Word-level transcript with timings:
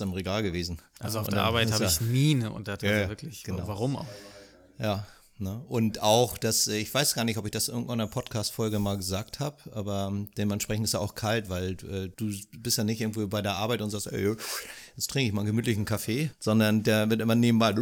im 0.00 0.12
Regal 0.12 0.42
gewesen. 0.42 0.78
Also 1.00 1.20
auf 1.20 1.26
Und 1.26 1.34
der 1.34 1.44
Arbeit 1.44 1.72
habe 1.72 1.84
ich 1.84 2.00
nie 2.00 2.34
eine 2.34 2.50
Untertasse, 2.52 3.02
Ja, 3.02 3.08
wirklich. 3.08 3.44
genau. 3.44 3.66
Warum 3.68 3.96
auch? 3.96 4.06
Ja, 4.78 5.06
ne? 5.38 5.62
Und 5.68 6.02
auch, 6.02 6.36
dass, 6.38 6.66
äh, 6.68 6.76
ich 6.78 6.92
weiß 6.92 7.14
gar 7.14 7.24
nicht, 7.24 7.38
ob 7.38 7.44
ich 7.46 7.50
das 7.50 7.68
in 7.68 7.74
irgendeiner 7.74 8.06
Podcast-Folge 8.06 8.78
mal 8.78 8.96
gesagt 8.96 9.40
habe, 9.40 9.56
aber 9.72 10.08
ähm, 10.10 10.28
dementsprechend 10.36 10.84
ist 10.84 10.94
er 10.94 11.00
auch 11.00 11.14
kalt, 11.14 11.48
weil 11.48 11.72
äh, 11.90 12.10
du 12.16 12.30
bist 12.58 12.78
ja 12.78 12.84
nicht 12.84 13.00
irgendwo 13.00 13.26
bei 13.26 13.42
der 13.42 13.54
Arbeit 13.56 13.80
und 13.82 13.90
sagst, 13.90 14.06
ey, 14.12 14.34
jetzt 14.96 15.10
trinke 15.10 15.28
ich 15.28 15.32
mal 15.32 15.40
einen 15.40 15.48
gemütlichen 15.48 15.84
Kaffee, 15.84 16.30
sondern 16.40 16.82
der 16.82 17.08
wird 17.10 17.20
immer 17.20 17.34
nebenbei, 17.34 17.74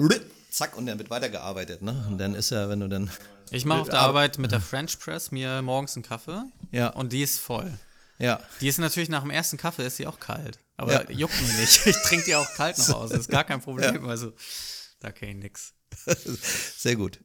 zack, 0.50 0.76
und 0.76 0.86
dann 0.86 0.98
wird 0.98 1.10
weitergearbeitet, 1.10 1.82
ne? 1.82 2.06
Und 2.08 2.18
dann 2.18 2.34
ist 2.34 2.52
er, 2.52 2.68
wenn 2.68 2.78
du 2.80 2.88
dann, 2.88 3.10
Ich 3.50 3.64
mache 3.64 3.80
auf 3.80 3.88
der 3.88 4.00
Arbeit 4.00 4.38
mit 4.38 4.52
der 4.52 4.60
French 4.60 4.98
Press 5.00 5.32
mir 5.32 5.62
morgens 5.62 5.96
einen 5.96 6.04
Kaffee 6.04 6.42
Ja. 6.70 6.90
und 6.90 7.12
die 7.12 7.22
ist 7.22 7.38
voll. 7.40 7.72
Ja, 8.24 8.40
Die 8.60 8.68
ist 8.68 8.78
natürlich 8.78 9.08
nach 9.08 9.22
dem 9.22 9.30
ersten 9.30 9.56
Kaffee 9.56 9.86
ist 9.86 9.96
sie 9.96 10.06
auch 10.06 10.18
kalt. 10.18 10.58
Aber 10.76 10.92
Ja. 10.92 11.10
juckt 11.10 11.40
mich 11.40 11.56
nicht. 11.58 11.86
Ich 11.86 11.96
trinke 12.02 12.24
die 12.24 12.34
auch 12.34 12.52
kalt 12.54 12.76
noch 12.78 12.94
aus. 12.96 13.10
Das 13.10 13.20
ist 13.20 13.30
gar 13.30 13.44
kein 13.44 13.60
Problem. 13.60 14.08
Also, 14.08 14.32
da 15.00 15.12
kenne 15.12 15.32
ich 15.32 15.38
nix. 15.38 15.74
sehr 16.76 16.96
gut. 16.96 17.20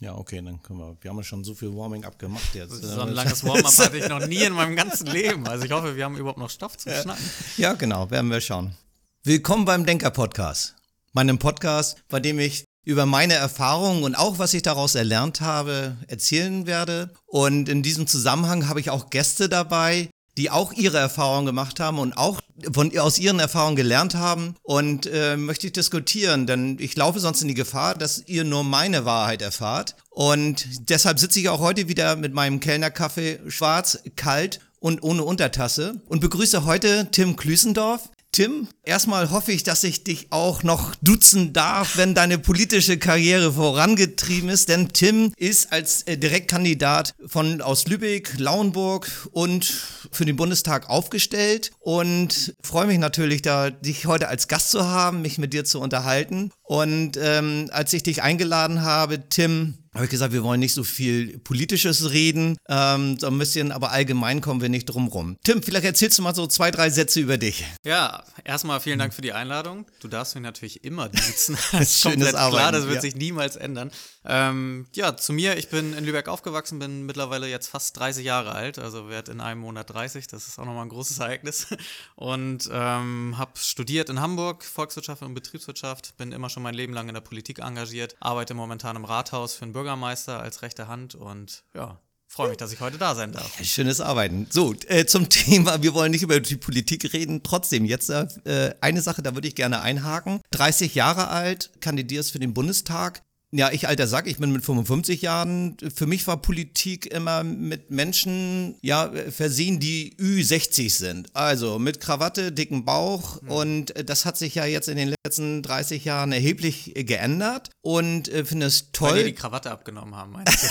Ja, 0.00 0.14
okay, 0.14 0.40
dann 0.40 0.62
können 0.62 0.78
wir, 0.78 0.96
wir 1.00 1.10
haben 1.10 1.16
ja 1.16 1.24
schon 1.24 1.42
so 1.42 1.54
viel 1.54 1.74
Warming-up 1.74 2.18
gemacht 2.20 2.54
jetzt. 2.54 2.70
So 2.82 3.00
ein 3.00 3.08
langes 3.08 3.42
Warm-up 3.42 3.76
hatte 3.78 3.96
ich 3.98 4.08
noch 4.08 4.24
nie 4.26 4.44
in 4.44 4.52
meinem 4.52 4.76
ganzen 4.76 5.08
Leben. 5.08 5.46
Also 5.48 5.64
ich 5.64 5.72
hoffe, 5.72 5.96
wir 5.96 6.04
haben 6.04 6.16
überhaupt 6.16 6.38
noch 6.38 6.50
Stoff 6.50 6.76
zum 6.78 6.92
Schnacken. 6.92 7.30
Ja, 7.56 7.72
genau, 7.72 8.08
werden 8.10 8.30
wir 8.30 8.40
schauen. 8.40 8.76
Willkommen 9.24 9.64
beim 9.64 9.84
Denker-Podcast. 9.84 10.76
Meinem 11.12 11.38
Podcast, 11.40 11.98
bei 12.08 12.20
dem 12.20 12.38
ich 12.38 12.64
über 12.84 13.06
meine 13.06 13.34
Erfahrungen 13.34 14.02
und 14.02 14.14
auch 14.14 14.38
was 14.38 14.54
ich 14.54 14.62
daraus 14.62 14.94
erlernt 14.94 15.40
habe, 15.40 15.96
erzählen 16.06 16.66
werde. 16.66 17.10
Und 17.26 17.68
in 17.68 17.82
diesem 17.82 18.06
Zusammenhang 18.06 18.68
habe 18.68 18.80
ich 18.80 18.90
auch 18.90 19.10
Gäste 19.10 19.48
dabei, 19.48 20.08
die 20.38 20.50
auch 20.50 20.72
ihre 20.72 20.98
Erfahrungen 20.98 21.46
gemacht 21.46 21.80
haben 21.80 21.98
und 21.98 22.16
auch 22.16 22.40
von, 22.72 22.96
aus 22.98 23.18
ihren 23.18 23.40
Erfahrungen 23.40 23.76
gelernt 23.76 24.14
haben. 24.14 24.54
Und 24.62 25.06
äh, 25.06 25.36
möchte 25.36 25.66
ich 25.66 25.72
diskutieren, 25.72 26.46
denn 26.46 26.76
ich 26.78 26.96
laufe 26.96 27.18
sonst 27.20 27.42
in 27.42 27.48
die 27.48 27.54
Gefahr, 27.54 27.94
dass 27.94 28.22
ihr 28.26 28.44
nur 28.44 28.64
meine 28.64 29.04
Wahrheit 29.04 29.42
erfahrt. 29.42 29.96
Und 30.10 30.66
deshalb 30.88 31.18
sitze 31.18 31.40
ich 31.40 31.48
auch 31.48 31.60
heute 31.60 31.88
wieder 31.88 32.16
mit 32.16 32.32
meinem 32.32 32.60
Kellnerkaffee 32.60 33.40
schwarz, 33.48 33.98
kalt 34.16 34.60
und 34.80 35.02
ohne 35.02 35.24
Untertasse 35.24 36.00
und 36.06 36.20
begrüße 36.20 36.64
heute 36.64 37.08
Tim 37.10 37.36
Klüsendorf. 37.36 38.08
Tim, 38.38 38.68
erstmal 38.84 39.32
hoffe 39.32 39.50
ich, 39.50 39.64
dass 39.64 39.82
ich 39.82 40.04
dich 40.04 40.28
auch 40.30 40.62
noch 40.62 40.94
duzen 41.02 41.52
darf, 41.52 41.96
wenn 41.96 42.14
deine 42.14 42.38
politische 42.38 42.96
Karriere 42.96 43.54
vorangetrieben 43.54 44.48
ist, 44.48 44.68
denn 44.68 44.90
Tim 44.90 45.32
ist 45.36 45.72
als 45.72 46.02
äh, 46.02 46.16
Direktkandidat 46.16 47.16
von 47.26 47.60
aus 47.60 47.88
Lübeck, 47.88 48.38
Lauenburg 48.38 49.10
und 49.32 49.64
für 50.12 50.24
den 50.24 50.36
Bundestag 50.36 50.88
aufgestellt 50.88 51.72
und 51.80 52.54
freue 52.62 52.86
mich 52.86 52.98
natürlich, 52.98 53.42
da 53.42 53.70
dich 53.70 54.06
heute 54.06 54.28
als 54.28 54.46
Gast 54.46 54.70
zu 54.70 54.86
haben, 54.86 55.20
mich 55.22 55.38
mit 55.38 55.52
dir 55.52 55.64
zu 55.64 55.80
unterhalten. 55.80 56.52
Und 56.62 57.18
ähm, 57.20 57.68
als 57.72 57.92
ich 57.92 58.04
dich 58.04 58.22
eingeladen 58.22 58.82
habe, 58.82 59.28
Tim, 59.28 59.78
habe 59.94 60.04
ich 60.04 60.10
gesagt, 60.10 60.32
wir 60.32 60.42
wollen 60.42 60.60
nicht 60.60 60.74
so 60.74 60.84
viel 60.84 61.38
Politisches 61.38 62.10
reden, 62.10 62.56
ähm, 62.68 63.18
so 63.18 63.26
ein 63.26 63.38
bisschen, 63.38 63.72
aber 63.72 63.90
allgemein 63.90 64.40
kommen 64.40 64.60
wir 64.60 64.68
nicht 64.68 64.86
drum 64.86 65.08
rum. 65.08 65.36
Tim, 65.44 65.62
vielleicht 65.62 65.84
erzählst 65.84 66.18
du 66.18 66.22
mal 66.22 66.34
so 66.34 66.46
zwei, 66.46 66.70
drei 66.70 66.90
Sätze 66.90 67.20
über 67.20 67.38
dich. 67.38 67.64
Ja, 67.84 68.24
erstmal 68.44 68.80
vielen 68.80 68.98
Dank 68.98 69.14
für 69.14 69.22
die 69.22 69.32
Einladung. 69.32 69.86
Du 70.00 70.08
darfst 70.08 70.34
mich 70.34 70.42
natürlich 70.42 70.84
immer 70.84 71.08
duzen. 71.08 71.56
Das 71.72 71.90
ist 71.90 72.00
Schönes 72.00 72.14
komplett 72.14 72.30
klar, 72.30 72.44
Arbeiten, 72.46 72.72
das 72.72 72.84
wird 72.84 72.94
ja. 72.96 73.00
sich 73.02 73.14
niemals 73.14 73.56
ändern. 73.56 73.90
Ähm, 74.24 74.86
ja, 74.94 75.16
zu 75.16 75.32
mir, 75.32 75.56
ich 75.56 75.68
bin 75.68 75.94
in 75.94 76.04
Lübeck 76.04 76.28
aufgewachsen, 76.28 76.78
bin 76.78 77.06
mittlerweile 77.06 77.48
jetzt 77.48 77.68
fast 77.68 77.96
30 77.98 78.24
Jahre 78.24 78.52
alt, 78.52 78.78
also 78.78 79.08
werde 79.08 79.32
in 79.32 79.40
einem 79.40 79.60
Monat 79.60 79.90
30, 79.90 80.26
das 80.26 80.48
ist 80.48 80.58
auch 80.58 80.64
nochmal 80.64 80.84
ein 80.84 80.88
großes 80.88 81.18
Ereignis. 81.18 81.68
Und 82.14 82.68
ähm, 82.72 83.36
habe 83.38 83.52
studiert 83.56 84.08
in 84.10 84.20
Hamburg, 84.20 84.64
Volkswirtschaft 84.64 85.22
und 85.22 85.34
Betriebswirtschaft, 85.34 86.16
bin 86.16 86.32
immer 86.32 86.50
schon 86.50 86.62
mein 86.62 86.74
Leben 86.74 86.92
lang 86.92 87.08
in 87.08 87.14
der 87.14 87.20
Politik 87.20 87.60
engagiert, 87.60 88.16
arbeite 88.20 88.54
momentan 88.54 88.96
im 88.96 89.04
Rathaus 89.04 89.54
für 89.54 89.62
einen 89.62 89.72
Bürgermeister 89.88 90.40
als 90.40 90.60
rechte 90.60 90.86
Hand 90.86 91.14
und 91.14 91.64
ja, 91.74 91.98
freue 92.26 92.50
mich, 92.50 92.58
dass 92.58 92.72
ich 92.72 92.80
heute 92.80 92.98
da 92.98 93.14
sein 93.14 93.32
darf. 93.32 93.50
Schönes 93.64 94.02
Arbeiten. 94.02 94.46
So, 94.50 94.74
äh, 94.86 95.06
zum 95.06 95.28
Thema, 95.30 95.82
wir 95.82 95.94
wollen 95.94 96.10
nicht 96.10 96.22
über 96.22 96.40
die 96.40 96.56
Politik 96.56 97.10
reden. 97.14 97.42
Trotzdem, 97.42 97.86
jetzt 97.86 98.10
äh, 98.10 98.74
eine 98.82 99.00
Sache, 99.00 99.22
da 99.22 99.34
würde 99.34 99.48
ich 99.48 99.54
gerne 99.54 99.80
einhaken. 99.80 100.42
30 100.50 100.94
Jahre 100.94 101.28
alt, 101.28 101.70
kandidierst 101.80 102.32
für 102.32 102.38
den 102.38 102.52
Bundestag. 102.52 103.22
Ja, 103.50 103.70
ich 103.72 103.88
alter 103.88 104.06
Sack, 104.06 104.26
ich 104.26 104.36
bin 104.36 104.52
mit 104.52 104.62
55 104.62 105.22
Jahren. 105.22 105.76
Für 105.94 106.06
mich 106.06 106.26
war 106.26 106.36
Politik 106.36 107.06
immer 107.06 107.42
mit 107.44 107.90
Menschen, 107.90 108.76
ja, 108.82 109.10
versehen, 109.30 109.80
die 109.80 110.14
Ü60 110.18 110.90
sind. 110.90 111.34
Also 111.34 111.78
mit 111.78 111.98
Krawatte, 111.98 112.52
dicken 112.52 112.84
Bauch. 112.84 113.40
Und 113.46 113.96
äh, 113.96 114.04
das 114.04 114.26
hat 114.26 114.36
sich 114.36 114.54
ja 114.54 114.66
jetzt 114.66 114.88
in 114.88 114.98
den 114.98 115.14
letzten 115.24 115.62
30 115.62 116.04
Jahren 116.04 116.32
erheblich 116.32 116.94
äh, 116.94 117.04
geändert. 117.04 117.70
Und 117.80 118.28
äh, 118.28 118.44
finde 118.44 118.66
es 118.66 118.82
Weil 118.82 118.88
toll. 118.92 119.18
die 119.20 119.24
die 119.30 119.34
Krawatte 119.34 119.70
abgenommen 119.70 120.14
haben, 120.14 120.32
meinst 120.32 120.62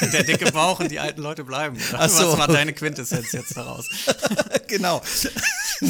du? 0.00 0.06
Der 0.10 0.24
dicke 0.24 0.50
Bauch 0.50 0.80
und 0.80 0.90
die 0.90 0.98
alten 0.98 1.22
Leute 1.22 1.44
bleiben. 1.44 1.78
Ach 1.92 2.08
so. 2.08 2.32
Was 2.32 2.38
war 2.38 2.48
deine 2.48 2.72
Quintessenz 2.72 3.30
jetzt 3.30 3.56
daraus? 3.56 3.88
genau. 4.66 5.00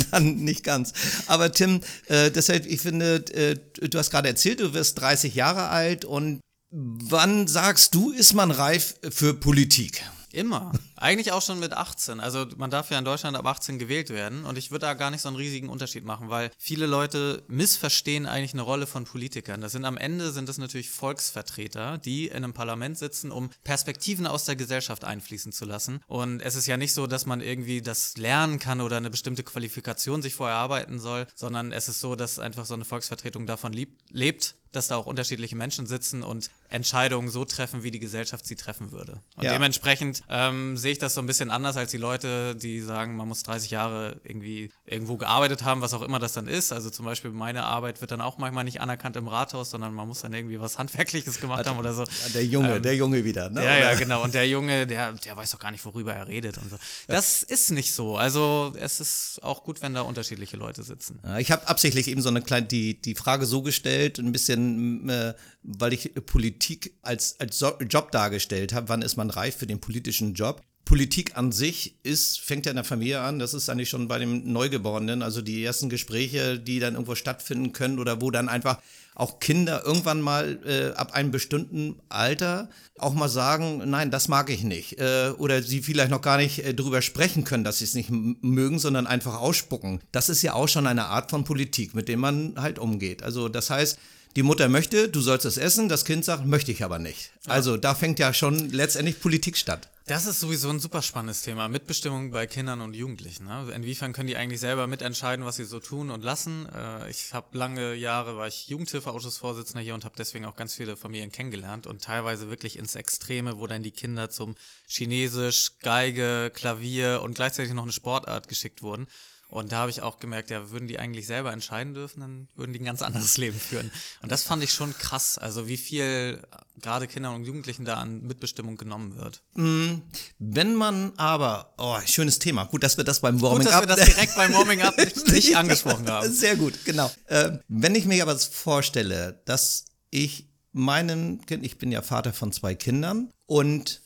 Dann 0.11 0.37
nicht 0.37 0.65
ganz. 0.65 0.93
Aber 1.27 1.53
Tim, 1.53 1.81
äh, 2.07 2.31
deshalb, 2.31 2.67
ich 2.67 2.81
finde, 2.81 3.25
äh, 3.35 3.57
du 3.89 3.99
hast 3.99 4.11
gerade 4.11 4.29
erzählt, 4.29 4.61
du 4.61 4.75
wirst 4.75 5.01
30 5.01 5.35
Jahre 5.35 5.69
alt 5.69 6.05
und 6.05 6.41
wann 6.71 7.47
sagst 7.47 7.95
du, 7.95 8.11
ist 8.11 8.35
man 8.35 8.51
reif 8.51 8.97
für 9.11 9.35
Politik? 9.35 10.03
Immer. 10.33 10.73
Eigentlich 11.05 11.33
auch 11.33 11.43
schon 11.43 11.59
mit 11.61 11.75
18. 11.75 12.19
Also 12.19 12.47
man 12.57 12.71
darf 12.71 12.91
ja 12.91 12.99
in 12.99 13.05
Deutschland 13.05 13.37
ab 13.37 13.45
18 13.45 13.79
gewählt 13.79 14.09
werden 14.09 14.47
und 14.47 14.57
ich 14.57 14.71
würde 14.71 14.87
da 14.87 14.95
gar 14.95 15.11
nicht 15.11 15.21
so 15.21 15.29
einen 15.29 15.37
riesigen 15.37 15.69
Unterschied 15.69 16.03
machen, 16.03 16.31
weil 16.31 16.51
viele 16.57 16.87
Leute 16.87 17.43
missverstehen 17.47 18.25
eigentlich 18.25 18.55
eine 18.55 18.63
Rolle 18.63 18.87
von 18.87 19.05
Politikern. 19.05 19.61
Das 19.61 19.73
sind 19.73 19.85
am 19.85 19.99
Ende 19.99 20.33
sind 20.33 20.49
das 20.49 20.57
natürlich 20.57 20.89
Volksvertreter, 20.89 21.99
die 21.99 22.29
in 22.29 22.37
einem 22.37 22.55
Parlament 22.55 22.97
sitzen, 22.97 23.33
um 23.33 23.51
Perspektiven 23.65 24.27
aus 24.27 24.47
der 24.47 24.57
Gesellschaft 24.57 25.05
einfließen 25.05 25.53
zu 25.53 25.67
lassen. 25.67 26.01
Und 26.07 26.41
es 26.41 26.55
ist 26.55 26.65
ja 26.65 26.79
nicht 26.79 26.95
so, 26.95 27.07
dass 27.07 27.27
man 27.27 27.43
irgendwie 27.43 27.83
das 27.83 28.17
lernen 28.17 28.59
kann 28.59 28.81
oder 28.81 28.97
eine 28.97 29.11
bestimmte 29.11 29.43
Qualifikation 29.43 30.23
sich 30.23 30.35
vorher 30.35 30.57
erarbeiten 30.57 30.99
soll, 30.99 31.27
sondern 31.35 31.73
es 31.73 31.87
ist 31.87 32.01
so, 32.01 32.17
dass 32.17 32.39
einfach 32.39 32.65
so 32.65 32.73
eine 32.73 32.87
Volksvertretung 32.87 33.47
davon 33.47 33.75
lieb, 33.75 33.99
lebt, 34.09 34.55
dass 34.73 34.89
da 34.89 34.97
auch 34.97 35.07
unterschiedliche 35.07 35.55
Menschen 35.55 35.87
sitzen 35.87 36.23
und 36.23 36.51
Entscheidungen 36.69 37.29
so 37.29 37.45
treffen, 37.45 37.83
wie 37.83 37.91
die 37.91 38.01
Gesellschaft 38.01 38.45
sie 38.47 38.57
treffen 38.57 38.91
würde. 38.91 39.21
Und 39.37 39.45
Ja. 39.45 39.53
dementsprechend 39.53 40.23
ähm, 40.29 40.77
sehe 40.77 40.94
ich 40.95 40.99
das 40.99 41.15
so 41.15 41.21
ein 41.21 41.27
bisschen 41.27 41.51
anders 41.51 41.77
als 41.77 41.91
die 41.91 41.99
Leute, 41.99 42.57
die 42.57 42.81
sagen, 42.81 43.17
man 43.17 43.29
muss 43.29 43.43
30 43.43 43.71
Jahre 43.71 44.21
irgendwie 44.25 44.71
irgendwo 44.87 45.17
gearbeitet 45.17 45.63
haben, 45.65 45.81
was 45.81 45.93
auch 45.95 46.03
immer 46.03 46.19
das 46.19 46.33
dann 46.33 46.49
ist. 46.49 46.73
Also 46.73 46.91
zum 46.91 47.05
Beispiel 47.05 47.31
meine 47.31 47.65
Arbeit 47.65 48.01
wird 48.01 48.11
dann 48.11 48.21
auch 48.21 48.39
manchmal 48.39 48.65
nicht 48.65 48.81
anerkannt 48.81 49.17
im 49.17 49.29
Rathaus, 49.29 49.71
sondern 49.71 49.93
man 49.95 50.09
muss 50.09 50.23
dann 50.23 50.33
irgendwie 50.33 50.59
was 50.61 50.79
Handwerkliches 50.79 51.41
gemacht 51.41 51.67
haben 51.67 51.79
oder 51.79 51.93
so. 51.93 52.05
Der 52.33 52.45
Junge, 52.45 52.77
Ähm, 52.77 52.83
der 52.83 52.97
Junge 52.97 53.25
wieder, 53.25 53.51
ne? 53.51 53.65
Ja, 53.65 53.77
ja, 53.79 53.95
genau. 53.95 54.23
Und 54.25 54.35
der 54.35 54.49
Junge, 54.55 54.87
der, 54.87 55.13
der 55.13 55.37
weiß 55.37 55.51
doch 55.51 55.59
gar 55.59 55.71
nicht, 55.71 55.85
worüber 55.85 56.15
er 56.15 56.27
redet 56.27 56.59
und 56.59 56.71
so. 56.71 56.77
Das 57.07 57.43
ist 57.43 57.71
nicht 57.71 57.93
so. 57.93 58.17
Also 58.17 58.73
es 58.79 59.01
ist 59.01 59.41
auch 59.43 59.65
gut, 59.65 59.83
wenn 59.83 59.95
da 59.95 60.03
unterschiedliche 60.03 60.57
Leute 60.57 60.83
sitzen. 60.83 61.19
Ja, 61.25 61.39
Ich 61.39 61.51
habe 61.51 61.69
absichtlich 61.69 62.09
eben 62.09 62.23
so 62.23 62.29
eine 62.29 62.41
kleine 62.43 62.67
die 62.67 63.01
die 63.01 63.15
Frage 63.15 63.47
so 63.47 63.63
gestellt, 63.63 64.19
ein 64.19 64.33
bisschen, 64.33 65.09
äh, 65.09 65.35
weil 65.63 65.93
ich 65.93 66.13
Politik 66.27 66.95
als 67.03 67.39
als 67.41 67.63
Job 67.89 68.11
dargestellt 68.13 68.73
habe. 68.73 68.89
Wann 68.89 69.03
ist 69.03 69.17
man 69.17 69.31
reif 69.31 69.57
für 69.57 69.67
den 69.67 69.81
politischen 69.81 70.35
Job? 70.35 70.63
Politik 70.85 71.37
an 71.37 71.51
sich 71.51 71.95
ist, 72.03 72.41
fängt 72.41 72.67
ja 72.67 72.71
in 72.71 72.77
der 72.77 72.85
Familie 72.85 73.21
an, 73.21 73.39
das 73.39 73.55
ist 73.55 73.69
eigentlich 73.69 73.89
schon 73.89 74.07
bei 74.07 74.19
dem 74.19 74.53
Neugeborenen, 74.53 75.23
also 75.23 75.41
die 75.41 75.65
ersten 75.65 75.89
Gespräche, 75.89 76.59
die 76.59 76.79
dann 76.79 76.95
irgendwo 76.95 77.15
stattfinden 77.15 77.73
können 77.73 77.99
oder 77.99 78.21
wo 78.21 78.31
dann 78.31 78.49
einfach 78.49 78.79
auch 79.15 79.39
Kinder 79.39 79.83
irgendwann 79.85 80.21
mal 80.21 80.59
äh, 80.67 80.97
ab 80.97 81.13
einem 81.13 81.31
bestimmten 81.31 82.01
Alter 82.09 82.69
auch 82.99 83.15
mal 83.15 83.29
sagen, 83.29 83.83
nein, 83.89 84.11
das 84.11 84.29
mag 84.29 84.51
ich 84.51 84.65
nicht. 84.65 84.99
Äh, 84.99 85.33
oder 85.39 85.63
sie 85.63 85.83
vielleicht 85.83 86.11
noch 86.11 86.21
gar 86.21 86.37
nicht 86.37 86.65
äh, 86.65 86.75
drüber 86.75 87.01
sprechen 87.01 87.45
können, 87.45 87.65
dass 87.65 87.79
sie 87.79 87.85
es 87.85 87.95
nicht 87.95 88.11
mögen, 88.11 88.79
sondern 88.79 89.07
einfach 89.07 89.41
ausspucken. 89.41 90.01
Das 90.11 90.29
ist 90.29 90.43
ja 90.43 90.55
auch 90.55 90.69
schon 90.69 90.87
eine 90.87 91.07
Art 91.07 91.31
von 91.31 91.45
Politik, 91.45 91.95
mit 91.95 92.09
dem 92.09 92.21
man 92.21 92.55
halt 92.57 92.79
umgeht. 92.79 93.23
Also 93.23 93.49
das 93.49 93.71
heißt, 93.71 93.99
die 94.37 94.43
Mutter 94.43 94.69
möchte, 94.69 95.09
du 95.09 95.21
sollst 95.21 95.47
es 95.47 95.59
essen, 95.59 95.89
das 95.89 96.05
Kind 96.05 96.25
sagt, 96.25 96.45
möchte 96.45 96.73
ich 96.73 96.83
aber 96.83 96.99
nicht. 96.99 97.31
Also 97.47 97.77
da 97.77 97.95
fängt 97.95 98.19
ja 98.19 98.35
schon 98.35 98.71
letztendlich 98.71 99.21
Politik 99.21 99.57
statt. 99.57 99.89
Das 100.07 100.27
ist 100.27 100.39
sowieso 100.39 100.69
ein 100.69 100.81
super 100.81 101.01
spannendes 101.01 101.41
Thema. 101.41 101.67
Mitbestimmung 101.71 102.31
bei 102.31 102.47
Kindern 102.47 102.83
und 102.83 102.93
Jugendlichen. 102.93 103.47
Ne? 103.47 103.73
Inwiefern 103.75 104.13
können 104.13 104.27
die 104.27 104.37
eigentlich 104.37 104.61
selber 104.61 104.87
mitentscheiden, 104.87 105.47
was 105.47 105.57
sie 105.57 105.65
so 105.65 105.81
tun 105.81 106.11
und 106.11 106.23
lassen? 106.23 106.69
Äh, 106.75 107.09
ich 107.09 107.33
habe 107.33 107.57
lange 107.57 107.95
Jahre, 107.95 108.37
war 108.37 108.47
ich 108.47 108.69
Jugendhilfeausschussvorsitzender 108.69 109.83
hier 109.83 109.95
und 109.95 110.05
habe 110.05 110.15
deswegen 110.19 110.45
auch 110.45 110.57
ganz 110.57 110.75
viele 110.75 110.99
Familien 110.99 111.33
kennengelernt 111.33 111.87
und 111.87 112.03
teilweise 112.03 112.51
wirklich 112.51 112.79
ins 112.79 112.97
Extreme, 112.97 113.59
wo 113.59 113.67
dann 113.67 113.83
die 113.83 113.93
Kinder 113.93 114.29
zum 114.29 114.57
Chinesisch, 114.87 115.79
Geige, 115.81 116.53
Klavier 116.55 117.23
und 117.23 117.35
gleichzeitig 117.35 117.73
noch 117.73 117.85
eine 117.85 117.93
Sportart 117.93 118.47
geschickt 118.47 118.83
wurden. 118.83 119.07
Und 119.55 119.71
da 119.71 119.77
habe 119.77 119.91
ich 119.93 120.03
auch 120.03 120.19
gemerkt, 120.19 120.51
ja, 120.51 120.73
würden 120.73 120.89
die 120.89 120.99
eigentlich 120.99 121.29
selber 121.29 121.53
entscheiden 121.53 121.95
dürfen, 121.95 122.19
dann 122.19 122.49
würden 122.57 122.73
die 122.73 122.81
ein 122.81 122.85
ganz 122.85 123.03
anderes 123.03 123.37
Leben 123.39 123.57
führen. 123.57 123.93
Und 124.21 124.33
das 124.33 124.43
fand 124.43 124.65
ich 124.65 124.73
schon 124.73 124.93
krass. 124.99 125.39
Also 125.39 125.69
wie 125.69 125.77
viel 125.77 126.43
gerade 126.81 127.07
Kindern 127.07 127.37
und 127.37 127.45
Jugendlichen 127.45 127.85
da 127.85 127.95
an 127.95 128.23
Mitbestimmung 128.23 128.77
genommen 128.77 129.17
wird. 129.17 129.43
Mm, 129.55 130.03
wenn 130.41 130.75
man 130.75 131.13
aber, 131.19 131.73
oh, 131.79 131.97
schönes 132.05 132.41
Thema. 132.41 132.65
Gut, 132.65 132.83
dass 132.83 132.97
wir 132.97 133.05
das 133.05 133.21
beim 133.21 133.41
Warming 133.41 133.69
Up. 133.69 133.83
Gut, 133.83 133.91
dass 133.91 133.97
wir 133.99 134.05
das 134.05 134.15
direkt 134.17 134.35
beim 134.35 134.53
Warming 134.55 134.83
Up 134.83 134.99
nicht, 134.99 135.29
nicht 135.29 135.57
angesprochen 135.57 136.11
haben. 136.11 136.33
Sehr 136.33 136.57
gut, 136.57 136.85
genau. 136.85 137.13
Äh, 137.27 137.59
wenn 137.69 137.95
ich 137.95 138.07
mir 138.07 138.25
aber 138.25 138.37
vorstelle, 138.37 139.41
dass 139.45 139.85
ich 140.11 140.49
meinen 140.73 141.47
Kind, 141.47 141.65
ich 141.65 141.79
bin 141.79 141.93
ja 141.93 142.03
Vater 142.03 142.33
von 142.33 142.51
zwei 142.51 142.75
Kindern 142.75 143.31
und 143.47 144.03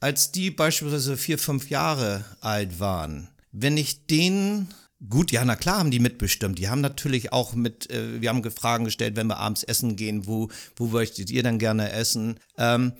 als 0.00 0.32
die 0.32 0.50
beispielsweise 0.50 1.16
vier, 1.16 1.38
fünf 1.38 1.70
Jahre 1.70 2.24
alt 2.40 2.80
waren, 2.80 3.28
wenn 3.52 3.76
ich 3.76 4.06
denen 4.06 4.74
Gut, 5.08 5.30
ja, 5.30 5.44
na 5.44 5.54
klar 5.54 5.78
haben 5.78 5.92
die 5.92 6.00
mitbestimmt. 6.00 6.58
Die 6.58 6.68
haben 6.68 6.80
natürlich 6.80 7.32
auch 7.32 7.54
mit, 7.54 7.88
äh, 7.90 8.20
wir 8.20 8.30
haben 8.30 8.42
Fragen 8.50 8.84
gestellt, 8.84 9.14
wenn 9.14 9.28
wir 9.28 9.38
abends 9.38 9.62
essen 9.62 9.94
gehen, 9.94 10.26
wo, 10.26 10.48
wo 10.74 10.86
möchtet 10.86 11.30
ihr 11.30 11.44
dann 11.44 11.60
gerne 11.60 11.92
essen? 11.92 12.40
Ähm, 12.56 12.92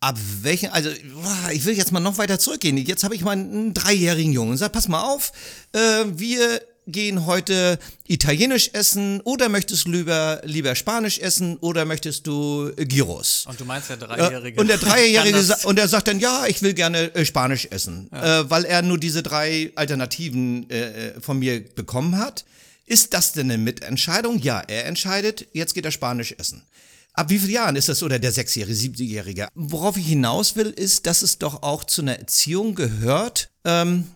ab 0.00 0.18
welchen, 0.40 0.70
also 0.70 0.88
ich 1.52 1.64
will 1.64 1.76
jetzt 1.76 1.92
mal 1.92 2.00
noch 2.00 2.16
weiter 2.16 2.38
zurückgehen. 2.38 2.78
Jetzt 2.78 3.04
habe 3.04 3.14
ich 3.14 3.22
meinen 3.22 3.74
dreijährigen 3.74 4.32
Jungen 4.32 4.52
und 4.52 4.56
sage, 4.56 4.72
pass 4.72 4.88
mal 4.88 5.02
auf, 5.02 5.32
äh, 5.72 6.04
wir 6.06 6.62
gehen 6.86 7.26
heute 7.26 7.78
italienisch 8.06 8.70
essen 8.72 9.20
oder 9.22 9.48
möchtest 9.48 9.86
du 9.86 9.90
lieber, 9.90 10.40
lieber 10.44 10.74
spanisch 10.74 11.18
essen 11.18 11.56
oder 11.58 11.84
möchtest 11.84 12.26
du 12.26 12.70
äh, 12.76 12.84
Gyros? 12.86 13.46
Und 13.48 13.60
du 13.60 13.64
meinst 13.64 13.88
der 13.90 13.96
Dreijährige. 13.96 14.60
und 14.60 14.68
der 14.68 14.78
Dreijährige 14.78 15.56
und 15.64 15.78
er 15.78 15.88
sagt 15.88 16.08
dann, 16.08 16.18
ja, 16.18 16.44
ich 16.46 16.62
will 16.62 16.74
gerne 16.74 17.14
äh, 17.14 17.24
spanisch 17.24 17.68
essen, 17.70 18.08
ja. 18.12 18.40
äh, 18.40 18.50
weil 18.50 18.64
er 18.64 18.82
nur 18.82 18.98
diese 18.98 19.22
drei 19.22 19.70
Alternativen 19.74 20.68
äh, 20.70 21.08
äh, 21.08 21.20
von 21.20 21.38
mir 21.38 21.60
bekommen 21.60 22.18
hat. 22.18 22.44
Ist 22.84 23.14
das 23.14 23.32
denn 23.32 23.50
eine 23.50 23.58
Mitentscheidung? 23.58 24.40
Ja, 24.40 24.60
er 24.60 24.86
entscheidet, 24.86 25.46
jetzt 25.52 25.74
geht 25.74 25.84
er 25.84 25.92
spanisch 25.92 26.34
essen. 26.36 26.62
Ab 27.14 27.30
wie 27.30 27.38
vielen 27.38 27.52
Jahren 27.52 27.76
ist 27.76 27.88
das 27.88 28.02
oder 28.02 28.18
der 28.18 28.32
Sechsjährige, 28.32 28.74
Siebenjährige? 28.74 29.48
Worauf 29.54 29.96
ich 29.96 30.06
hinaus 30.06 30.56
will, 30.56 30.70
ist, 30.70 31.06
dass 31.06 31.22
es 31.22 31.38
doch 31.38 31.62
auch 31.62 31.84
zu 31.84 32.02
einer 32.02 32.18
Erziehung 32.18 32.74
gehört, 32.74 33.50
ähm, 33.64 34.06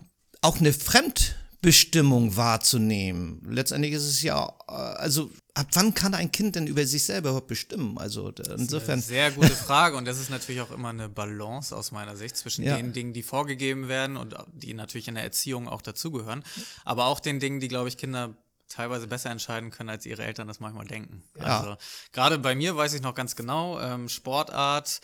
auch 0.41 0.59
eine 0.59 0.73
Fremd 0.73 1.35
Bestimmung 1.61 2.35
wahrzunehmen. 2.35 3.41
Letztendlich 3.49 3.93
ist 3.93 4.03
es 4.03 4.21
ja, 4.21 4.47
äh, 4.67 4.71
also 4.71 5.31
ab 5.55 5.67
wann 5.73 5.93
kann 5.93 6.13
ein 6.13 6.31
Kind 6.31 6.55
denn 6.55 6.67
über 6.67 6.85
sich 6.85 7.03
selber 7.03 7.29
überhaupt 7.29 7.47
bestimmen? 7.47 7.97
Also 7.97 8.29
insofern. 8.29 9.01
sehr 9.01 9.31
gute 9.31 9.49
Frage 9.55 9.97
und 9.97 10.05
das 10.05 10.19
ist 10.19 10.29
natürlich 10.29 10.61
auch 10.61 10.71
immer 10.71 10.89
eine 10.89 11.09
Balance 11.09 11.75
aus 11.75 11.91
meiner 11.91 12.15
Sicht 12.15 12.37
zwischen 12.37 12.63
ja. 12.63 12.77
den 12.77 12.93
Dingen, 12.93 13.13
die 13.13 13.23
vorgegeben 13.23 13.87
werden 13.87 14.17
und 14.17 14.35
die 14.53 14.73
natürlich 14.73 15.07
in 15.07 15.15
der 15.15 15.23
Erziehung 15.23 15.67
auch 15.67 15.81
dazugehören, 15.81 16.43
aber 16.85 17.05
auch 17.05 17.19
den 17.19 17.39
Dingen, 17.39 17.59
die, 17.59 17.67
glaube 17.67 17.89
ich, 17.89 17.97
Kinder 17.97 18.35
teilweise 18.69 19.07
besser 19.07 19.31
entscheiden 19.31 19.71
können, 19.71 19.89
als 19.89 20.05
ihre 20.05 20.23
Eltern 20.23 20.47
das 20.47 20.59
manchmal 20.59 20.85
denken. 20.85 21.23
Ja. 21.39 21.59
Also 21.59 21.77
gerade 22.11 22.37
bei 22.37 22.53
mir 22.53 22.75
weiß 22.75 22.93
ich 22.93 23.01
noch 23.01 23.15
ganz 23.15 23.35
genau, 23.35 23.79
ähm, 23.79 24.09
Sportart, 24.09 25.01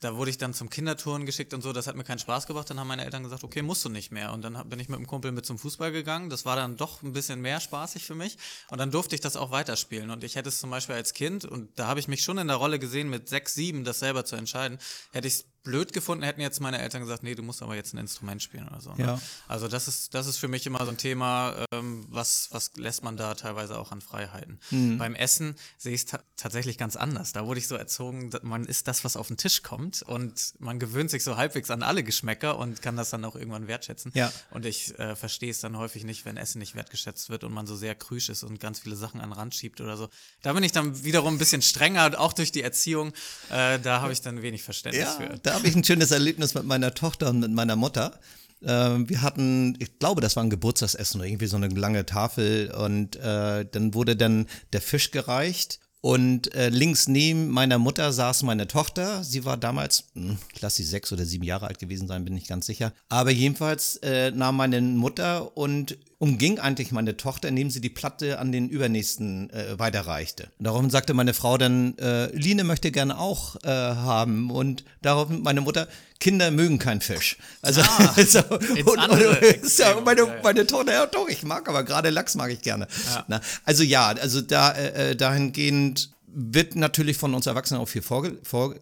da 0.00 0.16
wurde 0.16 0.30
ich 0.30 0.38
dann 0.38 0.54
zum 0.54 0.70
Kindertouren 0.70 1.26
geschickt 1.26 1.52
und 1.52 1.60
so, 1.60 1.74
das 1.74 1.86
hat 1.86 1.94
mir 1.94 2.04
keinen 2.04 2.18
Spaß 2.18 2.46
gemacht. 2.46 2.70
Dann 2.70 2.80
haben 2.80 2.88
meine 2.88 3.04
Eltern 3.04 3.22
gesagt, 3.22 3.44
okay, 3.44 3.60
musst 3.60 3.84
du 3.84 3.90
nicht 3.90 4.10
mehr. 4.10 4.32
Und 4.32 4.42
dann 4.42 4.68
bin 4.68 4.80
ich 4.80 4.88
mit 4.88 4.98
dem 4.98 5.06
Kumpel 5.06 5.30
mit 5.30 5.44
zum 5.44 5.58
Fußball 5.58 5.92
gegangen. 5.92 6.30
Das 6.30 6.46
war 6.46 6.56
dann 6.56 6.78
doch 6.78 7.02
ein 7.02 7.12
bisschen 7.12 7.42
mehr 7.42 7.60
spaßig 7.60 8.06
für 8.06 8.14
mich. 8.14 8.38
Und 8.70 8.78
dann 8.78 8.90
durfte 8.90 9.14
ich 9.14 9.20
das 9.20 9.36
auch 9.36 9.50
weiterspielen. 9.50 10.10
Und 10.10 10.24
ich 10.24 10.36
hätte 10.36 10.48
es 10.48 10.58
zum 10.58 10.70
Beispiel 10.70 10.94
als 10.94 11.12
Kind, 11.12 11.44
und 11.44 11.78
da 11.78 11.86
habe 11.86 12.00
ich 12.00 12.08
mich 12.08 12.24
schon 12.24 12.38
in 12.38 12.48
der 12.48 12.56
Rolle 12.56 12.78
gesehen, 12.78 13.10
mit 13.10 13.28
sechs, 13.28 13.54
sieben 13.54 13.84
das 13.84 13.98
selber 13.98 14.24
zu 14.24 14.36
entscheiden, 14.36 14.78
hätte 15.12 15.28
ich 15.28 15.34
es 15.34 15.44
blöd 15.62 15.92
gefunden, 15.92 16.24
hätten 16.24 16.40
jetzt 16.40 16.60
meine 16.60 16.80
Eltern 16.80 17.02
gesagt, 17.02 17.22
nee, 17.22 17.34
du 17.34 17.42
musst 17.42 17.62
aber 17.62 17.74
jetzt 17.74 17.92
ein 17.94 17.98
Instrument 17.98 18.42
spielen 18.42 18.66
oder 18.68 18.80
so. 18.80 18.94
Ne? 18.94 19.04
Ja. 19.04 19.20
Also 19.48 19.68
das 19.68 19.88
ist, 19.88 20.14
das 20.14 20.26
ist 20.26 20.38
für 20.38 20.48
mich 20.48 20.66
immer 20.66 20.84
so 20.84 20.90
ein 20.90 20.96
Thema, 20.96 21.64
ähm, 21.72 22.06
was, 22.08 22.48
was 22.50 22.72
lässt 22.76 23.04
man 23.04 23.16
da 23.16 23.34
teilweise 23.34 23.78
auch 23.78 23.92
an 23.92 24.00
Freiheiten. 24.00 24.58
Mhm. 24.70 24.98
Beim 24.98 25.14
Essen 25.14 25.56
sehe 25.76 25.94
ich 25.94 26.02
es 26.02 26.06
ta 26.06 26.20
tatsächlich 26.36 26.78
ganz 26.78 26.96
anders. 26.96 27.32
Da 27.32 27.44
wurde 27.46 27.60
ich 27.60 27.68
so 27.68 27.74
erzogen, 27.74 28.30
man 28.42 28.64
isst 28.64 28.88
das, 28.88 29.04
was 29.04 29.16
auf 29.16 29.28
den 29.28 29.36
Tisch 29.36 29.62
kommt 29.62 30.00
und 30.00 30.54
man 30.58 30.78
gewöhnt 30.78 31.10
sich 31.10 31.22
so 31.22 31.36
halbwegs 31.36 31.70
an 31.70 31.82
alle 31.82 32.02
Geschmäcker 32.02 32.56
und 32.56 32.80
kann 32.80 32.96
das 32.96 33.10
dann 33.10 33.26
auch 33.26 33.36
irgendwann 33.36 33.68
wertschätzen. 33.68 34.10
Ja. 34.14 34.32
Und 34.50 34.64
ich 34.64 34.98
äh, 34.98 35.16
verstehe 35.16 35.50
es 35.50 35.60
dann 35.60 35.76
häufig 35.76 36.04
nicht, 36.04 36.24
wenn 36.24 36.38
Essen 36.38 36.60
nicht 36.60 36.74
wertgeschätzt 36.74 37.28
wird 37.28 37.44
und 37.44 37.52
man 37.52 37.66
so 37.66 37.76
sehr 37.76 37.94
krüsch 37.94 38.30
ist 38.30 38.42
und 38.42 38.58
ganz 38.58 38.80
viele 38.80 38.96
Sachen 38.96 39.20
an 39.20 39.30
den 39.30 39.34
Rand 39.34 39.54
schiebt 39.54 39.82
oder 39.82 39.98
so. 39.98 40.08
Da 40.40 40.54
bin 40.54 40.62
ich 40.62 40.72
dann 40.72 41.04
wiederum 41.04 41.34
ein 41.34 41.38
bisschen 41.38 41.60
strenger, 41.60 42.18
auch 42.18 42.32
durch 42.32 42.52
die 42.52 42.62
Erziehung. 42.62 43.12
Äh, 43.50 43.78
da 43.80 44.00
habe 44.00 44.14
ich 44.14 44.22
dann 44.22 44.40
wenig 44.40 44.62
Verständnis 44.62 45.04
ja, 45.04 45.10
für 45.10 45.38
da 45.50 45.56
habe 45.56 45.66
ich 45.66 45.74
ein 45.74 45.82
schönes 45.82 46.12
Erlebnis 46.12 46.54
mit 46.54 46.62
meiner 46.62 46.94
Tochter 46.94 47.28
und 47.30 47.40
mit 47.40 47.50
meiner 47.50 47.74
Mutter. 47.74 48.20
Ähm, 48.62 49.08
wir 49.08 49.20
hatten, 49.20 49.76
ich 49.80 49.98
glaube, 49.98 50.20
das 50.20 50.36
war 50.36 50.44
ein 50.44 50.50
Geburtstagsessen 50.50 51.20
oder 51.20 51.28
irgendwie 51.28 51.48
so 51.48 51.56
eine 51.56 51.66
lange 51.66 52.06
Tafel 52.06 52.70
und 52.70 53.16
äh, 53.16 53.66
dann 53.68 53.94
wurde 53.94 54.14
dann 54.14 54.46
der 54.72 54.80
Fisch 54.80 55.10
gereicht 55.10 55.80
und 56.02 56.54
äh, 56.54 56.68
links 56.68 57.08
neben 57.08 57.48
meiner 57.48 57.78
Mutter 57.78 58.12
saß 58.12 58.44
meine 58.44 58.68
Tochter. 58.68 59.24
Sie 59.24 59.44
war 59.44 59.56
damals, 59.56 60.04
hm, 60.14 60.38
lass 60.60 60.76
sie 60.76 60.84
sechs 60.84 61.12
oder 61.12 61.24
sieben 61.24 61.44
Jahre 61.44 61.66
alt 61.66 61.80
gewesen 61.80 62.06
sein, 62.06 62.24
bin 62.24 62.36
ich 62.36 62.46
ganz 62.46 62.66
sicher. 62.66 62.92
Aber 63.08 63.32
jedenfalls 63.32 63.96
äh, 63.96 64.30
nahm 64.30 64.56
meine 64.56 64.80
Mutter 64.80 65.56
und 65.56 65.98
umging 66.20 66.58
eigentlich 66.58 66.92
meine 66.92 67.16
Tochter, 67.16 67.48
indem 67.48 67.70
sie 67.70 67.80
die 67.80 67.88
Platte 67.88 68.38
an 68.38 68.52
den 68.52 68.68
übernächsten 68.68 69.48
äh, 69.50 69.78
weiterreichte. 69.78 70.50
Daraufhin 70.58 70.90
sagte 70.90 71.14
meine 71.14 71.32
Frau 71.32 71.56
dann, 71.56 71.96
äh, 71.96 72.26
Line 72.36 72.62
möchte 72.62 72.92
gerne 72.92 73.18
auch 73.18 73.56
äh, 73.64 73.68
haben. 73.68 74.50
Und 74.50 74.84
daraufhin 75.00 75.42
meine 75.42 75.62
Mutter, 75.62 75.88
Kinder 76.20 76.50
mögen 76.50 76.78
keinen 76.78 77.00
Fisch. 77.00 77.38
Also, 77.62 77.80
ah, 77.80 78.14
so, 78.26 78.40
und, 78.50 78.86
und, 78.86 79.66
so, 79.66 79.84
meine, 80.04 80.26
meine 80.42 80.66
Tochter, 80.66 80.92
ja 80.92 81.06
doch, 81.06 81.26
ich 81.26 81.42
mag 81.42 81.66
aber 81.70 81.84
gerade 81.84 82.10
Lachs 82.10 82.34
mag 82.34 82.50
ich 82.52 82.60
gerne. 82.60 82.86
Ja. 83.06 83.24
Na, 83.26 83.40
also 83.64 83.82
ja, 83.82 84.08
also 84.08 84.42
da 84.42 84.72
äh, 84.72 85.12
äh 85.12 85.16
dahingehend 85.16 86.10
wird 86.26 86.76
natürlich 86.76 87.16
von 87.16 87.34
uns 87.34 87.46
Erwachsenen 87.46 87.80
auch 87.80 87.88
viel 87.88 88.02
vorgelebt, 88.02 88.44
vorge 88.46 88.80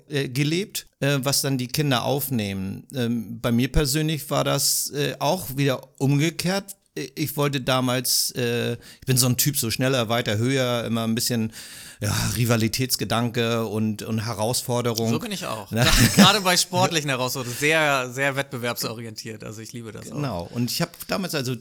äh, 1.01 1.19
was 1.23 1.41
dann 1.41 1.57
die 1.57 1.69
Kinder 1.69 2.03
aufnehmen. 2.03 2.89
Ähm, 2.93 3.41
bei 3.41 3.53
mir 3.53 3.71
persönlich 3.71 4.29
war 4.29 4.43
das 4.43 4.91
äh, 4.91 5.15
auch 5.21 5.57
wieder 5.57 5.89
umgekehrt 5.99 6.75
ich 7.15 7.37
wollte 7.37 7.61
damals, 7.61 8.33
äh, 8.33 8.73
ich 8.73 9.07
bin 9.07 9.17
so 9.17 9.27
ein 9.27 9.37
Typ, 9.37 9.57
so 9.57 9.71
schneller, 9.71 10.09
weiter, 10.09 10.39
höher, 10.39 10.85
immer 10.85 11.05
ein 11.05 11.15
bisschen 11.15 11.53
ja, 12.01 12.15
Rivalitätsgedanke 12.37 13.67
und, 13.67 14.03
und 14.03 14.25
Herausforderung. 14.25 15.11
So 15.11 15.19
bin 15.19 15.33
ich 15.33 15.47
auch. 15.47 15.71
Gerade 16.17 16.41
bei 16.41 16.57
sportlichen 16.57 17.11
Herausforderungen, 17.11 17.59
sehr, 17.59 18.11
sehr 18.11 18.37
wettbewerbsorientiert. 18.37 19.45
Also 19.45 19.61
ich 19.61 19.73
liebe 19.73 19.93
das 19.93 20.05
genau. 20.05 20.17
auch. 20.17 20.49
Genau. 20.49 20.57
Und 20.57 20.71
ich 20.71 20.81
habe 20.81 20.93
damals, 21.09 21.35
also 21.35 21.55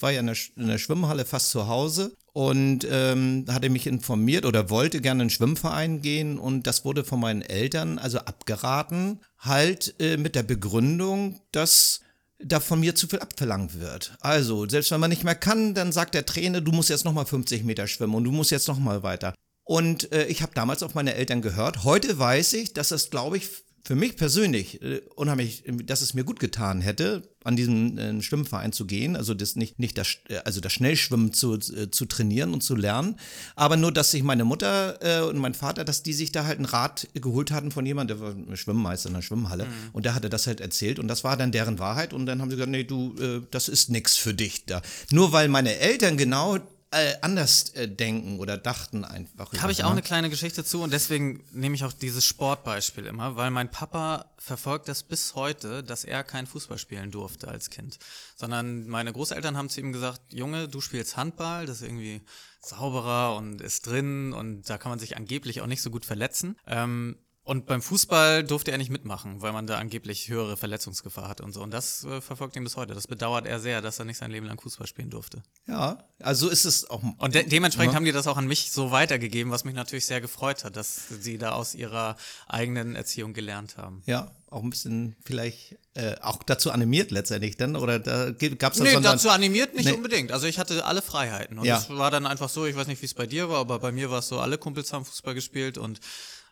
war 0.00 0.10
ja 0.10 0.20
in 0.20 0.26
der, 0.26 0.36
in 0.56 0.68
der 0.68 0.78
Schwimmhalle 0.78 1.24
fast 1.24 1.50
zu 1.50 1.68
Hause 1.68 2.16
und 2.32 2.86
ähm, 2.90 3.46
hatte 3.48 3.70
mich 3.70 3.86
informiert 3.86 4.46
oder 4.46 4.70
wollte 4.70 5.00
gerne 5.00 5.18
in 5.18 5.22
einen 5.22 5.30
Schwimmverein 5.30 6.02
gehen 6.02 6.38
und 6.38 6.66
das 6.66 6.84
wurde 6.84 7.04
von 7.04 7.20
meinen 7.20 7.42
Eltern 7.42 7.98
also 7.98 8.18
abgeraten, 8.18 9.20
halt 9.38 9.94
äh, 9.98 10.16
mit 10.16 10.34
der 10.34 10.42
Begründung, 10.42 11.40
dass 11.52 12.00
da 12.38 12.60
von 12.60 12.80
mir 12.80 12.94
zu 12.94 13.08
viel 13.08 13.18
abverlangt 13.18 13.80
wird. 13.80 14.16
Also, 14.20 14.68
selbst 14.68 14.90
wenn 14.90 15.00
man 15.00 15.10
nicht 15.10 15.24
mehr 15.24 15.34
kann, 15.34 15.74
dann 15.74 15.92
sagt 15.92 16.14
der 16.14 16.26
Trainer, 16.26 16.60
du 16.60 16.72
musst 16.72 16.90
jetzt 16.90 17.04
nochmal 17.04 17.26
50 17.26 17.64
Meter 17.64 17.86
schwimmen 17.86 18.14
und 18.14 18.24
du 18.24 18.32
musst 18.32 18.50
jetzt 18.50 18.68
nochmal 18.68 19.02
weiter. 19.02 19.34
Und 19.64 20.12
äh, 20.12 20.24
ich 20.26 20.42
habe 20.42 20.52
damals 20.54 20.82
auf 20.82 20.94
meine 20.94 21.14
Eltern 21.14 21.42
gehört. 21.42 21.84
Heute 21.84 22.18
weiß 22.18 22.54
ich, 22.54 22.72
dass 22.72 22.88
das, 22.88 23.10
glaube 23.10 23.36
ich, 23.36 23.50
für 23.88 23.94
mich 23.94 24.16
persönlich 24.16 24.82
äh, 24.82 25.00
unheimlich, 25.14 25.64
dass 25.86 26.02
es 26.02 26.12
mir 26.12 26.22
gut 26.22 26.40
getan 26.40 26.82
hätte, 26.82 27.22
an 27.42 27.56
diesen 27.56 27.96
äh, 27.96 28.20
Schwimmverein 28.20 28.70
zu 28.70 28.84
gehen, 28.84 29.16
also 29.16 29.32
das 29.32 29.56
nicht, 29.56 29.78
nicht 29.78 29.96
das, 29.96 30.18
äh, 30.28 30.40
also 30.44 30.60
das 30.60 30.74
Schnellschwimmen 30.74 31.32
zu, 31.32 31.54
äh, 31.54 31.90
zu 31.90 32.04
trainieren 32.04 32.52
und 32.52 32.62
zu 32.62 32.76
lernen, 32.76 33.16
aber 33.56 33.78
nur, 33.78 33.90
dass 33.90 34.10
sich 34.10 34.22
meine 34.22 34.44
Mutter 34.44 34.98
äh, 35.00 35.26
und 35.26 35.38
mein 35.38 35.54
Vater, 35.54 35.86
dass 35.86 36.02
die 36.02 36.12
sich 36.12 36.32
da 36.32 36.44
halt 36.44 36.58
einen 36.58 36.66
Rat 36.66 37.08
geholt 37.14 37.50
hatten 37.50 37.70
von 37.70 37.86
jemandem, 37.86 38.18
der 38.18 38.26
war 38.50 38.56
Schwimmmeister 38.58 39.08
in 39.08 39.14
der 39.14 39.22
Schwimmhalle. 39.22 39.64
Mhm. 39.64 39.70
und 39.94 40.04
der 40.04 40.14
hatte 40.14 40.28
das 40.28 40.46
halt 40.46 40.60
erzählt. 40.60 40.98
Und 40.98 41.08
das 41.08 41.24
war 41.24 41.38
dann 41.38 41.50
deren 41.50 41.78
Wahrheit. 41.78 42.12
Und 42.12 42.26
dann 42.26 42.42
haben 42.42 42.50
sie 42.50 42.56
gesagt, 42.56 42.70
nee, 42.70 42.84
du, 42.84 43.14
äh, 43.18 43.40
das 43.50 43.70
ist 43.70 43.88
nix 43.88 44.18
für 44.18 44.34
dich 44.34 44.66
da. 44.66 44.82
Nur 45.10 45.32
weil 45.32 45.48
meine 45.48 45.78
Eltern 45.78 46.18
genau 46.18 46.58
äh, 46.90 47.14
anders 47.20 47.70
äh, 47.70 47.88
denken 47.88 48.38
oder 48.38 48.56
dachten 48.56 49.04
einfach. 49.04 49.52
Habe 49.60 49.72
ich 49.72 49.84
auch 49.84 49.90
eine 49.90 50.02
kleine 50.02 50.30
Geschichte 50.30 50.64
zu 50.64 50.82
und 50.82 50.92
deswegen 50.92 51.44
nehme 51.52 51.74
ich 51.74 51.84
auch 51.84 51.92
dieses 51.92 52.24
Sportbeispiel 52.24 53.06
immer, 53.06 53.36
weil 53.36 53.50
mein 53.50 53.70
Papa 53.70 54.32
verfolgt 54.38 54.88
das 54.88 55.02
bis 55.02 55.34
heute, 55.34 55.82
dass 55.82 56.04
er 56.04 56.24
kein 56.24 56.46
Fußball 56.46 56.78
spielen 56.78 57.10
durfte 57.10 57.48
als 57.48 57.70
Kind, 57.70 57.98
sondern 58.36 58.86
meine 58.88 59.12
Großeltern 59.12 59.56
haben 59.56 59.68
zu 59.68 59.80
ihm 59.80 59.92
gesagt, 59.92 60.32
Junge, 60.32 60.68
du 60.68 60.80
spielst 60.80 61.16
Handball, 61.16 61.66
das 61.66 61.82
ist 61.82 61.88
irgendwie 61.88 62.22
sauberer 62.60 63.36
und 63.36 63.60
ist 63.60 63.86
drin 63.86 64.32
und 64.32 64.68
da 64.70 64.78
kann 64.78 64.90
man 64.90 64.98
sich 64.98 65.16
angeblich 65.16 65.60
auch 65.60 65.66
nicht 65.66 65.82
so 65.82 65.90
gut 65.90 66.04
verletzen. 66.06 66.56
Ähm, 66.66 67.18
und 67.48 67.64
beim 67.64 67.80
Fußball 67.80 68.44
durfte 68.44 68.72
er 68.72 68.76
nicht 68.76 68.90
mitmachen, 68.90 69.40
weil 69.40 69.54
man 69.54 69.66
da 69.66 69.78
angeblich 69.78 70.28
höhere 70.28 70.58
Verletzungsgefahr 70.58 71.28
hat 71.28 71.40
und 71.40 71.54
so. 71.54 71.62
Und 71.62 71.70
das 71.70 72.04
äh, 72.04 72.20
verfolgt 72.20 72.56
ihn 72.56 72.62
bis 72.62 72.76
heute. 72.76 72.92
Das 72.92 73.06
bedauert 73.06 73.46
er 73.46 73.58
sehr, 73.58 73.80
dass 73.80 73.98
er 73.98 74.04
nicht 74.04 74.18
sein 74.18 74.30
Leben 74.30 74.44
lang 74.44 74.60
Fußball 74.60 74.86
spielen 74.86 75.08
durfte. 75.08 75.42
Ja, 75.66 76.04
also 76.20 76.50
ist 76.50 76.66
es 76.66 76.90
auch. 76.90 77.02
Und 77.02 77.34
de 77.34 77.48
dementsprechend 77.48 77.92
ja. 77.94 77.96
haben 77.96 78.04
die 78.04 78.12
das 78.12 78.26
auch 78.26 78.36
an 78.36 78.46
mich 78.46 78.70
so 78.70 78.90
weitergegeben, 78.90 79.50
was 79.50 79.64
mich 79.64 79.74
natürlich 79.74 80.04
sehr 80.04 80.20
gefreut 80.20 80.62
hat, 80.62 80.76
dass 80.76 81.08
sie 81.08 81.38
da 81.38 81.52
aus 81.52 81.74
ihrer 81.74 82.16
eigenen 82.48 82.94
Erziehung 82.94 83.32
gelernt 83.32 83.78
haben. 83.78 84.02
Ja, 84.04 84.30
auch 84.50 84.62
ein 84.62 84.68
bisschen 84.68 85.16
vielleicht 85.24 85.78
äh, 85.94 86.16
auch 86.20 86.42
dazu 86.42 86.70
animiert 86.70 87.10
letztendlich 87.10 87.56
dann? 87.56 87.76
Oder 87.76 87.98
da 87.98 88.30
gab 88.30 88.74
es 88.74 88.80
Nee, 88.80 89.00
dazu 89.00 89.30
animiert 89.30 89.74
nicht 89.74 89.86
Nee. 89.86 89.92
unbedingt. 89.92 90.32
Also 90.32 90.46
ich 90.46 90.58
hatte 90.58 90.84
alle 90.84 91.00
Freiheiten. 91.00 91.58
Und 91.58 91.64
Ja. 91.64 91.78
es 91.78 91.88
war 91.88 92.10
dann 92.10 92.26
einfach 92.26 92.50
so, 92.50 92.66
ich 92.66 92.76
weiß 92.76 92.88
nicht, 92.88 93.00
wie 93.00 93.06
es 93.06 93.14
bei 93.14 93.26
dir 93.26 93.48
war, 93.48 93.58
aber 93.58 93.78
bei 93.78 93.90
mir 93.90 94.10
war 94.10 94.18
es 94.18 94.28
so, 94.28 94.38
alle 94.38 94.58
Kumpels 94.58 94.92
haben 94.92 95.06
Fußball 95.06 95.34
gespielt 95.34 95.78
und 95.78 96.00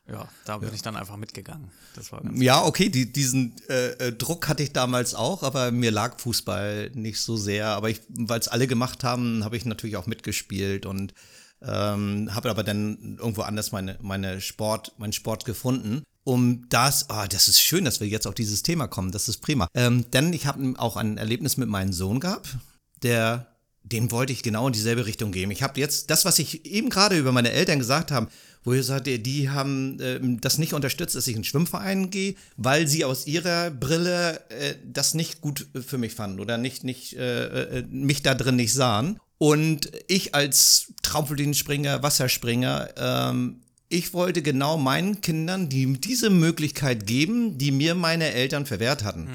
ja, 0.09 0.29
da 0.45 0.59
bin 0.59 0.73
ich 0.73 0.83
dann 0.83 0.97
einfach 0.97 1.17
mitgegangen. 1.17 1.69
Das 1.97 2.13
war 2.13 2.21
ganz 2.21 2.41
Ja, 2.41 2.65
okay, 2.65 2.89
die, 2.89 3.13
diesen 3.13 3.55
äh, 3.69 3.89
äh, 3.93 4.13
Druck 4.13 4.49
hatte 4.49 4.63
ich 4.63 4.73
damals 4.73 5.15
auch, 5.15 5.43
aber 5.43 5.73
mir 5.73 5.91
lag 5.91 6.21
Fußball 6.21 6.91
nicht 6.95 7.21
so 7.21 7.37
sehr. 7.37 7.67
Aber 7.69 7.91
weil 8.09 8.41
es 8.41 8.49
alle 8.49 8.69
gemacht 8.69 9.03
haben, 9.03 9.43
habe 9.45 9.57
ich 9.57 9.65
natürlich 9.65 9.97
auch 9.97 10.07
mitgespielt 10.07 10.87
und 10.87 11.13
ähm, 11.61 12.31
habe 12.33 12.51
aber 12.51 12.63
dann 12.63 13.17
irgendwo 13.19 13.43
anders 13.43 13.73
meine, 13.73 13.99
meine 14.01 14.41
Sport, 14.41 14.93
meinen 14.99 15.13
Sport 15.13 15.45
gefunden. 15.45 16.05
Um 16.23 16.69
das, 16.69 17.11
ah, 17.11 17.27
das 17.27 17.49
ist 17.49 17.61
schön, 17.61 17.85
dass 17.85 18.01
wir 18.01 18.09
jetzt 18.09 18.27
auf 18.27 18.35
dieses 18.35 18.63
Thema 18.63 18.87
kommen. 18.87 19.11
Das 19.11 19.29
ist 19.29 19.39
prima. 19.39 19.69
Ähm, 19.75 20.11
denn 20.11 20.33
ich 20.33 20.47
habe 20.47 20.75
auch 20.77 20.97
ein 20.97 21.19
Erlebnis 21.19 21.57
mit 21.57 21.69
meinem 21.69 21.93
Sohn 21.93 22.21
gehabt, 22.21 22.57
der 23.03 23.56
den 23.93 24.11
wollte 24.11 24.33
ich 24.33 24.43
genau 24.43 24.66
in 24.66 24.73
dieselbe 24.73 25.07
Richtung 25.07 25.33
gehen. 25.33 25.50
Ich 25.50 25.62
habe 25.62 25.78
jetzt 25.78 26.11
das, 26.11 26.25
was 26.25 26.38
ich 26.38 26.66
eben 26.66 26.90
gerade 26.90 27.16
über 27.16 27.33
meine 27.33 27.52
Eltern 27.52 27.78
gesagt 27.78 28.11
habe, 28.11 28.28
wo 28.64 28.73
ihr 28.75 28.83
sagt, 28.83 29.07
die 29.07 29.49
haben 29.49 29.99
ähm, 30.00 30.40
das 30.40 30.59
nicht 30.59 30.73
unterstützt, 30.73 31.14
dass 31.14 31.28
ich 31.28 31.37
in 31.37 31.43
den 31.43 31.45
Schwimmverein 31.45 32.11
gehe, 32.11 32.35
weil 32.57 32.88
sie 32.88 33.05
aus 33.05 33.28
ihrer 33.28 33.71
Brille 33.71 34.40
äh, 34.50 34.75
das 34.85 35.14
nicht 35.14 35.40
gut 35.40 35.69
für 35.87 35.99
mich 35.99 36.14
fanden 36.14 36.40
oder 36.40 36.59
nicht, 36.59 36.83
nicht 36.83 37.14
äh, 37.14 37.78
äh, 37.78 37.83
mich 37.88 38.23
da 38.23 38.35
drin 38.35 38.57
nicht 38.57 38.73
sahen. 38.73 39.21
Und 39.38 39.93
ich 40.09 40.35
als 40.35 40.93
Trampolinspringer, 41.02 42.02
Wasserspringer, 42.02 42.88
ähm, 42.97 43.61
ich 43.88 44.12
wollte 44.12 44.43
genau 44.43 44.76
meinen 44.78 45.21
Kindern 45.21 45.69
die, 45.69 45.93
diese 45.93 46.31
Möglichkeit 46.31 47.07
geben, 47.07 47.59
die 47.59 47.71
mir 47.71 47.95
meine 47.95 48.33
Eltern 48.33 48.66
verwehrt 48.66 49.05
hatten. 49.05 49.28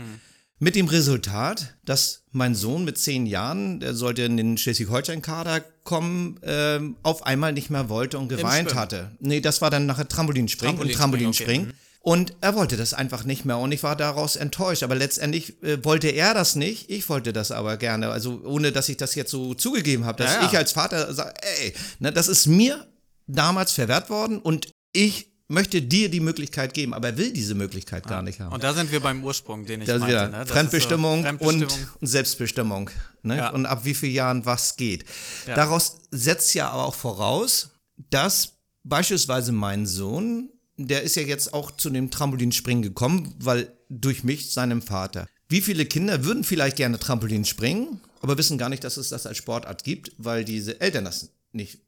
Mit 0.64 0.76
dem 0.76 0.88
Resultat, 0.88 1.74
dass 1.86 2.22
mein 2.32 2.54
Sohn 2.54 2.86
mit 2.86 2.96
zehn 3.00 3.26
Jahren, 3.26 3.80
der 3.80 3.96
sollte 3.96 4.22
in 4.22 4.38
den 4.38 4.60
Schleswig-Holstein-Kader 4.60 5.62
kommen, 5.84 6.40
ähm, 6.44 6.98
auf 7.02 7.26
einmal 7.26 7.52
nicht 7.52 7.72
mehr 7.72 7.90
wollte 7.90 8.20
und 8.20 8.28
geweint 8.28 8.76
hatte. 8.76 9.10
Nee, 9.20 9.42
das 9.42 9.64
war 9.64 9.72
dann 9.72 9.88
nachher 9.88 10.08
Trampolinspringen 10.08 10.80
und 10.80 10.94
Trampolinspringen, 10.94 11.70
Trampolinspringen. 11.70 11.74
Und 12.02 12.36
er 12.42 12.54
wollte 12.54 12.78
das 12.78 12.94
einfach 12.94 13.24
nicht 13.24 13.44
mehr 13.44 13.58
und 13.58 13.72
ich 13.72 13.82
war 13.82 13.96
daraus 13.96 14.36
enttäuscht. 14.36 14.84
Aber 14.84 14.94
letztendlich 14.94 15.64
äh, 15.64 15.84
wollte 15.84 16.10
er 16.10 16.36
das 16.36 16.56
nicht, 16.56 16.92
ich 16.92 17.10
wollte 17.10 17.34
das 17.34 17.50
aber 17.50 17.78
gerne. 17.78 18.10
Also 18.10 18.42
ohne, 18.44 18.72
dass 18.72 18.88
ich 18.88 18.98
das 18.98 19.16
jetzt 19.16 19.32
so 19.32 19.56
zugegeben 19.56 20.06
habe, 20.06 20.24
dass 20.24 20.36
Ja, 20.36 20.42
ja. 20.42 20.48
ich 20.48 20.56
als 20.56 20.74
Vater 20.74 21.12
sage, 21.12 21.34
ey, 21.60 21.74
ne, 21.98 22.12
das 22.12 22.28
ist 22.28 22.46
mir 22.46 22.86
damals 23.26 23.72
verwehrt 23.72 24.12
worden 24.12 24.38
und 24.38 24.70
ich 24.94 25.31
möchte 25.52 25.82
dir 25.82 26.10
die 26.10 26.20
Möglichkeit 26.20 26.74
geben, 26.74 26.94
aber 26.94 27.10
er 27.10 27.18
will 27.18 27.32
diese 27.32 27.56
Möglichkeit 27.56 28.08
gar 28.08 28.22
nicht 28.22 28.40
haben. 28.40 28.54
Und 28.54 28.64
da 28.64 28.74
sind 28.74 28.92
wir 28.92 29.00
beim 29.00 29.24
Ursprung, 29.24 29.66
den 29.66 29.82
ich 29.82 29.88
Das 29.88 30.00
meinte. 30.00 30.16
ne? 30.16 30.32
Das 30.32 30.42
ist 30.42 30.48
so 30.48 30.54
Fremdbestimmung, 30.56 31.24
Fremdbestimmung. 31.24 31.88
Und, 32.00 32.08
Selbstbestimmung. 32.08 32.90
Ne? 33.24 33.38
Ja. 33.38 33.50
Und 33.50 33.66
ab 33.66 33.86
wie 33.86 33.94
vielen 33.94 34.14
Jahren 34.14 34.46
was 34.46 34.76
geht. 34.76 35.06
Ja. 35.48 35.56
Daraus 35.56 35.98
setzt 36.12 36.54
ja 36.54 36.70
aber 36.70 36.86
auch 36.86 36.96
voraus, 36.96 37.70
dass 38.10 38.54
beispielsweise 38.84 39.52
mein 39.52 39.86
Sohn, 39.86 40.50
der 40.78 41.04
ist 41.04 41.16
ja 41.16 41.22
jetzt 41.24 41.54
auch 41.54 41.72
zu 41.72 41.90
dem 41.90 42.10
Trampolinspringen 42.10 42.82
gekommen, 42.82 43.36
weil 43.40 43.72
durch 43.90 44.24
mich, 44.24 44.54
seinem 44.54 44.82
Vater. 44.82 45.28
Wie 45.50 45.62
viele 45.62 45.86
Kinder 45.86 46.24
würden 46.24 46.44
vielleicht 46.44 46.78
gerne 46.78 46.98
Trampolin 46.98 47.46
springen, 47.46 48.00
aber 48.22 48.38
wissen 48.38 48.58
gar 48.58 48.70
nicht, 48.70 48.84
dass 48.84 48.98
es 48.98 49.10
das 49.10 49.26
als 49.26 49.38
Sportart 49.38 49.84
gibt, 49.84 50.14
weil 50.18 50.46
diese 50.46 50.80
Eltern 50.80 51.06
das 51.06 51.30
nicht, 51.52 51.80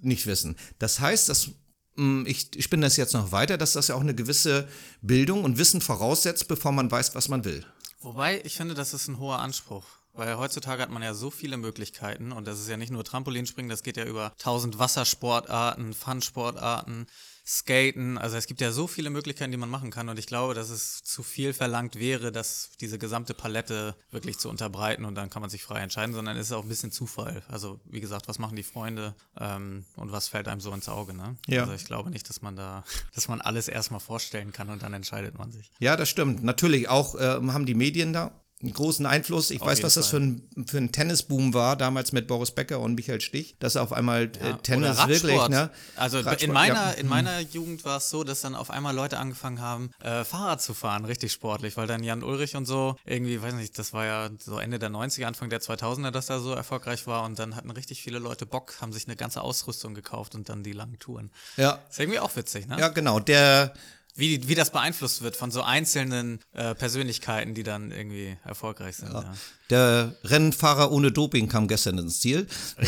nicht 0.00 0.26
wissen. 0.26 0.56
Das 0.78 0.98
heißt, 0.98 1.28
dass 1.28 1.50
ich 1.96 2.48
spinne 2.58 2.86
das 2.86 2.96
jetzt 2.96 3.14
noch 3.14 3.32
weiter, 3.32 3.56
dass 3.56 3.72
das 3.72 3.88
ja 3.88 3.94
auch 3.94 4.00
eine 4.00 4.14
gewisse 4.14 4.68
Bildung 5.02 5.44
und 5.44 5.58
Wissen 5.58 5.80
voraussetzt, 5.80 6.48
bevor 6.48 6.72
man 6.72 6.90
weiß, 6.90 7.14
was 7.14 7.28
man 7.28 7.44
will. 7.44 7.64
Wobei, 8.00 8.42
ich 8.44 8.56
finde, 8.56 8.74
das 8.74 8.94
ist 8.94 9.08
ein 9.08 9.18
hoher 9.18 9.38
Anspruch. 9.38 9.84
Weil 10.16 10.36
heutzutage 10.38 10.80
hat 10.80 10.90
man 10.90 11.02
ja 11.02 11.12
so 11.12 11.30
viele 11.30 11.56
Möglichkeiten 11.56 12.30
und 12.30 12.46
das 12.46 12.60
ist 12.60 12.68
ja 12.68 12.76
nicht 12.76 12.92
nur 12.92 13.02
Trampolinspringen, 13.02 13.68
das 13.68 13.82
geht 13.82 13.96
ja 13.96 14.04
über 14.04 14.32
tausend 14.38 14.78
Wassersportarten, 14.78 15.92
Fun-Sportarten, 15.92 17.06
Skaten. 17.46 18.16
Also 18.16 18.36
es 18.36 18.46
gibt 18.46 18.60
ja 18.60 18.72
so 18.72 18.86
viele 18.86 19.10
Möglichkeiten, 19.10 19.50
die 19.50 19.58
man 19.58 19.68
machen 19.68 19.90
kann 19.90 20.08
und 20.08 20.18
ich 20.18 20.26
glaube, 20.26 20.54
dass 20.54 20.70
es 20.70 21.02
zu 21.04 21.22
viel 21.22 21.52
verlangt 21.52 21.96
wäre, 21.96 22.32
dass 22.32 22.70
diese 22.80 22.98
gesamte 22.98 23.34
Palette 23.34 23.94
wirklich 24.10 24.38
zu 24.38 24.48
unterbreiten 24.48 25.04
und 25.04 25.14
dann 25.14 25.28
kann 25.28 25.42
man 25.42 25.50
sich 25.50 25.62
frei 25.62 25.80
entscheiden, 25.80 26.14
sondern 26.14 26.36
es 26.36 26.46
ist 26.46 26.52
auch 26.52 26.62
ein 26.62 26.68
bisschen 26.68 26.90
Zufall. 26.90 27.42
Also 27.48 27.80
wie 27.84 28.00
gesagt, 28.00 28.28
was 28.28 28.38
machen 28.38 28.56
die 28.56 28.62
Freunde 28.62 29.14
ähm, 29.38 29.84
und 29.96 30.10
was 30.10 30.28
fällt 30.28 30.48
einem 30.48 30.60
so 30.60 30.72
ins 30.72 30.88
Auge, 30.88 31.12
ne? 31.12 31.36
Ja. 31.46 31.62
Also 31.62 31.74
ich 31.74 31.84
glaube 31.84 32.10
nicht, 32.10 32.28
dass 32.30 32.40
man 32.40 32.56
da, 32.56 32.82
dass 33.14 33.28
man 33.28 33.42
alles 33.42 33.68
erstmal 33.68 34.00
vorstellen 34.00 34.52
kann 34.52 34.70
und 34.70 34.82
dann 34.82 34.94
entscheidet 34.94 35.36
man 35.36 35.52
sich. 35.52 35.70
Ja, 35.80 35.96
das 35.96 36.08
stimmt. 36.08 36.42
Natürlich 36.42 36.88
auch 36.88 37.14
äh, 37.14 37.20
haben 37.20 37.66
die 37.66 37.74
Medien 37.74 38.12
da 38.14 38.32
einen 38.64 38.72
großen 38.72 39.06
Einfluss. 39.06 39.50
Ich 39.50 39.60
Auf 39.60 39.68
weiß, 39.68 39.82
was 39.82 39.94
das 39.94 40.08
für 40.08 40.16
ein, 40.16 40.42
für 40.66 40.78
ein 40.78 40.90
Tennisboom 40.90 41.54
war, 41.54 41.76
damals 41.76 42.12
mit 42.12 42.26
Boris 42.26 42.50
Becker 42.50 42.80
und 42.80 42.94
Michael 42.94 43.20
Stich, 43.20 43.56
dass 43.58 43.76
auf 43.76 43.92
einmal 43.92 44.24
äh, 44.40 44.50
Ja, 44.50 44.52
Tennis 44.54 44.98
oder 44.98 45.08
wirklich, 45.08 45.48
ne? 45.48 45.70
Also 45.96 46.18
Radsport, 46.18 46.42
in 46.42 46.52
meiner, 46.52 46.74
ja. 46.74 46.90
in 46.92 47.08
meiner 47.08 47.40
Jugend 47.40 47.84
war 47.84 47.98
es 47.98 48.10
so, 48.10 48.24
dass 48.24 48.40
dann 48.40 48.54
auf 48.54 48.70
einmal 48.70 48.94
Leute 48.94 49.18
angefangen 49.18 49.60
haben, 49.60 49.90
äh, 50.02 50.24
Fahrrad 50.24 50.62
zu 50.62 50.74
fahren, 50.74 51.04
richtig 51.04 51.32
sportlich, 51.32 51.76
weil 51.76 51.86
dann 51.86 52.02
Jan 52.02 52.22
Ulrich 52.22 52.56
und 52.56 52.64
so, 52.64 52.96
irgendwie, 53.04 53.40
weiß 53.40 53.54
nicht, 53.54 53.78
das 53.78 53.92
war 53.92 54.06
ja 54.06 54.30
so 54.38 54.58
Ende 54.58 54.78
der 54.78 54.90
90er, 54.90 55.26
Anfang 55.26 55.50
der 55.50 55.60
2000er, 55.60 56.10
dass 56.10 56.26
da 56.26 56.40
so 56.40 56.52
erfolgreich 56.52 57.06
war 57.06 57.24
und 57.24 57.38
dann 57.38 57.56
hatten 57.56 57.70
richtig 57.70 58.02
viele 58.02 58.18
Leute 58.18 58.46
Bock, 58.46 58.74
haben 58.80 58.92
sich 58.92 59.06
eine 59.06 59.16
ganze 59.16 59.42
Ausrüstung 59.42 59.94
gekauft 59.94 60.34
und 60.34 60.48
dann 60.48 60.62
die 60.62 60.72
langen 60.72 60.98
Touren. 60.98 61.30
Ja. 61.56 61.80
Ist 61.90 62.00
irgendwie 62.00 62.20
auch 62.20 62.34
witzig, 62.36 62.66
ne? 62.66 62.78
Ja, 62.78 62.88
genau. 62.88 63.20
Der, 63.20 63.74
Wie, 64.16 64.46
wie 64.48 64.54
das 64.54 64.70
beeinflusst 64.70 65.22
wird 65.22 65.34
von 65.36 65.50
so 65.50 65.62
einzelnen 65.62 66.38
äh, 66.52 66.74
Persönlichkeiten, 66.74 67.54
die 67.54 67.64
dann 67.64 67.90
irgendwie 67.90 68.36
erfolgreich 68.44 68.96
sind. 68.96 69.12
Ja. 69.12 69.34
der 69.70 70.14
Rennfahrer 70.22 70.92
ohne 70.92 71.10
Doping 71.10 71.48
kam 71.48 71.66
gestern 71.66 71.98
ins 71.98 72.20
Ziel. 72.20 72.46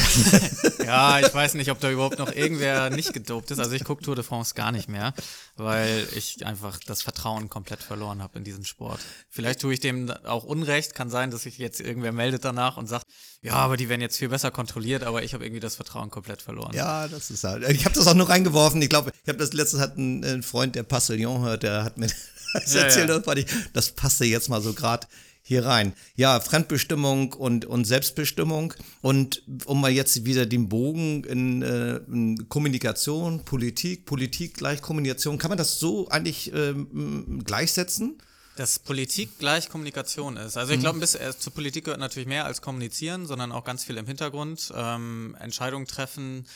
Ja, 0.86 1.18
ich 1.18 1.34
weiß 1.34 1.54
nicht, 1.54 1.72
ob 1.72 1.80
da 1.80 1.90
überhaupt 1.90 2.20
noch 2.20 2.32
irgendwer 2.32 2.90
nicht 2.90 3.12
gedopt 3.12 3.50
ist. 3.50 3.58
Also 3.58 3.72
ich 3.72 3.82
gucke 3.82 4.04
Tour 4.04 4.14
de 4.14 4.22
France 4.22 4.54
gar 4.54 4.70
nicht 4.70 4.88
mehr, 4.88 5.14
weil 5.56 6.06
ich 6.14 6.46
einfach 6.46 6.78
das 6.86 7.02
Vertrauen 7.02 7.50
komplett 7.50 7.82
verloren 7.82 8.22
habe 8.22 8.38
in 8.38 8.44
diesen 8.44 8.64
Sport. 8.64 9.00
Vielleicht 9.28 9.60
tue 9.60 9.74
ich 9.74 9.80
dem 9.80 10.10
auch 10.24 10.44
Unrecht. 10.44 10.94
Kann 10.94 11.10
sein, 11.10 11.32
dass 11.32 11.42
sich 11.42 11.58
jetzt 11.58 11.80
irgendwer 11.80 12.12
meldet 12.12 12.44
danach 12.44 12.76
und 12.76 12.86
sagt, 12.86 13.06
ja, 13.42 13.54
aber 13.54 13.76
die 13.76 13.88
werden 13.88 14.00
jetzt 14.00 14.16
viel 14.16 14.28
besser 14.28 14.52
kontrolliert, 14.52 15.02
aber 15.02 15.24
ich 15.24 15.34
habe 15.34 15.44
irgendwie 15.44 15.60
das 15.60 15.74
Vertrauen 15.74 16.10
komplett 16.10 16.40
verloren. 16.40 16.72
Ja, 16.74 17.08
das 17.08 17.30
ist 17.30 17.42
halt. 17.42 17.68
Ich 17.68 17.84
habe 17.84 17.94
das 17.94 18.06
auch 18.06 18.14
nur 18.14 18.28
reingeworfen. 18.28 18.80
Ich 18.80 18.88
glaube, 18.88 19.10
ich 19.24 19.28
habe 19.28 19.38
das 19.38 19.52
letztes 19.52 19.80
hat 19.80 19.96
ein, 19.96 20.24
ein 20.24 20.42
Freund, 20.44 20.76
der 20.76 20.84
Passillon 21.16 21.42
hört, 21.42 21.62
der 21.62 21.84
hat 21.84 21.98
mir 21.98 22.08
das 22.52 22.74
Ja, 22.74 22.82
erzählt. 22.82 23.08
ja. 23.08 23.18
Das, 23.18 23.36
ich, 23.36 23.46
das 23.72 23.90
passte 23.92 24.24
jetzt 24.24 24.48
mal 24.48 24.60
so 24.60 24.72
gerade 24.72 25.06
hier 25.42 25.64
rein. 25.64 25.92
Ja, 26.16 26.40
Fremdbestimmung 26.40 27.32
und, 27.32 27.64
und 27.64 27.84
Selbstbestimmung. 27.84 28.74
Und 29.00 29.42
um 29.66 29.80
mal 29.80 29.92
jetzt 29.92 30.24
wieder 30.24 30.44
den 30.44 30.68
Bogen 30.68 31.22
in, 31.24 31.62
äh, 31.62 31.96
in 32.08 32.48
Kommunikation, 32.48 33.44
Politik, 33.44 34.06
Politik 34.06 34.54
gleich 34.54 34.82
Kommunikation, 34.82 35.38
kann 35.38 35.50
man 35.50 35.58
das 35.58 35.78
so 35.78 36.08
eigentlich 36.08 36.52
ähm, 36.52 37.42
gleichsetzen? 37.44 38.18
Dass 38.56 38.78
Politik 38.80 39.38
gleich 39.38 39.68
Kommunikation 39.68 40.36
ist. 40.36 40.56
Also 40.56 40.72
ich 40.72 40.80
glaube, 40.80 40.98
ein 40.98 41.00
bisschen 41.00 41.20
äh, 41.20 41.38
zur 41.38 41.52
Politik 41.52 41.84
gehört 41.84 42.00
natürlich 42.00 42.26
mehr 42.26 42.46
als 42.46 42.60
kommunizieren, 42.60 43.26
sondern 43.26 43.52
auch 43.52 43.64
ganz 43.64 43.84
viel 43.84 43.98
im 43.98 44.06
Hintergrund. 44.06 44.72
Ähm, 44.74 45.36
Entscheidungen 45.38 45.86
treffen, 45.86 46.46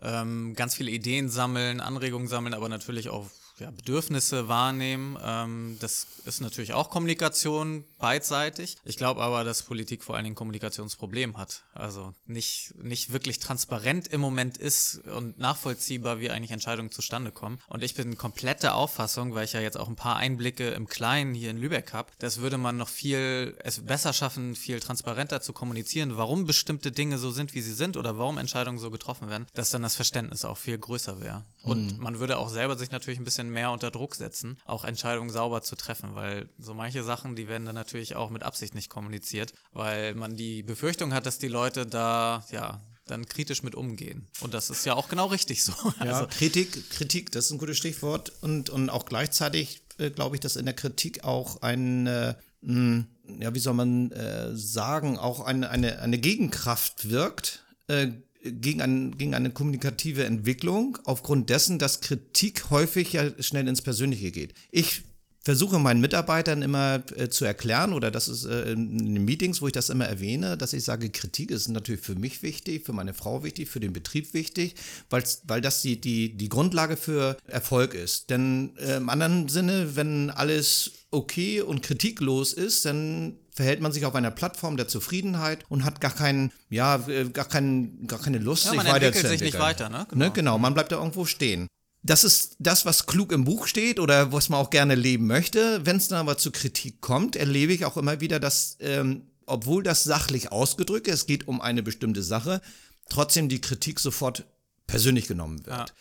ähm, 0.00 0.54
ganz 0.54 0.74
viele 0.76 0.92
Ideen 0.92 1.28
sammeln, 1.28 1.80
Anregungen 1.80 2.28
sammeln, 2.28 2.54
aber 2.54 2.68
natürlich 2.70 3.10
auch 3.10 3.26
ja, 3.60 3.70
Bedürfnisse 3.70 4.48
wahrnehmen. 4.48 5.18
Ähm, 5.22 5.76
das 5.80 6.06
ist 6.24 6.40
natürlich 6.40 6.72
auch 6.72 6.90
Kommunikation 6.90 7.84
beidseitig. 7.98 8.76
Ich 8.84 8.96
glaube 8.96 9.22
aber, 9.22 9.44
dass 9.44 9.62
Politik 9.62 10.02
vor 10.02 10.16
allen 10.16 10.24
Dingen 10.24 10.36
Kommunikationsproblem 10.36 11.36
hat. 11.36 11.64
Also 11.74 12.14
nicht, 12.26 12.74
nicht 12.82 13.12
wirklich 13.12 13.38
transparent 13.38 14.08
im 14.08 14.20
Moment 14.20 14.58
ist 14.58 15.06
und 15.06 15.38
nachvollziehbar, 15.38 16.20
wie 16.20 16.30
eigentlich 16.30 16.50
Entscheidungen 16.50 16.90
zustande 16.90 17.30
kommen. 17.30 17.58
Und 17.68 17.82
ich 17.82 17.94
bin 17.94 18.16
komplett 18.16 18.62
der 18.62 18.74
Auffassung, 18.74 19.34
weil 19.34 19.44
ich 19.44 19.52
ja 19.52 19.60
jetzt 19.60 19.76
auch 19.78 19.88
ein 19.88 19.96
paar 19.96 20.16
Einblicke 20.16 20.70
im 20.70 20.88
Kleinen 20.88 21.34
hier 21.34 21.50
in 21.50 21.58
Lübeck 21.58 21.92
habe, 21.92 22.10
das 22.18 22.40
würde 22.40 22.58
man 22.58 22.76
noch 22.76 22.88
viel 22.88 23.56
es 23.62 23.84
besser 23.84 24.12
schaffen, 24.12 24.56
viel 24.56 24.80
transparenter 24.80 25.40
zu 25.40 25.52
kommunizieren, 25.52 26.16
warum 26.16 26.46
bestimmte 26.46 26.92
Dinge 26.92 27.18
so 27.18 27.30
sind, 27.30 27.54
wie 27.54 27.60
sie 27.60 27.74
sind 27.74 27.96
oder 27.96 28.18
warum 28.18 28.38
Entscheidungen 28.38 28.78
so 28.78 28.90
getroffen 28.90 29.28
werden, 29.28 29.46
dass 29.54 29.70
dann 29.70 29.82
das 29.82 29.94
Verständnis 29.94 30.44
auch 30.44 30.58
viel 30.58 30.78
größer 30.78 31.20
wäre. 31.20 31.44
Und 31.62 31.98
man 31.98 32.18
würde 32.18 32.38
auch 32.38 32.48
selber 32.48 32.76
sich 32.76 32.90
natürlich 32.90 33.20
ein 33.20 33.24
bisschen 33.24 33.49
mehr 33.50 33.70
unter 33.70 33.90
Druck 33.90 34.14
setzen, 34.14 34.58
auch 34.64 34.84
Entscheidungen 34.84 35.30
sauber 35.30 35.62
zu 35.62 35.76
treffen, 35.76 36.14
weil 36.14 36.48
so 36.58 36.74
manche 36.74 37.02
Sachen, 37.02 37.36
die 37.36 37.48
werden 37.48 37.66
dann 37.66 37.74
natürlich 37.74 38.16
auch 38.16 38.30
mit 38.30 38.42
Absicht 38.42 38.74
nicht 38.74 38.88
kommuniziert, 38.88 39.52
weil 39.72 40.14
man 40.14 40.36
die 40.36 40.62
Befürchtung 40.62 41.12
hat, 41.12 41.26
dass 41.26 41.38
die 41.38 41.48
Leute 41.48 41.86
da, 41.86 42.44
ja, 42.50 42.80
dann 43.06 43.26
kritisch 43.26 43.62
mit 43.62 43.74
umgehen. 43.74 44.28
Und 44.40 44.54
das 44.54 44.70
ist 44.70 44.86
ja 44.86 44.94
auch 44.94 45.08
genau 45.08 45.26
richtig 45.26 45.64
so. 45.64 45.72
Ja, 45.98 46.12
Also, 46.12 46.26
Kritik, 46.28 46.90
Kritik, 46.90 47.32
das 47.32 47.46
ist 47.46 47.50
ein 47.50 47.58
gutes 47.58 47.76
Stichwort. 47.76 48.32
Und, 48.40 48.70
und 48.70 48.88
auch 48.88 49.04
gleichzeitig 49.04 49.82
äh, 49.98 50.10
glaube 50.10 50.36
ich, 50.36 50.40
dass 50.40 50.56
in 50.56 50.64
der 50.64 50.74
Kritik 50.74 51.24
auch 51.24 51.62
ein, 51.62 52.06
äh, 52.06 52.34
mh, 52.62 53.04
ja, 53.40 53.54
wie 53.54 53.58
soll 53.58 53.74
man 53.74 54.12
äh, 54.12 54.56
sagen, 54.56 55.18
auch 55.18 55.40
eine, 55.40 55.70
eine, 55.70 56.00
eine 56.00 56.18
Gegenkraft 56.18 57.10
wirkt 57.10 57.64
äh, 57.88 58.08
gegen, 58.42 58.80
ein, 58.80 59.18
gegen 59.18 59.34
eine 59.34 59.50
kommunikative 59.50 60.24
Entwicklung, 60.24 60.98
aufgrund 61.04 61.50
dessen, 61.50 61.78
dass 61.78 62.00
Kritik 62.00 62.70
häufig 62.70 63.12
ja 63.12 63.30
schnell 63.40 63.68
ins 63.68 63.82
Persönliche 63.82 64.30
geht. 64.30 64.54
Ich 64.70 65.02
versuche 65.42 65.78
meinen 65.78 66.00
Mitarbeitern 66.00 66.62
immer 66.62 67.02
äh, 67.16 67.28
zu 67.28 67.44
erklären, 67.44 67.92
oder 67.92 68.10
das 68.10 68.28
ist 68.28 68.44
äh, 68.44 68.72
in 68.72 69.24
Meetings, 69.24 69.62
wo 69.62 69.66
ich 69.66 69.72
das 69.72 69.88
immer 69.88 70.04
erwähne, 70.04 70.56
dass 70.56 70.72
ich 70.72 70.84
sage, 70.84 71.08
Kritik 71.10 71.50
ist 71.50 71.68
natürlich 71.68 72.02
für 72.02 72.14
mich 72.14 72.42
wichtig, 72.42 72.84
für 72.84 72.92
meine 72.92 73.14
Frau 73.14 73.42
wichtig, 73.42 73.68
für 73.68 73.80
den 73.80 73.92
Betrieb 73.92 74.34
wichtig, 74.34 74.74
weil 75.08 75.60
das 75.60 75.82
die, 75.82 76.00
die, 76.00 76.36
die 76.36 76.48
Grundlage 76.48 76.96
für 76.96 77.36
Erfolg 77.46 77.94
ist. 77.94 78.28
Denn 78.30 78.76
äh, 78.76 78.96
im 78.96 79.08
anderen 79.08 79.48
Sinne, 79.48 79.96
wenn 79.96 80.30
alles 80.30 80.92
okay 81.10 81.62
und 81.62 81.82
kritiklos 81.82 82.52
ist, 82.52 82.84
dann 82.84 83.36
verhält 83.60 83.82
man 83.82 83.92
sich 83.92 84.06
auf 84.06 84.14
einer 84.14 84.30
Plattform 84.30 84.78
der 84.78 84.88
Zufriedenheit 84.88 85.66
und 85.68 85.84
hat 85.84 86.00
gar 86.00 86.14
keinen, 86.14 86.50
ja, 86.70 86.96
äh, 87.08 87.28
gar, 87.28 87.44
keinen, 87.44 88.06
gar 88.06 88.18
keine 88.18 88.38
Lust, 88.38 88.64
ja, 88.64 88.70
sich 88.70 88.78
weiterzuentwickeln. 88.80 89.02
Man 89.02 89.12
entwickelt 89.12 89.38
sich 89.38 89.52
nicht 89.52 89.58
weiter, 89.58 89.90
ne? 89.90 90.06
Genau. 90.08 90.24
ne? 90.24 90.30
Genau, 90.30 90.58
man 90.58 90.72
bleibt 90.72 90.92
da 90.92 90.96
irgendwo 90.96 91.26
stehen. 91.26 91.66
Das 92.02 92.24
ist 92.24 92.56
das, 92.58 92.86
was 92.86 93.04
klug 93.04 93.32
im 93.32 93.44
Buch 93.44 93.66
steht 93.66 94.00
oder 94.00 94.32
was 94.32 94.48
man 94.48 94.60
auch 94.60 94.70
gerne 94.70 94.94
leben 94.94 95.26
möchte. 95.26 95.84
Wenn 95.84 95.98
es 95.98 96.08
dann 96.08 96.20
aber 96.20 96.38
zu 96.38 96.52
Kritik 96.52 97.02
kommt, 97.02 97.36
erlebe 97.36 97.74
ich 97.74 97.84
auch 97.84 97.98
immer 97.98 98.22
wieder, 98.22 98.40
dass, 98.40 98.78
ähm, 98.80 99.26
obwohl 99.44 99.82
das 99.82 100.04
sachlich 100.04 100.50
ausgedrückt 100.50 101.06
ist, 101.06 101.14
es 101.14 101.26
geht 101.26 101.46
um 101.46 101.60
eine 101.60 101.82
bestimmte 101.82 102.22
Sache, 102.22 102.62
trotzdem 103.10 103.50
die 103.50 103.60
Kritik 103.60 104.00
sofort 104.00 104.46
persönlich 104.86 105.28
genommen 105.28 105.66
wird. 105.66 105.92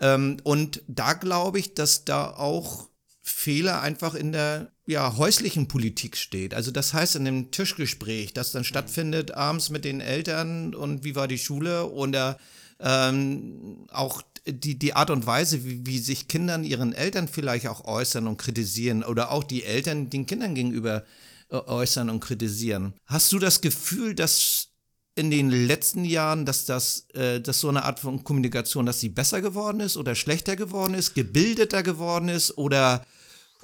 Ja. 0.00 0.14
Ähm, 0.14 0.38
und 0.42 0.82
da 0.88 1.12
glaube 1.12 1.60
ich, 1.60 1.74
dass 1.74 2.04
da 2.04 2.30
auch 2.30 2.88
Fehler 3.22 3.82
einfach 3.82 4.16
in 4.16 4.32
der 4.32 4.73
ja, 4.86 5.16
häuslichen 5.16 5.66
Politik 5.68 6.16
steht. 6.16 6.54
Also 6.54 6.70
das 6.70 6.92
heißt 6.92 7.16
in 7.16 7.24
dem 7.24 7.50
Tischgespräch, 7.50 8.34
das 8.34 8.52
dann 8.52 8.64
stattfindet 8.64 9.32
abends 9.32 9.70
mit 9.70 9.84
den 9.84 10.00
Eltern 10.00 10.74
und 10.74 11.04
wie 11.04 11.16
war 11.16 11.26
die 11.28 11.38
Schule 11.38 11.90
oder 11.90 12.38
ähm, 12.80 13.86
auch 13.90 14.22
die, 14.46 14.78
die 14.78 14.94
Art 14.94 15.10
und 15.10 15.26
Weise, 15.26 15.64
wie, 15.64 15.86
wie 15.86 15.98
sich 15.98 16.28
Kindern 16.28 16.64
ihren 16.64 16.92
Eltern 16.92 17.28
vielleicht 17.28 17.66
auch 17.68 17.86
äußern 17.86 18.26
und 18.26 18.36
kritisieren 18.36 19.02
oder 19.02 19.30
auch 19.30 19.44
die 19.44 19.64
Eltern 19.64 20.10
den 20.10 20.26
Kindern 20.26 20.54
gegenüber 20.54 21.04
äh, 21.48 21.56
äußern 21.56 22.10
und 22.10 22.20
kritisieren. 22.20 22.92
Hast 23.06 23.32
du 23.32 23.38
das 23.38 23.62
Gefühl, 23.62 24.14
dass 24.14 24.68
in 25.14 25.30
den 25.30 25.50
letzten 25.50 26.04
Jahren, 26.04 26.44
dass 26.44 26.66
das, 26.66 27.06
äh, 27.14 27.40
dass 27.40 27.60
so 27.60 27.68
eine 27.68 27.84
Art 27.84 28.00
von 28.00 28.22
Kommunikation, 28.24 28.84
dass 28.84 29.00
sie 29.00 29.08
besser 29.08 29.40
geworden 29.40 29.80
ist 29.80 29.96
oder 29.96 30.14
schlechter 30.14 30.56
geworden 30.56 30.92
ist, 30.92 31.14
gebildeter 31.14 31.82
geworden 31.82 32.28
ist 32.28 32.58
oder 32.58 33.06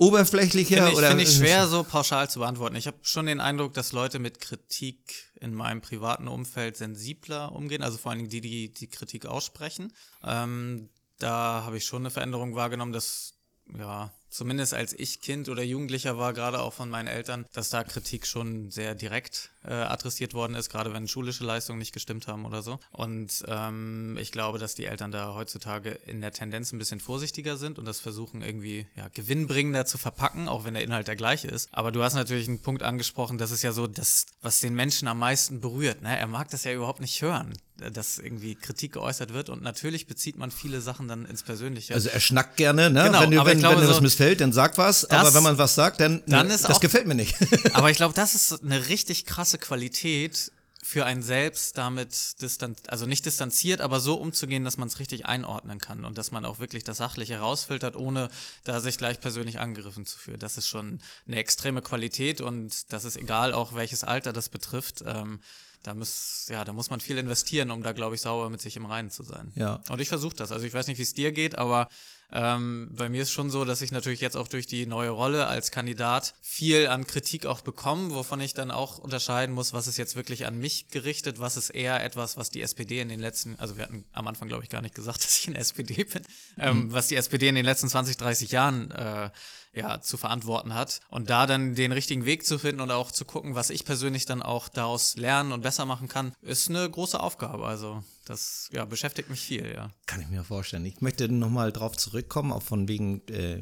oberflächlicher? 0.00 0.76
Finde 0.76 0.90
ich, 0.90 0.96
oder 0.96 1.08
find 1.10 1.22
ich 1.22 1.36
schwer 1.36 1.68
so 1.68 1.84
pauschal 1.84 2.28
zu 2.28 2.40
beantworten. 2.40 2.76
Ich 2.76 2.86
habe 2.86 2.96
schon 3.02 3.26
den 3.26 3.40
Eindruck, 3.40 3.74
dass 3.74 3.92
Leute 3.92 4.18
mit 4.18 4.40
Kritik 4.40 5.30
in 5.40 5.54
meinem 5.54 5.80
privaten 5.80 6.26
Umfeld 6.26 6.76
sensibler 6.76 7.52
umgehen, 7.52 7.82
also 7.82 7.98
vor 7.98 8.10
allen 8.10 8.18
Dingen 8.18 8.30
die, 8.30 8.40
die 8.40 8.72
die 8.72 8.88
Kritik 8.88 9.26
aussprechen. 9.26 9.92
Ähm, 10.24 10.88
da 11.18 11.62
habe 11.64 11.76
ich 11.76 11.84
schon 11.84 12.02
eine 12.02 12.10
Veränderung 12.10 12.54
wahrgenommen, 12.54 12.92
dass 12.92 13.34
ja, 13.78 14.12
zumindest 14.30 14.74
als 14.74 14.92
ich 14.92 15.20
Kind 15.20 15.48
oder 15.48 15.62
Jugendlicher 15.62 16.16
war, 16.16 16.32
gerade 16.32 16.60
auch 16.60 16.72
von 16.72 16.88
meinen 16.88 17.08
Eltern, 17.08 17.46
dass 17.52 17.70
da 17.70 17.84
Kritik 17.84 18.26
schon 18.26 18.70
sehr 18.70 18.94
direkt 18.94 19.50
äh, 19.64 19.72
adressiert 19.72 20.32
worden 20.34 20.54
ist, 20.54 20.70
gerade 20.70 20.92
wenn 20.92 21.08
schulische 21.08 21.44
Leistungen 21.44 21.78
nicht 21.78 21.92
gestimmt 21.92 22.28
haben 22.28 22.46
oder 22.46 22.62
so. 22.62 22.78
Und 22.92 23.44
ähm, 23.48 24.16
ich 24.20 24.32
glaube, 24.32 24.58
dass 24.58 24.74
die 24.74 24.86
Eltern 24.86 25.10
da 25.10 25.34
heutzutage 25.34 25.90
in 25.90 26.20
der 26.20 26.32
Tendenz 26.32 26.72
ein 26.72 26.78
bisschen 26.78 27.00
vorsichtiger 27.00 27.56
sind 27.56 27.78
und 27.78 27.84
das 27.84 28.00
versuchen 28.00 28.42
irgendwie 28.42 28.86
ja, 28.96 29.08
gewinnbringender 29.08 29.84
zu 29.84 29.98
verpacken, 29.98 30.48
auch 30.48 30.64
wenn 30.64 30.74
der 30.74 30.84
Inhalt 30.84 31.08
der 31.08 31.16
gleiche 31.16 31.48
ist. 31.48 31.68
Aber 31.72 31.92
du 31.92 32.02
hast 32.02 32.14
natürlich 32.14 32.48
einen 32.48 32.62
Punkt 32.62 32.82
angesprochen, 32.82 33.38
das 33.38 33.50
ist 33.50 33.62
ja 33.62 33.72
so 33.72 33.86
das, 33.86 34.26
was 34.40 34.60
den 34.60 34.74
Menschen 34.74 35.08
am 35.08 35.18
meisten 35.18 35.60
berührt. 35.60 36.02
Ne? 36.02 36.16
Er 36.16 36.26
mag 36.26 36.48
das 36.50 36.64
ja 36.64 36.72
überhaupt 36.72 37.00
nicht 37.00 37.20
hören 37.20 37.52
dass 37.92 38.18
irgendwie 38.18 38.54
Kritik 38.54 38.92
geäußert 38.92 39.32
wird 39.32 39.48
und 39.48 39.62
natürlich 39.62 40.06
bezieht 40.06 40.36
man 40.36 40.50
viele 40.50 40.80
Sachen 40.80 41.08
dann 41.08 41.24
ins 41.24 41.42
Persönliche. 41.42 41.94
Also 41.94 42.08
er 42.08 42.20
schnackt 42.20 42.56
gerne, 42.56 42.90
ne? 42.90 43.04
Genau, 43.04 43.22
wenn, 43.22 43.30
du, 43.30 43.44
wenn, 43.44 43.58
glaube, 43.58 43.76
wenn 43.76 43.82
dir 43.82 43.88
das 43.88 44.00
missfällt, 44.00 44.40
dann 44.40 44.52
sag 44.52 44.78
was, 44.78 45.02
das, 45.02 45.12
aber 45.12 45.34
wenn 45.34 45.42
man 45.42 45.58
was 45.58 45.74
sagt, 45.74 46.00
dann, 46.00 46.22
dann 46.26 46.48
ne, 46.48 46.54
ist 46.54 46.64
das 46.64 46.76
auch, 46.76 46.80
gefällt 46.80 47.06
mir 47.06 47.14
nicht. 47.14 47.36
aber 47.72 47.90
ich 47.90 47.96
glaube, 47.96 48.14
das 48.16 48.34
ist 48.34 48.62
eine 48.62 48.88
richtig 48.88 49.26
krasse 49.26 49.58
Qualität 49.58 50.52
für 50.82 51.04
einen 51.04 51.22
selbst 51.22 51.76
damit 51.76 52.40
distanz, 52.40 52.80
also 52.88 53.06
nicht 53.06 53.26
distanziert, 53.26 53.80
aber 53.80 54.00
so 54.00 54.14
umzugehen, 54.14 54.64
dass 54.64 54.78
man 54.78 54.88
es 54.88 54.98
richtig 54.98 55.26
einordnen 55.26 55.78
kann 55.78 56.04
und 56.04 56.16
dass 56.16 56.32
man 56.32 56.44
auch 56.44 56.58
wirklich 56.58 56.84
das 56.84 56.96
Sachliche 56.96 57.38
rausfiltert, 57.38 57.96
ohne 57.96 58.30
da 58.64 58.80
sich 58.80 58.96
gleich 58.96 59.20
persönlich 59.20 59.60
angegriffen 59.60 60.06
zu 60.06 60.18
fühlen. 60.18 60.38
Das 60.38 60.56
ist 60.56 60.68
schon 60.68 61.00
eine 61.26 61.36
extreme 61.36 61.82
Qualität 61.82 62.40
und 62.40 62.92
das 62.92 63.04
ist 63.04 63.16
egal, 63.16 63.52
auch 63.52 63.74
welches 63.74 64.04
Alter 64.04 64.32
das 64.32 64.48
betrifft. 64.48 65.04
Ähm, 65.06 65.40
da 65.82 65.94
muss, 65.94 66.46
ja, 66.48 66.64
da 66.64 66.72
muss 66.72 66.90
man 66.90 67.00
viel 67.00 67.18
investieren, 67.18 67.70
um 67.70 67.82
da, 67.82 67.92
glaube 67.92 68.14
ich, 68.14 68.20
sauber 68.20 68.50
mit 68.50 68.60
sich 68.60 68.76
im 68.76 68.86
Reinen 68.86 69.10
zu 69.10 69.22
sein. 69.22 69.52
Ja. 69.54 69.80
Und 69.88 70.00
ich 70.00 70.08
versuche 70.08 70.36
das. 70.36 70.52
Also 70.52 70.66
ich 70.66 70.74
weiß 70.74 70.86
nicht, 70.88 70.98
wie 70.98 71.02
es 71.02 71.14
dir 71.14 71.32
geht, 71.32 71.56
aber 71.56 71.88
ähm, 72.32 72.90
bei 72.92 73.08
mir 73.08 73.22
ist 73.22 73.32
schon 73.32 73.50
so, 73.50 73.64
dass 73.64 73.82
ich 73.82 73.92
natürlich 73.92 74.20
jetzt 74.20 74.36
auch 74.36 74.48
durch 74.48 74.66
die 74.66 74.86
neue 74.86 75.10
Rolle 75.10 75.46
als 75.46 75.70
Kandidat 75.70 76.34
viel 76.42 76.86
an 76.88 77.06
Kritik 77.06 77.46
auch 77.46 77.60
bekomme, 77.60 78.14
wovon 78.14 78.40
ich 78.40 78.54
dann 78.54 78.70
auch 78.70 78.98
unterscheiden 78.98 79.54
muss, 79.54 79.72
was 79.72 79.86
ist 79.86 79.96
jetzt 79.96 80.16
wirklich 80.16 80.46
an 80.46 80.58
mich 80.58 80.88
gerichtet, 80.88 81.40
was 81.40 81.56
ist 81.56 81.70
eher 81.70 82.02
etwas, 82.04 82.36
was 82.36 82.50
die 82.50 82.62
SPD 82.62 83.00
in 83.00 83.08
den 83.08 83.20
letzten, 83.20 83.58
also 83.58 83.76
wir 83.76 83.84
hatten 83.84 84.04
am 84.12 84.28
Anfang, 84.28 84.48
glaube 84.48 84.62
ich, 84.62 84.70
gar 84.70 84.82
nicht 84.82 84.94
gesagt, 84.94 85.18
dass 85.24 85.38
ich 85.38 85.48
in 85.48 85.54
der 85.54 85.62
SPD 85.62 86.04
bin, 86.04 86.22
ähm, 86.58 86.84
mhm. 86.84 86.92
was 86.92 87.08
die 87.08 87.16
SPD 87.16 87.48
in 87.48 87.54
den 87.54 87.64
letzten 87.64 87.88
20, 87.88 88.16
30 88.16 88.50
Jahren 88.50 88.90
äh, 88.90 89.30
ja, 89.72 90.00
zu 90.00 90.16
verantworten 90.16 90.74
hat. 90.74 91.00
Und 91.10 91.30
da 91.30 91.46
dann 91.46 91.74
den 91.74 91.92
richtigen 91.92 92.24
Weg 92.24 92.44
zu 92.44 92.58
finden 92.58 92.80
und 92.80 92.90
auch 92.90 93.12
zu 93.12 93.24
gucken, 93.24 93.54
was 93.54 93.70
ich 93.70 93.84
persönlich 93.84 94.26
dann 94.26 94.42
auch 94.42 94.68
daraus 94.68 95.16
lernen 95.16 95.52
und 95.52 95.62
besser 95.62 95.86
machen 95.86 96.08
kann, 96.08 96.34
ist 96.42 96.68
eine 96.68 96.88
große 96.88 97.20
Aufgabe. 97.20 97.66
Also 97.66 98.02
das 98.30 98.68
ja, 98.72 98.84
beschäftigt 98.84 99.28
mich 99.28 99.40
viel, 99.40 99.72
ja. 99.74 99.90
Kann 100.06 100.20
ich 100.20 100.28
mir 100.28 100.44
vorstellen. 100.44 100.84
Ich 100.86 101.00
möchte 101.00 101.28
nochmal 101.28 101.72
drauf 101.72 101.96
zurückkommen, 101.96 102.52
auch 102.52 102.62
von 102.62 102.88
wegen 102.88 103.22
äh, 103.28 103.60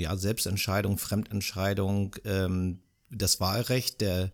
ja, 0.00 0.16
Selbstentscheidung, 0.16 0.98
Fremdentscheidung, 0.98 2.16
ähm, 2.24 2.80
das 3.10 3.40
Wahlrecht 3.40 4.00
der 4.00 4.30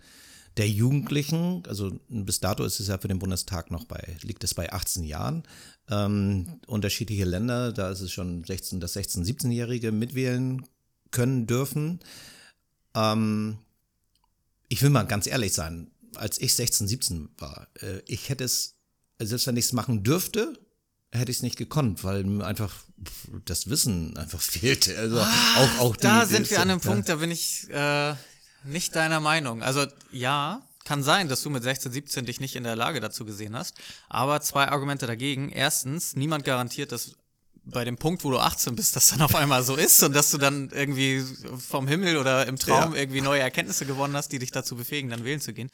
der 0.57 0.68
Jugendlichen, 0.68 1.62
also 1.68 1.98
bis 2.09 2.40
dato 2.40 2.64
ist 2.64 2.81
es 2.81 2.88
ja 2.88 2.98
für 2.98 3.09
den 3.09 3.20
Bundestag 3.20 3.70
noch 3.70 3.85
bei, 3.85 4.16
liegt 4.22 4.42
es 4.44 4.53
bei 4.53 4.72
18 4.72 5.05
Jahren. 5.05 5.44
Ähm, 5.88 6.61
unterschiedliche 6.66 7.24
Länder, 7.24 7.72
da 7.72 7.90
ist 7.90 8.00
es 8.00 8.12
schon 8.12 8.44
16, 8.44 8.81
dass 8.81 8.96
16-, 8.96 9.24
17-Jährige 9.24 9.92
mitwählen 9.92 10.66
können 11.12 11.46
dürfen. 11.46 12.00
Ähm, 12.94 13.59
ich 14.68 14.83
will 14.83 14.90
mal 14.90 15.05
ganz 15.05 15.26
ehrlich 15.26 15.53
sein, 15.53 15.90
als 16.16 16.40
ich 16.40 16.55
16, 16.55 16.88
17 16.88 17.29
war, 17.38 17.68
äh, 17.81 18.00
ich 18.07 18.29
hätte 18.29 18.44
es, 18.44 18.76
selbst 19.20 19.46
wenn 19.46 19.56
ich 19.56 19.66
es 19.66 19.72
machen 19.72 20.02
dürfte, 20.02 20.59
hätte 21.12 21.30
ich 21.30 21.38
es 21.38 21.42
nicht 21.42 21.56
gekonnt, 21.56 22.04
weil 22.04 22.24
mir 22.24 22.44
einfach 22.44 22.74
das 23.44 23.68
Wissen 23.68 24.16
einfach 24.16 24.40
fehlte. 24.40 24.96
Also 24.98 25.20
ah, 25.20 25.56
auch, 25.56 25.78
auch 25.80 25.96
die, 25.96 26.02
da 26.02 26.26
sind 26.26 26.50
wir 26.50 26.61
an 26.61 26.70
einem 26.70 26.80
Punkt, 26.80 27.09
da 27.09 27.16
bin 27.16 27.30
ich 27.30 27.68
äh, 27.70 28.14
nicht 28.64 28.94
deiner 28.94 29.20
Meinung. 29.20 29.62
Also 29.62 29.87
ja, 30.12 30.62
kann 30.85 31.02
sein, 31.02 31.28
dass 31.28 31.42
du 31.42 31.50
mit 31.50 31.62
16, 31.62 31.92
17 31.92 32.26
dich 32.26 32.40
nicht 32.40 32.56
in 32.56 32.64
der 32.64 32.76
Lage 32.76 33.00
dazu 33.00 33.24
gesehen 33.24 33.56
hast. 33.56 33.74
Aber 34.09 34.40
zwei 34.40 34.68
Argumente 34.68 35.06
dagegen. 35.06 35.50
Erstens, 35.50 36.16
niemand 36.16 36.44
garantiert, 36.44 36.92
dass 36.92 37.16
bei 37.64 37.85
dem 37.85 37.96
Punkt, 37.96 38.24
wo 38.24 38.30
du 38.30 38.38
18 38.38 38.74
bist, 38.74 38.96
das 38.96 39.09
dann 39.09 39.22
auf 39.22 39.35
einmal 39.35 39.62
so 39.62 39.76
ist 39.76 40.02
und 40.02 40.14
dass 40.14 40.30
du 40.30 40.38
dann 40.38 40.70
irgendwie 40.70 41.22
vom 41.68 41.87
Himmel 41.87 42.16
oder 42.16 42.46
im 42.46 42.56
Traum 42.56 42.94
ja. 42.94 43.00
irgendwie 43.00 43.20
neue 43.20 43.40
Erkenntnisse 43.40 43.87
gewonnen 43.87 44.16
hast, 44.16 44.33
die 44.33 44.38
dich 44.38 44.50
dazu 44.50 44.76
befähigen, 44.76 45.11
dann 45.11 45.24
wählen 45.24 45.40
zu 45.40 45.52
gehen. 45.52 45.70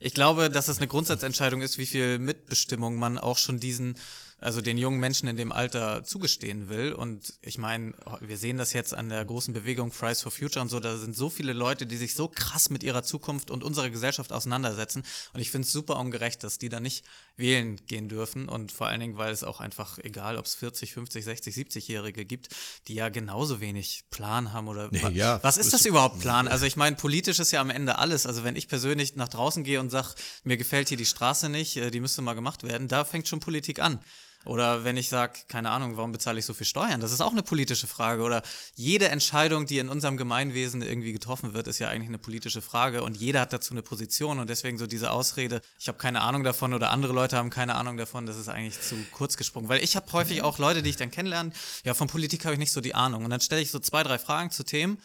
Ich 0.00 0.14
glaube, 0.14 0.48
dass 0.50 0.68
es 0.68 0.78
eine 0.78 0.86
Grundsatzentscheidung 0.86 1.60
ist, 1.60 1.78
wie 1.78 1.86
viel 1.86 2.18
Mitbestimmung 2.18 2.96
man 2.96 3.18
auch 3.18 3.38
schon 3.38 3.58
diesen 3.58 3.96
also 4.40 4.60
den 4.60 4.78
jungen 4.78 5.00
Menschen 5.00 5.28
in 5.28 5.36
dem 5.36 5.50
Alter 5.50 6.04
zugestehen 6.04 6.68
will. 6.68 6.92
Und 6.92 7.34
ich 7.42 7.58
meine, 7.58 7.94
wir 8.20 8.38
sehen 8.38 8.56
das 8.56 8.72
jetzt 8.72 8.94
an 8.94 9.08
der 9.08 9.24
großen 9.24 9.52
Bewegung 9.52 9.90
Fridays 9.90 10.22
for 10.22 10.30
Future 10.30 10.62
und 10.62 10.68
so, 10.68 10.78
da 10.78 10.96
sind 10.96 11.16
so 11.16 11.28
viele 11.28 11.52
Leute, 11.52 11.86
die 11.86 11.96
sich 11.96 12.14
so 12.14 12.28
krass 12.28 12.70
mit 12.70 12.82
ihrer 12.82 13.02
Zukunft 13.02 13.50
und 13.50 13.64
unserer 13.64 13.90
Gesellschaft 13.90 14.32
auseinandersetzen. 14.32 15.02
Und 15.32 15.40
ich 15.40 15.50
finde 15.50 15.66
es 15.66 15.72
super 15.72 15.96
ungerecht, 15.96 16.44
dass 16.44 16.58
die 16.58 16.68
da 16.68 16.78
nicht 16.78 17.04
wählen 17.36 17.80
gehen 17.86 18.08
dürfen. 18.08 18.48
Und 18.48 18.70
vor 18.70 18.86
allen 18.86 19.00
Dingen, 19.00 19.18
weil 19.18 19.32
es 19.32 19.42
auch 19.42 19.60
einfach, 19.60 19.98
egal 19.98 20.36
ob 20.36 20.46
es 20.46 20.54
40, 20.54 20.92
50, 20.92 21.24
60, 21.24 21.54
70-Jährige 21.54 22.24
gibt, 22.24 22.48
die 22.86 22.94
ja 22.94 23.08
genauso 23.08 23.60
wenig 23.60 24.04
Plan 24.10 24.52
haben 24.52 24.68
oder 24.68 24.88
nee, 24.92 25.02
ja, 25.10 25.42
was 25.42 25.56
ist 25.56 25.72
das 25.72 25.84
überhaupt 25.84 26.20
Plan? 26.20 26.46
Also 26.46 26.64
ich 26.64 26.76
meine, 26.76 26.94
politisch 26.94 27.40
ist 27.40 27.50
ja 27.50 27.60
am 27.60 27.70
Ende 27.70 27.98
alles. 27.98 28.26
Also 28.26 28.44
wenn 28.44 28.54
ich 28.54 28.68
persönlich 28.68 29.16
nach 29.16 29.28
draußen 29.28 29.64
gehe 29.64 29.80
und 29.80 29.90
sage, 29.90 30.14
mir 30.44 30.56
gefällt 30.56 30.88
hier 30.88 30.96
die 30.96 31.06
Straße 31.06 31.48
nicht, 31.48 31.76
äh, 31.76 31.90
die 31.90 32.00
müsste 32.00 32.22
mal 32.22 32.34
gemacht 32.34 32.62
werden, 32.62 32.86
da 32.86 33.04
fängt 33.04 33.26
schon 33.26 33.40
Politik 33.40 33.80
an. 33.80 34.00
Oder 34.48 34.82
wenn 34.82 34.96
ich 34.96 35.10
sage, 35.10 35.40
keine 35.46 35.68
Ahnung, 35.68 35.98
warum 35.98 36.10
bezahle 36.10 36.38
ich 36.38 36.46
so 36.46 36.54
viel 36.54 36.66
Steuern? 36.66 37.02
Das 37.02 37.12
ist 37.12 37.20
auch 37.20 37.32
eine 37.32 37.42
politische 37.42 37.86
Frage. 37.86 38.22
Oder 38.22 38.42
jede 38.74 39.10
Entscheidung, 39.10 39.66
die 39.66 39.78
in 39.78 39.90
unserem 39.90 40.16
Gemeinwesen 40.16 40.80
irgendwie 40.80 41.12
getroffen 41.12 41.52
wird, 41.52 41.68
ist 41.68 41.78
ja 41.80 41.88
eigentlich 41.88 42.08
eine 42.08 42.16
politische 42.16 42.62
Frage 42.62 43.02
und 43.02 43.18
jeder 43.18 43.42
hat 43.42 43.52
dazu 43.52 43.74
eine 43.74 43.82
Position 43.82 44.38
und 44.38 44.48
deswegen 44.48 44.78
so 44.78 44.86
diese 44.86 45.10
Ausrede, 45.10 45.60
ich 45.78 45.86
habe 45.88 45.98
keine 45.98 46.22
Ahnung 46.22 46.44
davon 46.44 46.72
oder 46.72 46.90
andere 46.90 47.12
Leute 47.12 47.36
haben 47.36 47.50
keine 47.50 47.74
Ahnung 47.74 47.98
davon, 47.98 48.24
das 48.24 48.38
ist 48.38 48.48
eigentlich 48.48 48.80
zu 48.80 48.96
kurz 49.12 49.36
gesprungen. 49.36 49.68
Weil 49.68 49.84
ich 49.84 49.96
habe 49.96 50.10
häufig 50.12 50.40
auch 50.40 50.56
Leute, 50.56 50.82
die 50.82 50.88
ich 50.88 50.96
dann 50.96 51.10
kennenlerne, 51.10 51.52
ja, 51.84 51.92
von 51.92 52.08
Politik 52.08 52.46
habe 52.46 52.54
ich 52.54 52.58
nicht 52.58 52.72
so 52.72 52.80
die 52.80 52.94
Ahnung. 52.94 53.24
Und 53.24 53.30
dann 53.30 53.42
stelle 53.42 53.60
ich 53.60 53.70
so 53.70 53.78
zwei, 53.80 54.02
drei 54.02 54.18
Fragen 54.18 54.50
zu 54.50 54.64
Themen 54.64 54.96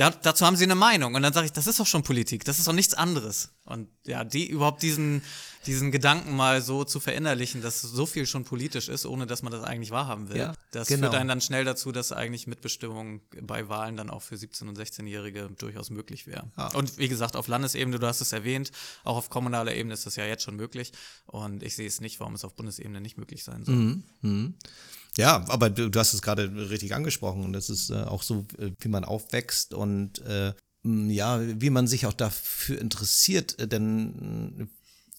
ja, 0.00 0.08
dazu 0.08 0.46
haben 0.46 0.56
sie 0.56 0.64
eine 0.64 0.76
Meinung. 0.76 1.14
Und 1.14 1.22
dann 1.22 1.34
sage 1.34 1.44
ich, 1.44 1.52
das 1.52 1.66
ist 1.66 1.78
doch 1.78 1.86
schon 1.86 2.02
Politik, 2.02 2.42
das 2.46 2.58
ist 2.58 2.66
doch 2.66 2.72
nichts 2.72 2.94
anderes. 2.94 3.50
Und 3.66 3.86
ja, 4.06 4.24
die 4.24 4.48
überhaupt 4.48 4.80
diesen, 4.82 5.20
diesen 5.66 5.92
Gedanken 5.92 6.34
mal 6.34 6.62
so 6.62 6.84
zu 6.84 7.00
verinnerlichen, 7.00 7.60
dass 7.60 7.82
so 7.82 8.06
viel 8.06 8.24
schon 8.24 8.44
politisch 8.44 8.88
ist, 8.88 9.04
ohne 9.04 9.26
dass 9.26 9.42
man 9.42 9.52
das 9.52 9.62
eigentlich 9.62 9.90
wahrhaben 9.90 10.30
will. 10.30 10.38
Ja, 10.38 10.54
das 10.70 10.88
genau. 10.88 11.08
führt 11.08 11.20
einen 11.20 11.28
dann 11.28 11.42
schnell 11.42 11.66
dazu, 11.66 11.92
dass 11.92 12.12
eigentlich 12.12 12.46
Mitbestimmung 12.46 13.20
bei 13.42 13.68
Wahlen 13.68 13.98
dann 13.98 14.08
auch 14.08 14.22
für 14.22 14.36
17- 14.36 14.70
und 14.70 14.78
16-Jährige 14.78 15.50
durchaus 15.58 15.90
möglich 15.90 16.26
wäre. 16.26 16.50
Ja. 16.56 16.68
Und 16.68 16.96
wie 16.96 17.08
gesagt, 17.08 17.36
auf 17.36 17.46
Landesebene, 17.46 17.98
du 17.98 18.06
hast 18.06 18.22
es 18.22 18.32
erwähnt, 18.32 18.72
auch 19.04 19.18
auf 19.18 19.28
kommunaler 19.28 19.74
Ebene 19.74 19.92
ist 19.92 20.06
das 20.06 20.16
ja 20.16 20.24
jetzt 20.24 20.44
schon 20.44 20.56
möglich. 20.56 20.92
Und 21.26 21.62
ich 21.62 21.76
sehe 21.76 21.86
es 21.86 22.00
nicht, 22.00 22.20
warum 22.20 22.32
es 22.32 22.44
auf 22.46 22.54
Bundesebene 22.54 23.02
nicht 23.02 23.18
möglich 23.18 23.44
sein 23.44 23.66
soll. 23.66 23.74
Mhm. 23.74 24.04
Mhm. 24.22 24.54
Ja, 25.16 25.44
aber 25.48 25.70
du, 25.70 25.90
du, 25.90 25.98
hast 25.98 26.14
es 26.14 26.22
gerade 26.22 26.70
richtig 26.70 26.94
angesprochen 26.94 27.44
und 27.44 27.52
das 27.52 27.68
ist 27.68 27.90
äh, 27.90 28.02
auch 28.02 28.22
so, 28.22 28.46
äh, 28.58 28.70
wie 28.80 28.88
man 28.88 29.04
aufwächst 29.04 29.74
und 29.74 30.20
äh, 30.20 30.52
ja, 30.82 31.40
wie 31.60 31.70
man 31.70 31.86
sich 31.86 32.06
auch 32.06 32.12
dafür 32.12 32.80
interessiert, 32.80 33.58
äh, 33.58 33.68
denn 33.68 34.70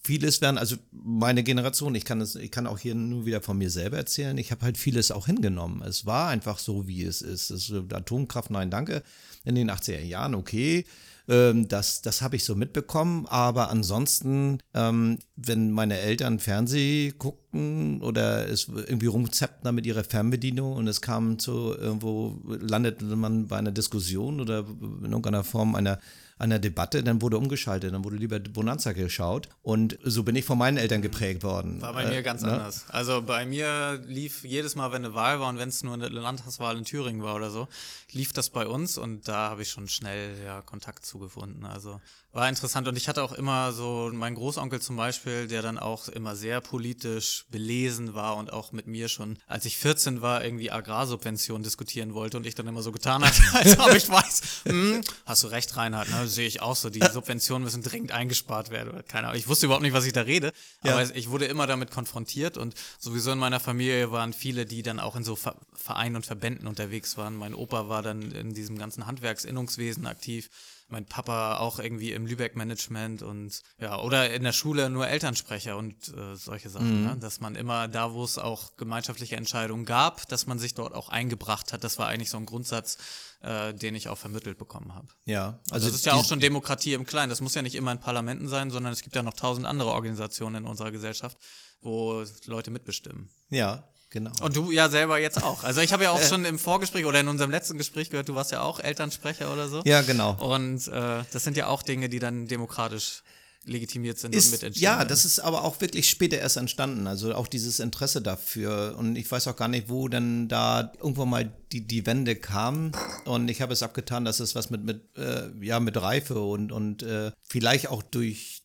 vieles 0.02 0.40
werden, 0.40 0.58
also 0.58 0.76
meine 0.90 1.42
Generation, 1.42 1.94
ich 1.94 2.04
kann 2.04 2.20
es, 2.20 2.34
ich 2.34 2.50
kann 2.50 2.66
auch 2.66 2.78
hier 2.78 2.94
nur 2.94 3.24
wieder 3.24 3.40
von 3.40 3.56
mir 3.56 3.70
selber 3.70 3.98
erzählen, 3.98 4.36
ich 4.38 4.50
habe 4.50 4.62
halt 4.62 4.76
vieles 4.76 5.12
auch 5.12 5.26
hingenommen. 5.26 5.82
Es 5.82 6.06
war 6.06 6.28
einfach 6.28 6.58
so, 6.58 6.88
wie 6.88 7.04
es 7.04 7.22
ist. 7.22 7.50
Es 7.50 7.70
ist 7.70 7.92
Atomkraft, 7.92 8.50
nein, 8.50 8.70
danke. 8.70 9.02
In 9.44 9.54
den 9.54 9.70
80er 9.70 10.02
Jahren, 10.02 10.34
okay. 10.34 10.84
Ähm, 11.32 11.66
das 11.66 12.02
das 12.02 12.20
habe 12.20 12.36
ich 12.36 12.44
so 12.44 12.54
mitbekommen. 12.54 13.26
Aber 13.26 13.70
ansonsten, 13.70 14.58
ähm, 14.74 15.18
wenn 15.34 15.70
meine 15.70 15.98
Eltern 15.98 16.38
Fernseh 16.38 17.14
guckten 17.16 18.02
oder 18.02 18.48
es 18.50 18.68
irgendwie 18.68 19.06
rumzeppten 19.06 19.74
mit 19.74 19.86
ihrer 19.86 20.04
Fernbedienung 20.04 20.74
und 20.74 20.86
es 20.88 21.00
kam 21.00 21.38
zu 21.38 21.74
irgendwo, 21.74 22.38
landete 22.44 23.04
man 23.16 23.48
bei 23.48 23.56
einer 23.56 23.72
Diskussion 23.72 24.40
oder 24.40 24.58
in 24.58 25.04
irgendeiner 25.04 25.42
Form 25.42 25.74
einer 25.74 25.98
einer 26.42 26.58
Debatte, 26.58 27.02
dann 27.02 27.22
wurde 27.22 27.38
umgeschaltet, 27.38 27.94
dann 27.94 28.04
wurde 28.04 28.16
lieber 28.16 28.40
Bonanza 28.40 28.92
geschaut. 28.92 29.48
Und 29.62 29.98
so 30.02 30.24
bin 30.24 30.36
ich 30.36 30.44
von 30.44 30.58
meinen 30.58 30.76
Eltern 30.76 31.00
geprägt 31.00 31.42
worden. 31.44 31.80
War 31.80 31.92
bei 31.94 32.02
äh, 32.02 32.08
mir 32.08 32.22
ganz 32.22 32.42
ne? 32.42 32.52
anders. 32.52 32.84
Also 32.88 33.22
bei 33.22 33.46
mir 33.46 34.02
lief 34.06 34.44
jedes 34.44 34.74
Mal, 34.74 34.92
wenn 34.92 35.04
eine 35.04 35.14
Wahl 35.14 35.40
war 35.40 35.48
und 35.48 35.58
wenn 35.58 35.68
es 35.68 35.82
nur 35.82 35.94
eine 35.94 36.08
Landtagswahl 36.08 36.76
in 36.76 36.84
Thüringen 36.84 37.22
war 37.22 37.36
oder 37.36 37.50
so, 37.50 37.68
lief 38.10 38.32
das 38.32 38.50
bei 38.50 38.66
uns 38.66 38.98
und 38.98 39.28
da 39.28 39.50
habe 39.50 39.62
ich 39.62 39.70
schon 39.70 39.88
schnell 39.88 40.36
ja 40.44 40.60
Kontakt 40.62 41.06
zugefunden. 41.06 41.64
Also 41.64 42.00
war 42.32 42.48
interessant 42.48 42.88
und 42.88 42.96
ich 42.96 43.08
hatte 43.08 43.22
auch 43.22 43.32
immer 43.32 43.72
so 43.72 44.10
meinen 44.12 44.36
Großonkel 44.36 44.80
zum 44.80 44.96
Beispiel, 44.96 45.46
der 45.48 45.60
dann 45.60 45.78
auch 45.78 46.08
immer 46.08 46.34
sehr 46.34 46.62
politisch 46.62 47.44
belesen 47.50 48.14
war 48.14 48.36
und 48.36 48.52
auch 48.52 48.72
mit 48.72 48.86
mir 48.86 49.08
schon, 49.08 49.38
als 49.46 49.66
ich 49.66 49.76
14 49.76 50.22
war, 50.22 50.42
irgendwie 50.42 50.70
Agrarsubventionen 50.70 51.62
diskutieren 51.62 52.14
wollte 52.14 52.38
und 52.38 52.46
ich 52.46 52.54
dann 52.54 52.66
immer 52.66 52.82
so 52.82 52.90
getan 52.90 53.22
hat, 53.22 53.34
als 53.52 53.78
ob 53.78 53.94
ich 53.94 54.08
weiß, 54.08 54.42
hm, 54.64 55.02
hast 55.26 55.42
du 55.42 55.48
recht, 55.48 55.76
Reinhard, 55.76 56.08
ne, 56.08 56.26
sehe 56.32 56.46
ich 56.46 56.60
auch 56.60 56.76
so, 56.76 56.90
die 56.90 57.00
Subventionen 57.12 57.64
müssen 57.64 57.82
dringend 57.82 58.12
eingespart 58.12 58.70
werden. 58.70 59.02
Keine 59.06 59.28
Ahnung, 59.28 59.38
ich 59.38 59.48
wusste 59.48 59.66
überhaupt 59.66 59.82
nicht, 59.82 59.92
was 59.92 60.04
ich 60.04 60.12
da 60.12 60.22
rede, 60.22 60.52
ja. 60.82 60.92
aber 60.92 61.14
ich 61.14 61.30
wurde 61.30 61.46
immer 61.46 61.66
damit 61.66 61.90
konfrontiert 61.90 62.56
und 62.58 62.74
sowieso 62.98 63.32
in 63.32 63.38
meiner 63.38 63.60
Familie 63.60 64.10
waren 64.10 64.32
viele, 64.32 64.66
die 64.66 64.82
dann 64.82 64.98
auch 64.98 65.16
in 65.16 65.24
so 65.24 65.36
Vereinen 65.36 66.16
und 66.16 66.26
Verbänden 66.26 66.66
unterwegs 66.66 67.16
waren. 67.16 67.36
Mein 67.36 67.54
Opa 67.54 67.88
war 67.88 68.02
dann 68.02 68.32
in 68.32 68.54
diesem 68.54 68.78
ganzen 68.78 69.06
Handwerksinnungswesen 69.06 70.06
aktiv 70.06 70.50
mein 70.92 71.06
Papa 71.06 71.56
auch 71.56 71.78
irgendwie 71.78 72.12
im 72.12 72.26
Lübeck-Management 72.26 73.22
und 73.22 73.62
ja, 73.78 73.98
oder 73.98 74.32
in 74.32 74.44
der 74.44 74.52
Schule 74.52 74.90
nur 74.90 75.08
Elternsprecher 75.08 75.76
und 75.76 75.94
äh, 76.08 76.36
solche 76.36 76.70
Sachen, 76.70 77.00
mhm. 77.00 77.06
ne? 77.06 77.16
dass 77.18 77.40
man 77.40 77.56
immer 77.56 77.88
da, 77.88 78.12
wo 78.12 78.22
es 78.22 78.38
auch 78.38 78.76
gemeinschaftliche 78.76 79.36
Entscheidungen 79.36 79.84
gab, 79.84 80.28
dass 80.28 80.46
man 80.46 80.58
sich 80.58 80.74
dort 80.74 80.94
auch 80.94 81.08
eingebracht 81.08 81.72
hat. 81.72 81.82
Das 81.82 81.98
war 81.98 82.06
eigentlich 82.06 82.30
so 82.30 82.36
ein 82.36 82.46
Grundsatz, 82.46 82.98
äh, 83.40 83.74
den 83.74 83.94
ich 83.94 84.08
auch 84.08 84.18
vermittelt 84.18 84.58
bekommen 84.58 84.94
habe. 84.94 85.08
Ja, 85.24 85.60
also, 85.70 85.74
also 85.74 85.86
das 85.88 85.96
ist 85.96 86.06
ja 86.06 86.12
auch 86.12 86.24
schon 86.24 86.38
Demokratie 86.38 86.92
im 86.92 87.06
Kleinen. 87.06 87.30
Das 87.30 87.40
muss 87.40 87.54
ja 87.54 87.62
nicht 87.62 87.74
immer 87.74 87.90
in 87.90 87.98
Parlamenten 87.98 88.46
sein, 88.46 88.70
sondern 88.70 88.92
es 88.92 89.02
gibt 89.02 89.16
ja 89.16 89.22
noch 89.22 89.34
tausend 89.34 89.66
andere 89.66 89.90
Organisationen 89.90 90.64
in 90.64 90.64
unserer 90.66 90.92
Gesellschaft, 90.92 91.38
wo 91.80 92.22
Leute 92.46 92.70
mitbestimmen. 92.70 93.30
Ja, 93.48 93.88
Genau. 94.12 94.30
Und 94.42 94.54
du 94.54 94.70
ja 94.70 94.90
selber 94.90 95.18
jetzt 95.18 95.42
auch. 95.42 95.64
Also 95.64 95.80
ich 95.80 95.90
habe 95.94 96.04
ja 96.04 96.10
auch 96.10 96.22
schon 96.22 96.44
im 96.44 96.58
Vorgespräch 96.58 97.06
oder 97.06 97.20
in 97.20 97.28
unserem 97.28 97.50
letzten 97.50 97.78
Gespräch 97.78 98.10
gehört, 98.10 98.28
du 98.28 98.34
warst 98.34 98.52
ja 98.52 98.60
auch 98.60 98.78
Elternsprecher 98.78 99.50
oder 99.50 99.68
so. 99.68 99.80
Ja, 99.86 100.02
genau. 100.02 100.34
Und 100.34 100.86
äh, 100.88 101.22
das 101.32 101.44
sind 101.44 101.56
ja 101.56 101.68
auch 101.68 101.82
Dinge, 101.82 102.10
die 102.10 102.18
dann 102.18 102.46
demokratisch 102.46 103.22
legitimiert 103.64 104.18
sind 104.18 104.34
ist, 104.34 104.46
und 104.46 104.52
mitentschieden 104.52 104.84
Ja, 104.84 105.04
das 105.04 105.24
ist 105.24 105.38
aber 105.38 105.64
auch 105.64 105.80
wirklich 105.80 106.10
später 106.10 106.36
erst 106.36 106.58
entstanden. 106.58 107.06
Also 107.06 107.34
auch 107.34 107.46
dieses 107.46 107.80
Interesse 107.80 108.20
dafür. 108.20 108.96
Und 108.98 109.16
ich 109.16 109.30
weiß 109.30 109.48
auch 109.48 109.56
gar 109.56 109.68
nicht, 109.68 109.88
wo 109.88 110.08
denn 110.08 110.48
da 110.48 110.92
irgendwann 110.98 111.30
mal 111.30 111.52
die, 111.72 111.86
die 111.86 112.04
Wende 112.04 112.36
kam. 112.36 112.92
Und 113.24 113.48
ich 113.48 113.62
habe 113.62 113.72
es 113.72 113.82
abgetan, 113.82 114.26
dass 114.26 114.40
es 114.40 114.54
was 114.54 114.68
mit, 114.68 114.84
mit, 114.84 115.16
äh, 115.16 115.44
ja, 115.60 115.80
mit 115.80 115.96
Reife 115.96 116.40
und, 116.40 116.70
und 116.70 117.02
äh, 117.02 117.30
vielleicht 117.40 117.88
auch 117.88 118.02
durch 118.02 118.61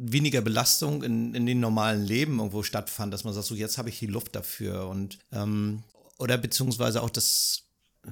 weniger 0.00 0.40
Belastung 0.40 1.02
in, 1.02 1.34
in 1.34 1.44
den 1.46 1.60
normalen 1.60 2.02
Leben 2.02 2.38
irgendwo 2.38 2.62
stattfand, 2.62 3.12
dass 3.12 3.24
man 3.24 3.34
sagt, 3.34 3.46
so 3.46 3.54
jetzt 3.54 3.76
habe 3.76 3.90
ich 3.90 3.98
die 3.98 4.06
Luft 4.06 4.34
dafür 4.34 4.88
und 4.88 5.18
ähm, 5.32 5.82
oder 6.18 6.38
beziehungsweise 6.38 7.02
auch 7.02 7.10
das, 7.10 7.64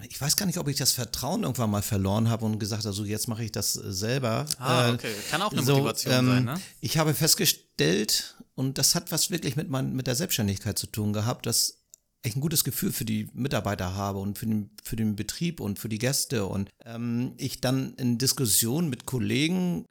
ich 0.09 0.21
weiß 0.21 0.37
gar 0.37 0.47
nicht, 0.47 0.59
ob 0.59 0.69
ich 0.69 0.77
das 0.77 0.93
Vertrauen 0.93 1.43
irgendwann 1.43 1.71
mal 1.71 1.83
verloren 1.83 2.29
habe 2.29 2.45
und 2.45 2.59
gesagt 2.59 2.85
habe, 2.85 2.95
so 2.95 3.05
jetzt 3.05 3.29
mache 3.29 3.45
ich 3.45 3.53
das 3.53 3.73
selber. 3.73 4.47
Ah, 4.59 4.89
äh, 4.89 4.93
okay. 4.93 5.13
Kann 5.31 5.43
auch 5.43 5.53
eine 5.53 5.63
so, 5.63 5.75
Motivation 5.75 6.15
ähm, 6.15 6.27
sein, 6.27 6.45
ne? 6.45 6.61
Ich 6.81 6.99
habe 6.99 7.15
festgestellt, 7.15 8.37
und 8.55 8.79
das 8.79 8.95
hat 8.95 9.13
was 9.13 9.31
wirklich 9.31 9.57
mit, 9.57 9.69
mein, 9.69 9.95
mit 9.95 10.07
der 10.07 10.15
Selbstständigkeit 10.15 10.79
zu 10.79 10.87
tun 10.87 11.13
gehabt, 11.13 11.47
dass 11.47 11.79
ich 12.23 12.35
ein 12.35 12.41
gutes 12.41 12.65
Gefühl 12.65 12.93
für 12.93 13.05
die 13.05 13.29
Mitarbeiter 13.33 13.95
habe 13.95 14.19
und 14.19 14.39
für 14.39 14.47
den, 14.47 14.71
für 14.83 14.97
den 14.97 15.17
Betrieb 15.17 15.61
und 15.61 15.79
für 15.79 15.89
die 15.89 15.99
Gäste 15.99 16.47
und 16.47 16.69
ähm, 16.85 17.35
ich 17.37 17.61
dann 17.61 17.95
in 17.95 18.19
Diskussionen 18.19 18.91
mit 18.91 19.07
Kollegen 19.07 19.85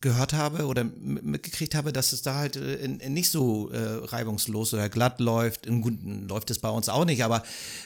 gehört 0.00 0.32
habe 0.32 0.66
oder 0.66 0.84
mitgekriegt 0.84 1.74
habe, 1.74 1.92
dass 1.92 2.12
es 2.12 2.22
da 2.22 2.36
halt 2.36 2.56
äh, 2.56 2.88
nicht 3.08 3.30
so 3.30 3.70
äh, 3.70 4.06
reibungslos 4.06 4.72
oder 4.72 4.88
glatt 4.88 5.20
läuft. 5.20 5.66
Im 5.66 5.82
Guten 5.82 6.26
läuft 6.26 6.50
es 6.50 6.58
bei 6.58 6.70
uns 6.70 6.88
auch 6.88 7.04
nicht, 7.04 7.22
aber 7.22 7.42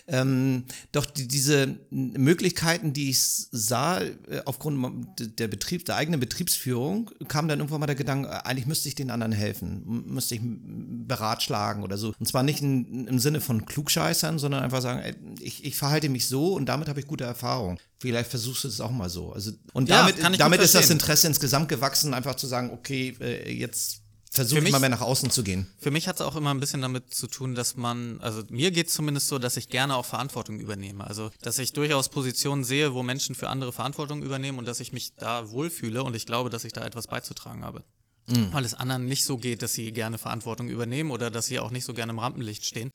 ähm, 0.07 0.65
doch 0.93 1.07
die, 1.07 1.27
diese 1.27 1.77
Möglichkeiten, 1.91 2.93
die 2.93 3.11
ich 3.11 3.19
sah, 3.21 4.01
äh, 4.01 4.13
aufgrund 4.45 5.09
der 5.39 5.49
Betrieb, 5.49 5.85
der 5.87 5.97
eigenen 5.97 6.21
Betriebsführung, 6.21 7.11
kam 7.27 7.49
dann 7.49 7.59
irgendwann 7.59 7.81
mal 7.81 7.87
der 7.87 7.97
Gedanke, 7.97 8.47
eigentlich 8.47 8.67
müsste 8.67 8.89
ich 8.89 8.95
den 8.95 9.11
anderen 9.11 9.33
helfen, 9.33 10.05
müsste 10.07 10.37
ich 10.37 10.41
beratschlagen 10.45 11.83
oder 11.83 11.99
so. 11.99 12.15
Und 12.19 12.27
zwar 12.27 12.45
nicht 12.45 12.63
in, 12.63 13.09
im 13.09 13.19
Sinne 13.19 13.41
von 13.41 13.67
Klugscheißern, 13.67 14.39
sondern 14.39 14.63
einfach 14.63 14.83
sagen, 14.83 15.35
ich, 15.41 15.65
ich 15.65 15.77
verhalte 15.77 16.09
mich 16.09 16.27
so 16.27 16.55
und 16.55 16.67
damit 16.67 16.89
habe 16.89 17.01
ich 17.01 17.09
gute 17.09 17.25
Erfahrungen. 17.25 17.79
Vielleicht 18.05 18.29
versuchst 18.29 18.65
du 18.65 18.69
es 18.69 18.83
auch 18.83 18.91
mal 18.91 19.09
so. 19.09 19.33
Also, 19.33 19.53
und 19.73 19.89
ja, 19.89 20.11
damit, 20.11 20.39
damit 20.39 20.61
ist 20.61 20.75
das 20.75 20.91
Interesse 20.91 21.27
insgesamt 21.27 21.71
gewachsen, 21.71 22.13
einfach 22.13 22.35
zu 22.35 22.47
sagen, 22.47 22.71
okay, 22.71 23.17
äh, 23.19 23.51
jetzt 23.51 24.03
versuche 24.31 24.61
ich 24.61 24.71
mal 24.71 24.79
mehr 24.79 24.91
nach 24.91 25.01
außen 25.01 25.31
zu 25.31 25.43
gehen. 25.43 25.67
Für 25.79 25.91
mich 25.91 26.07
hat 26.07 26.17
es 26.17 26.21
auch 26.21 26.37
immer 26.37 26.53
ein 26.53 26.61
bisschen 26.61 26.83
damit 26.83 27.15
zu 27.15 27.29
tun, 27.29 27.55
dass 27.55 27.77
man, 27.77 28.21
also 28.21 28.43
mir 28.51 28.73
geht 28.73 28.89
es 28.89 28.93
zumindest 28.93 29.29
so, 29.29 29.39
dass 29.39 29.57
ich 29.57 29.71
gerne 29.71 29.97
auch 29.97 30.05
Verantwortung 30.05 30.61
übernehme. 30.61 31.07
Also, 31.07 31.31
dass 31.41 31.59
ich 31.59 31.73
durchaus 31.73 32.11
Positionen 32.11 32.63
sehe, 32.63 32.93
wo 32.93 33.03
Menschen 33.03 33.35
für 33.35 33.49
andere 33.49 33.73
Verantwortung 33.73 34.23
übernehmen 34.23 34.59
und 34.59 34.69
dass 34.69 34.81
ich 34.81 34.93
mich 34.93 35.15
da 35.15 35.51
wohlfühle 35.51 36.05
und 36.05 36.15
ich 36.15 36.27
glaube, 36.27 36.51
dass 36.51 36.65
ich 36.65 36.75
da 36.75 36.85
etwas 36.85 37.07
beizutragen 37.07 37.65
habe. 37.65 37.85
Mhm. 38.27 38.53
Weil 38.53 38.67
es 38.67 38.75
anderen 38.75 39.07
nicht 39.07 39.25
so 39.25 39.39
geht, 39.39 39.63
dass 39.63 39.73
sie 39.73 39.93
gerne 39.93 40.19
Verantwortung 40.19 40.69
übernehmen 40.69 41.11
oder 41.11 41.31
dass 41.31 41.47
sie 41.47 41.59
auch 41.59 41.71
nicht 41.71 41.87
so 41.87 41.95
gerne 41.95 42.13
im 42.13 42.19
Rampenlicht 42.19 42.67
stehen. 42.67 42.91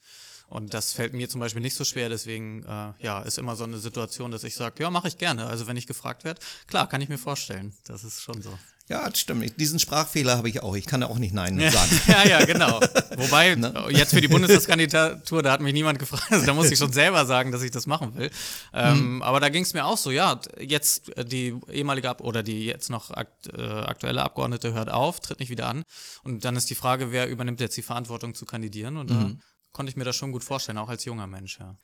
Und 0.49 0.73
das 0.73 0.93
fällt 0.93 1.13
mir 1.13 1.29
zum 1.29 1.39
Beispiel 1.39 1.61
nicht 1.61 1.75
so 1.75 1.83
schwer, 1.83 2.09
deswegen 2.09 2.63
äh, 2.63 2.93
ja, 2.99 3.21
ist 3.21 3.37
immer 3.37 3.55
so 3.55 3.63
eine 3.63 3.77
Situation, 3.77 4.31
dass 4.31 4.43
ich 4.43 4.55
sage, 4.55 4.81
ja, 4.83 4.89
mache 4.89 5.07
ich 5.07 5.17
gerne. 5.17 5.45
Also 5.45 5.67
wenn 5.67 5.77
ich 5.77 5.87
gefragt 5.87 6.23
werde, 6.23 6.41
klar, 6.67 6.89
kann 6.89 7.01
ich 7.01 7.09
mir 7.09 7.19
vorstellen. 7.19 7.73
Das 7.85 8.03
ist 8.03 8.21
schon 8.21 8.41
so. 8.41 8.57
Ja, 8.89 9.07
das 9.07 9.19
stimmt. 9.19 9.59
Diesen 9.59 9.77
Sprachfehler 9.77 10.37
habe 10.37 10.49
ich 10.49 10.63
auch. 10.63 10.75
Ich 10.75 10.87
kann 10.87 11.01
ja 11.01 11.07
auch 11.07 11.19
nicht 11.19 11.31
Nein 11.31 11.59
sagen. 11.59 12.01
ja, 12.07 12.27
ja, 12.27 12.45
genau. 12.45 12.79
Wobei, 13.17 13.53
ne? 13.55 13.85
jetzt 13.91 14.15
für 14.15 14.21
die 14.21 14.27
Bundestagskandidatur, 14.27 15.43
da 15.43 15.51
hat 15.51 15.61
mich 15.61 15.73
niemand 15.73 15.99
gefragt. 15.99 16.31
Also 16.31 16.47
da 16.47 16.55
muss 16.55 16.71
ich 16.71 16.79
schon 16.79 16.91
selber 16.91 17.27
sagen, 17.27 17.51
dass 17.51 17.61
ich 17.61 17.69
das 17.69 17.85
machen 17.85 18.15
will. 18.15 18.31
Ähm, 18.73 18.97
hm. 18.97 19.21
Aber 19.21 19.39
da 19.39 19.49
ging 19.49 19.61
es 19.61 19.75
mir 19.75 19.85
auch 19.85 19.97
so, 19.97 20.09
ja, 20.09 20.41
jetzt 20.59 21.11
die 21.31 21.55
ehemalige 21.71 22.09
Ab 22.09 22.21
oder 22.21 22.41
die 22.41 22.65
jetzt 22.65 22.89
noch 22.89 23.11
akt, 23.11 23.53
äh, 23.55 23.61
aktuelle 23.61 24.23
Abgeordnete 24.23 24.73
hört 24.73 24.89
auf, 24.89 25.19
tritt 25.19 25.39
nicht 25.39 25.51
wieder 25.51 25.67
an. 25.67 25.83
Und 26.23 26.43
dann 26.43 26.55
ist 26.55 26.71
die 26.71 26.75
Frage, 26.75 27.11
wer 27.11 27.29
übernimmt 27.29 27.61
jetzt 27.61 27.77
die 27.77 27.83
Verantwortung 27.83 28.33
zu 28.33 28.47
kandidieren? 28.47 28.97
Und 28.97 29.11
da 29.11 29.19
hm 29.21 29.39
konnte 29.71 29.89
ich 29.89 29.95
mir 29.95 30.03
das 30.03 30.15
schon 30.15 30.31
gut 30.31 30.43
vorstellen, 30.43 30.77
auch 30.77 30.89
als 30.89 31.05
junger 31.05 31.27
Mensch, 31.27 31.59
ja. 31.59 31.77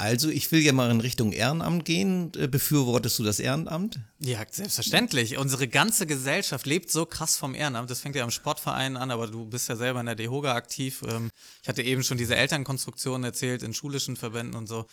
Also, 0.00 0.28
ich 0.30 0.52
will 0.52 0.60
ja 0.60 0.72
mal 0.72 0.92
in 0.92 1.00
Richtung 1.00 1.32
Ehrenamt 1.32 1.84
gehen. 1.84 2.30
Äh, 2.36 2.46
befürwortest 2.46 3.18
du 3.18 3.24
das 3.24 3.40
Ehrenamt? 3.40 3.98
Ja, 4.20 4.38
selbstverständlich. 4.48 5.38
Unsere 5.38 5.66
ganze 5.66 6.06
Gesellschaft 6.06 6.66
lebt 6.66 6.88
so 6.88 7.04
krass 7.04 7.36
vom 7.36 7.52
Ehrenamt. 7.52 7.90
Das 7.90 7.98
fängt 7.98 8.14
ja 8.14 8.22
am 8.22 8.30
Sportverein 8.30 8.96
an, 8.96 9.10
aber 9.10 9.26
du 9.26 9.44
bist 9.44 9.68
ja 9.68 9.74
selber 9.74 9.98
in 9.98 10.06
der 10.06 10.14
DEHOGA 10.14 10.54
aktiv. 10.54 11.02
Ähm, 11.08 11.32
ich 11.62 11.68
hatte 11.68 11.82
eben 11.82 12.04
schon 12.04 12.16
diese 12.16 12.36
Elternkonstruktion 12.36 13.24
erzählt 13.24 13.64
in 13.64 13.74
schulischen 13.74 14.14
Verbänden 14.14 14.54
und 14.54 14.68
so. 14.68 14.86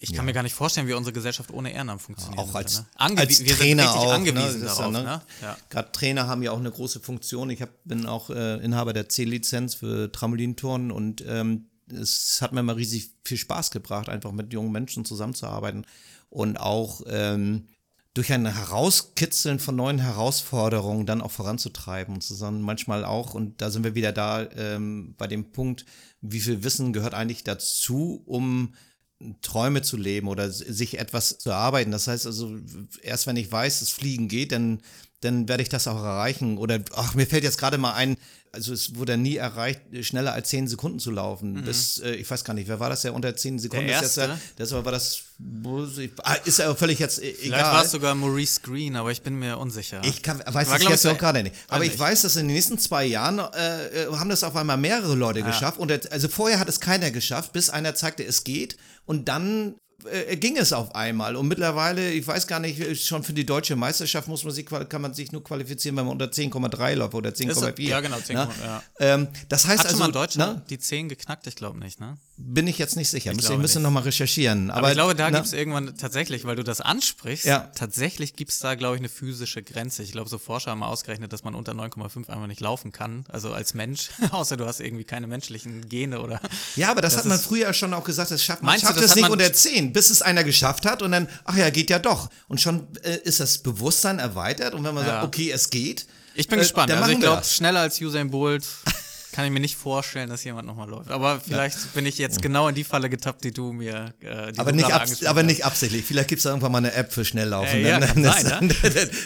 Ich 0.00 0.10
kann 0.10 0.16
ja. 0.16 0.22
mir 0.24 0.32
gar 0.32 0.42
nicht 0.42 0.54
vorstellen, 0.54 0.86
wie 0.86 0.94
unsere 0.94 1.12
Gesellschaft 1.12 1.50
ohne 1.50 1.72
Ehrenamt 1.72 2.02
funktioniert. 2.02 2.38
Auch 2.38 2.54
als, 2.54 2.80
ne? 2.80 2.86
als 2.96 3.44
wir 3.44 3.56
Trainer 3.56 3.90
auch. 3.94 4.06
Ne? 4.06 4.12
Angewiesen 4.12 4.60
ne? 4.60 4.66
darauf, 4.66 4.92
ja, 4.92 5.02
ne? 5.02 5.22
Ja. 5.42 5.56
Gerade 5.70 5.92
Trainer 5.92 6.26
haben 6.26 6.42
ja 6.42 6.52
auch 6.52 6.58
eine 6.58 6.70
große 6.70 7.00
Funktion. 7.00 7.50
Ich 7.50 7.62
hab, 7.62 7.70
bin 7.84 8.06
auch 8.06 8.30
äh, 8.30 8.56
Inhaber 8.64 8.92
der 8.92 9.08
C-Lizenz 9.08 9.76
für 9.76 10.10
Trampolinturnen 10.12 10.90
und 10.90 11.24
ähm, 11.26 11.66
es 11.90 12.40
hat 12.42 12.52
mir 12.52 12.62
mal 12.62 12.74
riesig 12.74 13.10
viel 13.24 13.36
Spaß 13.36 13.70
gebracht, 13.70 14.08
einfach 14.08 14.32
mit 14.32 14.52
jungen 14.52 14.72
Menschen 14.72 15.04
zusammenzuarbeiten 15.04 15.86
und 16.30 16.58
auch 16.58 17.02
ähm, 17.06 17.68
durch 18.16 18.32
ein 18.32 18.46
Herauskitzeln 18.46 19.58
von 19.58 19.76
neuen 19.76 19.98
Herausforderungen 19.98 21.04
dann 21.04 21.20
auch 21.20 21.30
voranzutreiben 21.30 22.14
und 22.14 22.22
zusammen 22.22 22.62
manchmal 22.62 23.04
auch, 23.04 23.34
und 23.34 23.60
da 23.60 23.70
sind 23.70 23.84
wir 23.84 23.94
wieder 23.94 24.12
da 24.12 24.48
ähm, 24.56 25.14
bei 25.18 25.26
dem 25.26 25.52
Punkt, 25.52 25.84
wie 26.22 26.40
viel 26.40 26.64
Wissen 26.64 26.94
gehört 26.94 27.12
eigentlich 27.12 27.44
dazu, 27.44 28.22
um 28.24 28.74
Träume 29.40 29.82
zu 29.82 29.96
leben 29.96 30.28
oder 30.28 30.50
sich 30.50 30.98
etwas 30.98 31.38
zu 31.38 31.50
erarbeiten. 31.50 31.90
Das 31.90 32.06
heißt 32.06 32.26
also, 32.26 32.58
erst 33.02 33.26
wenn 33.26 33.36
ich 33.36 33.50
weiß, 33.50 33.80
dass 33.80 33.90
Fliegen 33.90 34.28
geht, 34.28 34.52
dann, 34.52 34.82
dann 35.20 35.48
werde 35.48 35.62
ich 35.62 35.68
das 35.68 35.88
auch 35.88 35.96
erreichen. 35.96 36.58
Oder, 36.58 36.80
ach, 36.94 37.14
mir 37.14 37.26
fällt 37.26 37.44
jetzt 37.44 37.58
gerade 37.58 37.78
mal 37.78 37.94
ein, 37.94 38.16
also 38.52 38.72
es 38.72 38.96
wurde 38.96 39.16
nie 39.16 39.36
erreicht, 39.36 39.80
schneller 40.02 40.32
als 40.32 40.48
zehn 40.48 40.68
Sekunden 40.68 40.98
zu 40.98 41.10
laufen. 41.10 41.54
Mhm. 41.54 41.64
Bis, 41.64 41.98
äh, 41.98 42.12
ich 42.14 42.30
weiß 42.30 42.44
gar 42.44 42.54
nicht, 42.54 42.68
wer 42.68 42.80
war 42.80 42.90
das, 42.90 43.02
der 43.02 43.14
unter 43.14 43.34
zehn 43.36 43.58
Sekunden 43.58 43.86
der 43.86 43.96
ist? 43.96 44.16
Erste? 44.16 44.38
Jetzt, 44.56 44.72
das 44.72 44.72
war 44.72 44.82
das, 44.92 45.22
ah, 46.22 46.34
ist 46.44 46.58
ja 46.58 46.74
völlig 46.74 46.98
jetzt 46.98 47.20
egal. 47.20 47.34
Vielleicht 47.40 47.64
war 47.64 47.84
es 47.84 47.90
sogar 47.90 48.14
Maurice 48.14 48.60
Green, 48.62 48.96
aber 48.96 49.10
ich 49.10 49.22
bin 49.22 49.38
mir 49.38 49.58
unsicher. 49.58 50.00
Ich 50.04 50.22
kann, 50.22 50.38
weiß 50.38 50.68
War, 50.68 50.78
das 50.78 50.88
jetzt 50.88 51.06
auch 51.06 51.18
gerade 51.18 51.42
nicht. 51.42 51.54
Aber 51.68 51.84
ich 51.84 51.92
nicht. 51.92 52.00
weiß, 52.00 52.22
dass 52.22 52.36
in 52.36 52.46
den 52.46 52.54
nächsten 52.54 52.78
zwei 52.78 53.04
Jahren 53.04 53.38
äh, 53.38 54.04
äh, 54.04 54.12
haben 54.12 54.30
das 54.30 54.44
auf 54.44 54.56
einmal 54.56 54.76
mehrere 54.76 55.14
Leute 55.14 55.42
geschafft. 55.42 55.78
Und 55.78 56.12
also 56.12 56.28
vorher 56.28 56.58
hat 56.58 56.68
es 56.68 56.80
keiner 56.80 57.10
geschafft, 57.10 57.52
bis 57.52 57.70
einer 57.70 57.94
zeigte, 57.94 58.24
es 58.24 58.44
geht. 58.44 58.76
Und 59.04 59.28
dann 59.28 59.76
äh, 60.06 60.36
ging 60.36 60.56
es 60.56 60.72
auf 60.72 60.94
einmal. 60.94 61.36
Und 61.36 61.48
mittlerweile, 61.48 62.10
ich 62.12 62.26
weiß 62.26 62.46
gar 62.46 62.60
nicht, 62.60 63.04
schon 63.04 63.22
für 63.22 63.32
die 63.32 63.46
deutsche 63.46 63.76
Meisterschaft 63.76 64.28
muss 64.28 64.44
man 64.44 64.52
sich, 64.52 64.66
kann 64.66 65.02
man 65.02 65.14
sich 65.14 65.32
nur 65.32 65.42
qualifizieren, 65.44 65.96
wenn 65.96 66.04
man 66.06 66.12
unter 66.12 66.26
10,3 66.26 66.94
läuft 66.94 67.14
oder 67.14 67.30
10,4. 67.30 67.82
ja, 67.82 68.00
genau, 68.00 68.16
10,3, 68.16 68.32
Ne? 68.34 68.48
ja. 68.64 68.82
Ähm, 69.00 69.28
das 69.48 69.66
heißt 69.66 69.80
Hat 69.84 69.90
schon 69.90 69.94
also, 69.94 69.98
mal 69.98 70.06
ein 70.06 70.12
Deutscher 70.12 70.46
ne, 70.54 70.62
die 70.70 70.78
10 70.78 71.08
geknackt? 71.08 71.46
Ich 71.46 71.56
glaube 71.56 71.78
nicht, 71.78 72.00
ne? 72.00 72.16
Bin 72.38 72.66
ich 72.66 72.76
jetzt 72.78 72.96
nicht 72.96 73.08
sicher. 73.08 73.30
Ich 73.30 73.36
Müssen, 73.36 73.48
glaube 73.48 73.62
müssen 73.62 73.78
nicht. 73.78 73.82
nochmal 73.84 74.02
recherchieren. 74.02 74.70
Aber, 74.70 74.78
Aber, 74.80 74.88
ich 74.88 74.94
glaube, 74.94 75.14
da 75.14 75.30
ne? 75.30 75.36
gibt 75.36 75.46
es 75.46 75.52
irgendwann 75.54 75.96
tatsächlich, 75.96 76.44
weil 76.44 76.54
du 76.56 76.62
das 76.62 76.80
ansprichst, 76.82 77.46
Ja. 77.46 77.70
tatsächlich 77.74 78.34
gibt 78.36 78.50
es 78.50 78.58
da, 78.58 78.74
glaube 78.74 78.96
ich, 78.96 79.00
eine 79.00 79.08
physische 79.08 79.62
Grenze. 79.62 80.02
Ich 80.02 80.12
glaube, 80.12 80.28
so 80.28 80.36
Forscher 80.36 80.72
haben 80.72 80.80
mal 80.80 80.88
ausgerechnet, 80.88 81.32
dass 81.32 81.44
man 81.44 81.54
unter 81.54 81.72
9,5 81.72 82.28
einfach 82.28 82.46
nicht 82.46 82.60
laufen 82.60 82.92
kann, 82.92 83.24
also 83.28 83.52
als 83.54 83.72
Mensch, 83.74 84.10
außer 84.32 84.56
du 84.58 84.66
hast 84.66 84.80
irgendwie 84.80 85.04
keine 85.04 85.26
menschlichen 85.26 85.88
Gene 85.88 86.20
oder. 86.20 86.40
Ja, 86.76 86.90
aber 86.90 87.00
das, 87.00 87.14
Das 87.14 87.20
hat 87.22 87.28
man 87.28 87.38
früher 87.38 87.72
schon 87.72 87.94
auch 87.94 88.04
gesagt, 88.04 88.30
das 88.30 88.44
schafft 88.44 88.62
man 88.62 88.72
Meinst 88.72 88.84
du, 88.84 88.88
schafft 88.88 89.00
das 89.02 89.10
es 89.10 89.16
nicht 89.16 89.30
unter 89.30 89.50
10, 89.52 89.92
bis 89.94 90.10
es 90.10 90.20
einer 90.20 90.44
geschafft 90.44 90.84
hat 90.84 91.00
und 91.02 91.12
dann, 91.12 91.28
ach 91.44 91.56
ja, 91.56 91.70
geht 91.70 91.88
ja 91.88 91.98
doch. 91.98 92.28
Und 92.48 92.60
schon 92.60 92.86
äh, 93.02 93.16
ist 93.24 93.40
das 93.40 93.58
Bewusstsein 93.58 94.18
erweitert 94.18 94.74
und 94.74 94.84
wenn 94.84 94.94
man 94.94 95.06
Ja. 95.06 95.12
sagt, 95.22 95.26
okay, 95.26 95.50
es 95.50 95.70
geht. 95.70 96.06
Ich 96.34 96.48
bin 96.48 96.58
äh, 96.58 96.62
gespannt. 96.62 96.90
Also 96.92 97.10
ich 97.12 97.18
glaube, 97.20 97.44
schneller 97.44 97.80
als 97.80 97.98
Usain 97.98 98.30
Bolt 98.30 98.66
kann 99.36 99.44
ich 99.44 99.50
mir 99.50 99.60
nicht 99.60 99.76
vorstellen, 99.76 100.30
dass 100.30 100.42
jemand 100.44 100.66
nochmal 100.66 100.88
läuft. 100.88 101.10
Aber 101.10 101.38
vielleicht 101.40 101.92
bin 101.92 102.06
ich 102.06 102.16
jetzt 102.16 102.40
genau 102.40 102.68
in 102.68 102.74
die 102.74 102.84
Falle 102.84 103.10
getappt, 103.10 103.44
die 103.44 103.52
du 103.52 103.70
mir. 103.70 104.14
Äh, 104.20 104.52
die 104.52 104.58
Aber 104.58 104.70
du 104.72 104.78
nicht, 104.78 104.90
abs 104.90 105.22
aber 105.26 105.42
nicht 105.42 105.66
absichtlich. 105.66 106.06
Vielleicht 106.06 106.28
gibt 106.28 106.38
es 106.38 106.44
da 106.44 106.50
irgendwann 106.50 106.72
mal 106.72 106.78
eine 106.78 106.94
App 106.94 107.12
für 107.12 107.22
Schnelllaufen. 107.22 107.80
Äh, 107.84 107.88
ja, 107.88 108.00
Dann- 108.00 108.24
sein, 108.24 108.72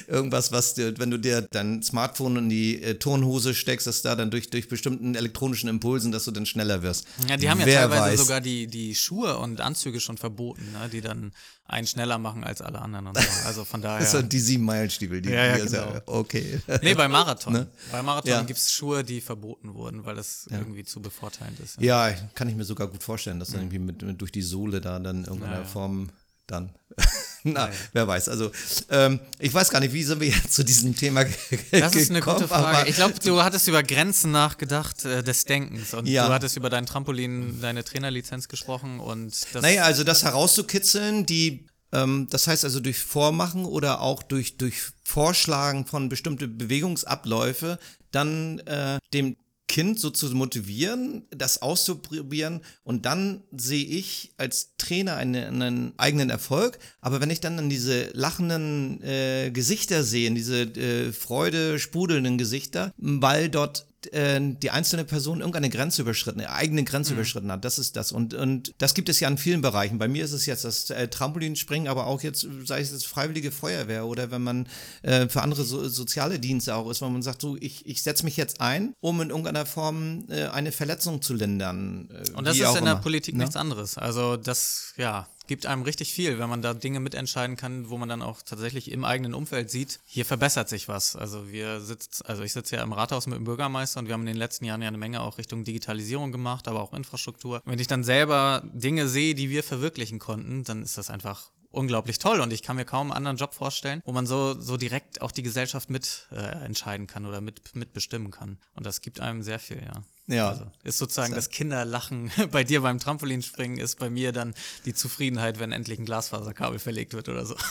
Irgendwas, 0.09 0.51
was 0.51 0.75
dir, 0.75 0.99
wenn 0.99 1.13
du 1.13 1.19
dir 1.19 1.43
dein 1.43 1.81
Smartphone 1.85 2.37
in 2.39 2.49
die 2.49 2.83
äh, 2.83 2.95
Turnhose 2.97 3.55
steckst, 3.55 3.87
dass 3.87 4.03
da 4.03 4.17
dann 4.17 4.33
durch, 4.33 4.51
durch 4.51 4.69
bestimmten 4.69 5.15
elektronischen 5.15 5.69
Impulsen, 5.69 6.11
dass 6.11 6.25
du 6.25 6.33
dann 6.33 6.45
schneller 6.45 6.83
wirst. 6.83 7.07
Ja, 7.29 7.37
die 7.37 7.49
haben 7.49 7.61
ja 7.61 7.67
Wer 7.67 7.81
teilweise 7.83 8.03
weiß. 8.13 8.21
sogar 8.21 8.41
die, 8.41 8.67
die 8.67 8.97
Schuhe 8.97 9.39
und 9.39 9.61
Anzüge 9.61 10.01
schon 10.01 10.19
verboten, 10.19 10.73
ne? 10.73 10.89
die 10.91 11.03
dann 11.03 11.31
einen 11.71 11.87
schneller 11.87 12.19
machen 12.19 12.45
als 12.45 12.61
alle 12.61 12.81
anderen 12.81 13.07
und 13.09 13.17
so. 13.17 13.23
Also 13.47 13.65
von 13.65 13.81
daher. 13.81 14.01
Das 14.01 14.11
sind 14.13 14.33
die 14.33 14.39
sieben 14.41 14.65
Meilenstiefel. 14.65 15.23
Die, 15.23 15.31
Ja, 15.31 15.57
ja, 15.57 15.65
genau. 15.65 16.01
okay. 16.07 16.61
Nee, 16.83 16.95
bei 16.95 17.09
Marathon. 17.09 17.53
Ne? 17.61 17.67
Bei 17.91 18.03
Marathon 18.03 18.31
Ja. 18.31 18.43
gibt 18.43 18.59
es 18.59 18.73
Schuhe, 18.73 19.03
die 19.05 19.21
verboten 19.21 19.75
wurden, 19.75 20.05
weil 20.05 20.15
das 20.17 20.47
irgendwie 20.51 20.85
zu 20.85 21.01
bevorteilend 21.01 21.59
ist. 21.61 21.81
Ja, 21.81 22.11
kann 22.35 22.49
ich 22.49 22.57
mir 22.57 22.65
sogar 22.65 22.87
gut 22.89 23.03
vorstellen, 23.03 23.39
dass 23.41 23.51
dann 23.51 23.61
irgendwie 23.63 23.79
mit, 23.79 24.03
mit 24.03 24.21
durch 24.21 24.33
die 24.33 24.43
Sohle 24.43 24.81
da 24.81 24.99
dann 24.99 25.19
in 25.21 25.25
irgendeiner 25.25 25.53
Ja, 25.55 25.59
ja. 25.61 25.65
Form 25.65 26.11
dann. 26.51 26.71
Na, 27.45 27.71
wer 27.93 28.07
weiß. 28.07 28.29
Also, 28.29 28.51
ähm, 28.91 29.21
ich 29.39 29.55
weiß 29.55 29.71
gar 29.71 29.81
nicht, 29.81 29.95
wie 29.95 30.03
sind 30.03 30.21
wir 30.21 30.29
jetzt 30.29 30.53
zu 30.53 30.63
diesem 30.63 30.95
Thema 30.95 31.25
ge 31.25 31.35
Das 31.71 31.95
ist 31.95 32.11
eine 32.11 32.19
gekommen, 32.21 32.37
gute 32.41 32.49
Frage. 32.49 32.89
Ich 32.91 32.97
glaube, 32.97 33.15
du 33.25 33.43
hattest 33.43 33.67
über 33.69 33.83
Grenzen 33.83 34.31
nachgedacht 34.33 35.05
äh, 35.05 35.23
des 35.23 35.45
Denkens 35.45 35.95
und 35.95 36.07
Ja. 36.07 36.27
du 36.27 36.35
hattest 36.35 36.57
über 36.57 36.69
dein 36.69 36.85
Trampolin, 36.87 37.61
deine 37.63 37.83
Trainerlizenz 37.85 38.49
gesprochen 38.49 39.01
und 39.01 39.33
das. 39.55 39.63
Naja, 39.63 39.85
also 39.85 40.05
das 40.05 40.23
herauszukitzeln, 40.25 41.25
die, 41.25 41.67
ähm, 41.93 42.27
das 42.31 42.47
heißt 42.47 42.65
also 42.65 42.81
durch 42.81 42.99
Vormachen 42.99 43.65
oder 43.65 44.01
auch 44.03 44.23
durch, 44.23 44.59
durch 44.59 44.77
Vorschlagen 45.05 45.87
von 45.87 46.09
bestimmte 46.11 46.47
Bewegungsabläufe, 46.47 47.79
dann 48.11 48.59
äh, 48.61 48.99
dem 49.15 49.37
Kind 49.71 50.01
so 50.01 50.11
zu 50.11 50.27
motivieren, 50.35 51.29
das 51.31 51.63
auszuprobieren 51.63 52.61
und 52.83 53.07
dann 53.07 53.45
sehe 53.57 53.85
ich 53.85 54.33
als 54.37 54.75
Trainer 54.79 55.15
einen, 55.15 55.63
einen 55.63 55.93
eigenen 55.97 56.29
Erfolg. 56.29 56.81
Aber 57.01 57.21
wenn 57.21 57.31
ich 57.31 57.39
dann 57.39 57.57
an 57.57 57.71
diese 57.71 58.11
lachenden 58.13 59.01
äh, 59.05 59.53
Gesichter 59.53 60.03
sehe, 60.03 60.29
diese 60.33 60.63
äh, 60.63 61.13
Freude 61.13 61.79
sprudelnden 61.79 62.37
Gesichter, 62.37 62.93
weil 62.97 63.49
dort 63.49 63.87
die 64.13 64.71
einzelne 64.71 65.05
Person 65.05 65.41
irgendeine 65.41 65.69
Grenze 65.69 66.03
überschritten, 66.03 66.41
eine 66.41 66.51
eigene 66.53 66.85
Grenze 66.85 67.13
überschritten 67.13 67.53
hat. 67.53 67.65
Das 67.65 67.79
ist 67.79 67.97
das. 67.97 68.13
Und, 68.13 68.33
und 68.35 68.73
das 68.79 68.95
gibt 68.95 69.09
es 69.09 69.21
ja 69.21 69.29
in 69.29 69.37
vielen 69.37 69.61
Bereichen. 69.61 69.99
Bei 69.99 70.09
mir 70.09 70.25
ist 70.25 70.33
es 70.33 70.47
jetzt 70.47 70.65
das 70.65 70.89
äh, 70.91 71.09
Trampolinspringen, 71.09 71.87
aber 71.89 72.07
auch 72.07 72.23
jetzt, 72.23 72.47
sei 72.65 72.81
es 72.81 72.93
jetzt 72.93 73.07
freiwillige 73.07 73.51
Feuerwehr 73.51 74.07
oder 74.07 74.31
wenn 74.31 74.43
man 74.43 74.69
äh, 75.03 75.29
für 75.29 75.43
andere 75.43 75.65
so, 75.65 75.87
soziale 75.89 76.39
Dienste 76.39 76.75
auch 76.75 76.91
ist, 76.91 77.03
wenn 77.03 77.13
man 77.13 77.23
sagt, 77.23 77.43
so, 77.43 77.57
ich, 77.61 77.85
ich 77.87 78.03
setze 78.03 78.25
mich 78.25 78.37
jetzt 78.37 78.61
ein, 78.61 78.95
um 79.01 79.21
in 79.21 79.31
irgendeiner 79.31 79.67
Form 79.67 80.25
äh, 80.29 80.47
eine 80.47 80.73
Verletzung 80.73 81.21
zu 81.21 81.35
lindern. 81.35 82.09
Äh, 82.11 82.31
Und 82.31 82.47
das 82.47 82.57
ist 82.57 82.63
in 82.77 82.85
der 82.85 82.93
immer. 82.95 82.97
Politik 82.97 83.35
Ne? 83.35 83.41
nichts 83.45 83.57
anderes. 83.57 83.99
Also 83.99 84.37
das, 84.37 84.95
ja, 84.97 85.29
gibt 85.51 85.67
einem 85.67 85.83
richtig 85.83 86.15
viel, 86.15 86.39
wenn 86.39 86.49
man 86.49 86.63
da 86.63 86.75
Dinge 86.75 87.01
mitentscheiden 87.01 87.57
kann, 87.57 87.91
wo 87.91 87.99
man 87.99 88.09
dann 88.09 88.23
auch 88.23 88.41
tatsächlich 88.41 88.89
im 88.93 89.05
eigenen 89.05 89.35
Umfeld 89.35 89.69
sieht, 89.69 89.99
hier 90.05 90.25
verbessert 90.25 90.69
sich 90.69 90.87
was. 90.87 91.17
Also 91.17 91.51
wir 91.51 91.81
sitzt, 91.81 92.25
also 92.25 92.45
ich 92.45 92.53
sitze 92.53 92.77
ja 92.77 92.85
im 92.85 92.93
Rathaus 92.93 93.27
mit 93.27 93.37
dem 93.37 93.43
Bürgermeister 93.43 93.99
und 93.99 94.07
wir 94.07 94.13
haben 94.13 94.21
in 94.21 94.29
den 94.29 94.37
letzten 94.37 94.65
Jahren 94.65 94.81
ja 94.81 94.87
eine 94.87 94.97
Menge 94.97 95.23
auch 95.23 95.39
Richtung 95.39 95.65
Digitalisierung 95.65 96.31
gemacht, 96.31 96.69
aber 96.69 96.81
auch 96.81 96.93
Infrastruktur. 96.93 97.63
Wenn 97.65 97.81
ich 97.81 97.89
dann 97.89 98.05
selber 98.05 98.63
Dinge 98.73 99.09
sehe, 99.09 99.35
die 99.35 99.51
wir 99.51 99.65
verwirklichen 99.65 100.21
konnten, 100.21 100.63
dann 100.63 100.85
ist 100.85 100.97
das 100.97 101.11
einfach 101.11 101.51
unglaublich 101.73 102.21
toll 102.21 102.39
und 102.39 102.53
ich 102.53 102.63
kann 102.63 102.77
mir 102.77 102.85
kaum 102.85 103.09
einen 103.11 103.17
anderen 103.17 103.37
Job 103.37 103.53
vorstellen, 103.53 104.03
wo 104.05 104.13
man 104.13 104.27
so, 104.27 104.61
so 104.61 104.77
direkt 104.77 105.21
auch 105.21 105.33
die 105.33 105.43
Gesellschaft 105.43 105.91
mit 105.91 106.29
äh, 106.31 106.37
entscheiden 106.65 107.09
kann 107.09 107.27
oder 107.27 107.41
mit, 107.41 107.75
mitbestimmen 107.75 108.31
kann. 108.31 108.59
Und 108.75 108.87
das 108.87 109.01
gibt 109.01 109.19
einem 109.19 109.43
sehr 109.43 109.59
viel, 109.59 109.83
ja. 109.83 110.05
Ja. 110.33 110.51
Also 110.51 110.65
ist 110.85 110.99
sozusagen 110.99 111.35
das 111.35 111.51
Kinderlachen 111.51 112.31
bei 112.51 112.65
dir 112.65 112.81
beim 112.83 112.99
Trampolinspringen, 112.99 113.79
ist 113.79 113.99
bei 113.99 114.11
mir 114.11 114.33
dann 114.33 114.55
die 114.85 114.95
Zufriedenheit, 114.95 115.59
wenn 115.59 115.73
endlich 115.73 115.99
ein 115.99 116.05
Glasfaserkabel 116.07 116.79
verlegt 116.79 117.15
wird 117.15 117.29
oder 117.29 117.45
so. 117.47 117.57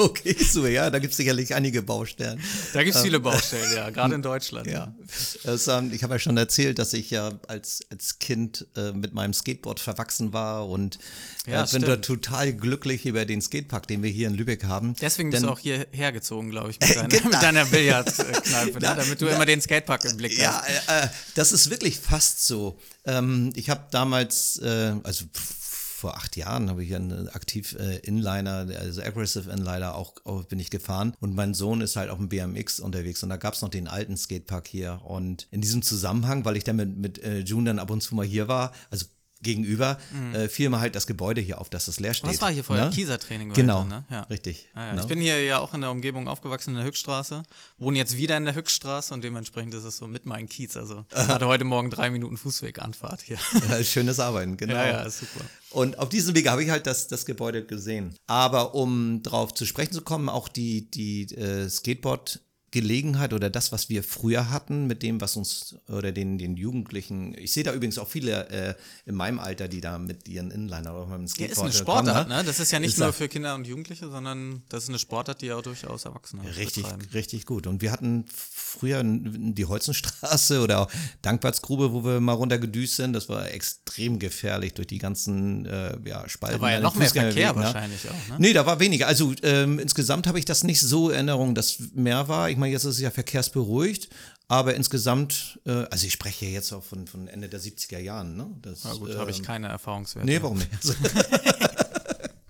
Okay, 0.00 0.36
so, 0.40 0.64
ja, 0.68 0.90
da 0.90 1.00
gibt 1.00 1.10
es 1.10 1.16
sicherlich 1.16 1.56
einige 1.56 1.82
Baustellen. 1.82 2.40
Da 2.72 2.84
gibt 2.84 2.94
es 2.94 3.02
viele 3.02 3.18
Baustellen, 3.18 3.74
ja, 3.74 3.90
gerade 3.90 4.14
in 4.14 4.22
Deutschland. 4.28 4.68
Ja, 4.68 4.94
das, 5.42 5.66
ähm, 5.66 5.90
ich 5.92 6.04
habe 6.04 6.14
ja 6.14 6.18
schon 6.20 6.36
erzählt, 6.36 6.78
dass 6.78 6.92
ich 6.92 7.10
ja 7.10 7.32
als, 7.48 7.80
als 7.90 8.20
Kind 8.20 8.68
äh, 8.76 8.92
mit 8.92 9.12
meinem 9.12 9.34
Skateboard 9.34 9.80
verwachsen 9.80 10.32
war 10.32 10.68
und 10.68 11.00
äh, 11.48 11.50
Ja, 11.50 11.64
bin 11.66 11.82
da 11.82 11.96
total 11.96 12.52
glücklich 12.52 13.06
über 13.06 13.24
den 13.24 13.42
Skatepark, 13.42 13.88
den 13.88 14.04
wir 14.04 14.10
hier 14.10 14.28
in 14.28 14.34
Lübeck 14.34 14.62
haben. 14.62 14.94
Deswegen 15.00 15.30
bist 15.30 15.42
Denn- 15.42 15.48
du 15.48 15.52
auch 15.52 15.58
hierher 15.58 16.12
gezogen, 16.12 16.50
glaube 16.50 16.70
ich, 16.70 16.78
mit 16.78 16.94
deiner, 16.94 17.08
Genau. 17.08 17.28
mit 17.30 17.42
deiner 17.42 17.64
Billardkneipe, 17.64 18.74
ne? 18.74 18.94
damit 18.96 19.20
du 19.20 19.26
immer 19.26 19.46
den 19.46 19.60
Skatepark 19.60 20.04
im 20.04 20.16
Blick 20.16 20.38
Ja, 20.38 20.62
hast. 20.62 20.88
äh, 20.88 21.06
äh, 21.06 21.08
das 21.34 21.47
ist 21.52 21.70
wirklich 21.70 21.98
fast 21.98 22.46
so. 22.46 22.78
Ähm, 23.04 23.52
ich 23.54 23.70
habe 23.70 23.86
damals, 23.90 24.58
äh, 24.58 24.94
also 25.02 25.24
vor 25.98 26.16
acht 26.16 26.36
Jahren 26.36 26.70
habe 26.70 26.84
ich 26.84 26.94
einen 26.94 27.28
aktiv 27.30 27.76
äh, 27.78 27.96
Inliner, 27.98 28.68
also 28.78 29.02
Aggressive 29.02 29.50
Inliner 29.50 29.96
auch, 29.96 30.14
auch 30.24 30.44
bin 30.44 30.60
ich 30.60 30.70
gefahren. 30.70 31.14
Und 31.20 31.34
mein 31.34 31.54
Sohn 31.54 31.80
ist 31.80 31.96
halt 31.96 32.10
auf 32.10 32.18
dem 32.18 32.28
BMX 32.28 32.78
unterwegs. 32.78 33.22
Und 33.22 33.30
da 33.30 33.36
gab 33.36 33.54
es 33.54 33.62
noch 33.62 33.68
den 33.68 33.88
alten 33.88 34.16
Skatepark 34.16 34.68
hier. 34.68 35.00
Und 35.04 35.48
in 35.50 35.60
diesem 35.60 35.82
Zusammenhang, 35.82 36.44
weil 36.44 36.56
ich 36.56 36.64
dann 36.64 36.76
mit, 36.76 36.96
mit 36.96 37.18
äh, 37.24 37.40
June 37.40 37.64
dann 37.64 37.80
ab 37.80 37.90
und 37.90 38.00
zu 38.00 38.14
mal 38.14 38.24
hier 38.24 38.46
war, 38.46 38.72
also 38.90 39.06
gegenüber, 39.42 39.98
äh, 40.34 40.48
fiel 40.48 40.68
mir 40.68 40.80
halt 40.80 40.94
das 40.94 41.06
Gebäude 41.06 41.40
hier 41.40 41.60
auf, 41.60 41.70
dass 41.70 41.86
das 41.86 42.00
leer 42.00 42.14
steht. 42.14 42.30
Das 42.30 42.40
war 42.40 42.50
hier 42.50 42.64
vorher 42.64 42.86
ne? 42.86 42.90
Kiesertraining. 42.90 43.52
Genau, 43.52 43.84
ne? 43.84 44.04
ja. 44.10 44.22
richtig. 44.22 44.68
Ja, 44.74 44.86
ja. 44.86 44.92
ne? 44.94 45.00
Ich 45.00 45.06
bin 45.06 45.20
hier 45.20 45.42
ja 45.44 45.58
auch 45.58 45.74
in 45.74 45.80
der 45.80 45.90
Umgebung 45.90 46.28
aufgewachsen 46.28 46.70
in 46.70 46.76
der 46.76 46.84
Hückstraße, 46.84 47.42
wohne 47.78 47.98
jetzt 47.98 48.16
wieder 48.16 48.36
in 48.36 48.44
der 48.44 48.54
Hückstraße 48.54 49.14
und 49.14 49.22
dementsprechend 49.22 49.74
ist 49.74 49.84
es 49.84 49.96
so 49.96 50.06
mit 50.06 50.26
meinem 50.26 50.48
Kiez. 50.48 50.76
Also 50.76 51.04
hatte 51.14 51.46
heute 51.46 51.64
Morgen 51.64 51.90
drei 51.90 52.10
Minuten 52.10 52.36
Fußweganfahrt 52.36 53.22
hier. 53.22 53.38
Ja, 53.68 53.82
Schönes 53.82 54.20
Arbeiten, 54.20 54.56
genau. 54.56 54.74
Ja, 54.74 54.86
ja, 54.86 55.10
super. 55.10 55.44
Und 55.70 55.98
auf 55.98 56.08
diesem 56.08 56.34
Wege 56.34 56.50
habe 56.50 56.62
ich 56.62 56.70
halt 56.70 56.86
das, 56.86 57.08
das 57.08 57.26
Gebäude 57.26 57.64
gesehen. 57.64 58.16
Aber 58.26 58.74
um 58.74 59.22
drauf 59.22 59.54
zu 59.54 59.66
sprechen 59.66 59.92
zu 59.92 60.02
kommen, 60.02 60.28
auch 60.28 60.48
die, 60.48 60.90
die 60.90 61.24
äh, 61.34 61.68
Skateboard 61.68 62.40
Gelegenheit 62.70 63.32
oder 63.32 63.48
das, 63.48 63.72
was 63.72 63.88
wir 63.88 64.02
früher 64.02 64.50
hatten, 64.50 64.86
mit 64.86 65.02
dem, 65.02 65.20
was 65.20 65.36
uns 65.36 65.76
oder 65.88 66.12
den, 66.12 66.36
den 66.36 66.56
Jugendlichen, 66.56 67.34
ich 67.38 67.52
sehe 67.52 67.64
da 67.64 67.72
übrigens 67.72 67.98
auch 67.98 68.08
viele 68.08 68.48
äh, 68.50 68.74
in 69.06 69.14
meinem 69.14 69.38
Alter, 69.38 69.68
die 69.68 69.80
da 69.80 69.98
mit 69.98 70.28
ihren 70.28 70.50
Inliner 70.50 70.94
oder 70.94 71.06
mit 71.18 71.18
dem 71.18 71.22
Ja, 71.22 71.28
Skateboard 71.28 71.50
ist 71.70 71.76
eine 71.76 71.84
kommen, 71.84 72.06
Sportart, 72.06 72.28
ne? 72.28 72.44
Das 72.44 72.60
ist 72.60 72.70
ja 72.70 72.78
nicht 72.80 72.92
Ist 72.92 72.98
nur 72.98 73.08
ja- 73.08 73.12
für 73.12 73.28
Kinder 73.28 73.54
und 73.54 73.66
Jugendliche, 73.66 74.08
sondern 74.10 74.62
das 74.68 74.84
ist 74.84 74.88
eine 74.90 74.98
Sportart, 74.98 75.40
die 75.40 75.46
ja 75.46 75.56
auch 75.56 75.62
durchaus 75.62 76.04
Erwachsene 76.04 76.42
Richtig, 76.56 76.82
betreiben. 76.84 77.02
richtig 77.14 77.46
gut. 77.46 77.66
Und 77.66 77.80
wir 77.80 77.92
hatten 77.92 78.24
früher 78.28 79.02
die 79.04 79.64
Holzenstraße 79.64 80.60
oder 80.60 80.80
auch 80.80 80.90
Dankbartsgrube, 81.22 81.92
wo 81.92 82.04
wir 82.04 82.20
mal 82.20 82.32
runtergedüst 82.32 82.96
sind. 82.96 83.12
Das 83.12 83.28
war 83.28 83.50
extrem 83.50 84.18
gefährlich 84.18 84.74
durch 84.74 84.88
die 84.88 84.98
ganzen 84.98 85.66
äh, 85.66 85.96
ja, 86.04 86.28
Spalten. 86.28 86.58
Da 86.58 86.62
war 86.62 86.72
ja 86.72 86.80
noch 86.80 86.94
mehr 86.94 87.08
Verkehr 87.08 87.52
ne? 87.54 87.62
wahrscheinlich 87.62 88.00
auch, 88.08 88.28
ne? 88.28 88.36
Nee, 88.38 88.52
da 88.52 88.66
war 88.66 88.80
weniger. 88.80 89.06
Also 89.06 89.32
ähm, 89.42 89.78
insgesamt 89.78 90.26
habe 90.26 90.38
ich 90.38 90.44
das 90.44 90.64
nicht 90.64 90.80
so 90.80 91.10
in 91.10 91.28
Erinnerung, 91.28 91.54
dass 91.54 91.78
mehr 91.94 92.28
war. 92.28 92.50
Ich 92.50 92.56
meine, 92.56 92.67
jetzt 92.68 92.84
ist 92.84 92.96
es 92.96 93.00
ja 93.00 93.10
verkehrsberuhigt, 93.10 94.08
aber 94.48 94.74
insgesamt, 94.74 95.60
äh, 95.66 95.84
also 95.90 96.06
ich 96.06 96.12
spreche 96.12 96.46
ja 96.46 96.52
jetzt 96.52 96.72
auch 96.72 96.82
von, 96.82 97.06
von 97.06 97.28
Ende 97.28 97.48
der 97.48 97.60
70er 97.60 97.98
Jahren. 97.98 98.36
Ne? 98.36 98.50
Das, 98.62 98.84
Na 98.84 98.94
gut, 98.94 99.14
habe 99.16 99.30
ich 99.30 99.38
ähm, 99.38 99.44
keine 99.44 99.68
Erfahrungswerte. 99.68 100.26
Nee, 100.26 100.40
warum 100.42 100.58
nicht? 100.58 100.70
Also 100.72 100.94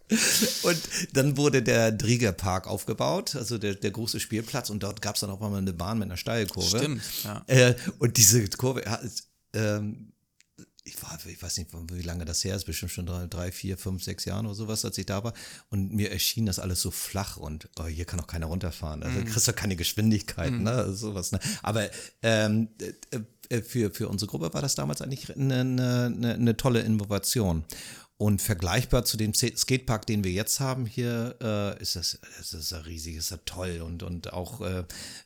und 0.69 0.81
dann 1.13 1.37
wurde 1.37 1.63
der 1.63 1.93
Drieger 1.93 2.33
Park 2.33 2.67
aufgebaut, 2.67 3.37
also 3.37 3.59
der, 3.59 3.75
der 3.75 3.91
große 3.91 4.21
Spielplatz, 4.21 4.71
und 4.71 4.83
dort 4.83 5.03
gab 5.03 5.17
es 5.17 5.21
dann 5.21 5.31
auch 5.31 5.41
mal 5.41 5.55
eine 5.55 5.73
Bahn 5.73 5.99
mit 5.99 6.07
einer 6.07 6.17
Steilkurve. 6.17 6.79
Stimmt, 6.79 7.03
ja. 7.25 7.43
Äh, 7.47 7.75
und 7.99 8.17
diese 8.17 8.47
Kurve, 8.49 8.85
ähm, 9.53 10.08
ich, 10.89 11.03
war, 11.03 11.19
ich 11.27 11.43
weiß 11.43 11.59
nicht, 11.59 11.71
wie 11.93 12.03
lange 12.03 12.25
das 12.25 12.45
her 12.45 12.57
ist, 12.57 12.65
bestimmt 12.65 12.93
schon 12.93 13.07
drei, 13.07 13.27
drei, 13.27 13.53
vier, 13.53 13.79
fünf, 13.79 14.03
sechs 14.03 14.25
Jahren 14.25 14.47
oder 14.47 14.55
sowas, 14.55 14.85
als 14.85 14.99
ich 14.99 15.07
da 15.07 15.23
war. 15.23 15.33
Und 15.71 15.93
mir 15.93 16.11
erschien 16.11 16.47
das 16.47 16.59
alles 16.59 16.81
so 16.81 16.91
flach 16.91 17.37
und 17.37 17.69
oh, 17.79 17.87
hier 17.87 18.05
kann 18.05 18.21
auch 18.21 18.27
keiner 18.27 18.47
runterfahren. 18.47 19.03
Also 19.03 19.21
kriegst 19.25 19.49
du 19.49 19.53
keine 19.53 19.77
Geschwindigkeit, 19.77 20.53
ne? 20.53 20.71
Also 20.71 21.09
sowas, 21.09 21.33
ne? 21.33 21.41
Aber 21.63 21.89
ähm, 22.23 22.69
äh, 22.81 23.21
äh, 23.51 23.63
für, 23.63 23.91
für 23.91 24.09
unsere 24.09 24.31
Gruppe 24.31 24.53
war 24.53 24.63
das 24.63 24.75
damals 24.75 25.01
eigentlich 25.03 25.35
eine, 25.35 25.61
eine, 25.61 26.35
eine 26.35 26.57
tolle 26.57 26.81
Innovation. 26.81 27.65
Und 28.21 28.43
vergleichbar 28.43 29.05
zu 29.05 29.17
dem 29.17 29.33
Skatepark, 29.33 30.05
den 30.05 30.25
wir 30.25 30.33
jetzt 30.33 30.59
haben 30.59 30.87
hier, 30.87 31.37
äh, 31.41 31.81
ist 31.81 31.95
das, 31.95 32.19
das 32.37 32.53
ist 32.53 32.73
ja 32.73 32.79
riesig, 32.79 33.15
ist 33.15 33.31
ja 33.31 33.37
toll. 33.45 33.81
Und, 33.81 34.03
und 34.03 34.33
auch 34.33 34.61
äh, 34.61 34.83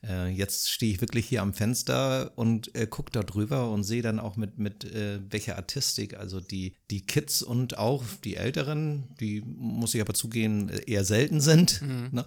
äh, 0.06 0.28
jetzt 0.28 0.70
stehe 0.70 0.92
ich 0.92 1.00
wirklich 1.00 1.26
hier 1.26 1.40
am 1.40 1.54
Fenster 1.54 2.32
und 2.36 2.74
äh, 2.74 2.86
gucke 2.86 3.10
da 3.10 3.22
drüber 3.22 3.70
und 3.70 3.84
sehe 3.84 4.02
dann 4.02 4.20
auch 4.20 4.36
mit, 4.36 4.58
mit 4.58 4.84
äh, 4.84 5.20
welcher 5.30 5.56
Artistik, 5.56 6.18
also 6.18 6.38
die, 6.40 6.76
die 6.90 7.06
Kids 7.06 7.42
und 7.42 7.78
auch 7.78 8.04
die 8.24 8.36
Älteren, 8.36 9.04
die 9.20 9.40
muss 9.40 9.94
ich 9.94 10.02
aber 10.02 10.12
zugehen, 10.12 10.68
eher 10.68 11.06
selten 11.06 11.40
sind. 11.40 11.80
Ne? 12.12 12.26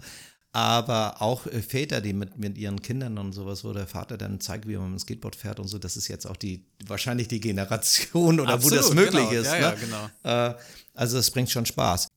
Aber 0.56 1.22
auch 1.22 1.48
äh, 1.48 1.62
Väter, 1.62 2.00
die 2.00 2.14
mit, 2.14 2.38
mit 2.38 2.58
ihren 2.58 2.82
Kindern 2.82 3.18
und 3.18 3.34
sowas, 3.34 3.66
wo 3.66 3.74
der 3.74 3.88
Vater 3.88 4.18
dann 4.18 4.40
zeigt, 4.40 4.70
wie 4.70 4.78
man 4.78 4.92
mit 4.92 5.02
dem 5.02 5.04
Skateboard 5.04 5.36
fährt 5.36 5.60
und 5.60 5.68
so, 5.68 5.78
das 5.78 5.98
ist 5.98 6.08
jetzt 6.08 6.26
auch 6.26 6.38
die, 6.38 6.64
wahrscheinlich 6.88 7.28
die 7.28 7.42
Generation 7.42 8.40
oder 8.40 8.64
wo 8.64 8.70
das 8.70 8.88
Absolut, 8.88 9.12
möglich 9.12 9.30
genau. 9.32 9.42
ist. 9.42 9.48
Ja, 9.48 9.54
ne? 9.54 9.62
ja, 9.62 9.76
genau. 10.22 10.52
Äh, 10.52 10.56
also 10.94 11.18
es 11.18 11.30
bringt 11.30 11.50
schon 11.50 11.66
Spaß. 11.66 12.08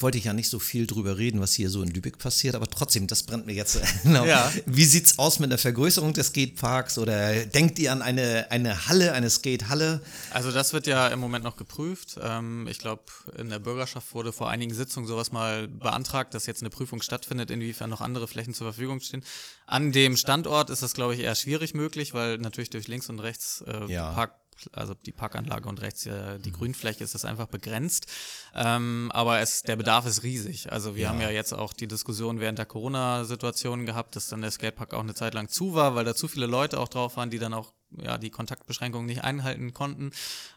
Wollte 0.00 0.18
ich 0.18 0.24
ja 0.24 0.32
nicht 0.32 0.48
so 0.48 0.58
viel 0.58 0.88
drüber 0.88 1.18
reden, 1.18 1.40
was 1.40 1.52
hier 1.54 1.70
so 1.70 1.82
in 1.82 1.90
Lübeck 1.90 2.18
passiert, 2.18 2.56
aber 2.56 2.66
trotzdem, 2.66 3.06
das 3.06 3.22
brennt 3.22 3.46
mir 3.46 3.52
jetzt. 3.52 3.80
genau. 4.02 4.24
Ja. 4.24 4.52
Wie 4.66 4.84
sieht's 4.84 5.20
aus 5.20 5.38
mit 5.38 5.50
einer 5.50 5.58
Vergrößerung 5.58 6.12
des 6.14 6.28
Skateparks 6.28 6.98
oder 6.98 7.44
denkt 7.46 7.78
ihr 7.78 7.92
an 7.92 8.02
eine, 8.02 8.50
eine 8.50 8.88
Halle, 8.88 9.12
eine 9.12 9.30
Skatehalle? 9.30 10.00
Also 10.30 10.50
das 10.50 10.72
wird 10.72 10.88
ja 10.88 11.06
im 11.08 11.20
Moment 11.20 11.44
noch 11.44 11.56
geprüft. 11.56 12.16
Ähm, 12.20 12.66
ich 12.66 12.78
glaube, 12.78 13.02
in 13.36 13.50
der 13.50 13.60
Bürgerschaft 13.60 14.14
wurde 14.14 14.32
vor 14.32 14.50
einigen 14.50 14.74
Sitzungen 14.74 15.06
sowas 15.06 15.30
mal 15.30 15.68
beantragt, 15.68 16.34
dass 16.34 16.46
jetzt 16.46 16.62
eine 16.62 16.70
Prüfung 16.70 17.00
stattfindet, 17.00 17.52
inwiefern 17.52 17.88
noch 17.88 18.00
andere 18.00 18.26
Flächen 18.26 18.54
zur 18.54 18.66
Verfügung 18.66 18.98
stehen. 18.98 19.24
An 19.66 19.92
dem 19.92 20.16
Standort 20.16 20.70
ist 20.70 20.82
das, 20.82 20.94
glaube 20.94 21.14
ich, 21.14 21.20
eher 21.20 21.36
schwierig 21.36 21.74
möglich, 21.74 22.14
weil 22.14 22.38
natürlich 22.38 22.70
durch 22.70 22.88
links 22.88 23.08
und 23.08 23.20
rechts 23.20 23.62
äh, 23.66 23.92
Ja. 23.92 24.12
Park 24.12 24.32
also 24.72 24.94
die 24.94 25.12
Parkanlage 25.12 25.68
und 25.68 25.80
rechts 25.80 26.06
äh, 26.06 26.38
die 26.38 26.52
Grünfläche 26.52 27.04
ist 27.04 27.14
das 27.14 27.24
einfach 27.24 27.46
begrenzt. 27.46 28.06
Ähm, 28.54 29.10
aber 29.14 29.40
es, 29.40 29.62
der 29.62 29.76
Bedarf 29.76 30.06
ist 30.06 30.22
riesig. 30.22 30.72
Also 30.72 30.96
wir 30.96 31.08
haben 31.08 31.20
ja 31.20 31.30
jetzt 31.30 31.52
auch 31.52 31.72
die 31.72 31.88
Diskussion 31.88 32.40
während 32.40 32.58
der 32.58 32.66
Corona-Situation 32.66 33.86
gehabt, 33.86 34.16
dass 34.16 34.28
dann 34.28 34.42
der 34.42 34.50
Skatepark 34.50 34.94
auch 34.94 35.00
eine 35.00 35.14
Zeit 35.14 35.34
lang 35.34 35.48
zu 35.48 35.74
war, 35.74 35.94
weil 35.94 36.04
da 36.04 36.14
zu 36.14 36.28
viele 36.28 36.46
Leute 36.46 36.80
auch 36.80 36.88
drauf 36.88 37.16
waren, 37.16 37.30
die 37.30 37.38
dann 37.38 37.54
auch 37.54 37.72
ja, 37.90 38.18
die 38.18 38.30
Kontaktbeschränkungen 38.30 39.06
nicht 39.06 39.24
einhalten 39.24 39.72
konnten. 39.72 40.12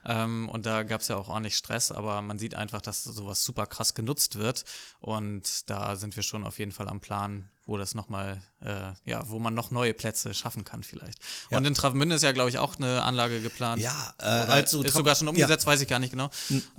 Ähm, 0.05 0.49
und 0.49 0.65
da 0.65 0.83
gab 0.83 1.01
es 1.01 1.07
ja 1.07 1.15
auch 1.15 1.29
ordentlich 1.29 1.55
Stress, 1.55 1.91
aber 1.91 2.21
man 2.21 2.39
sieht 2.39 2.55
einfach, 2.55 2.81
dass 2.81 3.03
sowas 3.03 3.43
super 3.43 3.65
krass 3.65 3.93
genutzt 3.93 4.37
wird. 4.37 4.65
Und 4.99 5.69
da 5.69 5.95
sind 5.95 6.15
wir 6.15 6.23
schon 6.23 6.45
auf 6.45 6.59
jeden 6.59 6.71
Fall 6.71 6.89
am 6.89 6.99
Plan, 6.99 7.49
wo 7.65 7.77
das 7.77 7.93
nochmal, 7.95 8.41
äh, 8.61 8.91
ja, 9.05 9.23
wo 9.29 9.39
man 9.39 9.53
noch 9.53 9.71
neue 9.71 9.93
Plätze 9.93 10.33
schaffen 10.33 10.65
kann 10.65 10.83
vielleicht. 10.83 11.19
Und 11.51 11.63
in 11.65 11.73
Travemünde 11.73 12.15
ist 12.15 12.23
ja, 12.23 12.31
glaube 12.31 12.49
ich, 12.49 12.57
auch 12.57 12.75
eine 12.77 13.03
Anlage 13.03 13.39
geplant. 13.39 13.81
Ja, 13.81 14.13
äh, 14.19 14.23
also 14.25 14.81
ist 14.83 14.93
sogar 14.93 15.15
schon 15.15 15.27
ja. 15.27 15.31
umgesetzt, 15.31 15.65
weiß 15.67 15.79
ich 15.81 15.87
gar 15.87 15.99
nicht 15.99 16.11
genau. 16.11 16.29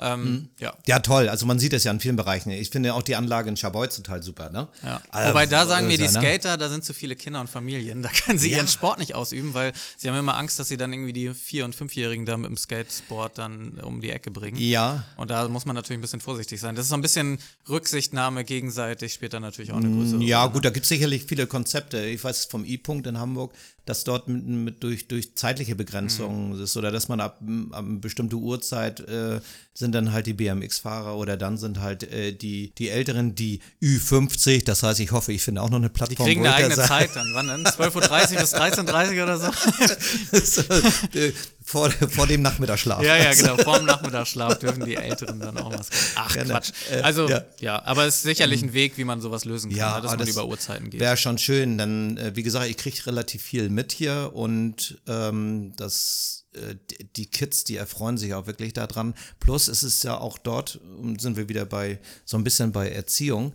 Ähm, 0.01 0.51
ja. 0.59 0.75
Ja, 0.87 0.99
toll. 0.99 1.29
Also 1.29 1.47
man 1.47 1.59
sieht 1.59 1.73
das 1.73 1.85
ja 1.85 1.93
in 1.93 2.01
vielen 2.01 2.17
Bereichen. 2.17 2.51
Ich 2.51 2.71
finde 2.71 2.95
auch 2.95 3.03
die 3.03 3.17
Anlage 3.17 3.49
in 3.49 3.57
Schabolz 3.57 3.97
total 3.97 4.23
super, 4.23 4.51
ne? 4.51 4.69
Ja. 4.83 5.01
Äh, 5.13 5.29
Wobei 5.31 5.47
da 5.47 5.67
sagen 5.67 5.87
mir 5.87 5.97
die 5.97 6.03
ne? 6.05 6.09
Skater, 6.11 6.57
da 6.59 6.69
sind 6.69 6.85
zu 6.85 6.93
viele 6.95 7.17
Kinder 7.17 7.41
und 7.41 7.49
Familien. 7.49 8.03
Da 8.03 8.09
können 8.11 8.39
sie 8.39 8.51
Ja. 8.51 8.59
ihren 8.59 8.69
Sport 8.69 8.99
nicht 8.99 9.15
ausüben, 9.15 9.55
weil 9.55 9.73
sie 9.97 10.09
haben 10.11 10.17
immer 10.19 10.37
Angst, 10.37 10.59
dass 10.59 10.69
sie 10.69 10.77
dann 10.77 10.93
irgendwie 10.93 11.13
die 11.13 11.33
Vier- 11.33 11.65
und 11.65 11.75
Fünfjährigen 11.75 12.27
da 12.27 12.37
mit 12.37 12.49
dem 12.51 12.57
Skateboard 12.57 13.39
dann 13.39 13.79
um 13.81 14.01
die 14.01 14.11
Ecke 14.11 14.31
bringen. 14.31 14.57
Ja, 14.59 15.05
Und 15.17 15.31
da 15.31 15.47
muss 15.49 15.65
man 15.65 15.77
natürlich 15.77 15.99
ein 15.99 16.03
bisschen 16.03 16.21
vorsichtig 16.21 16.61
sein. 16.61 16.75
Das 16.75 16.87
ist 16.87 16.91
so 16.91 16.97
ein 16.97 17.03
bisschen 17.03 17.39
Rücksichtnahme 17.69 18.45
gegenseitig, 18.45 19.13
spielt 19.13 19.33
dann 19.33 19.43
natürlich 19.43 19.73
auch 19.73 19.77
eine 19.77 19.89
größere 19.91 20.23
Ja, 20.23 20.43
Rolle. 20.43 20.53
gut, 20.53 20.65
da 20.65 20.71
gibt 20.73 20.85
es 20.85 20.89
sicherlich 20.89 21.25
viele 21.25 21.47
Konzepte. 21.47 22.05
Ich 22.05 22.23
weiß 22.25 22.47
vom 22.47 22.65
E-Punkt 22.65 23.07
in 23.07 23.19
Hamburg, 23.19 23.53
dass 23.85 24.05
dort 24.05 24.29
mit, 24.29 24.45
mit 24.47 24.83
durch, 24.83 25.09
durch 25.09 25.35
zeitliche 25.35 25.75
Begrenzungen 25.75 26.61
ist 26.61 26.77
oder 26.77 26.91
dass 26.91 27.09
man 27.09 27.21
ab, 27.21 27.41
ab 27.71 27.85
eine 27.85 27.99
bestimmte 27.99 28.37
Uhrzeit 28.37 29.01
äh, 29.01 29.41
sind 29.75 29.93
dann 29.95 30.13
halt 30.13 30.27
die 30.27 30.35
BMX-Fahrer 30.35 31.17
oder 31.17 31.37
dann 31.37 31.57
sind 31.57 31.81
halt 31.81 32.05
äh, 32.05 32.33
die, 32.33 32.73
die 32.77 32.91
Älteren, 32.91 33.35
die 33.35 33.61
Ü50. 33.83 34.65
Das 34.65 34.83
heißt, 34.83 35.01
ich 35.01 35.11
hoffe, 35.13 35.33
ich 35.33 35.43
finde 35.43 35.63
auch 35.63 35.71
noch 35.71 35.79
eine 35.79 35.89
Die 35.89 35.93
Plattform. 35.95 36.27
kriegen 36.27 36.43
wo 36.43 36.47
eine 36.47 36.55
eigene 36.55 36.75
Zeit 36.77 37.11
dann. 37.15 37.27
Wann 37.35 37.49
denn? 37.49 37.65
12.30 37.65 38.35
Uhr 38.35 38.41
bis 38.41 38.55
13.30 38.55 39.17
Uhr 39.17 39.23
oder 39.25 39.39
so? 39.39 39.51
vor, 41.73 41.91
vor 41.91 42.27
dem 42.27 42.43
Nachmittagsschlaf. 42.43 43.03
Ja, 43.03 43.17
ja, 43.17 43.33
genau. 43.35 43.57
Vorm 43.57 43.85
Nachmittagsschlaf 43.87 44.59
dürfen 44.59 44.85
die 44.85 44.95
Älteren 44.95 45.41
dann 45.41 45.57
auch 45.59 45.73
was. 45.77 45.89
Ach, 46.15 46.37
Ja, 46.37 46.45
ne, 46.45 46.51
Quatsch. 46.51 46.71
äh, 46.93 47.01
Also, 47.01 47.29
ja. 47.29 47.45
ja. 47.61 47.83
aber 47.85 48.05
es 48.07 48.17
ist 48.17 48.23
sicherlich 48.23 48.63
ein 48.63 48.73
Weg, 48.75 48.99
wie 48.99 49.05
man 49.05 49.21
sowas 49.21 49.45
lösen 49.45 49.71
kann, 49.71 49.79
Ja, 49.79 49.97
ne, 49.97 50.03
dass 50.03 50.11
man 50.13 50.19
das 50.21 50.29
über 50.29 50.47
Uhrzeiten 50.47 50.91
geht. 50.91 51.01
Wäre 51.01 51.17
schon 51.17 51.39
schön, 51.39 51.79
dann, 51.79 52.17
äh, 52.19 52.33
wie 52.37 52.43
gesagt, 52.43 52.69
ich 52.69 52.77
kriege 52.77 53.07
relativ 53.07 53.43
viel 53.43 53.69
mit 53.71 53.91
hier 53.93 54.31
und 54.35 55.01
ähm, 55.09 55.73
das, 55.77 56.45
äh, 56.55 56.75
die- 57.17 57.27
Kids, 57.27 57.65
die 57.65 57.77
erfreuen 57.77 58.19
sich 58.19 58.35
auch 58.35 58.47
wirklich 58.47 58.75
daran. 58.75 59.15
Plus 59.41 59.69
es 59.69 59.83
ist 59.83 60.05
ja 60.05 60.19
auch 60.19 60.37
dort, 60.39 60.79
sind 61.19 61.37
wir 61.39 61.49
wieder 61.49 61.65
bei 61.65 61.99
so 62.27 62.37
ein 62.37 62.45
bisschen 62.45 62.73
bei 62.73 62.91
Erziehung, 62.91 63.55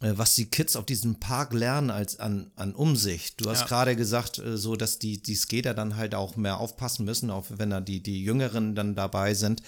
was 0.00 0.34
die 0.34 0.46
Kids 0.46 0.76
auf 0.76 0.86
diesem 0.86 1.20
Park 1.20 1.52
lernen 1.52 1.90
als 1.90 2.18
an, 2.18 2.50
an 2.56 2.74
Umsicht. 2.74 3.40
Du 3.40 3.50
hast 3.50 3.60
Ja. 3.60 3.66
gerade 3.66 3.96
gesagt, 3.96 4.38
äh, 4.38 4.56
so 4.56 4.74
dass 4.76 4.98
die, 4.98 5.22
die 5.22 5.34
Skater 5.34 5.74
dann 5.74 5.96
halt 5.96 6.14
auch 6.14 6.36
mehr 6.36 6.58
aufpassen 6.58 7.04
müssen, 7.04 7.30
auch 7.30 7.46
wenn 7.50 7.70
da 7.70 7.80
die, 7.80 8.02
die 8.02 8.24
Jüngeren 8.24 8.74
dann 8.74 8.94
dabei 8.94 9.34
sind. 9.34 9.62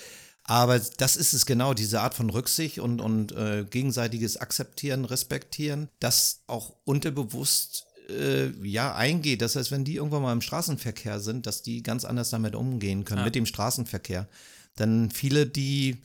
Aber 0.45 0.81
das 0.97 1.17
ist 1.17 1.35
es 1.35 1.47
genau, 1.47 1.73
diese 1.75 2.01
Art 2.01 2.15
von 2.15 2.29
Rücksicht 2.31 2.81
und, 2.81 3.01
und 3.01 3.31
äh, 3.33 3.65
gegenseitiges 3.69 4.39
Akzeptieren, 4.39 5.05
Respektieren, 5.05 5.89
das 6.01 6.41
auch 6.49 6.75
unterbewusst 6.85 7.85
äh, 8.09 8.49
ja 8.67 8.95
eingeht. 8.95 9.41
Das 9.43 9.55
heißt, 9.55 9.71
wenn 9.71 9.85
die 9.85 9.95
irgendwann 9.97 10.23
mal 10.23 10.33
im 10.33 10.41
Straßenverkehr 10.41 11.21
sind, 11.21 11.47
dass 11.47 11.63
die 11.63 11.83
ganz 11.85 12.05
anders 12.05 12.31
damit 12.31 12.57
umgehen 12.57 13.05
können, 13.05 13.21
Ja. 13.21 13.25
mit 13.27 13.37
dem 13.37 13.47
Straßenverkehr. 13.47 14.27
Dann 14.75 15.11
viele, 15.11 15.47
die 15.47 15.99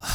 ah, 0.00 0.08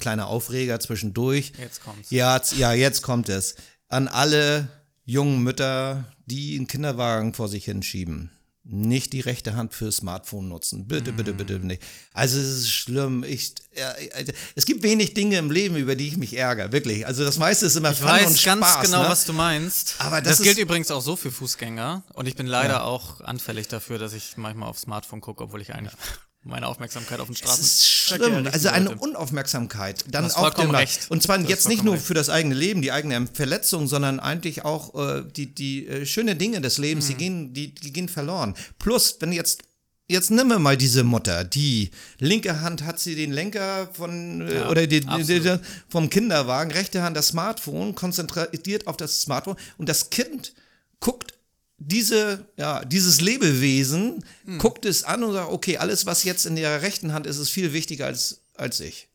kleine 0.00 0.26
Aufreger 0.26 0.80
zwischendurch. 0.80 1.52
Jetzt 1.58 1.84
kommt's. 1.84 2.10
Ja, 2.10 2.40
ja, 2.56 2.72
jetzt 2.72 3.02
kommt 3.02 3.28
es. 3.28 3.54
An 3.88 4.08
alle 4.08 4.68
jungen 5.04 5.42
Mütter, 5.42 6.04
die 6.26 6.56
einen 6.56 6.66
Kinderwagen 6.66 7.34
vor 7.34 7.48
sich 7.48 7.64
hinschieben. 7.64 8.30
Nicht 8.62 9.14
die 9.14 9.20
rechte 9.20 9.56
Hand 9.56 9.72
fürs 9.74 9.96
Smartphone 9.96 10.46
nutzen. 10.48 10.86
Bitte, 10.86 11.12
bitte, 11.12 11.32
bitte 11.32 11.58
Mm. 11.58 11.66
nicht. 11.66 11.82
Also 12.12 12.38
es 12.38 12.46
ist 12.46 12.68
schlimm. 12.70 13.24
Ich, 13.26 13.54
ja, 13.76 13.92
also, 14.14 14.32
es 14.54 14.66
gibt 14.66 14.82
wenig 14.84 15.14
Dinge 15.14 15.38
im 15.38 15.50
Leben, 15.50 15.76
über 15.76 15.96
die 15.96 16.06
ich 16.06 16.16
mich 16.18 16.36
ärgere. 16.36 16.70
Wirklich. 16.70 17.06
Also 17.06 17.24
das 17.24 17.38
meiste 17.38 17.66
ist 17.66 17.74
immer 17.76 17.90
Ich 17.92 17.98
Fun 17.98 18.08
weiß 18.08 18.26
und 18.26 18.44
ganz 18.44 18.66
Spaß, 18.66 18.84
genau, 18.84 19.02
ne? 19.02 19.08
was 19.08 19.24
du 19.24 19.32
meinst. 19.32 19.94
Aber 19.98 20.20
das 20.20 20.36
das 20.36 20.44
gilt 20.44 20.58
übrigens 20.58 20.90
auch 20.90 21.00
so 21.00 21.16
für 21.16 21.32
Fußgänger. 21.32 22.04
Und 22.12 22.26
ich 22.28 22.36
bin 22.36 22.46
leider 22.46 22.84
auch 22.84 23.20
anfällig 23.22 23.66
dafür, 23.66 23.98
dass 23.98 24.12
ich 24.12 24.36
manchmal 24.36 24.68
aufs 24.68 24.82
Smartphone 24.82 25.20
gucke, 25.22 25.42
obwohl 25.42 25.62
ich 25.62 25.74
eigentlich 25.74 25.94
meine 26.42 26.66
Aufmerksamkeit 26.68 27.20
auf 27.20 27.26
den 27.26 27.36
Straßen. 27.36 27.62
ist 27.62 27.86
schlimm. 27.86 28.48
Also 28.50 28.70
eine 28.70 28.96
Unaufmerksamkeit. 28.96 30.04
Dann 30.10 30.30
vollkommen 30.30 30.68
dem 30.68 30.74
recht. 30.74 31.10
Und 31.10 31.22
zwar 31.22 31.36
Du 31.38 31.44
hast 31.44 31.50
jetzt 31.50 31.68
nicht 31.68 31.84
nur 31.84 31.94
recht. 31.94 32.04
für 32.06 32.14
das 32.14 32.30
eigene 32.30 32.54
Leben, 32.54 32.80
die 32.82 32.92
eigene 32.92 33.26
Verletzung, 33.32 33.86
sondern 33.88 34.20
eigentlich 34.20 34.64
auch 34.64 34.94
äh, 34.94 35.22
die, 35.36 35.54
die 35.54 35.86
äh, 35.86 36.06
schönen 36.06 36.38
Dinge 36.38 36.60
des 36.60 36.78
Lebens, 36.78 37.04
Mhm. 37.04 37.08
die, 37.08 37.14
gehen, 37.16 37.54
die, 37.54 37.74
die 37.74 37.92
gehen 37.92 38.08
verloren. 38.08 38.54
Plus, 38.78 39.16
wenn 39.20 39.32
jetzt. 39.32 39.62
Jetzt 40.08 40.32
nimm 40.32 40.48
mir 40.48 40.58
mal 40.58 40.76
diese 40.76 41.04
Mutter, 41.04 41.44
die 41.44 41.92
linke 42.18 42.62
Hand 42.62 42.82
hat 42.82 42.98
sie 42.98 43.14
den 43.14 43.30
Lenker 43.30 43.88
von 43.92 44.40
äh, 44.40 44.54
Ja, 44.56 44.68
oder 44.68 44.88
die, 44.88 45.02
die, 45.02 45.56
vom 45.88 46.10
Kinderwagen, 46.10 46.72
rechte 46.72 47.02
Hand 47.02 47.16
das 47.16 47.28
Smartphone, 47.28 47.94
konzentriert 47.94 48.88
auf 48.88 48.96
das 48.96 49.20
Smartphone 49.22 49.54
und 49.78 49.88
das 49.88 50.10
Kind 50.10 50.52
guckt 50.98 51.34
diese, 51.80 52.46
ja, 52.56 52.84
dieses 52.84 53.20
Lebewesen, 53.20 54.24
Hm. 54.44 54.58
guckt 54.58 54.84
es 54.84 55.02
an 55.02 55.24
und 55.24 55.32
sagt, 55.32 55.50
okay, 55.50 55.78
alles, 55.78 56.06
was 56.06 56.22
jetzt 56.24 56.46
in 56.46 56.54
der 56.56 56.82
rechten 56.82 57.12
Hand 57.12 57.26
ist, 57.26 57.38
ist 57.38 57.50
viel 57.50 57.72
wichtiger 57.72 58.06
als, 58.06 58.42
als 58.54 58.78
ich. 58.80 59.08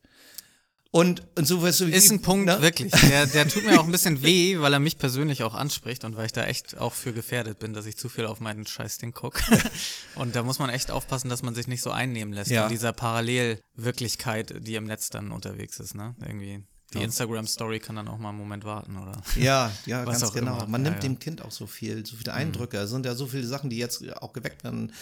Und, 0.92 1.22
und 1.36 1.46
so 1.46 1.60
weißt 1.62 1.80
du, 1.80 1.84
Ist 1.86 2.10
ein 2.10 2.22
Punkt, 2.22 2.46
ne? 2.46 2.62
wirklich. 2.62 2.90
Der, 2.92 3.26
der 3.26 3.46
tut 3.48 3.64
mir 3.66 3.78
auch 3.78 3.84
ein 3.84 3.92
bisschen 3.92 4.22
weh, 4.22 4.58
weil 4.60 4.72
er 4.72 4.78
mich 4.78 4.96
persönlich 4.98 5.42
auch 5.42 5.52
anspricht 5.54 6.04
und 6.04 6.16
weil 6.16 6.26
ich 6.26 6.32
da 6.32 6.44
echt 6.44 6.78
auch 6.78 6.94
für 6.94 7.12
gefährdet 7.12 7.58
bin, 7.58 7.74
dass 7.74 7.84
ich 7.86 7.96
zu 7.98 8.08
viel 8.08 8.24
auf 8.24 8.40
meinen 8.40 8.66
Scheißding 8.66 9.12
gucke. 9.12 9.42
und 10.14 10.34
da 10.36 10.42
muss 10.42 10.58
man 10.58 10.70
echt 10.70 10.90
aufpassen, 10.90 11.28
dass 11.28 11.42
man 11.42 11.54
sich 11.54 11.66
nicht 11.66 11.82
so 11.82 11.90
einnehmen 11.90 12.32
lässt 12.32 12.50
Ja. 12.50 12.62
von 12.62 12.70
dieser 12.70 12.92
Parallelwirklichkeit, 12.94 14.54
die 14.66 14.74
im 14.74 14.84
Netz 14.84 15.10
dann 15.10 15.32
unterwegs 15.32 15.78
ist, 15.80 15.94
ne? 15.94 16.14
Irgendwie. 16.20 16.62
Die 16.98 17.02
Instagram-Story 17.04 17.78
kann 17.80 17.96
dann 17.96 18.08
auch 18.08 18.18
mal 18.18 18.30
einen 18.30 18.38
Moment 18.38 18.64
warten, 18.64 18.96
oder? 18.96 19.12
Ja, 19.36 19.70
ja, 19.86 20.04
ganz 20.06 20.32
genau. 20.32 20.56
immer. 20.58 20.66
Man 20.66 20.82
nimmt 20.82 20.96
ja. 21.02 21.08
Mhm. 21.08 21.14
dem 21.14 21.18
Kind 21.18 21.42
auch 21.42 21.50
so 21.50 21.66
viel, 21.66 22.04
so 22.06 22.16
viele 22.16 22.32
Eindrücke. 22.32 22.76
Es 22.78 22.90
sind 22.90 23.06
ja 23.06 23.14
so 23.14 23.26
viele 23.26 23.46
Sachen, 23.46 23.70
die 23.70 23.76
jetzt 23.78 24.02
auch 24.20 24.32
geweckt 24.32 24.64
werden. 24.64 24.92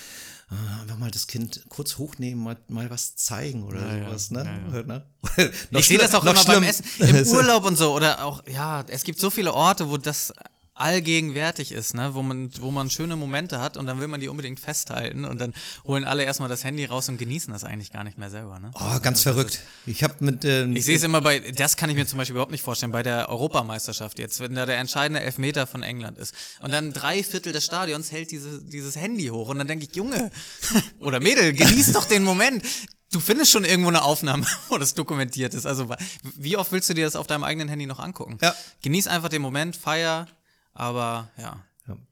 Äh, 0.51 0.83
Einfach 0.83 0.99
mal 0.99 1.11
das 1.11 1.27
Kind 1.27 1.65
kurz 1.71 1.97
hochnehmen, 1.97 2.43
mal, 2.43 2.57
mal 2.69 2.91
was 2.91 3.17
zeigen 3.17 3.65
oder 3.65 3.97
Ja, 3.97 4.07
sowas, 4.09 4.31
ne? 4.31 4.45
Ne? 5.37 5.51
Ich 5.71 5.87
sehe 5.89 5.97
das 5.99 6.15
auch 6.15 6.23
immer 6.23 6.35
beim 6.35 6.43
schlimm- 6.45 6.63
Essen, 6.65 6.85
im 6.99 7.27
Urlaub 7.35 7.65
und 7.65 7.77
so. 7.77 7.95
Oder 7.95 8.25
auch, 8.25 8.43
ja, 8.47 8.85
es 8.89 9.05
gibt 9.05 9.19
so 9.19 9.31
viele 9.31 9.55
Orte, 9.55 9.89
wo 9.89 9.97
das 9.97 10.33
allgegenwärtig 10.75 11.71
ist, 11.73 11.95
ne? 11.95 12.15
wo, 12.15 12.23
man, 12.23 12.51
wo 12.61 12.71
man 12.71 12.91
schöne 12.91 13.15
Momente 13.17 13.61
hat 13.61 13.77
und 13.77 13.87
dann 13.87 14.01
will 14.01 14.09
man 14.09 14.21
die 14.21 14.29
unbedingt 14.29 14.59
festhalten 14.59 15.25
und 15.25 15.41
dann 15.41 15.55
holen 15.85 16.05
alle 16.05 16.25
erstmal 16.25 16.49
das 16.49 16.65
Handy 16.65 16.85
raus 16.85 17.09
und 17.09 17.17
genießen 17.17 17.53
das 17.53 17.63
eigentlich 17.63 17.93
gar 17.93 18.03
nicht 18.03 18.19
mehr 18.19 18.31
selber. 18.31 18.59
Ne? 18.59 18.73
Oh, 18.75 18.99
ganz 19.01 19.23
verrückt. 19.23 19.61
Ich 19.87 20.03
habe 20.03 20.15
mit. 20.21 20.45
Ähm, 20.45 20.75
Ich 20.75 20.85
sehe 20.85 20.97
es 20.97 21.05
immer 21.05 21.21
bei, 21.21 21.39
das 21.39 21.77
kann 21.77 21.91
ich 21.91 21.97
mir 21.97 22.07
zum 22.07 22.19
Beispiel 22.19 22.35
überhaupt 22.35 22.51
nicht 22.51 22.63
vorstellen, 22.63 22.91
bei 22.91 23.05
der 23.05 23.29
Europameisterschaft 23.29 24.19
jetzt, 24.19 24.41
wenn 24.41 24.55
da 24.55 24.67
der 24.67 24.79
entscheidende 24.79 25.21
Elfmeter 25.21 25.67
von 25.67 25.83
England 25.85 26.19
ist. 26.19 26.35
Und 26.61 26.73
dann 26.73 26.93
drei 26.93 27.23
Viertel 27.23 27.53
des 27.53 27.65
Stadions 27.65 28.11
hält 28.11 28.33
diese, 28.33 28.61
dieses 28.63 28.97
Handy 28.97 29.29
hoch 29.29 29.49
und 29.49 29.59
dann 29.59 29.69
denke 29.69 29.87
ich, 29.89 29.95
Junge 29.95 30.33
oder 30.99 31.21
Mädel, 31.21 31.53
genieß 31.53 31.93
doch 31.93 32.05
den 32.05 32.25
Moment. 32.25 32.65
Du 33.13 33.21
findest 33.21 33.53
schon 33.53 33.65
irgendwo 33.65 33.91
eine 33.91 34.03
Aufnahme, 34.03 34.45
wo 34.69 34.77
das 34.77 34.95
dokumentiert 34.95 35.55
ist. 35.55 35.67
Also 35.67 35.95
wie 36.37 36.57
oft 36.57 36.73
willst 36.73 36.89
du 36.91 36.95
dir 36.95 37.05
das 37.05 37.15
auf 37.15 37.29
deinem 37.29 37.45
eigenen 37.45 37.69
Handy 37.69 37.87
noch 37.87 38.01
angucken? 38.01 38.39
Ja. 38.43 38.53
Genieß 38.83 39.07
einfach 39.07 39.29
den 39.29 39.41
Moment, 39.41 39.77
feier, 39.77 40.27
aber 40.75 41.31
ja. 41.39 41.65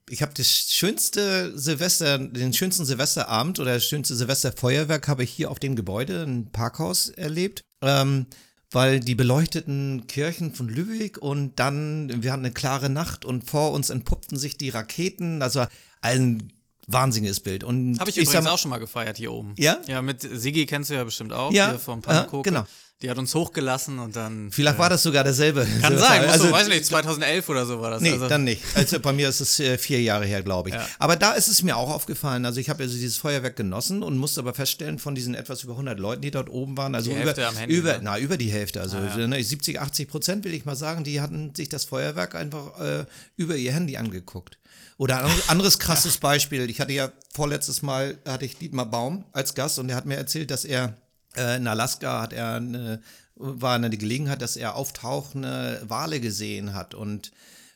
Ich 0.07 0.21
habe 0.21 0.33
das 0.35 0.47
schönste 0.47 1.57
Silvester, 1.57 2.19
den 2.19 2.53
schönsten 2.53 2.85
Silvesterabend 2.85 3.59
oder 3.59 3.73
das 3.73 3.85
schönste 3.85 4.15
Silvesterfeuerwerk 4.15 5.07
habe 5.07 5.23
ich 5.23 5.31
hier 5.31 5.49
auf 5.49 5.57
dem 5.57 5.75
Gebäude, 5.75 6.23
ein 6.23 6.51
Parkhaus, 6.51 7.09
erlebt. 7.09 7.61
Ähm, 7.81 8.27
weil 8.73 8.99
die 8.99 9.15
beleuchteten 9.15 10.07
Kirchen 10.07 10.53
von 10.53 10.67
Lübeck 10.67 11.17
und 11.19 11.59
dann, 11.59 12.23
wir 12.23 12.31
hatten 12.31 12.45
eine 12.45 12.53
klare 12.53 12.89
Nacht 12.89 13.23
und 13.23 13.49
vor 13.49 13.71
uns 13.71 13.89
entpuppten 13.89 14.37
sich 14.37 14.57
die 14.57 14.69
Raketen. 14.69 15.41
Also 15.41 15.65
ein 16.01 16.51
wahnsinniges 16.87 17.39
Bild. 17.39 17.63
Und 17.63 17.99
Habe 17.99 18.09
ich, 18.09 18.15
sag 18.15 18.23
übrigens 18.23 18.47
auch 18.47 18.57
schon 18.57 18.69
mal 18.69 18.77
gefeiert 18.79 19.17
hier 19.17 19.31
oben. 19.31 19.53
Ja? 19.57 19.77
Ja, 19.87 20.01
mit 20.01 20.21
Sigi 20.21 20.65
kennst 20.65 20.89
du 20.89 20.93
ja 20.95 21.03
bestimmt 21.03 21.33
auch, 21.33 21.51
Ja, 21.51 21.69
hier 21.71 21.79
vom 21.79 22.01
Pannenkoke. 22.01 22.49
genau. 22.49 22.65
Die 23.01 23.09
hat 23.09 23.17
uns 23.17 23.35
hochgelassen 23.35 23.99
und 23.99 24.15
dann. 24.15 24.49
Vielleicht 24.49 24.77
war 24.77 24.89
das 24.89 25.03
sogar 25.03 25.25
derselbe. 25.25 25.67
Kann 25.81 25.97
sein, 25.97 26.21
musst 26.21 26.33
also, 26.35 26.47
du, 26.47 26.51
weiß 26.53 26.69
nicht, 26.69 26.85
2011 26.85 27.49
oder 27.49 27.65
so 27.65 27.81
war 27.81 27.91
das. 27.91 28.01
Nee, 28.01 28.11
also, 28.13 28.29
dann 28.29 28.45
nicht. 28.45 28.61
Also 28.75 28.97
bei 29.01 29.11
mir 29.11 29.27
ist 29.27 29.41
es 29.41 29.59
äh, 29.59 29.77
vier 29.77 30.01
Jahre 30.01 30.25
her, 30.25 30.41
glaube 30.41 30.69
ich. 30.69 30.75
Ja. 30.75 30.87
Aber 30.99 31.17
da 31.17 31.33
ist 31.33 31.49
es 31.49 31.63
mir 31.63 31.75
auch 31.75 31.89
aufgefallen. 31.89 32.45
Also 32.45 32.61
ich 32.61 32.69
habe 32.69 32.83
also 32.83 32.95
dieses 32.95 33.17
Feuerwerk 33.17 33.57
genossen 33.57 34.03
und 34.03 34.17
musste 34.17 34.39
aber 34.39 34.53
feststellen, 34.53 34.99
von 34.99 35.15
diesen 35.15 35.35
etwas 35.35 35.63
über 35.65 35.73
100 35.73 35.99
Leuten, 35.99 36.21
die 36.21 36.31
dort 36.31 36.49
oben 36.49 36.77
waren, 36.77 36.95
also 36.95 37.11
Die 37.11 37.21
über, 37.21 37.33
Handy, 37.35 37.75
über, 37.75 37.93
ne? 37.93 37.99
na, 38.03 38.19
über 38.19 38.37
die 38.37 38.49
Hälfte, 38.51 38.79
also 38.79 38.95
Ah, 38.95 39.17
ja. 39.17 39.27
ne, 39.27 39.43
70, 39.43 39.81
80 39.81 40.07
Prozent 40.07 40.45
will 40.45 40.53
ich 40.53 40.63
mal 40.63 40.77
sagen, 40.77 41.03
die 41.03 41.19
hatten 41.19 41.53
sich 41.55 41.67
das 41.67 41.83
Feuerwerk 41.83 42.35
einfach 42.35 42.79
äh, 42.79 43.05
über 43.35 43.57
ihr 43.57 43.73
Handy 43.73 43.97
angeguckt. 43.97 44.59
Oder 44.97 45.25
ein 45.25 45.31
anderes 45.47 45.79
krasses 45.79 46.17
Beispiel. 46.17 46.69
Ich 46.69 46.79
hatte 46.79 46.93
ja 46.93 47.11
vorletztes 47.33 47.81
Mal, 47.81 48.17
hatte 48.27 48.45
ich 48.45 48.57
Dietmar 48.57 48.85
Baum 48.85 49.25
als 49.31 49.55
Gast 49.55 49.79
und 49.79 49.89
er 49.89 49.95
hat 49.95 50.05
mir 50.05 50.17
erzählt, 50.17 50.51
dass 50.51 50.65
er 50.65 50.95
äh, 51.35 51.57
in 51.57 51.67
Alaska 51.67 52.21
hat 52.21 52.33
er 52.33 52.55
eine, 52.55 53.01
war 53.35 53.75
eine 53.75 53.89
Gelegenheit, 53.89 54.41
dass 54.41 54.55
er 54.55 54.75
auftauchende 54.75 55.81
Wale 55.87 56.19
gesehen 56.19 56.73
hat 56.73 56.93
und 56.93 57.31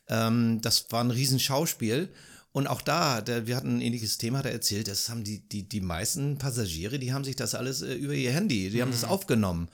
ähm, 0.09 0.59
das 0.61 0.91
war 0.91 1.03
ein 1.03 1.11
Riesenschauspiel. 1.11 2.09
Und 2.53 2.67
auch 2.67 2.81
da, 2.81 3.21
der, 3.21 3.45
wir 3.45 3.55
hatten 3.55 3.77
ein 3.77 3.81
ähnliches 3.81 4.17
Thema, 4.17 4.39
hat 4.39 4.45
er 4.45 4.51
erzählt, 4.51 4.87
das 4.87 5.09
haben 5.09 5.23
die, 5.23 5.47
die, 5.47 5.67
die 5.67 5.81
meisten 5.81 6.37
Passagiere, 6.37 6.97
die 6.97 7.13
haben 7.13 7.23
sich 7.23 7.35
das 7.35 7.55
alles 7.55 7.81
äh, 7.81 7.93
über 7.93 8.13
ihr 8.13 8.31
Handy, 8.31 8.69
die 8.69 8.81
haben 8.81 8.91
das 8.91 9.03
aufgenommen. 9.03 9.69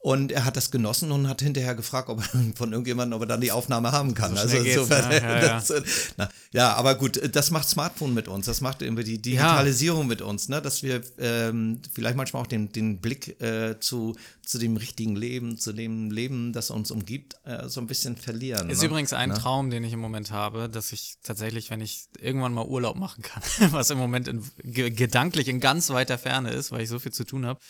Und 0.00 0.30
er 0.30 0.44
hat 0.44 0.56
das 0.56 0.70
genossen 0.70 1.10
und 1.10 1.28
hat 1.28 1.42
hinterher 1.42 1.74
gefragt, 1.74 2.08
ob 2.08 2.20
er 2.20 2.52
von 2.54 2.72
irgendjemandem, 2.72 3.16
ob 3.16 3.22
er 3.22 3.26
dann 3.26 3.40
die 3.40 3.50
Aufnahme 3.50 3.90
haben 3.90 4.14
kann. 4.14 4.36
So 4.36 4.46
geht's, 4.48 4.76
insofern, 4.76 5.08
ne? 5.08 5.20
Ja, 5.20 5.40
ja. 5.40 5.40
das, 5.58 5.70
äh, 5.70 5.82
na, 6.16 6.28
ja, 6.52 6.74
aber 6.74 6.94
gut, 6.94 7.20
das 7.34 7.50
macht 7.50 7.68
Smartphone 7.68 8.14
mit 8.14 8.28
uns, 8.28 8.46
das 8.46 8.60
macht 8.60 8.80
irgendwie 8.80 9.02
die 9.02 9.20
Digitalisierung 9.20 10.06
mit 10.06 10.22
uns, 10.22 10.48
ne? 10.48 10.62
dass 10.62 10.84
wir 10.84 11.02
ähm, 11.18 11.82
vielleicht 11.92 12.16
manchmal 12.16 12.42
auch 12.42 12.46
den, 12.46 12.70
den 12.70 13.00
Blick 13.00 13.40
äh, 13.42 13.80
zu, 13.80 14.14
zu 14.46 14.58
dem 14.58 14.76
richtigen 14.76 15.16
Leben, 15.16 15.58
zu 15.58 15.72
dem 15.72 16.12
Leben, 16.12 16.52
das 16.52 16.70
uns 16.70 16.92
umgibt, 16.92 17.34
äh, 17.44 17.68
so 17.68 17.80
ein 17.80 17.88
bisschen 17.88 18.16
verlieren. 18.16 18.70
Ist 18.70 18.80
ne? 18.80 18.86
übrigens 18.86 19.12
ein 19.12 19.28
Ne? 19.28 19.34
Traum, 19.34 19.68
den 19.68 19.84
ich 19.84 19.92
im 19.92 20.00
Moment 20.00 20.30
habe, 20.30 20.68
dass 20.68 20.92
ich 20.92 21.18
tatsächlich, 21.22 21.70
wenn 21.70 21.80
ich 21.80 22.08
irgendwann 22.18 22.54
mal 22.54 22.64
Urlaub 22.64 22.96
machen 22.96 23.22
kann, 23.22 23.42
was 23.72 23.90
im 23.90 23.98
Moment 23.98 24.28
in, 24.28 24.42
ge 24.62 24.90
gedanklich 24.90 25.48
in 25.48 25.60
ganz 25.60 25.90
weiter 25.90 26.18
Ferne 26.18 26.50
ist, 26.50 26.72
weil 26.72 26.82
ich 26.82 26.88
so 26.88 26.98
viel 26.98 27.12
zu 27.12 27.24
tun 27.24 27.44
habe, 27.44 27.60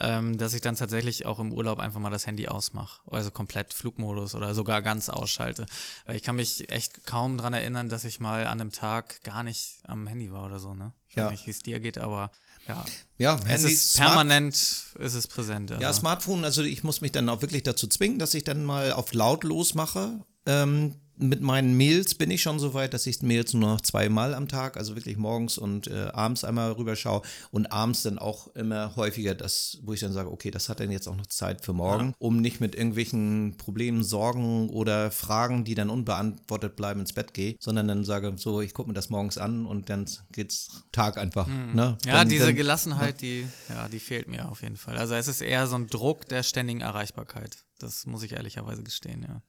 ähm, 0.00 0.38
dass 0.38 0.54
ich 0.54 0.60
dann 0.60 0.76
tatsächlich 0.76 1.26
auch 1.26 1.38
im 1.38 1.52
Urlaub 1.52 1.78
einfach 1.80 2.00
mal 2.00 2.10
das 2.10 2.26
Handy 2.26 2.48
ausmache. 2.48 3.00
Also 3.10 3.30
komplett 3.30 3.74
Flugmodus 3.74 4.34
oder 4.34 4.54
sogar 4.54 4.82
ganz 4.82 5.08
ausschalte. 5.08 5.66
Weil 6.06 6.16
ich 6.16 6.22
kann 6.22 6.36
mich 6.36 6.70
echt 6.70 7.04
kaum 7.04 7.36
dran 7.38 7.52
erinnern, 7.54 7.88
dass 7.88 8.04
ich 8.04 8.20
mal 8.20 8.46
an 8.46 8.60
einem 8.60 8.72
Tag 8.72 9.22
gar 9.24 9.42
nicht 9.42 9.78
am 9.84 10.06
Handy 10.06 10.30
war 10.32 10.46
oder 10.46 10.58
so, 10.58 10.74
ne? 10.74 10.92
Ich 11.08 11.16
Ja. 11.16 11.24
weiß 11.24 11.30
nicht, 11.32 11.46
wie 11.46 11.50
es 11.50 11.58
dir 11.60 11.80
geht, 11.80 11.98
aber 11.98 12.30
ja. 12.68 12.84
Ja, 13.16 13.40
Es 13.48 13.64
ist 13.64 13.94
Smart- 13.94 14.08
permanent, 14.10 14.54
ist 14.54 15.14
es 15.14 15.26
präsent. 15.26 15.70
Ja, 15.70 15.78
also. 15.88 16.00
Smartphone, 16.00 16.44
also 16.44 16.62
ich 16.62 16.84
muss 16.84 17.00
mich 17.00 17.12
dann 17.12 17.28
auch 17.28 17.40
wirklich 17.42 17.62
dazu 17.62 17.86
zwingen, 17.86 18.18
dass 18.18 18.34
ich 18.34 18.44
dann 18.44 18.64
mal 18.64 18.92
auf 18.92 19.12
lautlos 19.14 19.74
mache. 19.74 20.20
Ähm, 20.46 20.94
mit 21.18 21.40
meinen 21.40 21.76
Mails 21.76 22.14
bin 22.14 22.30
ich 22.30 22.42
schon 22.42 22.58
so 22.58 22.74
weit, 22.74 22.94
dass 22.94 23.06
ich 23.06 23.22
Mails 23.22 23.54
nur 23.54 23.70
noch 23.70 23.80
zweimal 23.80 24.34
am 24.34 24.48
Tag, 24.48 24.76
also 24.76 24.94
wirklich 24.94 25.16
morgens 25.16 25.58
und 25.58 25.88
äh, 25.88 26.08
abends 26.12 26.44
einmal 26.44 26.72
rüberschaue 26.72 27.22
und 27.50 27.72
abends 27.72 28.02
dann 28.02 28.18
auch 28.18 28.54
immer 28.54 28.96
häufiger 28.96 29.34
das, 29.34 29.78
wo 29.82 29.92
ich 29.92 30.00
dann 30.00 30.12
sage, 30.12 30.30
okay, 30.30 30.50
das 30.50 30.68
hat 30.68 30.80
dann 30.80 30.90
jetzt 30.90 31.08
auch 31.08 31.16
noch 31.16 31.26
Zeit 31.26 31.64
für 31.64 31.72
morgen, 31.72 32.14
um 32.18 32.40
nicht 32.40 32.60
mit 32.60 32.74
irgendwelchen 32.74 33.56
Problemen, 33.58 34.02
Sorgen 34.02 34.70
oder 34.70 35.10
Fragen, 35.10 35.64
die 35.64 35.74
dann 35.74 35.90
unbeantwortet 35.90 36.76
bleiben, 36.76 37.00
ins 37.00 37.12
Bett 37.12 37.34
gehe, 37.34 37.56
sondern 37.58 37.88
dann 37.88 38.04
sage, 38.04 38.34
so, 38.36 38.60
ich 38.60 38.74
gucke 38.74 38.88
mir 38.88 38.94
das 38.94 39.10
morgens 39.10 39.38
an 39.38 39.66
und 39.66 39.90
dann 39.90 40.06
geht's 40.32 40.84
Tag 40.92 41.18
einfach. 41.18 41.46
Ne? 41.48 41.98
Ja, 42.06 42.12
dann, 42.12 42.28
diese 42.28 42.46
dann, 42.46 42.56
Gelassenheit, 42.56 43.20
die, 43.20 43.46
ja, 43.68 43.88
die 43.88 43.98
fehlt 43.98 44.28
mir 44.28 44.48
auf 44.48 44.62
jeden 44.62 44.76
Fall. 44.76 44.96
Also 44.96 45.14
es 45.14 45.28
ist 45.28 45.40
eher 45.40 45.66
so 45.66 45.76
ein 45.76 45.86
Druck 45.88 46.28
der 46.28 46.42
ständigen 46.42 46.80
Erreichbarkeit. 46.80 47.58
Das 47.78 48.06
muss 48.06 48.22
ich 48.22 48.32
ehrlicherweise 48.32 48.82
gestehen, 48.82 49.24
ja. 49.28 49.42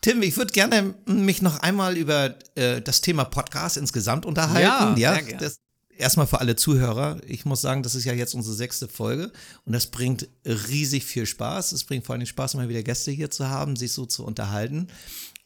Tim, 0.00 0.22
ich 0.22 0.36
würde 0.36 0.52
gerne 0.52 0.94
mich 1.06 1.42
noch 1.42 1.58
einmal 1.60 1.96
über 1.96 2.34
äh, 2.54 2.80
das 2.80 3.00
Thema 3.00 3.24
Podcast 3.24 3.76
insgesamt 3.76 4.26
unterhalten. 4.26 4.98
Ja, 5.00 5.14
sehr 5.14 5.22
gern. 5.22 5.38
das, 5.40 5.60
erstmal 5.98 6.26
für 6.26 6.40
alle 6.40 6.56
Zuhörer. 6.56 7.20
Ich 7.26 7.44
muss 7.44 7.60
sagen, 7.60 7.82
das 7.82 7.94
ist 7.94 8.04
ja 8.04 8.12
jetzt 8.12 8.34
unsere 8.34 8.54
sechste 8.54 8.88
Folge 8.88 9.32
und 9.64 9.72
das 9.72 9.86
bringt 9.86 10.28
riesig 10.44 11.04
viel 11.04 11.26
Spaß. 11.26 11.72
Es 11.72 11.84
bringt 11.84 12.06
vor 12.06 12.14
allem 12.14 12.26
Spaß, 12.26 12.54
mal 12.54 12.68
wieder 12.68 12.82
Gäste 12.82 13.10
hier 13.10 13.30
zu 13.30 13.48
haben, 13.48 13.76
sich 13.76 13.92
so 13.92 14.06
zu 14.06 14.24
unterhalten. 14.24 14.88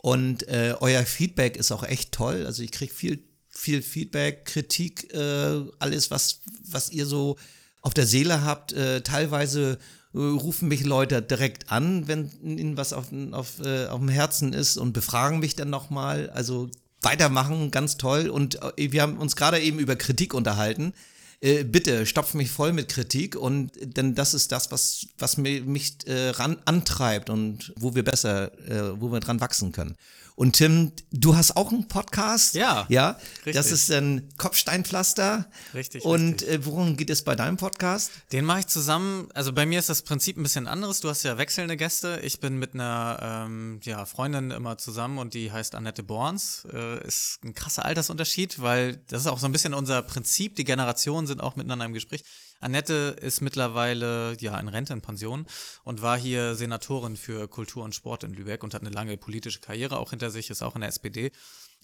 Und 0.03 0.49
äh, 0.49 0.75
euer 0.81 1.05
Feedback 1.05 1.57
ist 1.57 1.73
auch 1.73 1.85
echt 1.85 2.13
toll. 2.13 2.45
Also 2.45 2.63
ich 2.63 2.73
kriege 2.73 2.93
viel, 2.93 3.25
viel 3.49 3.83
Feedback, 3.83 4.45
Kritik, 4.45 5.13
äh, 5.15 5.63
alles, 5.79 6.11
was, 6.11 6.41
was 6.69 6.91
ihr 6.91 7.07
so 7.07 7.37
auf 7.81 7.95
der 7.95 8.07
Seele 8.07 8.43
habt. 8.45 8.73
Äh, 8.73 9.03
teilweise 9.03 9.79
rufen 10.15 10.69
mich 10.69 10.85
Leute 10.85 11.23
direkt 11.23 11.71
an, 11.71 12.07
wenn 12.09 12.31
ihnen 12.43 12.77
was 12.77 12.93
auf, 12.93 13.07
auf, 13.33 13.61
äh, 13.65 13.87
auf 13.87 13.99
dem 13.99 14.09
Herzen 14.09 14.53
ist 14.53 14.77
und 14.77 14.93
befragen 14.93 15.39
mich 15.39 15.57
dann 15.57 15.71
nochmal. 15.71 16.31
Also 16.31 16.71
weitermachen, 17.01 17.71
ganz 17.71 17.97
toll. 17.97 18.29
Und 18.29 18.61
äh, 18.77 18.93
wir 18.93 19.03
haben 19.03 19.19
uns 19.19 19.37
gerade 19.37 19.61
eben 19.61 19.79
über 19.79 19.97
Kritik 19.97 20.35
unterhalten. 20.35 20.93
Äh, 21.41 21.65
bitte 21.65 22.07
stopf 22.07 22.35
mich 22.35 22.51
voll 22.51 22.73
mit 22.73 22.89
Kritik 22.89 23.35
und 23.35 23.73
denn 23.83 24.15
das 24.15 24.33
ist 24.33 24.53
das, 24.53 24.71
was, 24.71 25.07
was 25.19 25.39
mich, 25.39 25.65
mich 25.65 25.97
äh, 26.07 26.29
ran, 26.31 26.59
antreibt 26.67 27.31
und 27.31 27.73
wo 27.77 27.97
wir 27.97 28.05
besser, 28.05 28.53
äh, 28.69 29.01
wo 29.01 29.11
wir 29.11 29.19
dran 29.19 29.41
wachsen 29.41 29.73
können. 29.73 29.97
Und 30.43 30.55
Tim, 30.55 30.91
du 31.13 31.37
hast 31.37 31.57
auch 31.57 31.71
einen 31.71 31.87
Podcast. 31.87 32.57
Ja, 32.57 32.85
Ja. 32.89 33.11
richtig. 33.47 33.55
Das 33.55 33.71
ist 33.71 33.93
ein 33.93 34.29
Kopfsteinpflaster. 34.39 35.49
Richtig, 35.73 36.05
Und 36.05 36.43
richtig. 36.43 36.49
äh, 36.49 36.67
worum 36.67 36.97
geht 36.97 37.11
es 37.11 37.23
bei 37.23 37.37
deinem 37.37 37.57
Podcast? 37.59 38.11
Den 38.33 38.45
mache 38.45 38.59
ich 38.59 38.67
zusammen, 38.67 39.29
also 39.35 39.53
bei 39.53 39.67
mir 39.67 39.79
ist 39.79 39.89
das 39.89 40.03
Prinzip 40.03 40.37
ein 40.37 40.43
bisschen 40.43 40.67
anderes. 40.67 40.99
Du 40.99 41.09
hast 41.09 41.23
ja 41.23 41.39
wechselnde 41.39 41.77
Gäste. 41.77 42.19
Ich 42.25 42.41
bin 42.41 42.59
mit 42.59 42.75
einer 42.75 43.45
ähm, 43.47 43.79
ja, 43.85 44.05
Freundin 44.05 44.51
immer 44.51 44.79
zusammen 44.79 45.19
und 45.19 45.35
die 45.35 45.53
heißt 45.53 45.77
Annette 45.77 46.03
Borns. 46.03 46.67
Äh, 46.73 47.07
ist 47.07 47.39
ein 47.45 47.55
krasser 47.55 47.85
Altersunterschied, 47.85 48.61
weil 48.61 48.97
das 49.07 49.21
ist 49.21 49.27
auch 49.29 49.39
so 49.39 49.47
ein 49.47 49.53
bisschen 49.53 49.75
unser 49.75 50.03
Prinzip. 50.03 50.57
Die 50.57 50.65
Generationen 50.65 51.29
sind 51.29 51.41
auch 51.41 51.55
miteinander 51.55 51.85
im 51.85 51.93
Gespräch. 51.93 52.25
Annette 52.63 53.17
ist 53.21 53.41
mittlerweile 53.41 54.37
ja 54.39 54.59
in 54.59 54.69
Rente, 54.69 54.93
in 54.93 55.03
Pension 55.03 55.47
und 55.83 56.01
war 56.01 56.17
hier 56.17 56.55
Senatorin 56.55 57.17
für 57.17 57.49
Kultur 57.49 57.83
und 57.83 57.95
Sport 57.95 58.23
in 58.23 58.35
Lübeck 58.35 58.63
und 58.63 58.73
hat 58.73 58.83
eine 58.83 58.91
lange 58.91 59.17
politische 59.17 59.61
Karriere 59.61 59.99
auch 59.99 60.11
hinter 60.11 60.31
sich, 60.31 60.49
ist 60.49 60.63
auch 60.63 60.77
in 60.77 60.83
der 60.83 60.91
SPD. 60.91 61.33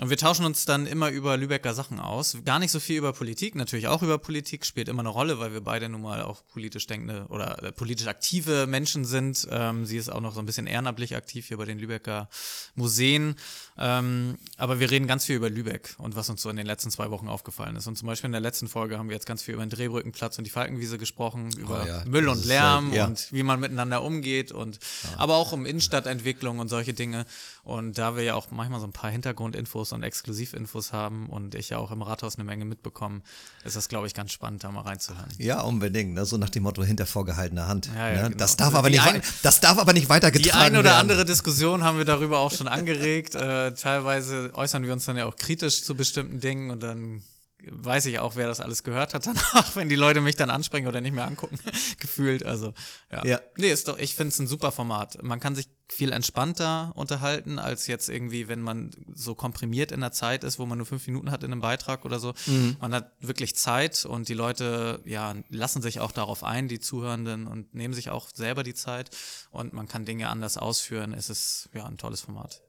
Und 0.00 0.10
wir 0.10 0.16
tauschen 0.16 0.44
uns 0.44 0.64
dann 0.64 0.86
immer 0.86 1.10
über 1.10 1.36
Lübecker 1.36 1.74
Sachen 1.74 1.98
aus. 1.98 2.38
Gar 2.44 2.60
nicht 2.60 2.70
so 2.70 2.78
viel 2.78 2.96
über 2.96 3.12
Politik, 3.12 3.56
natürlich 3.56 3.88
auch 3.88 4.00
über 4.04 4.18
Politik, 4.18 4.64
spielt 4.64 4.88
immer 4.88 5.00
eine 5.00 5.08
Rolle, 5.08 5.40
weil 5.40 5.52
wir 5.52 5.60
beide 5.60 5.88
nun 5.88 6.02
mal 6.02 6.22
auch 6.22 6.46
politisch 6.52 6.86
denkende 6.86 7.26
oder 7.30 7.60
äh, 7.64 7.72
politisch 7.72 8.06
aktive 8.06 8.68
Menschen 8.68 9.04
sind. 9.04 9.48
Ähm, 9.50 9.86
sie 9.86 9.96
ist 9.96 10.08
auch 10.08 10.20
noch 10.20 10.34
so 10.34 10.38
ein 10.38 10.46
bisschen 10.46 10.68
ehrenamtlich 10.68 11.16
aktiv 11.16 11.48
hier 11.48 11.56
bei 11.56 11.64
den 11.64 11.80
Lübecker 11.80 12.28
Museen. 12.76 13.34
Ähm, 13.76 14.38
aber 14.56 14.78
wir 14.78 14.88
reden 14.88 15.08
ganz 15.08 15.24
viel 15.24 15.34
über 15.34 15.50
Lübeck 15.50 15.96
und 15.98 16.14
was 16.14 16.28
uns 16.30 16.42
so 16.42 16.48
in 16.48 16.56
den 16.56 16.66
letzten 16.66 16.92
zwei 16.92 17.10
Wochen 17.10 17.26
aufgefallen 17.26 17.74
ist. 17.74 17.88
Und 17.88 17.98
zum 17.98 18.06
Beispiel 18.06 18.28
in 18.28 18.32
der 18.32 18.40
letzten 18.40 18.68
Folge 18.68 18.98
haben 18.98 19.08
wir 19.08 19.16
jetzt 19.16 19.26
ganz 19.26 19.42
viel 19.42 19.54
über 19.54 19.64
den 19.66 19.70
Drehbrückenplatz 19.70 20.38
und 20.38 20.44
die 20.44 20.50
Falkenwiese 20.50 20.98
gesprochen, 20.98 21.50
über 21.56 21.82
Oh 21.82 21.86
ja, 21.88 22.04
Müll 22.06 22.28
und 22.28 22.38
ist, 22.38 22.44
Lärm 22.44 22.92
äh, 22.92 22.98
ja. 22.98 23.06
und 23.06 23.32
wie 23.32 23.42
man 23.42 23.58
miteinander 23.58 24.02
umgeht 24.02 24.52
und 24.52 24.78
aber 25.16 25.34
auch 25.34 25.50
um 25.50 25.66
Innenstadtentwicklung 25.66 26.60
und 26.60 26.68
solche 26.68 26.94
Dinge. 26.94 27.26
Und 27.64 27.98
da 27.98 28.16
wir 28.16 28.22
ja 28.22 28.34
auch 28.34 28.50
manchmal 28.52 28.80
so 28.80 28.86
ein 28.86 28.92
paar 28.92 29.10
Hintergrundinfos 29.10 29.87
und 29.92 30.02
Exklusivinfos 30.02 30.92
haben 30.92 31.28
und 31.28 31.54
ich 31.54 31.70
ja 31.70 31.78
auch 31.78 31.90
im 31.90 32.02
Rathaus 32.02 32.36
eine 32.36 32.44
Menge 32.44 32.64
mitbekommen, 32.64 33.22
ist 33.64 33.76
das, 33.76 33.88
glaube 33.88 34.06
ich, 34.06 34.14
ganz 34.14 34.32
spannend, 34.32 34.64
da 34.64 34.70
mal 34.70 34.82
reinzuhören. 34.82 35.28
Ja, 35.38 35.60
unbedingt. 35.62 36.14
Ne? 36.14 36.24
So 36.24 36.36
nach 36.36 36.50
dem 36.50 36.62
Motto 36.64 36.82
hinter 36.84 37.06
vorgehaltener 37.06 37.66
Hand. 37.68 37.88
Ja, 37.94 38.08
ja, 38.08 38.14
ne? 38.14 38.22
genau. 38.28 38.36
das, 38.38 38.56
darf 38.56 38.74
aber 38.74 38.90
die 38.90 38.98
nicht, 38.98 39.06
ein- 39.06 39.22
das 39.42 39.60
darf 39.60 39.78
aber 39.78 39.92
nicht 39.92 40.08
weitergetragen 40.08 40.42
Die 40.44 40.52
eine 40.52 40.78
oder 40.78 40.90
werden. 40.90 41.00
andere 41.00 41.24
Diskussion 41.24 41.84
haben 41.84 41.98
wir 41.98 42.04
darüber 42.04 42.38
auch 42.38 42.52
schon 42.52 42.68
angeregt. 42.68 43.34
Äh, 43.34 43.72
teilweise 43.74 44.50
äußern 44.54 44.84
wir 44.84 44.92
uns 44.92 45.04
dann 45.04 45.16
ja 45.16 45.26
auch 45.26 45.36
kritisch 45.36 45.82
zu 45.82 45.94
bestimmten 45.94 46.40
Dingen 46.40 46.70
und 46.70 46.82
dann 46.82 47.22
weiß 47.70 48.06
ich 48.06 48.18
auch, 48.20 48.36
wer 48.36 48.46
das 48.46 48.60
alles 48.60 48.84
gehört 48.84 49.14
hat 49.14 49.26
danach, 49.26 49.74
wenn 49.76 49.88
die 49.88 49.96
Leute 49.96 50.20
mich 50.20 50.36
dann 50.36 50.50
ansprechen 50.50 50.86
oder 50.86 51.00
nicht 51.00 51.14
mehr 51.14 51.26
angucken, 51.26 51.58
gefühlt. 51.98 52.44
Also 52.44 52.72
ja. 53.10 53.24
Ja. 53.24 53.40
Nee, 53.56 53.70
ist 53.70 53.88
doch, 53.88 53.98
ich 53.98 54.14
finde 54.14 54.28
es 54.28 54.38
ein 54.38 54.46
super 54.46 54.70
Format. 54.70 55.22
Man 55.22 55.40
kann 55.40 55.54
sich 55.54 55.68
viel 55.90 56.12
entspannter 56.12 56.92
unterhalten, 56.94 57.58
als 57.58 57.86
jetzt 57.86 58.08
irgendwie, 58.08 58.46
wenn 58.46 58.60
man 58.60 58.90
so 59.14 59.34
komprimiert 59.34 59.90
in 59.90 60.00
der 60.00 60.12
Zeit 60.12 60.44
ist, 60.44 60.58
wo 60.58 60.66
man 60.66 60.78
nur 60.78 60.86
fünf 60.86 61.06
Minuten 61.06 61.30
hat 61.30 61.42
in 61.42 61.50
einem 61.50 61.62
Beitrag 61.62 62.04
oder 62.04 62.18
so. 62.18 62.34
Man 62.78 62.92
hat 62.92 63.12
wirklich 63.20 63.56
Zeit 63.56 64.04
und 64.04 64.28
die 64.28 64.34
Leute, 64.34 65.00
ja, 65.06 65.34
lassen 65.48 65.80
sich 65.80 66.00
auch 66.00 66.12
darauf 66.12 66.44
ein, 66.44 66.68
die 66.68 66.78
Zuhörenden, 66.78 67.46
und 67.46 67.74
nehmen 67.74 67.94
sich 67.94 68.10
auch 68.10 68.28
selber 68.32 68.62
die 68.62 68.74
Zeit 68.74 69.10
und 69.50 69.72
man 69.72 69.88
kann 69.88 70.04
Dinge 70.04 70.28
anders 70.28 70.58
ausführen. 70.58 71.14
Es 71.14 71.30
ist, 71.30 71.70
ja, 71.72 71.86
ein 71.86 71.96
tolles 71.96 72.20
Format. 72.20 72.62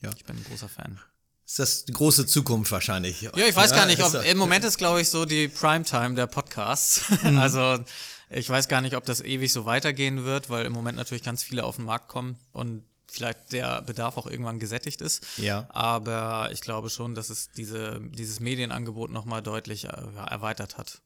Ja. 0.00 0.10
Ich 0.16 0.24
bin 0.24 0.36
ein 0.36 0.44
großer 0.44 0.68
Fan. 0.68 0.98
Ist 1.48 1.58
das 1.58 1.84
die 1.86 1.92
große 1.92 2.26
Zukunft 2.26 2.70
wahrscheinlich? 2.72 3.22
Ja, 3.22 3.34
ich 3.34 3.56
weiß 3.56 3.72
gar 3.72 3.86
nicht, 3.86 4.02
ob 4.02 4.12
im 4.22 4.36
Moment 4.36 4.66
ist, 4.66 4.76
glaube 4.76 5.00
ich, 5.00 5.08
so 5.08 5.24
die 5.24 5.48
Primetime 5.48 6.14
der 6.14 6.26
Podcasts. 6.26 7.04
Also 7.24 7.78
ich 8.28 8.50
weiß 8.50 8.68
gar 8.68 8.82
nicht, 8.82 8.94
ob 8.94 9.06
das 9.06 9.22
ewig 9.22 9.50
so 9.50 9.64
weitergehen 9.64 10.24
wird, 10.24 10.50
weil 10.50 10.66
im 10.66 10.72
Moment 10.74 10.98
natürlich 10.98 11.22
ganz 11.22 11.42
viele 11.42 11.64
auf 11.64 11.76
den 11.76 11.86
Markt 11.86 12.08
kommen 12.08 12.38
und 12.52 12.84
vielleicht 13.10 13.52
der 13.52 13.80
Bedarf 13.80 14.18
auch 14.18 14.26
irgendwann 14.26 14.58
gesättigt 14.58 15.00
ist. 15.00 15.26
Ja. 15.38 15.66
Aber 15.70 16.50
ich 16.52 16.60
glaube 16.60 16.90
schon, 16.90 17.14
dass 17.14 17.30
es 17.30 17.50
diese, 17.50 17.98
dieses 18.02 18.40
Medienangebot 18.40 19.10
nochmal 19.10 19.42
deutlich 19.42 19.84
äh, 19.84 19.88
ja, 20.14 20.24
erweitert 20.26 20.76
hat. 20.76 21.00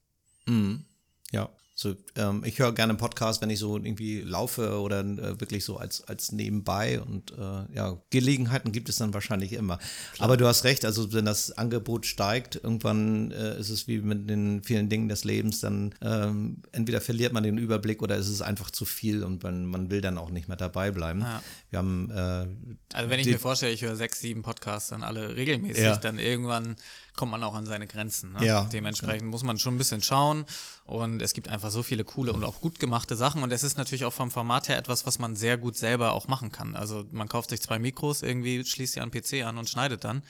Ja. 1.31 1.49
So, 1.75 1.95
ähm, 2.15 2.43
ich 2.45 2.59
höre 2.59 2.71
gerne 2.71 2.93
Podcasts, 2.93 3.41
wenn 3.41 3.49
ich 3.49 3.57
so 3.57 3.75
irgendwie 3.77 4.21
laufe 4.21 4.79
oder 4.79 4.99
äh, 4.99 5.39
wirklich 5.41 5.65
so 5.65 5.77
als, 5.77 6.03
als 6.03 6.31
nebenbei 6.31 7.01
und 7.01 7.31
äh, 7.31 7.75
ja, 7.75 7.97
Gelegenheiten 8.11 8.71
gibt 8.71 8.89
es 8.89 8.97
dann 8.97 9.15
wahrscheinlich 9.15 9.53
immer. 9.53 9.79
Aber 10.19 10.37
du 10.37 10.45
hast 10.45 10.65
recht, 10.65 10.85
also 10.85 11.13
wenn 11.13 11.25
das 11.25 11.51
Angebot 11.51 12.05
steigt, 12.05 12.57
irgendwann 12.61 13.31
äh, 13.31 13.59
ist 13.59 13.69
es 13.69 13.87
wie 13.87 13.97
mit 13.99 14.29
den 14.29 14.61
vielen 14.63 14.87
Dingen 14.87 15.09
des 15.09 15.23
Lebens, 15.23 15.61
dann 15.61 15.95
ähm, 16.01 16.61
entweder 16.73 17.01
verliert 17.01 17.33
man 17.33 17.41
den 17.41 17.57
Überblick 17.57 18.03
oder 18.03 18.17
ist 18.17 18.29
es 18.29 18.43
einfach 18.43 18.69
zu 18.69 18.85
viel 18.85 19.23
und 19.23 19.41
man, 19.41 19.65
man 19.65 19.89
will 19.89 20.01
dann 20.01 20.19
auch 20.19 20.29
nicht 20.29 20.47
mehr 20.47 20.57
dabei 20.57 20.91
bleiben. 20.91 21.21
Ja. 21.21 21.41
Wir 21.71 21.79
haben 21.79 22.11
äh, 22.11 22.95
Also 22.95 23.09
wenn 23.09 23.19
ich 23.19 23.25
mir 23.25 23.39
vorstelle, 23.39 23.73
ich 23.73 23.81
höre 23.81 23.95
sechs, 23.95 24.19
sieben 24.19 24.43
Podcasts 24.43 24.89
dann 24.89 25.01
alle 25.01 25.35
regelmäßig, 25.35 25.83
Ja. 25.83 25.95
dann 25.97 26.19
irgendwann 26.19 26.75
kommt 27.15 27.31
man 27.31 27.43
auch 27.43 27.53
an 27.53 27.65
seine 27.65 27.87
Grenzen. 27.87 28.33
Ne? 28.33 28.45
Ja. 28.45 28.63
Dementsprechend 28.65 29.29
muss 29.29 29.43
man 29.43 29.59
schon 29.59 29.75
ein 29.75 29.77
bisschen 29.77 30.01
schauen 30.01 30.45
und 30.85 31.21
es 31.21 31.33
gibt 31.33 31.47
einfach 31.47 31.71
so 31.71 31.83
viele 31.83 32.03
coole 32.03 32.33
und 32.33 32.43
auch 32.43 32.59
gut 32.59 32.79
gemachte 32.79 33.15
Sachen 33.15 33.43
und 33.43 33.51
es 33.51 33.63
ist 33.63 33.77
natürlich 33.77 34.05
auch 34.05 34.13
vom 34.13 34.31
Format 34.31 34.67
her 34.69 34.77
etwas, 34.77 35.05
was 35.05 35.19
man 35.19 35.35
sehr 35.35 35.57
gut 35.57 35.77
selber 35.77 36.13
auch 36.13 36.27
machen 36.27 36.51
kann. 36.51 36.75
Also 36.75 37.05
man 37.11 37.29
kauft 37.29 37.49
sich 37.51 37.61
zwei 37.61 37.79
Mikros, 37.79 38.21
irgendwie 38.21 38.65
schließt 38.65 38.93
sie 38.93 38.99
an 39.01 39.11
den 39.11 39.21
PC 39.21 39.45
an 39.45 39.57
und 39.57 39.69
schneidet 39.69 40.03
dann. 40.03 40.23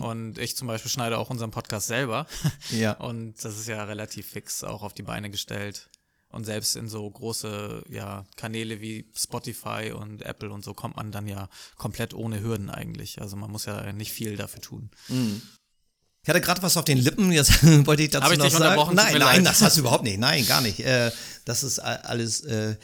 Und 0.00 0.38
ich 0.38 0.56
zum 0.56 0.68
Beispiel 0.68 0.90
schneide 0.90 1.18
auch 1.18 1.30
unseren 1.30 1.50
Podcast 1.50 1.86
selber. 1.86 2.26
Ja. 2.70 2.92
Und 2.92 3.44
das 3.44 3.58
ist 3.58 3.68
ja 3.68 3.84
relativ 3.84 4.26
fix 4.26 4.64
auch 4.64 4.82
auf 4.82 4.92
die 4.92 5.02
Beine 5.02 5.30
gestellt. 5.30 5.88
Und 6.30 6.44
selbst 6.44 6.76
in 6.76 6.88
so 6.88 7.08
große 7.08 7.84
ja, 7.88 8.24
Kanäle 8.36 8.80
wie 8.80 9.08
Spotify 9.14 9.92
und 9.96 10.22
Apple 10.22 10.50
und 10.50 10.64
so 10.64 10.74
kommt 10.74 10.96
man 10.96 11.12
dann 11.12 11.26
ja 11.26 11.48
komplett 11.76 12.12
ohne 12.12 12.40
Hürden 12.40 12.70
eigentlich. 12.70 13.20
Also 13.20 13.36
man 13.36 13.50
muss 13.50 13.66
ja 13.66 13.92
nicht 13.92 14.12
viel 14.12 14.36
dafür 14.36 14.60
tun. 14.60 14.90
Ich 16.26 16.28
hatte 16.28 16.40
gerade 16.40 16.60
was 16.60 16.76
auf 16.76 16.84
den 16.84 16.98
Lippen, 16.98 17.30
jetzt 17.30 17.62
wollte 17.86 18.02
ich 18.02 18.10
dazu 18.10 18.24
Hab 18.24 18.32
ich 18.32 18.38
noch 18.38 18.50
sagen. 18.50 18.94
Nein, 18.96 19.18
nein, 19.18 19.44
das 19.44 19.62
hast 19.62 19.76
du 19.76 19.80
überhaupt 19.82 20.02
nicht. 20.02 20.18
Nein, 20.18 20.44
gar 20.44 20.60
nicht. 20.60 20.80
Äh, 20.80 21.12
das 21.44 21.62
ist 21.62 21.78
alles 21.78 22.40
äh, 22.40 22.74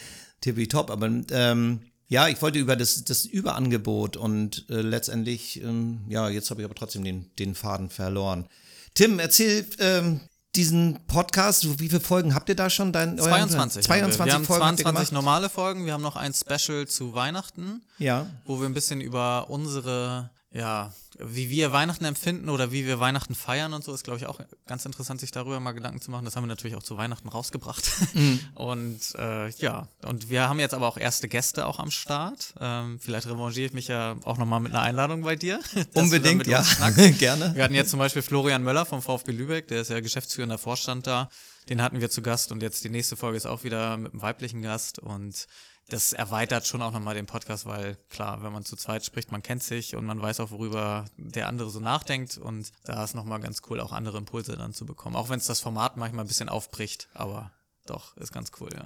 tippitopp. 0.41 0.93
Aber 0.93 1.11
ähm, 1.33 1.81
ja, 2.07 2.29
ich 2.29 2.41
wollte 2.41 2.61
über 2.61 2.77
das, 2.77 3.03
das 3.03 3.25
Überangebot 3.25 4.17
und 4.17 4.65
äh, 4.71 4.81
letztendlich, 4.83 5.61
ähm, 5.61 6.05
ja, 6.09 6.29
jetzt 6.29 6.51
habe 6.51 6.61
ich 6.61 6.65
aber 6.67 6.77
trotzdem 6.77 7.03
den, 7.03 7.35
den 7.41 7.57
Faden 7.57 7.91
verloren. 7.91 8.47
Tim, 8.95 9.19
erzähl 9.19 9.67
ähm, 9.81 10.21
diesen 10.55 11.01
Podcast, 11.09 11.81
wie 11.81 11.89
viele 11.89 11.99
Folgen 12.01 12.37
habt 12.37 12.49
ihr 12.49 12.55
da 12.55 12.71
schon? 12.71 12.93
Dein, 12.93 13.19
euren- 13.19 13.49
22. 13.51 13.83
22 13.85 14.21
haben 14.21 14.27
wir. 14.29 14.35
haben 14.35 14.45
Folgen 14.45 14.63
habt 14.67 14.79
ihr 14.79 14.85
22 14.85 14.85
gemacht? 14.85 15.13
normale 15.13 15.49
Folgen. 15.51 15.85
Wir 15.85 15.95
haben 15.95 16.03
noch 16.03 16.15
ein 16.15 16.33
Special 16.33 16.87
zu 16.87 17.13
Weihnachten, 17.15 17.83
Ja. 17.99 18.27
wo 18.45 18.61
wir 18.61 18.67
ein 18.69 18.75
bisschen 18.75 19.01
über 19.01 19.51
unsere, 19.51 20.31
ja, 20.53 20.93
wie 21.19 21.49
wir 21.49 21.73
Weihnachten 21.73 22.05
empfinden 22.05 22.51
oder 22.51 22.73
wie 22.73 22.87
wir 22.87 23.01
Weihnachten 23.01 23.35
feiern 23.35 23.73
und 23.73 23.85
so, 23.85 23.95
ist, 23.95 24.05
glaube 24.05 24.19
ich, 24.19 24.27
auch 24.27 24.41
ganz 24.67 24.85
interessant, 24.85 25.21
sich 25.21 25.31
darüber 25.31 25.61
mal 25.61 25.73
Gedanken 25.73 26.01
zu 26.01 26.11
machen. 26.11 26.25
Das 26.25 26.37
haben 26.37 26.45
wir 26.45 26.49
natürlich 26.49 26.77
auch 26.77 26.83
zu 26.83 26.97
Weihnachten 26.97 27.29
rausgebracht. 27.29 27.91
Mhm. 28.15 28.41
Und 28.55 29.01
äh, 29.17 29.49
ja, 29.51 29.89
und 30.03 30.31
wir 30.31 30.49
haben 30.49 30.61
jetzt 30.61 30.75
aber 30.75 30.87
auch 30.89 30.97
erste 30.97 31.29
Gäste 31.29 31.67
auch 31.67 31.79
am 31.79 31.91
Start. 31.91 32.55
Ähm, 32.61 32.99
vielleicht 33.01 33.27
revanchiere 33.27 33.67
ich 33.67 33.73
mich 33.73 33.89
ja 33.89 34.17
auch 34.25 34.39
nochmal 34.39 34.61
mit 34.61 34.73
einer 34.73 34.83
Einladung 34.83 35.23
bei 35.23 35.37
dir. 35.37 35.61
Unbedingt, 35.95 36.47
ja. 36.47 36.63
Gerne. 37.19 37.55
Wir 37.55 37.65
hatten 37.65 37.75
jetzt 37.75 37.91
zum 37.91 37.99
Beispiel 37.99 38.23
Florian 38.23 38.63
Möller 38.63 38.85
vom 38.85 39.03
VfB 39.03 39.33
Lübeck, 39.33 39.69
der 39.69 39.83
ist 39.83 39.91
ja 39.91 40.01
geschäftsführender 40.01 40.59
Vorstand 40.59 41.07
da. 41.07 41.29
Den 41.69 41.81
hatten 41.81 42.01
wir 42.01 42.11
zu 42.11 42.23
Gast 42.23 42.53
und 42.53 42.63
jetzt 42.63 42.85
die 42.85 42.91
nächste 42.91 43.17
Folge 43.17 43.37
ist 43.37 43.47
auch 43.47 43.65
wieder 43.65 43.97
mit 43.97 44.13
einem 44.13 44.23
weiblichen 44.23 44.63
Gast 44.63 44.99
und 44.99 45.47
das 45.89 46.13
erweitert 46.13 46.67
schon 46.67 46.81
auch 46.81 46.93
nochmal 46.93 47.15
den 47.15 47.27
Podcast, 47.27 47.67
weil 47.67 47.97
klar, 48.09 48.43
wenn 48.43 48.53
man 48.53 48.65
zu 48.65 48.77
zweit 48.77 49.05
spricht, 49.05 49.31
man 49.31 49.43
kennt 49.43 49.63
sich 49.63 49.95
und 49.95 50.07
man 50.07 50.23
weiß 50.23 50.41
auch, 50.41 50.51
worüber 50.51 51.05
der 51.17 51.49
andere 51.49 51.69
so 51.71 51.81
nachdenkt 51.81 52.39
und 52.39 52.71
da 52.85 53.05
ist 53.05 53.15
nochmal 53.15 53.41
ganz 53.41 53.61
cool, 53.69 53.81
auch 53.81 53.93
andere 53.93 54.19
Impulse 54.19 54.57
dann 54.57 54.73
zu 54.73 54.87
bekommen. 54.87 55.17
Auch 55.17 55.29
wenn 55.29 55.39
es 55.39 55.47
das 55.47 55.61
Format 55.61 55.97
manchmal 55.97 56.25
ein 56.25 56.29
bisschen 56.29 56.49
aufbricht, 56.49 57.09
aber 57.15 57.51
doch, 57.87 58.17
ist 58.17 58.33
ganz 58.33 58.53
cool, 58.61 58.71
ja. 58.73 58.85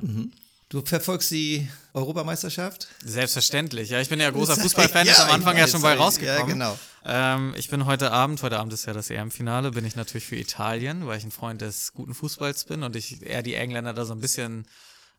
Du 0.68 0.82
verfolgst 0.84 1.30
die 1.30 1.68
Europameisterschaft? 1.92 2.88
Selbstverständlich, 3.04 3.90
ja. 3.90 4.00
Ich 4.00 4.08
bin 4.08 4.18
ja 4.18 4.30
großer 4.32 4.56
Fußballfan, 4.56 5.06
Ja, 5.06 5.12
ist 5.12 5.20
am 5.20 5.30
Anfang 5.30 5.56
ja 5.56 5.68
schon 5.68 5.82
bei 5.82 5.94
ja, 5.94 6.00
rausgekommen. 6.00 6.48
genau. 6.54 6.76
Ähm, 7.04 7.54
ich 7.56 7.68
bin 7.68 7.86
heute 7.86 8.10
Abend, 8.10 8.42
heute 8.42 8.58
Abend 8.58 8.72
ist 8.72 8.84
ja 8.86 8.92
das 8.92 9.10
EM-Finale, 9.10 9.70
bin 9.70 9.84
ich 9.84 9.94
natürlich 9.94 10.26
für 10.26 10.34
Italien, 10.34 11.06
weil 11.06 11.18
ich 11.18 11.24
ein 11.24 11.30
Freund 11.30 11.60
des 11.60 11.92
guten 11.92 12.14
Fußballs 12.14 12.64
bin 12.64 12.82
und 12.82 12.96
ich 12.96 13.22
eher 13.22 13.42
die 13.44 13.54
Engländer 13.54 13.92
da 13.94 14.04
so 14.04 14.12
ein 14.12 14.20
bisschen 14.20 14.66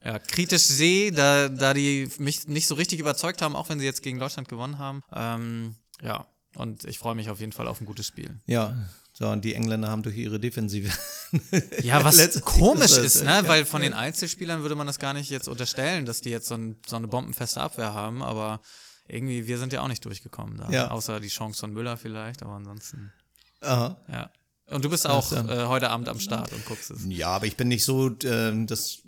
ja, 0.04 0.20
kritisch 0.20 0.64
sehe, 0.64 1.12
da, 1.12 1.50
da 1.50 1.74
die 1.74 2.10
mich 2.18 2.48
nicht 2.48 2.68
so 2.68 2.76
richtig 2.76 3.00
überzeugt 3.00 3.42
haben, 3.42 3.56
auch 3.56 3.70
wenn 3.70 3.80
sie 3.80 3.86
jetzt 3.86 4.04
gegen 4.04 4.20
Deutschland 4.20 4.48
gewonnen 4.48 4.78
haben. 4.78 5.04
Ähm, 5.14 5.76
ja, 6.02 6.28
und 6.56 6.86
ich 6.86 7.00
freue 7.00 7.16
mich 7.16 7.30
auf 7.30 7.40
jeden 7.40 7.52
Fall 7.52 7.68
auf 7.68 7.82
ein 7.82 7.86
gutes 7.86 8.08
Spiel. 8.08 8.40
Ja. 8.46 8.76
So, 9.14 9.28
und 9.30 9.44
die 9.44 9.56
Engländer 9.56 9.90
haben 9.90 10.04
durch 10.04 10.16
ihre 10.16 10.40
Defensive. 10.40 10.92
Ja, 11.84 12.06
was 12.06 12.42
komisch 12.46 12.96
ist, 12.96 13.18
äh, 13.18 13.26
ne? 13.26 13.32
ja. 13.32 13.48
Weil 13.50 13.66
von 13.66 13.82
den 13.82 13.94
Einzelspielern 13.94 14.62
würde 14.62 14.76
man 14.76 14.88
das 14.88 14.98
gar 14.98 15.14
nicht 15.14 15.30
jetzt 15.30 15.50
unterstellen, 15.50 16.06
dass 16.06 16.22
die 16.22 16.30
jetzt 16.30 16.48
so, 16.48 16.56
ein, 16.56 16.78
so 16.88 16.96
eine 16.96 17.10
bombenfeste 17.10 17.60
Abwehr 17.60 17.94
haben, 17.94 18.24
aber 18.24 18.62
irgendwie, 19.10 19.46
wir 19.46 19.58
sind 19.58 19.74
ja 19.74 19.82
auch 19.82 19.90
nicht 19.90 20.06
durchgekommen 20.06 20.58
da. 20.58 20.70
Ja. 20.70 20.92
Außer 20.92 21.20
die 21.20 21.28
Chance 21.28 21.60
von 21.60 21.74
Müller 21.74 21.98
vielleicht, 21.98 22.44
aber 22.44 22.54
ansonsten, 22.54 23.12
Aha. 23.60 23.98
ja. 24.08 24.32
Und 24.70 24.86
du 24.86 24.90
bist 24.90 25.06
auch 25.06 25.32
äh, 25.34 25.66
heute 25.66 25.90
Abend 25.90 26.08
am 26.08 26.20
Start 26.20 26.54
und 26.54 26.66
guckst 26.66 26.92
es. 26.92 27.06
Ja, 27.10 27.30
aber 27.30 27.46
ich 27.46 27.58
bin 27.58 27.68
nicht 27.68 27.84
so, 27.84 28.16
ähm, 28.24 28.68
das, 28.68 29.00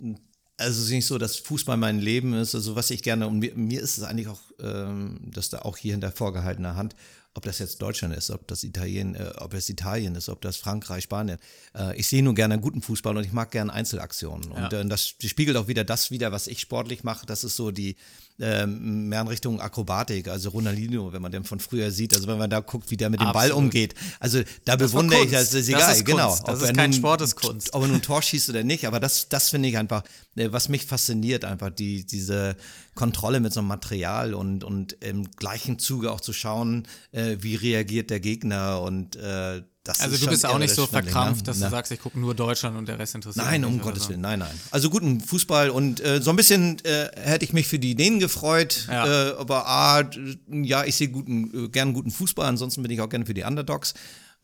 also 0.60 0.78
es 0.80 0.86
ist 0.86 0.90
nicht 0.92 1.06
so, 1.06 1.18
dass 1.18 1.36
Fußball 1.36 1.76
mein 1.76 1.98
Leben 1.98 2.34
ist. 2.34 2.54
Also 2.54 2.76
was 2.76 2.90
ich 2.90 3.02
gerne, 3.02 3.26
und 3.26 3.38
mir, 3.38 3.54
mir 3.54 3.80
ist 3.80 3.98
es 3.98 4.04
eigentlich 4.04 4.28
auch, 4.28 4.40
ähm, 4.60 5.18
dass 5.32 5.48
da 5.50 5.60
auch 5.60 5.76
hier 5.76 5.92
hinter 5.92 6.12
vorgehaltener 6.12 6.76
Hand, 6.76 6.94
ob 7.34 7.44
das 7.44 7.58
jetzt 7.60 7.80
Deutschland 7.80 8.14
ist, 8.14 8.30
ob 8.30 8.46
das 8.48 8.64
Italien, 8.64 9.14
äh, 9.14 9.32
ob 9.38 9.54
es 9.54 9.68
Italien 9.68 10.14
ist, 10.16 10.28
ob 10.28 10.40
das 10.40 10.56
Frankreich, 10.56 11.04
Spanien. 11.04 11.38
Äh, 11.76 11.96
ich 11.96 12.08
sehe 12.08 12.22
nur 12.22 12.34
gerne 12.34 12.58
guten 12.60 12.82
Fußball 12.82 13.16
und 13.16 13.24
ich 13.24 13.32
mag 13.32 13.50
gerne 13.52 13.72
Einzelaktionen. 13.72 14.50
Und 14.50 14.72
Ja. 14.72 14.80
äh, 14.80 14.86
das 14.86 15.06
spiegelt 15.08 15.56
auch 15.56 15.68
wieder 15.68 15.84
das 15.84 16.10
wieder, 16.10 16.32
was 16.32 16.46
ich 16.48 16.60
sportlich 16.60 17.04
mache. 17.04 17.26
Das 17.26 17.44
ist 17.44 17.56
so 17.56 17.70
die 17.70 17.96
ähm, 18.40 19.08
mehr 19.08 19.20
in 19.20 19.28
Richtung 19.28 19.60
Akrobatik, 19.60 20.28
also 20.28 20.50
Ronaldinho, 20.50 21.12
wenn 21.12 21.22
man 21.22 21.30
den 21.32 21.44
von 21.44 21.60
früher 21.60 21.90
sieht, 21.90 22.14
also 22.14 22.26
wenn 22.26 22.38
man 22.38 22.50
da 22.50 22.60
guckt, 22.60 22.90
wie 22.90 22.96
der 22.96 23.10
mit 23.10 23.20
dem 23.20 23.32
Ball 23.32 23.46
Absolut. 23.50 23.56
umgeht. 23.64 23.94
Also 24.18 24.42
da 24.64 24.76
Das 24.76 24.90
bewundere 24.92 25.24
ich, 25.24 25.30
das 25.30 25.52
ist 25.54 25.54
Das 25.54 25.68
egal, 25.68 25.94
ist 25.94 26.04
genau. 26.04 26.38
Das 26.46 26.62
ist 26.62 26.74
kein 26.74 26.90
nun- 26.90 26.98
Sport, 26.98 27.20
das 27.20 27.30
ist 27.30 27.36
Kunst. 27.36 27.74
ob 27.74 27.82
er 27.82 27.88
nun 27.88 28.02
Tor 28.02 28.22
schießt 28.22 28.48
oder 28.50 28.62
nicht, 28.64 28.86
aber 28.86 29.00
das, 29.00 29.28
das 29.28 29.50
finde 29.50 29.68
ich 29.68 29.76
einfach, 29.78 30.02
äh, 30.36 30.50
was 30.50 30.68
mich 30.68 30.86
fasziniert, 30.86 31.44
einfach 31.44 31.70
die, 31.70 32.04
diese 32.06 32.56
Kontrolle 32.94 33.40
mit 33.40 33.52
so 33.52 33.60
einem 33.60 33.68
Material 33.68 34.34
und, 34.34 34.64
und 34.64 34.92
im 35.00 35.30
gleichen 35.32 35.78
Zuge 35.78 36.10
auch 36.10 36.20
zu 36.20 36.32
schauen, 36.32 36.86
äh, 37.12 37.36
wie 37.40 37.54
reagiert 37.56 38.10
der 38.10 38.20
Gegner 38.20 38.80
und 38.80 39.16
äh, 39.16 39.62
das 39.84 40.00
Also 40.00 40.16
du 40.18 40.26
bist 40.26 40.44
auch 40.44 40.58
nicht 40.58 40.74
so 40.74 40.82
Schwindling, 40.86 41.04
ne? 41.06 41.10
verkrampft, 41.10 41.48
dass 41.48 41.58
Na. 41.58 41.66
du 41.66 41.70
sagst, 41.70 41.92
ich 41.92 42.00
gucke 42.00 42.18
nur 42.18 42.34
Deutschland 42.34 42.76
und 42.76 42.86
der 42.86 42.98
Rest 42.98 43.14
interessiert 43.14 43.44
Nein, 43.44 43.60
mich 43.62 43.68
um 43.68 43.74
nicht 43.74 43.82
oder 43.82 43.90
Gottes 43.92 44.04
so. 44.04 44.08
Willen, 44.10 44.20
nein, 44.20 44.38
nein. 44.40 44.60
Also 44.70 44.90
guten 44.90 45.20
Fußball 45.20 45.70
und 45.70 46.00
äh, 46.00 46.20
so 46.20 46.30
ein 46.30 46.36
bisschen 46.36 46.84
äh, 46.84 47.08
hätte 47.16 47.44
ich 47.44 47.52
mich 47.52 47.66
für 47.66 47.78
die 47.78 47.94
Dänen 47.94 48.20
gefreut, 48.20 48.86
Ja. 48.88 49.30
äh, 49.30 49.34
aber 49.38 50.04
d- 50.04 50.38
ja, 50.64 50.84
ich 50.84 50.96
sehe 50.96 51.08
guten, 51.08 51.66
äh, 51.66 51.68
gern 51.68 51.92
guten 51.94 52.10
Fußball, 52.10 52.46
ansonsten 52.46 52.82
bin 52.82 52.90
ich 52.90 53.00
auch 53.00 53.08
gerne 53.08 53.26
für 53.26 53.34
die 53.34 53.42
Underdogs. 53.44 53.94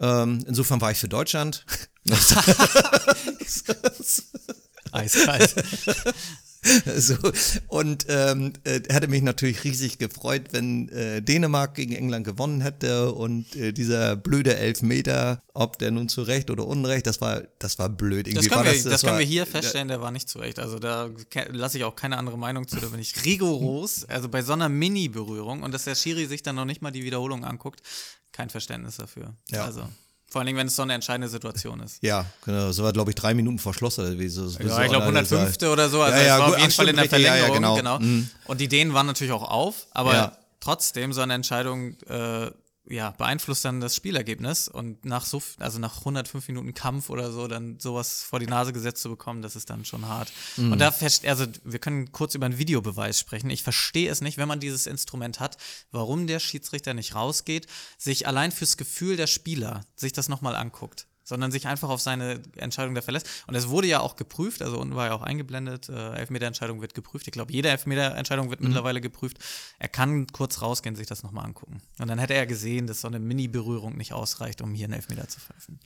Ähm, 0.00 0.44
insofern 0.46 0.80
war 0.80 0.90
ich 0.90 0.98
für 0.98 1.08
Deutschland. 1.08 1.64
Eiskalt. 4.92 5.54
so, 6.96 7.14
und 7.68 8.06
ähm, 8.08 8.52
äh, 8.64 8.80
hätte 8.88 9.08
mich 9.08 9.22
natürlich 9.22 9.64
riesig 9.64 9.98
gefreut, 9.98 10.42
wenn 10.52 10.88
äh, 10.88 11.22
Dänemark 11.22 11.74
gegen 11.74 11.92
England 11.94 12.26
gewonnen 12.26 12.60
hätte 12.60 13.12
und 13.12 13.54
äh, 13.56 13.72
dieser 13.72 14.16
blöde 14.16 14.56
Elfmeter, 14.56 15.40
ob 15.54 15.78
der 15.78 15.90
nun 15.90 16.08
zu 16.08 16.22
Recht 16.22 16.50
oder 16.50 16.66
Unrecht, 16.66 17.06
das 17.06 17.20
war, 17.20 17.42
das 17.58 17.78
war 17.78 17.88
blöd. 17.88 18.26
Das 18.26 18.32
Irgendwie 18.32 18.48
können, 18.48 18.66
war 18.66 18.72
wir, 18.72 18.82
das, 18.90 19.00
können 19.00 19.12
war- 19.12 19.18
wir 19.20 19.26
hier 19.26 19.46
feststellen, 19.46 19.88
der 19.88 20.00
war 20.00 20.10
nicht 20.10 20.28
zurecht. 20.28 20.58
Also 20.58 20.78
da 20.78 21.10
lasse 21.50 21.78
ich 21.78 21.84
auch 21.84 21.96
keine 21.96 22.18
andere 22.18 22.38
Meinung 22.38 22.66
zu. 22.68 22.76
Da 22.76 22.88
bin 22.88 23.00
ich 23.00 23.24
rigoros. 23.24 24.06
Also 24.16 24.28
bei 24.28 24.42
so 24.42 24.52
einer 24.54 24.68
Mini-Berührung 24.68 25.62
und 25.62 25.72
dass 25.74 25.84
der 25.84 25.94
Schiri 25.94 26.26
sich 26.26 26.42
dann 26.42 26.56
noch 26.56 26.64
nicht 26.64 26.80
mal 26.80 26.90
die 26.90 27.04
Wiederholung 27.04 27.44
anguckt, 27.44 27.80
kein 28.32 28.50
Verständnis 28.50 28.96
dafür. 28.96 29.34
Ja. 29.50 29.64
Also 29.64 29.86
vor 30.28 30.40
allen 30.40 30.46
Dingen, 30.46 30.58
wenn 30.58 30.66
es 30.66 30.76
so 30.76 30.82
eine 30.82 30.94
entscheidende 30.94 31.28
Situation 31.28 31.80
ist. 31.80 32.02
Ja, 32.02 32.26
genau. 32.44 32.72
So 32.72 32.82
war, 32.82 32.92
glaube 32.92 33.10
ich, 33.10 33.14
drei 33.14 33.32
Minuten 33.34 33.58
vor 33.58 33.74
Schluss 33.74 33.98
wie 33.98 34.28
so. 34.28 34.48
so 34.48 34.58
Ja, 34.60 34.82
ich 34.82 34.90
glaube 34.90 35.04
105. 35.04 35.62
oder 35.70 35.88
so. 35.88 36.02
Also 36.02 36.16
Ja, 36.18 36.24
ja, 36.24 36.34
es 36.34 36.40
war 36.40 36.46
gut, 36.46 36.54
auf 36.56 36.60
jeden 36.60 36.72
Fall 36.72 36.88
in 36.88 36.96
der 36.96 37.04
richtig, 37.04 37.20
ja, 37.24 37.32
Verlängerung. 37.32 37.56
genau. 37.56 37.76
genau. 37.76 37.98
Mhm. 38.00 38.30
Und 38.46 38.60
die 38.60 38.68
Dänen 38.68 38.92
waren 38.92 39.06
natürlich 39.06 39.32
auch 39.32 39.48
auf, 39.48 39.86
aber 39.92 40.36
trotzdem 40.60 41.12
so 41.12 41.20
eine 41.20 41.34
Entscheidung 41.34 41.96
äh, 42.08 42.50
ja, 42.88 43.10
beeinflusst 43.12 43.64
dann 43.64 43.80
das 43.80 43.96
Spielergebnis. 43.96 44.68
Und 44.68 45.04
nach 45.04 45.24
so, 45.24 45.42
also 45.58 45.78
nach 45.78 45.98
105 45.98 46.48
Minuten 46.48 46.74
Kampf 46.74 47.10
oder 47.10 47.32
so, 47.32 47.48
dann 47.48 47.78
sowas 47.80 48.22
vor 48.22 48.38
die 48.38 48.46
Nase 48.46 48.72
gesetzt 48.72 49.02
zu 49.02 49.08
bekommen, 49.08 49.42
das 49.42 49.56
ist 49.56 49.70
dann 49.70 49.84
schon 49.84 50.06
hart. 50.06 50.32
Mhm. 50.56 50.72
Und 50.72 50.78
da 50.78 50.94
also 51.26 51.46
wir 51.64 51.78
können 51.78 52.12
kurz 52.12 52.34
über 52.34 52.46
einen 52.46 52.58
Videobeweis 52.58 53.18
sprechen. 53.18 53.50
Ich 53.50 53.62
verstehe 53.62 54.10
es 54.10 54.20
nicht, 54.20 54.38
wenn 54.38 54.48
man 54.48 54.60
dieses 54.60 54.86
Instrument 54.86 55.40
hat, 55.40 55.56
warum 55.90 56.26
der 56.26 56.40
Schiedsrichter 56.40 56.94
nicht 56.94 57.14
rausgeht, 57.14 57.66
sich 57.98 58.26
allein 58.26 58.52
fürs 58.52 58.76
Gefühl 58.76 59.16
der 59.16 59.26
Spieler 59.26 59.82
sich 59.96 60.12
das 60.12 60.28
nochmal 60.28 60.54
anguckt 60.56 61.06
sondern 61.26 61.50
sich 61.50 61.66
einfach 61.66 61.88
auf 61.90 62.00
seine 62.00 62.40
Entscheidung 62.56 62.94
da 62.94 63.02
verlässt. 63.02 63.26
Und 63.48 63.54
es 63.56 63.68
wurde 63.68 63.88
ja 63.88 64.00
auch 64.00 64.16
geprüft, 64.16 64.62
also 64.62 64.78
unten 64.78 64.94
war 64.96 65.06
ja 65.06 65.12
auch 65.12 65.22
eingeblendet, 65.22 65.88
äh, 65.88 66.12
Elfmeterentscheidung 66.14 66.80
wird 66.80 66.94
geprüft. 66.94 67.26
Ich 67.26 67.32
glaube, 67.32 67.52
jede 67.52 67.68
Elfmeterentscheidung 67.68 68.48
wird 68.48 68.60
mittlerweile 68.60 69.00
geprüft. 69.00 69.38
Er 69.78 69.88
kann 69.88 70.28
kurz 70.28 70.62
rausgehen, 70.62 70.96
sich 70.96 71.06
das 71.08 71.22
nochmal 71.24 71.44
angucken. 71.44 71.82
Und 71.98 72.08
dann 72.08 72.18
hätte 72.18 72.34
er 72.34 72.46
gesehen, 72.46 72.86
dass 72.86 73.00
so 73.00 73.08
eine 73.08 73.18
Mini-Berührung 73.18 73.96
nicht 73.96 74.12
ausreicht, 74.12 74.62
um 74.62 74.72
hier 74.72 74.84
einen 74.84 74.94
Elfmeter 74.94 75.28
zu 75.28 75.40
pfeifen. 75.40 75.80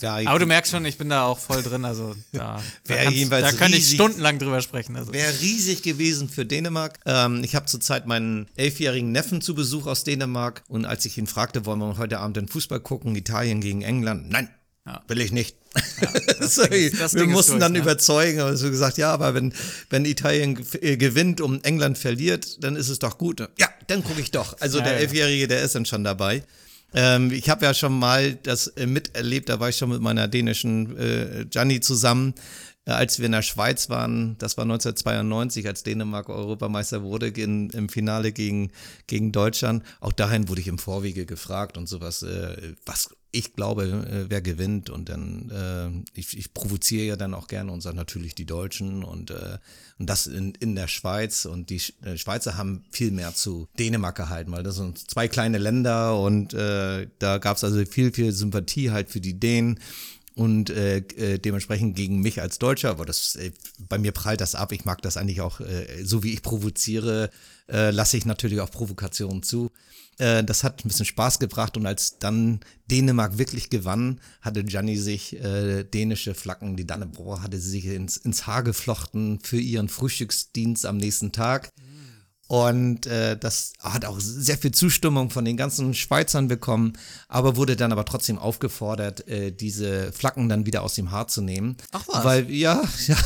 Ja, 0.00 0.20
ich- 0.20 0.28
Aber 0.28 0.38
du 0.38 0.46
merkst 0.46 0.70
schon, 0.70 0.84
ich 0.84 0.96
bin 0.98 1.08
da 1.08 1.24
auch 1.24 1.38
voll 1.38 1.62
drin, 1.62 1.84
also 1.84 2.14
da, 2.32 2.62
da, 2.86 2.94
da 3.40 3.52
könnte 3.52 3.76
ich 3.78 3.90
stundenlang 3.94 4.38
drüber 4.38 4.60
sprechen. 4.62 4.94
Also. 4.96 5.12
Wäre 5.12 5.32
riesig 5.40 5.82
gewesen 5.82 6.28
für 6.28 6.46
Dänemark. 6.46 7.00
Ähm, 7.06 7.42
ich 7.42 7.54
habe 7.56 7.66
zurzeit 7.66 8.06
meinen 8.06 8.46
elfjährigen 8.54 9.10
Neffen 9.10 9.40
zu 9.40 9.54
Besuch 9.54 9.86
aus 9.86 10.04
Dänemark 10.04 10.62
und 10.68 10.84
als 10.84 11.04
ich 11.06 11.18
ihn 11.18 11.26
fragte, 11.26 11.66
wollen 11.66 11.80
wir 11.80 11.98
heute 11.98 12.20
Abend 12.20 12.36
den 12.36 12.46
Fußball 12.48 12.80
gucken, 12.80 13.16
Italien 13.16 13.60
gegen 13.60 13.82
England? 13.82 14.28
Nein, 14.30 14.48
Ja. 14.86 15.02
will 15.08 15.20
ich 15.20 15.32
nicht. 15.32 15.56
Sorry, 16.40 16.90
Ding 16.90 17.00
ist- 17.00 17.14
wir 17.14 17.22
Ding 17.22 17.32
mussten 17.32 17.52
durch, 17.52 17.60
dann 17.62 17.72
ne? 17.72 17.80
überzeugen, 17.80 18.40
aber 18.40 18.56
so 18.56 18.70
gesagt, 18.70 18.98
ja, 18.98 19.12
aber 19.12 19.34
wenn, 19.34 19.52
wenn 19.90 20.04
Italien 20.04 20.58
äh, 20.80 20.96
gewinnt 20.96 21.40
und 21.40 21.64
England 21.64 21.98
verliert, 21.98 22.62
dann 22.62 22.76
ist 22.76 22.88
es 22.88 22.98
doch 23.00 23.18
gut. 23.18 23.40
Ja, 23.58 23.68
dann 23.88 24.02
gucke 24.04 24.20
ich 24.20 24.30
doch. 24.30 24.56
Also 24.60 24.78
Ja, 24.78 24.84
der 24.84 24.92
ja. 24.94 24.98
Elfjährige, 25.00 25.48
der 25.48 25.62
ist 25.62 25.74
dann 25.74 25.84
schon 25.86 26.04
dabei. 26.04 26.42
Ähm, 26.94 27.32
ich 27.32 27.50
habe 27.50 27.64
ja 27.64 27.74
schon 27.74 27.98
mal 27.98 28.34
das 28.36 28.68
äh, 28.68 28.86
miterlebt, 28.86 29.48
da 29.48 29.58
war 29.60 29.68
ich 29.68 29.76
schon 29.76 29.90
mit 29.90 30.00
meiner 30.00 30.28
dänischen 30.28 30.96
äh, 30.96 31.44
Gianni 31.50 31.80
zusammen, 31.80 32.32
als 32.94 33.18
wir 33.18 33.26
in 33.26 33.32
der 33.32 33.42
Schweiz 33.42 33.90
waren, 33.90 34.38
das 34.38 34.56
war 34.56 34.62
1992, 34.62 35.66
als 35.66 35.82
Dänemark 35.82 36.28
Europameister 36.28 37.02
wurde 37.02 37.28
in, 37.28 37.70
im 37.70 37.88
Finale 37.88 38.30
gegen, 38.30 38.70
gegen 39.08 39.32
Deutschland. 39.32 39.82
Auch 40.00 40.12
dahin 40.12 40.48
wurde 40.48 40.60
ich 40.60 40.68
im 40.68 40.78
Vorwege 40.78 41.26
gefragt 41.26 41.76
und 41.76 41.88
sowas, 41.88 42.22
äh, 42.22 42.74
was 42.84 43.10
ich 43.32 43.54
glaube, 43.54 43.84
äh, 43.84 44.30
wer 44.30 44.40
gewinnt. 44.40 44.88
Und 44.88 45.08
dann, 45.08 45.50
äh, 45.50 46.18
ich, 46.18 46.38
ich 46.38 46.54
provoziere 46.54 47.04
ja 47.04 47.16
dann 47.16 47.34
auch 47.34 47.48
gerne 47.48 47.72
und 47.72 47.82
sage 47.82 47.96
natürlich 47.96 48.34
die 48.34 48.46
Deutschen. 48.46 49.04
Und, 49.04 49.30
äh, 49.30 49.58
und 49.98 50.08
das 50.08 50.26
in, 50.26 50.54
in 50.54 50.74
der 50.74 50.88
Schweiz. 50.88 51.44
Und 51.44 51.70
die 51.70 51.82
äh, 52.02 52.16
Schweizer 52.16 52.56
haben 52.56 52.84
viel 52.90 53.10
mehr 53.10 53.34
zu 53.34 53.68
Dänemark 53.78 54.16
gehalten, 54.16 54.52
weil 54.52 54.62
das 54.62 54.76
sind 54.76 55.10
zwei 55.10 55.28
kleine 55.28 55.58
Länder. 55.58 56.18
Und 56.18 56.54
äh, 56.54 57.08
da 57.18 57.38
gab 57.38 57.56
es 57.56 57.64
also 57.64 57.84
viel, 57.84 58.12
viel 58.12 58.32
Sympathie 58.32 58.90
halt 58.90 59.10
für 59.10 59.20
die 59.20 59.38
Dänen 59.38 59.80
und 60.36 60.68
äh, 60.68 60.98
äh, 60.98 61.38
dementsprechend 61.38 61.96
gegen 61.96 62.20
mich 62.20 62.42
als 62.42 62.58
Deutscher, 62.58 62.90
aber 62.90 63.06
das 63.06 63.36
äh, 63.36 63.52
bei 63.88 63.98
mir 63.98 64.12
prallt 64.12 64.42
das 64.42 64.54
ab. 64.54 64.70
Ich 64.70 64.84
mag 64.84 65.00
das 65.00 65.16
eigentlich 65.16 65.40
auch, 65.40 65.60
äh, 65.60 66.04
so 66.04 66.22
wie 66.22 66.34
ich 66.34 66.42
provoziere, 66.42 67.30
äh, 67.68 67.90
lasse 67.90 68.18
ich 68.18 68.26
natürlich 68.26 68.60
auch 68.60 68.70
Provokationen 68.70 69.42
zu. 69.42 69.70
Äh, 70.18 70.44
das 70.44 70.62
hat 70.62 70.84
ein 70.84 70.88
bisschen 70.88 71.06
Spaß 71.06 71.38
gebracht 71.38 71.78
und 71.78 71.86
als 71.86 72.18
dann 72.18 72.60
Dänemark 72.90 73.38
wirklich 73.38 73.70
gewann, 73.70 74.20
hatte 74.42 74.62
Gianni 74.62 74.98
sich 74.98 75.42
äh, 75.42 75.84
dänische 75.84 76.34
Flaggen, 76.34 76.76
die 76.76 76.86
Dannebrog 76.86 77.40
hatte 77.40 77.58
sie 77.58 77.70
sich 77.70 77.86
ins, 77.86 78.18
ins 78.18 78.46
Haar 78.46 78.62
geflochten 78.62 79.40
für 79.42 79.58
ihren 79.58 79.88
Frühstücksdienst 79.88 80.84
am 80.84 80.98
nächsten 80.98 81.32
Tag. 81.32 81.72
Und 82.48 83.06
äh, 83.06 83.36
das 83.36 83.72
hat 83.80 84.04
auch 84.04 84.20
sehr 84.20 84.56
viel 84.56 84.70
Zustimmung 84.70 85.30
von 85.30 85.44
den 85.44 85.56
ganzen 85.56 85.94
Schweizern 85.94 86.46
bekommen, 86.46 86.92
aber 87.28 87.56
wurde 87.56 87.74
dann 87.74 87.90
aber 87.90 88.04
trotzdem 88.04 88.38
aufgefordert, 88.38 89.26
äh, 89.28 89.50
diese 89.50 90.12
Flaggen 90.12 90.48
dann 90.48 90.64
wieder 90.64 90.82
aus 90.82 90.94
dem 90.94 91.10
Haar 91.10 91.26
zu 91.26 91.40
nehmen. 91.42 91.76
Ach 91.90 92.04
was? 92.06 92.24
Weil, 92.24 92.48
ja, 92.50 92.82
ja, 93.08 93.16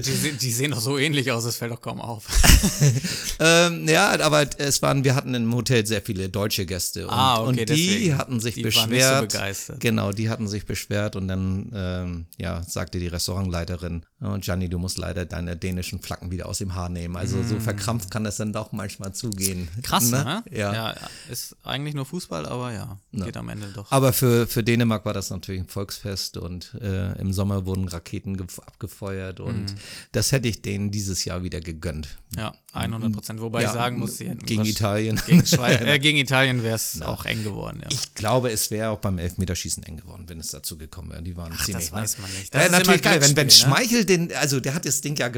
Die, 0.00 0.32
die 0.32 0.52
sehen 0.52 0.72
doch 0.72 0.80
so 0.80 0.98
ähnlich 0.98 1.32
aus, 1.32 1.44
es 1.44 1.56
fällt 1.56 1.72
doch 1.72 1.80
kaum 1.80 2.00
auf. 2.00 2.26
ähm, 3.40 3.88
ja, 3.88 4.18
aber 4.20 4.46
es 4.58 4.82
waren, 4.82 5.04
wir 5.04 5.14
hatten 5.14 5.34
im 5.34 5.54
Hotel 5.54 5.86
sehr 5.86 6.02
viele 6.02 6.28
deutsche 6.28 6.66
Gäste 6.66 7.06
und, 7.06 7.12
Ah, 7.14 7.40
okay, 7.40 7.48
und 7.48 7.56
die 7.60 7.64
deswegen. 7.64 8.18
hatten 8.18 8.40
sich 8.40 8.54
Die 8.54 8.64
waren 8.64 8.90
nicht 8.90 9.02
so 9.02 9.08
beschwert. 9.10 9.32
begeistert. 9.32 9.80
Genau, 9.80 10.12
die 10.12 10.28
hatten 10.30 10.48
sich 10.48 10.66
beschwert 10.66 11.16
und 11.16 11.28
dann 11.28 11.70
ähm, 11.74 12.26
ja, 12.36 12.62
sagte 12.64 12.98
die 12.98 13.08
Restaurantleiterin, 13.08 14.04
oh, 14.20 14.36
Gianni, 14.40 14.68
du 14.68 14.78
musst 14.78 14.98
leider 14.98 15.24
deine 15.24 15.56
dänischen 15.56 16.00
Flaggen 16.00 16.30
wieder 16.30 16.46
aus 16.46 16.58
dem 16.58 16.74
Haar 16.74 16.88
nehmen. 16.88 17.16
Also 17.16 17.42
so 17.42 17.58
verkrampft 17.60 18.10
kann 18.10 18.24
das 18.24 18.36
dann 18.36 18.52
doch 18.58 18.72
manchmal 18.72 19.12
zugehen. 19.14 19.68
Krass, 19.82 20.10
ne? 20.10 20.42
Ja. 20.50 20.72
ja. 20.74 20.94
Ist 21.30 21.56
eigentlich 21.64 21.94
nur 21.94 22.04
Fußball, 22.06 22.46
aber 22.46 22.72
ja, 22.72 22.98
geht 23.12 23.36
am 23.36 23.48
Ende 23.48 23.68
doch. 23.68 23.90
Aber 23.90 24.12
für, 24.12 24.46
für 24.46 24.62
Dänemark 24.62 25.04
war 25.04 25.14
das 25.14 25.30
natürlich 25.30 25.62
ein 25.62 25.68
Volksfest 25.68 26.36
und 26.36 26.74
äh, 26.80 27.18
im 27.20 27.32
Sommer 27.32 27.66
wurden 27.66 27.88
Raketen 27.88 28.36
gef- 28.36 28.60
abgefeuert 28.60 29.40
und 29.40 29.58
Mhm. 29.58 29.74
das 30.12 30.32
hätte 30.32 30.48
ich 30.48 30.62
denen 30.62 30.90
dieses 30.90 31.24
Jahr 31.24 31.42
wieder 31.42 31.60
gegönnt. 31.60 32.08
Ja, 32.36 32.54
100 32.74 33.12
Prozent. 33.12 33.40
Wobei 33.40 33.62
Ja, 33.62 33.68
ich 33.68 33.74
sagen 33.74 33.98
muss, 33.98 34.18
sie 34.18 34.28
hätten 34.28 34.44
gegen 34.44 34.62
wahrsch- 34.62 34.68
Italien. 34.70 35.20
Gegen, 35.26 35.42
äh, 35.62 35.98
gegen 35.98 36.18
Italien 36.18 36.62
wäre 36.62 36.76
es 36.76 37.00
auch 37.02 37.24
eng 37.24 37.42
geworden, 37.42 37.80
ja. 37.82 37.88
Ich 37.90 38.14
glaube, 38.14 38.50
es 38.50 38.70
wäre 38.70 38.90
auch 38.90 38.98
beim 38.98 39.18
Elfmeterschießen 39.18 39.82
eng 39.84 39.96
geworden, 39.96 40.24
wenn 40.26 40.38
es 40.40 40.50
dazu 40.50 40.76
gekommen 40.76 41.10
wäre. 41.10 41.22
Die 41.22 41.36
waren 41.36 41.52
ziemlich. 41.56 41.86
das 41.86 41.92
weiß 41.92 42.18
man 42.18 42.30
nicht. 42.32 42.54
Das 42.54 42.66
ist 42.66 42.72
natürlich 42.72 43.04
immer 43.04 43.12
geil, 43.12 43.22
wenn, 43.22 43.36
wenn 43.36 43.46
ne? 43.46 43.52
Schmeichel 43.52 44.04
den, 44.04 44.32
also 44.34 44.60
der 44.60 44.74
hat 44.74 44.84
das 44.84 45.00
Ding 45.00 45.16
ja, 45.16 45.30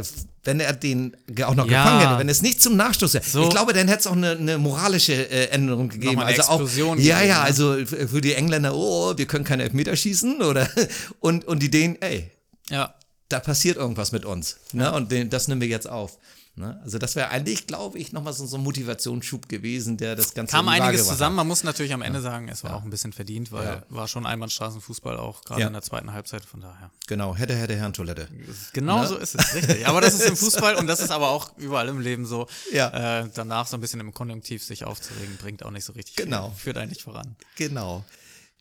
wenn 0.45 0.59
er 0.61 0.73
den 0.73 1.17
auch 1.45 1.55
noch 1.55 1.67
Ja. 1.69 1.85
gefangen 1.85 2.01
hätte, 2.09 2.19
wenn 2.19 2.29
es 2.29 2.43
nicht 2.43 2.61
zum 2.61 2.77
Nachstoß 2.77 3.10
wäre. 3.15 3.25
So. 3.25 3.45
Ich 3.45 3.51
glaube, 3.51 3.73
dann 3.73 3.89
hätte 3.89 4.01
es 4.01 4.07
auch 4.07 4.13
eine, 4.13 4.33
eine 4.33 4.59
moralische 4.59 5.13
äh, 5.13 5.49
Änderung 5.49 5.89
gegeben. 5.89 6.15
Nochmal 6.15 6.27
eine 6.27 6.39
also 6.39 6.51
auch, 6.51 6.61
Explosion 6.61 6.99
ja, 6.99 7.17
gegeben, 7.17 7.29
ja, 7.31 7.39
ne? 7.39 7.45
also 7.45 7.87
für 7.87 8.21
die 8.21 8.35
Engländer, 8.35 8.75
oh, 8.75 9.15
wir 9.17 9.27
können 9.27 9.45
keine 9.45 9.65
Elfmeter 9.65 9.97
schießen 9.97 10.43
oder 10.43 10.69
und 11.21 11.45
und 11.47 11.63
die 11.63 11.71
Dänen, 11.71 11.97
ey, 12.01 12.31
Ja, 12.71 12.95
da 13.29 13.41
passiert 13.41 13.77
irgendwas 13.77 14.13
mit 14.13 14.25
uns. 14.25 14.57
Ne? 14.73 14.93
Und 14.93 15.11
den, 15.11 15.31
das 15.31 15.49
nehmen 15.49 15.61
wir 15.61 15.69
jetzt 15.69 15.89
auf. 15.89 16.19
Ne? 16.61 16.79
Also 16.85 16.99
das 16.99 17.17
wäre 17.17 17.31
eigentlich, 17.31 17.67
glaube 17.67 17.99
ich, 17.99 18.13
nochmal 18.13 18.33
so, 18.35 18.47
so 18.47 18.57
ein 18.59 18.63
Motivationsschub 18.63 19.49
gewesen, 19.49 19.97
der 19.97 20.15
das 20.15 20.35
Ganze 20.35 20.55
kam 20.55 20.69
einiges 20.69 21.09
zusammen. 21.09 21.31
hat. 21.33 21.37
Man 21.39 21.49
muss 21.49 21.65
natürlich 21.65 21.93
am 21.93 22.03
Ende 22.03 22.21
sagen, 22.21 22.49
es 22.49 22.63
war 22.63 22.77
auch 22.77 22.83
ein 22.85 22.91
bisschen 22.91 23.13
verdient, 23.13 23.51
weil 23.51 23.65
Ja. 23.67 23.83
war 23.89 24.07
schon 24.07 24.27
Einbahnstraßenfußball 24.27 25.17
auch, 25.17 25.43
gerade 25.45 25.63
Ja. 25.63 25.67
in 25.67 25.73
der 25.73 25.83
zweiten 25.83 26.13
Halbzeit, 26.13 26.45
von 26.45 26.61
daher. 26.61 26.91
Genau, 27.09 27.35
hätte, 27.35 27.57
hätte, 27.57 27.75
Herrentoilette. 27.75 28.29
Genau 28.73 29.01
Ne? 29.01 29.07
so 29.09 29.17
ist 29.17 29.35
es, 29.35 29.55
richtig. 29.55 29.89
Aber 29.89 30.01
das 30.01 30.15
ist 30.15 30.29
im 30.29 30.37
Fußball 30.37 30.77
und 30.77 30.87
das 30.87 31.01
ist 31.01 31.11
aber 31.11 31.31
auch 31.31 31.57
überall 31.57 31.89
im 31.89 32.01
Leben 32.01 32.27
so. 32.27 32.47
Ja. 32.73 33.21
Äh, 33.23 33.29
danach 33.35 33.67
so 33.67 33.77
ein 33.77 33.81
bisschen 33.81 34.01
im 34.01 34.13
Konjunktiv 34.15 34.63
sich 34.63 34.85
aufzuregen, 34.85 35.37
bringt 35.39 35.65
auch 35.65 35.71
nicht 35.71 35.85
so 35.85 35.93
richtig 35.95 36.17
Genau. 36.17 36.51
viel. 36.51 36.59
Führt 36.59 36.77
eigentlich 36.77 37.03
voran. 37.03 37.35
Genau. 37.57 38.05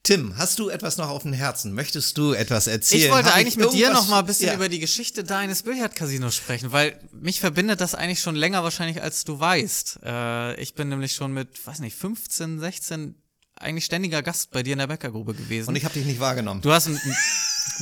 Tim, 0.03 0.37
hast 0.37 0.59
du 0.59 0.69
etwas 0.69 0.97
noch 0.97 1.09
auf 1.09 1.23
dem 1.23 1.33
Herzen? 1.33 1.73
Möchtest 1.73 2.17
du 2.17 2.31
etwas 2.33 2.67
erzählen? 2.67 3.03
Ich 3.03 3.11
wollte 3.11 3.29
Hab 3.29 3.35
eigentlich 3.35 3.57
mit 3.57 3.73
dir 3.73 3.91
noch 3.91 4.07
mal 4.07 4.19
ein 4.19 4.25
bisschen 4.25 4.47
ja. 4.47 4.53
über 4.55 4.69
die 4.69 4.79
Geschichte 4.79 5.23
deines 5.23 5.63
Billardcasinos 5.63 6.35
sprechen, 6.35 6.71
weil 6.71 6.99
mich 7.11 7.39
verbindet 7.39 7.81
das 7.81 7.95
eigentlich 7.95 8.21
schon 8.21 8.35
länger 8.35 8.63
wahrscheinlich, 8.63 9.01
als 9.03 9.25
du 9.25 9.39
weißt. 9.39 9.99
Äh, 10.03 10.59
ich 10.61 10.73
bin 10.73 10.89
nämlich 10.89 11.13
schon 11.13 11.33
mit, 11.33 11.65
weiß 11.67 11.79
nicht, 11.79 11.95
15, 11.97 12.59
16 12.59 13.15
eigentlich 13.55 13.85
ständiger 13.85 14.23
Gast 14.23 14.51
bei 14.51 14.63
dir 14.63 14.73
in 14.73 14.79
der 14.79 14.87
Bäckergrube 14.87 15.33
gewesen. 15.33 15.69
Und 15.69 15.75
ich 15.75 15.83
habe 15.83 15.93
dich 15.93 16.05
nicht 16.05 16.21
wahrgenommen. 16.21 16.61
du 16.61 16.71
hast 16.71 16.87
ein- 16.87 16.99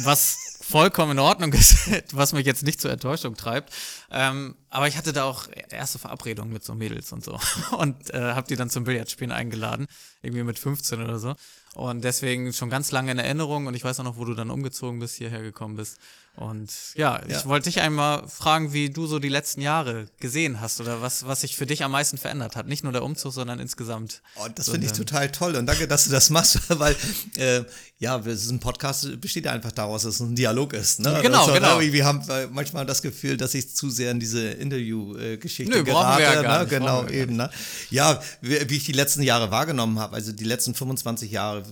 was 0.03 0.37
vollkommen 0.61 1.13
in 1.13 1.19
Ordnung 1.19 1.53
ist, 1.53 1.77
was 2.13 2.33
mich 2.33 2.45
jetzt 2.45 2.63
nicht 2.63 2.81
zur 2.81 2.91
Enttäuschung 2.91 3.35
treibt. 3.37 3.71
Ähm, 4.11 4.55
aber 4.69 4.87
ich 4.87 4.97
hatte 4.97 5.13
da 5.13 5.23
auch 5.23 5.47
erste 5.69 5.97
Verabredungen 5.99 6.51
mit 6.51 6.63
so 6.63 6.73
Mädels 6.75 7.11
und 7.13 7.23
so 7.23 7.39
und 7.77 8.13
äh, 8.13 8.33
habe 8.33 8.47
die 8.47 8.55
dann 8.55 8.69
zum 8.69 8.83
Billardspielen 8.83 9.31
eingeladen, 9.31 9.87
irgendwie 10.21 10.43
mit 10.43 10.59
15 10.59 11.01
oder 11.01 11.19
so. 11.19 11.35
Und 11.77 12.03
deswegen 12.03 12.53
schon 12.53 12.71
ganz 12.71 12.91
lange 12.91 13.11
in 13.11 13.19
Erinnerung 13.19 13.67
und 13.67 13.75
ich 13.75 13.83
weiß 13.83 13.99
auch 13.99 14.03
noch, 14.03 14.17
wo 14.17 14.25
du 14.25 14.33
dann 14.33 14.49
umgezogen 14.49 14.99
bist, 14.99 15.13
hierher 15.13 15.43
gekommen 15.43 15.75
bist. 15.75 15.99
Und 16.37 16.71
ja, 16.93 17.19
ja. 17.27 17.39
ich 17.39 17.47
wollte 17.47 17.67
dich 17.67 17.81
einmal 17.81 18.27
fragen, 18.27 18.71
wie 18.71 18.91
du 18.91 19.07
so 19.07 19.17
die 19.17 19.27
letzten 19.27 19.59
Jahre 19.59 20.05
gesehen 20.19 20.61
hast 20.61 20.79
oder 20.79 21.01
was, 21.01 21.25
was 21.25 21.41
sich 21.41 21.55
für 21.55 21.65
dich 21.65 21.83
am 21.83 21.91
meisten 21.91 22.19
verändert 22.19 22.55
hat. 22.55 22.67
Nicht 22.67 22.83
nur 22.83 22.93
der 22.93 23.03
Umzug, 23.03 23.33
sondern 23.33 23.59
insgesamt. 23.59 24.21
Oh, 24.35 24.47
das 24.53 24.69
finde 24.69 24.85
ich 24.85 24.93
total 24.93 25.31
toll 25.31 25.55
und 25.55 25.65
danke, 25.65 25.87
dass 25.87 26.05
du 26.05 26.11
das 26.11 26.29
machst, 26.29 26.59
weil 26.79 26.95
äh, 27.37 27.63
ja, 27.99 28.17
ein 28.17 28.59
Podcast 28.59 29.19
besteht 29.19 29.45
ja 29.45 29.51
einfach 29.51 29.71
daraus, 29.71 30.03
dass 30.03 30.15
es 30.15 30.19
ein 30.19 30.35
Dialog 30.35 30.73
ist. 30.73 30.99
Ne? 30.99 31.19
Genau, 31.23 31.51
genau. 31.51 31.79
Wir 31.79 32.05
haben 32.05 32.21
manchmal 32.51 32.85
das 32.85 33.01
Gefühl, 33.01 33.37
dass 33.37 33.55
ich 33.55 33.73
zu 33.73 33.89
sehr 33.89 34.11
in 34.11 34.19
diese 34.19 34.49
Interview-Geschichte 34.49 35.83
gerate. 35.83 36.19
Wir 36.19 36.25
ja 36.25 36.41
gar 36.43 36.57
ne? 36.57 36.63
nicht, 36.65 36.69
genau, 36.69 37.07
eben. 37.07 37.35
Ne? 37.37 37.49
Ja, 37.89 38.21
wie, 38.41 38.57
ich 38.75 38.83
die 38.83 38.91
letzten 38.91 39.23
Jahre 39.23 39.49
wahrgenommen 39.49 39.97
habe, 39.97 40.15
also 40.15 40.31
die 40.31 40.43
letzten 40.43 40.75
25 40.75 41.31
Jahre, 41.31 41.63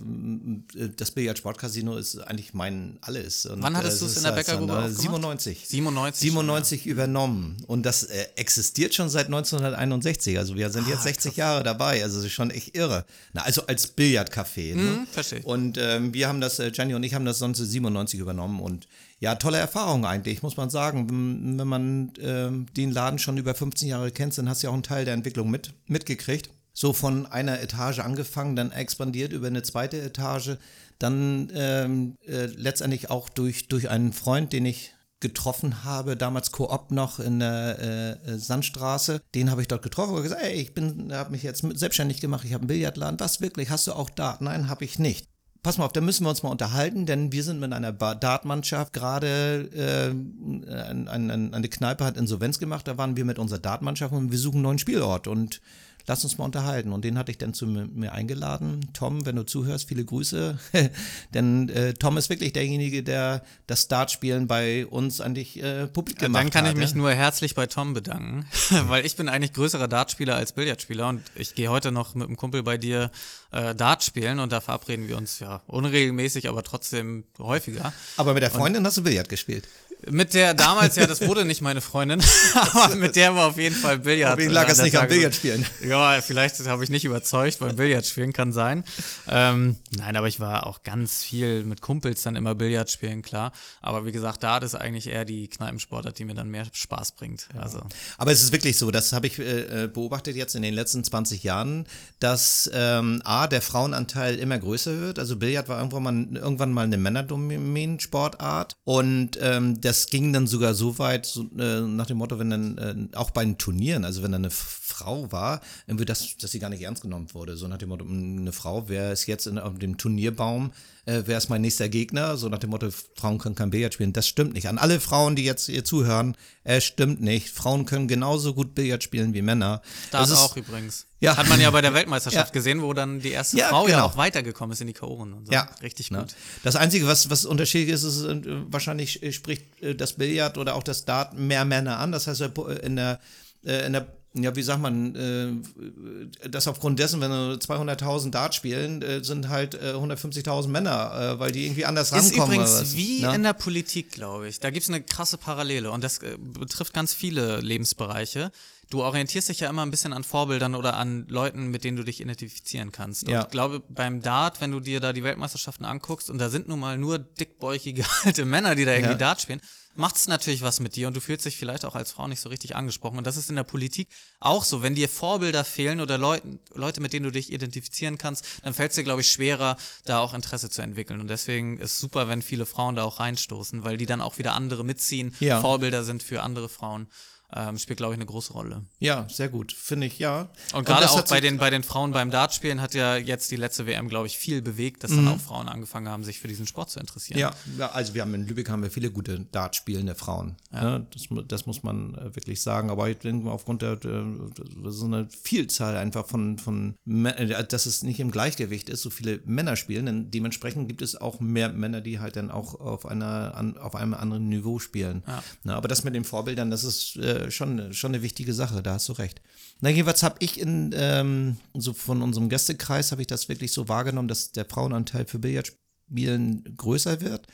das 0.98 1.12
Billard 1.12 1.38
Sportcasino 1.38 1.96
ist 1.98 2.18
eigentlich 2.18 2.56
mein 2.56 2.98
alles. 3.02 3.46
Und, 3.46 3.62
Wann 3.62 3.78
hattest 3.78 4.02
du 4.02 4.08
es 4.08 4.18
in 4.18 4.24
der 4.24 4.32
Bäckergrube 4.58 4.90
97. 4.92 5.68
97. 5.68 6.22
97 6.22 6.86
übernommen. 6.86 7.58
Und 7.68 7.86
das 7.86 8.04
äh, 8.04 8.28
existiert 8.36 8.94
schon 8.94 9.10
seit 9.10 9.28
1961. 9.28 10.38
Also 10.38 10.56
wir 10.56 10.70
sind 10.70 10.88
ah, 10.88 10.92
jetzt 10.92 11.04
60 11.04 11.32
krass. 11.32 11.38
Jahre 11.38 11.64
dabei. 11.64 12.04
Also 12.04 12.18
das 12.18 12.26
ist 12.26 12.34
schon 12.34 12.52
echt 12.52 12.76
irre. 12.76 13.06
Na, 13.34 13.44
also 13.44 13.66
als 13.68 13.96
Billardcafé. 13.96 14.76
Ne? 14.76 14.82
Mhm, 14.82 15.08
verstehe. 15.08 15.42
Und 15.44 15.78
ähm, 15.78 16.14
wir 16.14 16.28
haben 16.28 16.42
das, 16.42 16.60
äh, 16.60 16.72
Jenny 16.74 16.94
und 16.94 17.04
ich 17.04 17.14
haben 17.14 17.26
das 17.26 17.40
sonst 17.40 17.58
97 17.60 18.20
übernommen 18.20 18.60
und 18.60 18.88
ja, 19.20 19.36
tolle 19.36 19.58
Erfahrung 19.58 20.06
eigentlich, 20.06 20.44
muss 20.44 20.58
man 20.58 20.70
sagen. 20.70 21.58
Wenn 21.58 21.68
man 21.68 22.14
äh, 22.16 22.52
den 22.76 22.92
Laden 22.92 23.18
schon 23.18 23.38
über 23.38 23.56
15 23.56 23.88
Jahre 23.88 24.12
kennt, 24.12 24.38
dann 24.38 24.50
hast 24.50 24.62
du 24.62 24.68
ja 24.68 24.72
auch 24.72 24.76
einen 24.76 24.84
Teil 24.84 25.06
der 25.06 25.14
Entwicklung 25.14 25.50
mit, 25.50 25.74
mitgekriegt. 25.88 26.50
So 26.78 26.92
von 26.92 27.26
einer 27.26 27.62
Etage 27.62 28.00
angefangen, 28.00 28.58
dann 28.58 28.74
expandiert 28.74 29.32
über 29.32 29.48
eine 29.48 29.64
zweite 29.64 30.02
Etage, 30.02 30.58
dann 31.00 31.52
ähm, 31.54 32.16
äh, 32.26 32.46
letztendlich 32.46 33.10
auch 33.10 33.30
durch, 33.30 33.68
durch 33.68 33.90
einen 33.90 34.14
Freund, 34.14 34.54
den 34.54 34.66
ich 34.66 34.94
getroffen 35.20 35.84
habe, 35.84 36.18
damals 36.18 36.52
Koop 36.52 36.92
noch 36.92 37.20
in 37.20 37.40
der 37.40 37.80
äh, 37.80 38.32
äh 38.32 38.38
Sandstraße. 38.38 39.22
Den 39.34 39.50
habe 39.50 39.62
ich 39.62 39.68
dort 39.68 39.82
getroffen 39.82 40.14
und 40.14 40.24
gesagt, 40.24 40.44
ey, 40.44 40.54
ich 40.54 40.72
habe 41.14 41.32
mich 41.32 41.44
jetzt 41.44 41.66
selbstständig 41.78 42.22
gemacht, 42.22 42.46
ich 42.46 42.54
habe 42.54 42.62
einen 42.62 42.68
Billardladen. 42.68 43.20
Was 43.20 43.42
wirklich? 43.42 43.70
Hast 43.70 43.88
du 43.88 43.94
auch 43.94 44.10
da? 44.10 44.38
Nein, 44.42 44.70
habe 44.70 44.86
ich 44.86 45.00
nicht 45.00 45.28
pass 45.66 45.80
mal 45.80 45.86
auf, 45.86 45.94
da 45.94 46.02
müssen 46.02 46.24
wir 46.24 46.30
uns 46.30 46.44
mal 46.44 46.52
unterhalten, 46.52 47.08
denn 47.08 47.32
wir 47.32 47.44
sind 47.44 47.60
mit 47.60 47.74
einer 47.74 47.92
Dartmannschaft 47.92 48.94
gerade, 48.94 49.68
äh, 49.74 51.10
eine, 51.10 51.50
eine 51.52 51.70
Kneipe 51.70 52.06
hat 52.06 52.18
Insolvenz 52.18 52.60
gemacht, 52.60 52.88
da 52.88 53.00
waren 53.00 53.18
wir 53.18 53.26
mit 53.26 53.40
unserer 53.40 53.58
Dartmannschaft 53.58 54.14
und 54.14 54.32
wir 54.32 54.38
suchen 54.38 54.58
einen 54.58 54.64
neuen 54.64 54.78
Spielort 54.78 55.28
und 55.28 55.62
lass 56.08 56.24
uns 56.24 56.38
mal 56.38 56.46
unterhalten. 56.46 56.92
Und 56.92 57.04
den 57.04 57.18
hatte 57.18 57.32
ich 57.32 57.38
dann 57.38 57.54
zu 57.54 57.68
mir 57.68 58.14
eingeladen. 58.14 58.82
Tom, 58.94 59.26
wenn 59.26 59.36
du 59.36 59.44
zuhörst, 59.44 59.88
viele 59.88 60.06
Grüße. 60.06 60.58
Denn 61.34 61.70
äh, 61.70 61.94
Tom 61.94 62.18
ist 62.18 62.30
wirklich 62.30 62.54
derjenige, 62.54 63.04
der 63.04 63.44
das 63.68 63.88
Dartspielen 63.88 64.48
bei 64.48 64.86
uns 64.86 65.22
eigentlich 65.22 65.62
äh, 65.62 65.88
publik 65.88 66.20
gemacht 66.20 66.40
hat. 66.40 66.46
Dann 66.46 66.52
kann 66.52 66.66
hat, 66.66 66.74
ich 66.74 66.78
mich 66.78 66.96
nur 66.96 67.12
herzlich 67.12 67.56
bei 67.56 67.68
Tom 67.68 67.94
bedanken, 67.94 68.46
weil 68.88 69.06
ich 69.06 69.16
bin 69.16 69.30
eigentlich 69.30 69.54
größerer 69.54 69.88
Dartspieler 69.88 70.36
als 70.36 70.54
Billardspieler 70.54 71.10
und 71.10 71.22
ich 71.36 71.56
gehe 71.56 71.70
heute 71.70 71.92
noch 71.92 72.16
mit 72.16 72.28
einem 72.28 72.38
Kumpel 72.38 72.64
bei 72.64 72.78
dir 72.78 73.12
äh, 73.52 73.74
Dart 73.76 74.04
spielen 74.04 74.40
und 74.40 74.52
da 74.52 74.62
verabreden 74.62 75.08
wir 75.08 75.18
uns 75.18 75.40
ja 75.40 75.62
unregelmäßig, 75.68 76.50
aber 76.50 76.64
trotzdem 76.64 77.24
häufiger. 77.40 77.94
Aber 78.18 78.34
mit 78.34 78.44
der 78.44 78.52
Freundin 78.52 78.82
und 78.82 78.88
hast 78.88 78.98
du 78.98 79.04
Billard 79.04 79.30
gespielt? 79.30 79.68
Mit 80.10 80.34
der 80.34 80.54
damals, 80.54 80.96
ja, 80.96 81.08
das 81.08 81.22
wurde 81.28 81.46
nicht 81.46 81.62
meine 81.62 81.82
Freundin, 81.82 82.22
aber 82.54 82.96
mit 82.96 83.16
der 83.16 83.36
war 83.36 83.48
auf 83.48 83.58
jeden 83.58 83.76
Fall 83.76 84.00
Billard. 84.00 84.38
Wie 84.38 84.46
lag 84.46 84.70
es 84.70 84.82
nicht 84.82 84.98
am 84.98 85.08
Billardspielen? 85.08 85.66
Ja, 85.88 86.22
vielleicht 86.22 86.66
habe 86.68 86.84
ich 86.84 86.90
nicht 86.90 87.06
überzeugt 87.06 87.60
beim 87.60 87.76
Billardspielen, 87.76 88.34
kann 88.34 88.52
sein. 88.52 88.84
Ähm, 89.28 89.78
nein, 89.98 90.16
aber 90.16 90.28
ich 90.28 90.40
war 90.40 90.68
auch 90.68 90.84
ganz 90.84 91.24
viel 91.24 91.64
mit 91.64 91.82
Kumpels 91.82 92.22
dann 92.24 92.36
immer 92.36 92.56
Billard 92.56 92.92
spielen, 92.92 93.22
klar. 93.22 93.52
Aber 93.82 94.06
wie 94.06 94.12
gesagt, 94.12 94.44
da 94.44 94.58
ist 94.58 94.76
eigentlich 94.76 95.08
eher 95.08 95.26
die 95.26 95.48
Kneipensportart, 95.48 96.18
die 96.18 96.26
mir 96.26 96.36
dann 96.36 96.50
mehr 96.50 96.66
Spaß 96.72 97.14
bringt. 97.14 97.48
Ja. 97.54 97.62
Also. 97.62 97.82
Aber 98.18 98.32
es 98.32 98.44
ist 98.44 98.52
wirklich 98.52 98.78
so, 98.78 98.92
das 98.92 99.14
habe 99.14 99.28
ich 99.28 99.40
äh, 99.40 99.88
beobachtet 99.92 100.36
jetzt 100.36 100.56
in 100.56 100.62
den 100.62 100.74
letzten 100.74 101.04
20 101.04 101.44
Jahren, 101.44 101.86
dass 102.20 102.70
ähm, 102.74 103.22
A, 103.24 103.48
der 103.48 103.62
Frauenanteil 103.62 104.38
immer 104.40 104.58
größer 104.58 105.00
wird. 105.00 105.20
Also 105.20 105.36
Billard 105.38 105.70
war 105.70 105.78
irgendwann 105.78 106.04
mal, 106.04 106.38
irgendwann 106.38 106.74
mal 106.74 106.86
eine 106.86 106.98
Männerdomain-Sportart 106.98 108.76
und 108.84 109.38
ähm, 109.42 109.82
das 109.96 110.08
ging 110.08 110.34
dann 110.34 110.46
sogar 110.46 110.74
so 110.74 111.00
weit, 111.00 111.26
so, 111.26 111.50
äh, 111.58 111.82
nach 111.82 112.06
dem 112.06 112.18
Motto, 112.18 112.38
wenn 112.38 112.50
dann 112.50 112.78
äh, 112.78 113.18
auch 113.18 113.32
bei 113.32 113.46
den 113.46 113.58
Turnieren, 113.58 114.04
also 114.04 114.24
wenn 114.24 114.32
dann 114.32 114.42
eine 114.42 114.52
Frau 114.52 115.32
war, 115.32 115.62
irgendwie 115.88 116.06
das, 116.06 116.36
dass 116.38 116.52
sie 116.52 116.60
gar 116.60 116.70
nicht 116.70 116.82
ernst 116.82 117.04
genommen 117.04 117.34
wurde. 117.34 117.56
So 117.56 117.68
nach 117.68 117.78
dem 117.78 117.90
Motto, 117.90 118.06
eine 118.06 118.52
Frau, 118.52 118.90
wer 118.90 119.14
ist 119.14 119.26
jetzt 119.26 119.48
in, 119.48 119.58
auf 119.58 119.80
dem 119.80 119.98
Turnierbaum, 119.98 120.72
äh, 121.06 121.24
wer 121.26 121.38
ist 121.38 121.50
mein 121.50 121.62
nächster 121.62 121.88
Gegner? 121.88 122.36
So 122.36 122.50
nach 122.50 122.58
dem 122.58 122.72
Motto, 122.72 122.90
Frauen 123.16 123.38
können 123.38 123.54
kein 123.54 123.70
Billard 123.70 123.94
spielen. 123.94 124.12
Das 124.12 124.28
stimmt 124.28 124.54
nicht. 124.54 124.68
An 124.68 124.80
alle 124.80 125.00
Frauen, 125.00 125.36
die 125.36 125.44
jetzt 125.44 125.68
hier 125.68 125.86
zuhören, 125.86 126.36
es 126.64 126.84
stimmt 126.84 127.22
nicht. 127.22 127.50
Frauen 127.50 127.86
können 127.86 128.08
genauso 128.08 128.56
gut 128.56 128.74
Billard 128.74 129.04
spielen 129.04 129.34
wie 129.36 129.44
Männer. 129.44 129.82
Das, 130.12 130.30
das 130.30 130.40
auch 130.40 130.58
übrigens. 130.58 131.06
Ja. 131.20 131.38
Hat 131.38 131.48
man 131.48 131.62
ja 131.62 131.70
bei 131.70 131.82
der 131.82 131.94
Weltmeisterschaft 131.94 132.48
ja. 132.50 132.54
gesehen, 132.54 132.82
wo 132.82 132.94
dann 132.94 133.20
die 133.20 133.32
erste 133.32 133.58
ja, 133.58 133.70
Frau 133.70 133.86
genau. 133.86 133.98
ja 133.98 134.04
auch 134.04 134.18
weitergekommen 134.18 134.74
ist 134.74 134.82
in 134.82 134.88
die 134.88 134.94
K.O.-Runden 134.94 135.34
und 135.34 135.46
so. 135.46 135.52
Ja. 135.52 135.70
Richtig 135.82 136.10
gut. 136.10 136.36
Das 136.64 136.76
Einzige, 136.76 137.06
was, 137.06 137.30
was 137.30 137.46
unterschiedlich 137.46 137.94
ist, 137.94 138.04
ist, 138.04 138.24
äh, 138.24 138.42
wahrscheinlich 138.72 139.22
äh, 139.22 139.32
spricht 139.32 139.66
das 139.98 140.14
Billard 140.14 140.58
oder 140.58 140.76
auch 140.76 140.84
das 140.84 141.06
Dart 141.06 141.38
mehr 141.38 141.66
Männer 141.66 142.00
an. 142.00 142.12
Das 142.12 142.26
heißt, 142.26 142.42
in 142.82 142.96
der, 142.96 143.20
in 143.62 143.94
der 143.94 144.08
ja, 144.38 144.56
wie 144.56 144.64
sagt 144.64 144.82
man, 144.82 145.16
äh, 145.16 146.50
das 146.50 146.68
aufgrund 146.68 147.00
dessen, 147.00 147.22
wenn 147.22 147.32
200.000 147.32 148.32
Dart 148.32 148.54
spielen, 148.54 149.02
äh, 149.02 149.24
sind 149.24 149.50
halt 149.50 149.76
äh, 149.76 149.94
150.000 149.94 150.68
Männer, 150.68 151.36
äh, 151.36 151.40
weil 151.40 151.52
die 151.52 151.66
irgendwie 151.66 151.86
anders 151.86 152.12
rankommen. 152.12 152.62
Ist 152.62 152.82
übrigens 152.82 152.96
wie 152.96 153.20
Na? 153.22 153.30
Ne? 153.30 153.36
in 153.36 153.44
der 153.44 153.54
Politik, 153.54 154.12
glaube 154.12 154.50
ich. 154.50 154.60
Da 154.60 154.72
gibt 154.72 154.84
es 154.84 154.90
eine 154.90 155.02
krasse 155.02 155.38
Parallele 155.38 155.90
und 155.90 156.04
das 156.04 156.18
äh, 156.20 156.38
betrifft 156.38 156.94
ganz 156.94 157.14
viele 157.14 157.62
Lebensbereiche. 157.62 158.52
Du 158.90 159.04
orientierst 159.04 159.50
dich 159.50 159.62
ja 159.62 159.70
immer 159.70 159.84
ein 159.84 159.90
bisschen 159.90 160.14
an 160.14 160.24
Vorbildern 160.24 160.76
oder 160.76 160.98
an 160.98 161.26
Leuten, 161.28 161.70
mit 161.70 161.84
denen 161.84 161.98
du 161.98 162.04
dich 162.04 162.22
identifizieren 162.22 162.92
kannst. 162.92 163.24
Und 163.24 163.32
ja. 163.32 163.42
ich 163.42 163.50
glaube, 163.50 163.82
beim 163.90 164.22
Dart, 164.22 164.62
wenn 164.62 164.72
du 164.72 164.80
dir 164.80 165.00
da 165.00 165.12
die 165.12 165.24
Weltmeisterschaften 165.24 165.86
anguckst, 165.86 166.30
und 166.30 166.38
da 166.38 166.50
sind 166.50 166.68
nun 166.68 166.80
mal 166.80 166.98
nur 166.98 167.18
dickbäuchige 167.18 168.06
alte 168.24 168.46
Männer, 168.46 168.76
die 168.76 168.86
da 168.86 168.92
irgendwie 168.92 169.14
ja. 169.14 169.18
Dart 169.18 169.42
spielen, 169.42 169.62
macht 169.96 170.16
es 170.16 170.28
natürlich 170.28 170.62
was 170.62 170.80
mit 170.80 170.96
dir 170.96 171.08
und 171.08 171.16
du 171.16 171.22
fühlst 171.22 171.46
dich 171.46 171.58
vielleicht 171.58 171.86
auch 171.86 171.96
als 171.96 172.12
Frau 172.12 172.28
nicht 172.28 172.42
so 172.42 172.50
richtig 172.50 172.76
angesprochen. 172.76 173.18
Und 173.18 173.28
das 173.28 173.38
ist 173.38 173.50
in 173.50 173.56
der 173.56 173.64
Politik 173.64 174.08
auch 174.40 174.64
so. 174.64 174.82
Wenn 174.82 174.96
dir 174.96 175.10
Vorbilder 175.10 175.64
fehlen 175.64 176.02
oder 176.02 176.18
Leute, 176.18 176.60
Leute 176.74 177.02
mit 177.02 177.14
denen 177.14 177.26
du 177.26 177.32
dich 177.32 177.52
identifizieren 177.52 178.18
kannst, 178.18 178.46
dann 178.64 178.74
fällt 178.74 178.92
es 178.92 178.96
dir, 178.96 179.04
glaube 179.04 179.22
ich, 179.22 179.32
schwerer, 179.32 179.78
da 180.06 180.20
auch 180.20 180.34
Interesse 180.34 180.70
zu 180.70 180.82
entwickeln. 180.82 181.20
Und 181.20 181.28
deswegen 181.28 181.78
ist 181.78 181.94
es 181.94 182.00
super, 182.00 182.28
wenn 182.28 182.42
viele 182.42 182.66
Frauen 182.66 182.96
da 182.96 183.04
auch 183.04 183.20
reinstoßen, 183.20 183.84
weil 183.84 183.98
die 183.98 184.06
dann 184.06 184.22
auch 184.22 184.38
wieder 184.38 184.54
andere 184.54 184.84
mitziehen, 184.84 185.36
ja. 185.40 185.62
Vorbilder 185.62 186.04
sind 186.04 186.24
für 186.24 186.44
andere 186.44 186.70
Frauen 186.70 187.08
ähm, 187.54 187.78
spielt, 187.78 187.98
glaube 187.98 188.14
ich, 188.14 188.18
eine 188.18 188.26
große 188.26 188.54
Rolle. 188.54 188.84
Ja, 189.00 189.28
sehr 189.30 189.50
gut, 189.50 189.72
finde 189.72 190.08
ich, 190.08 190.20
ja. 190.20 190.50
Und 190.74 190.86
gerade 190.86 191.10
auch 191.10 191.22
bei 191.24 191.42
den, 191.42 191.58
bei 191.58 191.70
den 191.70 191.84
Frauen 191.84 192.12
beim 192.12 192.32
Dartspielen 192.32 192.82
hat 192.82 192.94
ja 192.94 193.16
jetzt 193.18 193.52
die 193.52 193.56
letzte 193.56 193.86
WM, 193.86 194.10
glaube 194.10 194.28
ich, 194.28 194.38
viel 194.38 194.62
bewegt, 194.62 195.04
dass 195.04 195.12
mhm. 195.12 195.26
dann 195.26 195.28
auch 195.30 195.40
Frauen 195.40 195.68
angefangen 195.68 196.10
haben, 196.10 196.24
sich 196.24 196.40
für 196.40 196.48
diesen 196.48 196.68
Sport 196.68 196.90
zu 196.90 197.00
interessieren. 197.00 197.40
Ja, 197.40 197.54
also 197.94 198.14
wir 198.14 198.22
haben 198.22 198.34
in 198.34 198.48
Lübeck 198.48 198.70
haben 198.70 198.84
wir 198.84 198.92
viele 198.92 199.12
gute 199.12 199.40
Dartspielende 199.52 200.16
Frauen. 200.16 200.56
Ja. 200.72 201.00
Ne? 201.00 201.08
Das, 201.14 201.28
das, 201.48 201.66
muss 201.66 201.84
man 201.84 202.16
äh, 202.16 202.36
wirklich 202.36 202.62
sagen. 202.62 202.90
Aber 202.90 203.10
ich 203.10 203.18
denke, 203.18 203.50
aufgrund 203.50 203.82
der, 203.82 204.00
so 204.02 205.06
eine 205.06 205.28
Vielzahl 205.30 205.98
einfach 205.98 206.26
von, 206.26 206.58
von 206.58 206.96
äh, 207.06 207.64
dass 207.64 207.86
es 207.86 208.04
nicht 208.04 208.20
im 208.20 208.32
Gleichgewicht 208.32 208.90
ist, 208.90 209.02
so 209.02 209.10
viele 209.10 209.42
Männer 209.46 209.76
spielen, 209.76 210.06
denn 210.06 210.32
dementsprechend 210.32 210.88
gibt 210.88 211.02
es 211.02 211.16
auch 211.16 211.40
mehr 211.40 211.70
Männer, 211.70 212.02
die 212.02 212.20
halt 212.20 212.36
dann 212.36 212.52
auch 212.52 212.80
auf 212.80 213.06
einer 213.06 213.76
auf 213.80 213.96
einem 213.96 214.14
anderen 214.14 214.50
Niveau 214.50 214.80
spielen. 214.80 215.24
Ja. 215.28 215.44
Ne? 215.64 215.76
aber 215.76 215.88
das 215.88 216.04
mit 216.04 216.16
den 216.16 216.24
Vorbildern, 216.24 216.72
das 216.72 216.84
ist 216.84 217.16
äh, 217.36 217.52
schon, 217.52 217.94
schon 217.94 218.14
eine 218.14 218.24
wichtige 218.24 218.54
Sache, 218.54 218.82
da 218.82 218.94
hast 218.94 219.10
du 219.10 219.14
recht. 219.14 219.42
Na, 219.82 219.90
jedenfalls 219.90 220.24
habe 220.24 220.38
ich 220.40 220.60
in, 220.60 220.92
ähm, 220.96 221.58
so 221.74 221.94
von 221.94 222.22
unserem 222.22 222.50
Gästekreis 222.50 223.12
habe 223.12 223.22
ich 223.22 223.28
das 223.28 223.50
wirklich 223.50 223.72
so 223.72 223.88
wahrgenommen, 223.88 224.28
dass 224.28 224.52
der 224.52 224.66
Frauenanteil 224.66 225.26
für 225.26 225.40
Billardspielen 225.40 226.76
größer 226.78 227.22
wird 227.22 227.48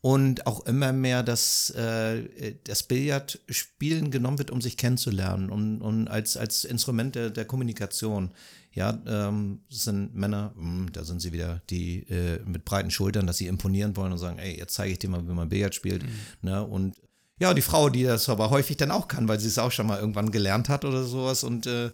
und 0.00 0.46
auch 0.46 0.64
immer 0.66 0.92
mehr 0.92 1.22
das, 1.22 1.70
äh, 1.70 2.54
das 2.64 2.84
Billardspielen 2.84 4.10
genommen 4.10 4.38
wird, 4.38 4.50
um 4.50 4.60
sich 4.60 4.76
kennenzulernen 4.76 5.50
und, 5.50 5.80
und 5.80 6.08
als, 6.08 6.36
als 6.36 6.64
Instrument 6.64 7.14
der, 7.14 7.30
der 7.30 7.44
Kommunikation. 7.44 8.30
Ja, 8.72 8.96
ähm, 9.06 9.62
das 9.70 9.84
sind 9.84 10.14
Männer, 10.14 10.52
mh, 10.54 10.62
hm, 10.62 10.92
da 10.92 11.02
sind 11.02 11.20
sie 11.20 11.32
wieder, 11.32 11.62
die 11.68 12.08
äh, 12.08 12.38
mit 12.44 12.64
breiten 12.64 12.90
Schultern, 12.90 13.26
dass 13.26 13.38
sie 13.38 13.48
imponieren 13.48 13.96
wollen 13.96 14.12
und 14.12 14.18
sagen, 14.18 14.38
ey, 14.38 14.56
jetzt 14.56 14.74
zeige 14.74 14.92
ich 14.92 14.98
dir 15.00 15.08
mal, 15.08 15.26
wie 15.26 15.32
man 15.32 15.48
Billard 15.48 15.74
spielt. 15.74 16.04
Mhm. 16.04 16.10
Ne? 16.42 16.64
Und 16.64 16.94
ja, 17.38 17.54
die 17.54 17.62
Frau, 17.62 17.88
die 17.88 18.04
das 18.04 18.28
aber 18.28 18.50
häufig 18.50 18.76
dann 18.76 18.90
auch 18.90 19.08
kann, 19.08 19.28
weil 19.28 19.38
sie 19.38 19.48
es 19.48 19.58
auch 19.58 19.72
schon 19.72 19.86
mal 19.86 20.00
irgendwann 20.00 20.30
gelernt 20.30 20.68
hat 20.68 20.84
oder 20.84 21.04
sowas. 21.04 21.44
Und 21.44 21.66
äh, 21.66 21.90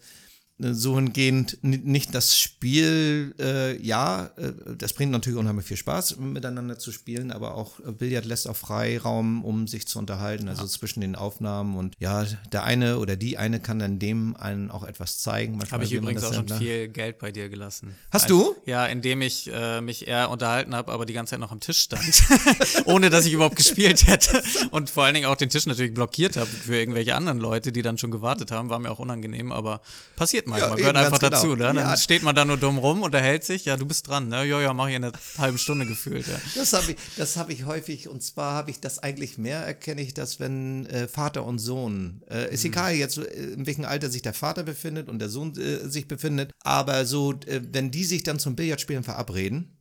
so 0.58 0.94
hingehend 0.94 1.58
nicht 1.62 2.14
das 2.14 2.38
Spiel, 2.38 3.34
äh, 3.40 3.76
ja, 3.82 4.30
äh, 4.36 4.52
das 4.78 4.92
bringt 4.92 5.10
natürlich 5.10 5.38
unheimlich 5.38 5.66
viel 5.66 5.76
Spaß, 5.76 6.16
miteinander 6.18 6.78
zu 6.78 6.92
spielen, 6.92 7.32
aber 7.32 7.56
auch 7.56 7.80
Billard 7.80 8.24
lässt 8.24 8.48
auch 8.48 8.54
Freiraum, 8.54 9.44
um 9.44 9.66
sich 9.66 9.88
zu 9.88 9.98
unterhalten, 9.98 10.48
also 10.48 10.62
ja. 10.62 10.68
zwischen 10.68 11.00
den 11.00 11.16
Aufnahmen 11.16 11.76
und 11.76 11.96
ja, 11.98 12.24
der 12.52 12.62
eine 12.62 12.98
oder 12.98 13.16
die 13.16 13.36
eine 13.36 13.58
kann 13.58 13.80
dann 13.80 13.98
dem 13.98 14.36
einen 14.36 14.70
auch 14.70 14.84
etwas 14.84 15.18
zeigen. 15.18 15.60
Habe 15.72 15.84
ich 15.84 15.92
übrigens 15.92 16.22
auch 16.22 16.32
schon 16.32 16.48
viel 16.48 16.86
Geld 16.88 17.18
bei 17.18 17.32
dir 17.32 17.48
gelassen. 17.48 17.96
Hast 18.12 18.24
also, 18.24 18.54
du? 18.54 18.70
Ja, 18.70 18.86
indem 18.86 19.22
ich 19.22 19.50
äh, 19.52 19.80
mich 19.80 20.06
eher 20.06 20.30
unterhalten 20.30 20.74
habe, 20.76 20.92
aber 20.92 21.04
die 21.04 21.14
ganze 21.14 21.30
Zeit 21.30 21.40
noch 21.40 21.50
am 21.50 21.60
Tisch 21.60 21.78
stand, 21.78 22.22
ohne 22.84 23.10
dass 23.10 23.26
ich 23.26 23.32
überhaupt 23.32 23.56
gespielt 23.56 24.06
hätte 24.06 24.40
und 24.70 24.88
vor 24.88 25.02
allen 25.04 25.14
Dingen 25.14 25.26
auch 25.26 25.36
den 25.36 25.50
Tisch 25.50 25.66
natürlich 25.66 25.94
blockiert 25.94 26.36
habe 26.36 26.46
für 26.46 26.76
irgendwelche 26.76 27.16
anderen 27.16 27.40
Leute, 27.40 27.72
die 27.72 27.82
dann 27.82 27.98
schon 27.98 28.12
gewartet 28.12 28.52
haben, 28.52 28.70
war 28.70 28.78
mir 28.78 28.92
auch 28.92 29.00
unangenehm, 29.00 29.50
aber 29.50 29.80
passiert 30.14 30.43
passiert 30.44 30.46
manchmal, 30.46 30.70
ja, 30.70 30.76
gehört 30.76 30.96
einfach 30.96 31.18
genau. 31.18 31.30
dazu. 31.30 31.48
Ne? 31.48 31.64
Dann 31.64 31.76
ja. 31.76 31.96
steht 31.96 32.22
man 32.22 32.34
da 32.34 32.44
nur 32.44 32.56
dumm 32.56 32.78
rum, 32.78 33.02
unterhält 33.02 33.44
sich, 33.44 33.64
ja, 33.64 33.76
du 33.76 33.86
bist 33.86 34.08
dran, 34.08 34.28
ne? 34.28 34.44
Ja, 34.44 34.60
ja, 34.60 34.72
mach 34.72 34.88
ich 34.88 34.94
in 34.94 35.04
einer 35.04 35.12
halben 35.38 35.58
Stunde 35.58 35.86
gefühlt. 35.86 36.26
Ja. 36.26 36.40
Das 36.54 36.72
habe 36.72 36.92
ich, 36.92 37.36
hab 37.36 37.50
ich 37.50 37.64
häufig 37.64 38.08
und 38.08 38.22
zwar 38.22 38.54
habe 38.54 38.70
ich 38.70 38.80
das 38.80 38.98
eigentlich 38.98 39.38
mehr, 39.38 39.60
erkenne 39.60 40.02
ich 40.02 40.14
das, 40.14 40.40
wenn 40.40 40.86
äh, 40.86 41.08
Vater 41.08 41.44
und 41.44 41.58
Sohn, 41.58 42.22
äh, 42.30 42.52
ist 42.52 42.64
mhm. 42.64 42.70
egal 42.70 42.94
jetzt, 42.94 43.18
äh, 43.18 43.22
in 43.22 43.66
welchem 43.66 43.84
Alter 43.84 44.10
sich 44.10 44.22
der 44.22 44.34
Vater 44.34 44.62
befindet 44.62 45.08
und 45.08 45.18
der 45.18 45.28
Sohn 45.28 45.56
äh, 45.56 45.88
sich 45.88 46.08
befindet, 46.08 46.52
aber 46.60 47.04
so, 47.04 47.32
äh, 47.46 47.60
wenn 47.72 47.90
die 47.90 48.04
sich 48.04 48.22
dann 48.22 48.38
zum 48.38 48.56
Billardspielen 48.56 49.04
verabreden, 49.04 49.73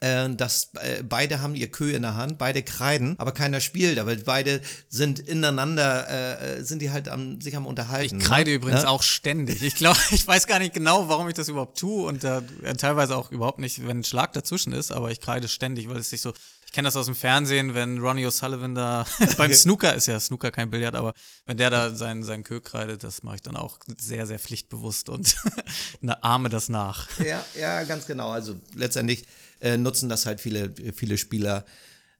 dass 0.00 0.70
äh, 0.74 1.02
beide 1.02 1.40
haben 1.40 1.54
ihr 1.54 1.70
Kö 1.70 1.90
in 1.90 2.02
der 2.02 2.14
Hand, 2.14 2.36
beide 2.36 2.62
kreiden, 2.62 3.14
aber 3.18 3.32
keiner 3.32 3.60
spielt, 3.60 3.98
aber 3.98 4.14
beide 4.16 4.60
sind 4.90 5.18
ineinander, 5.18 6.58
äh, 6.58 6.62
sind 6.62 6.82
die 6.82 6.90
halt 6.90 7.08
am, 7.08 7.40
sich 7.40 7.56
am 7.56 7.64
unterhalten. 7.64 8.20
Ich 8.20 8.26
kreide 8.26 8.50
ne? 8.50 8.56
übrigens 8.56 8.82
ja? 8.82 8.88
auch 8.88 9.02
ständig. 9.02 9.62
Ich 9.62 9.76
glaube, 9.76 9.98
ich 10.10 10.26
weiß 10.26 10.46
gar 10.46 10.58
nicht 10.58 10.74
genau, 10.74 11.08
warum 11.08 11.28
ich 11.28 11.34
das 11.34 11.48
überhaupt 11.48 11.78
tue 11.78 12.06
und 12.06 12.22
äh, 12.22 12.42
teilweise 12.76 13.16
auch 13.16 13.30
überhaupt 13.30 13.60
nicht, 13.60 13.86
wenn 13.86 14.00
ein 14.00 14.04
Schlag 14.04 14.34
dazwischen 14.34 14.74
ist, 14.74 14.92
aber 14.92 15.10
ich 15.10 15.20
kreide 15.20 15.48
ständig, 15.48 15.88
weil 15.88 15.96
es 15.96 16.10
sich 16.10 16.20
so 16.20 16.34
ich 16.66 16.76
kenne 16.76 16.88
das 16.88 16.96
aus 16.96 17.06
dem 17.06 17.14
Fernsehen, 17.14 17.74
wenn 17.74 17.98
Ronnie 17.98 18.26
O'Sullivan 18.26 18.74
da 18.74 19.06
beim 19.38 19.52
Snooker, 19.54 19.94
ist 19.94 20.06
ja 20.06 20.18
Snooker 20.18 20.50
kein 20.50 20.70
Billard, 20.70 20.96
aber 20.96 21.14
wenn 21.46 21.56
der 21.56 21.70
da 21.70 21.94
seinen, 21.94 22.24
seinen 22.24 22.42
Kö 22.42 22.60
kreidet, 22.60 23.04
das 23.04 23.22
mache 23.22 23.36
ich 23.36 23.42
dann 23.42 23.56
auch 23.56 23.78
sehr, 23.96 24.26
sehr 24.26 24.40
pflichtbewusst 24.40 25.08
und 25.08 25.36
ahme 26.20 26.48
das 26.48 26.68
nach. 26.68 27.08
Ja, 27.20 27.44
ja, 27.56 27.84
ganz 27.84 28.06
genau. 28.06 28.30
Also 28.30 28.56
letztendlich 28.74 29.24
äh, 29.60 29.76
nutzen 29.76 30.08
das 30.08 30.26
halt 30.26 30.40
viele, 30.40 30.74
viele 30.94 31.18
Spieler 31.18 31.64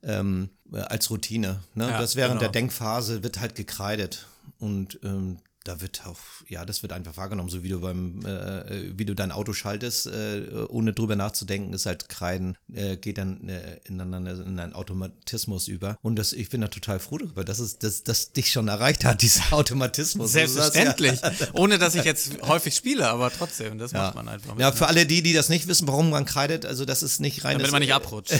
ähm, 0.03 0.51
als 0.73 1.11
Routine. 1.11 1.61
Ne? 1.75 1.89
Ja, 1.89 2.01
das 2.01 2.17
während 2.17 2.41
genau. 2.41 2.51
der 2.51 2.61
Denkphase 2.61 3.23
wird 3.23 3.41
halt 3.41 3.55
gekreidet. 3.55 4.27
Und 4.59 4.99
ähm, 5.03 5.39
da 5.65 5.81
wird 5.81 6.03
auch, 6.07 6.19
ja, 6.47 6.67
das 6.67 6.83
wird 6.83 6.93
einfach 6.93 7.17
wahrgenommen, 7.17 7.49
so 7.49 7.63
wie 7.63 7.71
du 7.71 7.81
beim, 7.81 8.25
äh, 8.27 8.99
wie 8.99 9.07
du 9.07 9.15
dein 9.15 9.33
Auto 9.33 9.55
schaltest, 9.55 10.07
äh, 10.07 10.43
ohne 10.69 10.93
drüber 10.93 11.17
nachzudenken, 11.17 11.73
ist 11.73 11.87
halt 11.87 12.11
Kreiden, 12.11 12.59
äh, 12.73 12.99
geht 12.99 13.17
dann 13.17 13.49
äh, 13.49 13.81
in, 13.85 13.99
einen, 13.99 14.27
in 14.27 14.59
einen 14.59 14.75
Automatismus 14.75 15.67
über. 15.69 15.97
Und 16.03 16.17
das, 16.17 16.35
ich 16.35 16.51
bin 16.51 16.61
da 16.61 16.69
total 16.69 16.99
froh 16.99 17.17
darüber, 17.17 17.45
dass 17.45 17.61
es, 17.61 17.79
dass 17.79 18.03
das 18.03 18.33
dich 18.33 18.53
schon 18.53 18.69
erreicht 18.69 19.07
hat, 19.07 19.23
dieser 19.23 19.53
Automatismus. 19.53 20.33
Selbstverständlich. 20.33 21.21
Das, 21.21 21.41
ja. 21.41 21.47
Ohne 21.55 21.79
dass 21.79 21.95
ich 21.95 22.05
jetzt 22.05 22.43
häufig 22.43 22.75
spiele, 22.75 23.09
aber 23.09 23.31
trotzdem, 23.31 23.79
das 23.79 23.93
ja. 23.93 24.03
macht 24.03 24.17
man 24.17 24.29
einfach. 24.29 24.59
Ja, 24.59 24.71
für 24.71 24.87
alle 24.87 25.07
die, 25.07 25.23
die 25.23 25.33
das 25.33 25.49
nicht 25.49 25.67
wissen, 25.67 25.89
warum 25.89 26.11
man 26.11 26.27
kreidet, 26.27 26.67
also 26.67 26.85
das 26.85 27.03
ist 27.03 27.21
nicht 27.21 27.45
reines. 27.45 27.63
Damit 27.63 27.73
man 27.73 27.81
nicht 27.81 27.95
abrutscht. 27.95 28.35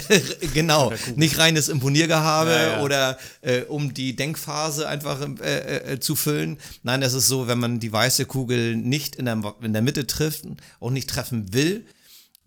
genau, 0.53 0.93
nicht 1.15 1.39
reines 1.39 1.69
Imponiergehabe 1.69 2.51
ja, 2.51 2.81
oder 2.81 3.17
äh, 3.41 3.61
um 3.61 3.95
die 3.95 4.15
Denkphase 4.15 4.87
einfach 4.87 5.19
äh, 5.41 5.93
äh, 5.93 5.99
zu 5.99 6.15
füllen. 6.15 6.59
Nein, 6.83 7.01
das 7.01 7.14
ist 7.15 7.27
so, 7.27 7.47
wenn 7.47 7.59
man 7.59 7.79
die 7.79 7.91
weiße 7.91 8.25
Kugel 8.25 8.75
nicht 8.75 9.15
in 9.15 9.25
der, 9.25 9.55
in 9.61 9.73
der 9.73 9.81
Mitte 9.81 10.07
trifft, 10.07 10.45
auch 10.79 10.91
nicht 10.91 11.09
treffen 11.09 11.53
will, 11.53 11.85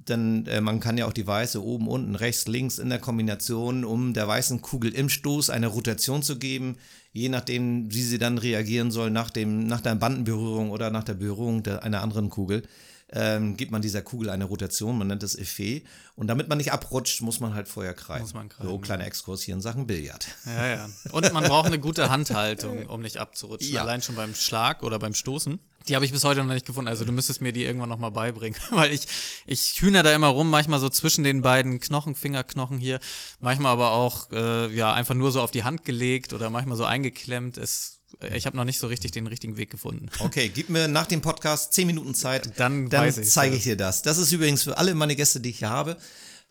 dann 0.04 0.46
äh, 0.46 0.60
man 0.60 0.80
kann 0.80 0.98
ja 0.98 1.06
auch 1.06 1.12
die 1.12 1.26
weiße 1.26 1.62
oben, 1.62 1.88
unten, 1.88 2.14
rechts, 2.14 2.46
links 2.46 2.78
in 2.78 2.88
der 2.88 2.98
Kombination, 2.98 3.84
um 3.84 4.14
der 4.14 4.26
weißen 4.26 4.62
Kugel 4.62 4.94
im 4.94 5.08
Stoß 5.08 5.50
eine 5.50 5.66
Rotation 5.66 6.22
zu 6.22 6.38
geben, 6.38 6.76
je 7.12 7.28
nachdem, 7.28 7.92
wie 7.92 8.02
sie 8.02 8.18
dann 8.18 8.38
reagieren 8.38 8.90
soll 8.90 9.10
nach, 9.10 9.30
dem, 9.30 9.66
nach 9.66 9.80
der 9.80 9.94
Bandenberührung 9.94 10.70
oder 10.70 10.90
nach 10.90 11.04
der 11.04 11.14
Berührung 11.14 11.62
der, 11.62 11.82
einer 11.82 12.02
anderen 12.02 12.30
Kugel 12.30 12.62
ähm, 13.10 13.56
gibt 13.56 13.72
man 13.72 13.82
dieser 13.82 14.02
Kugel 14.02 14.30
eine 14.30 14.44
Rotation, 14.44 14.98
man 14.98 15.06
nennt 15.06 15.22
das 15.22 15.34
Effet. 15.36 15.82
Und 16.14 16.26
damit 16.26 16.48
man 16.48 16.58
nicht 16.58 16.72
abrutscht, 16.72 17.22
muss 17.22 17.40
man 17.40 17.54
halt 17.54 17.68
vorher 17.68 17.94
kreisen. 17.94 18.22
Muss 18.22 18.34
man 18.34 18.48
kreisen. 18.48 18.68
So, 18.68 18.78
kleiner 18.78 19.06
Exkurs 19.06 19.42
hier 19.42 19.54
in 19.54 19.60
Sachen 19.60 19.86
Billard. 19.86 20.26
Ja, 20.44 20.66
ja. 20.66 20.88
Und 21.12 21.32
man 21.32 21.44
braucht 21.44 21.66
eine 21.66 21.78
gute 21.78 22.10
Handhaltung, 22.10 22.86
um 22.86 23.00
nicht 23.00 23.18
abzurutschen. 23.18 23.72
Ja. 23.72 23.82
Allein 23.82 24.02
schon 24.02 24.16
beim 24.16 24.34
Schlag 24.34 24.82
oder 24.82 24.98
beim 24.98 25.14
Stoßen. 25.14 25.58
Die 25.86 25.94
habe 25.94 26.04
ich 26.04 26.12
bis 26.12 26.24
heute 26.24 26.44
noch 26.44 26.52
nicht 26.52 26.66
gefunden. 26.66 26.88
Also 26.88 27.04
du 27.06 27.12
müsstest 27.12 27.40
mir 27.40 27.52
die 27.52 27.64
irgendwann 27.64 27.88
noch 27.88 27.98
mal 27.98 28.10
beibringen, 28.10 28.58
weil 28.70 28.92
ich 28.92 29.06
ich 29.46 29.80
hühner 29.80 30.02
da 30.02 30.14
immer 30.14 30.26
rum, 30.26 30.50
manchmal 30.50 30.80
so 30.80 30.90
zwischen 30.90 31.24
den 31.24 31.40
beiden 31.40 31.80
Knochen, 31.80 32.14
Fingerknochen 32.14 32.78
hier, 32.78 33.00
manchmal 33.40 33.72
aber 33.72 33.92
auch 33.92 34.30
äh, 34.32 34.74
ja 34.74 34.92
einfach 34.92 35.14
nur 35.14 35.32
so 35.32 35.40
auf 35.40 35.50
die 35.50 35.64
Hand 35.64 35.84
gelegt 35.84 36.34
oder 36.34 36.50
manchmal 36.50 36.76
so 36.76 36.84
eingeklemmt. 36.84 37.56
Es 37.56 37.97
ich 38.34 38.46
habe 38.46 38.56
noch 38.56 38.64
nicht 38.64 38.78
so 38.78 38.86
richtig 38.86 39.12
den 39.12 39.26
richtigen 39.26 39.56
Weg 39.56 39.70
gefunden. 39.70 40.08
Okay, 40.18 40.48
gib 40.48 40.70
mir 40.70 40.88
nach 40.88 41.06
dem 41.06 41.20
Podcast 41.20 41.72
zehn 41.72 41.86
Minuten 41.86 42.14
Zeit. 42.14 42.58
Dann, 42.58 42.88
dann 42.88 43.12
zeige 43.12 43.56
ich 43.56 43.64
dir 43.64 43.76
das. 43.76 44.02
Das 44.02 44.18
ist 44.18 44.32
übrigens 44.32 44.62
für 44.62 44.78
alle 44.78 44.94
meine 44.94 45.14
Gäste, 45.14 45.40
die 45.40 45.50
ich 45.50 45.58
hier 45.58 45.70
habe. 45.70 45.96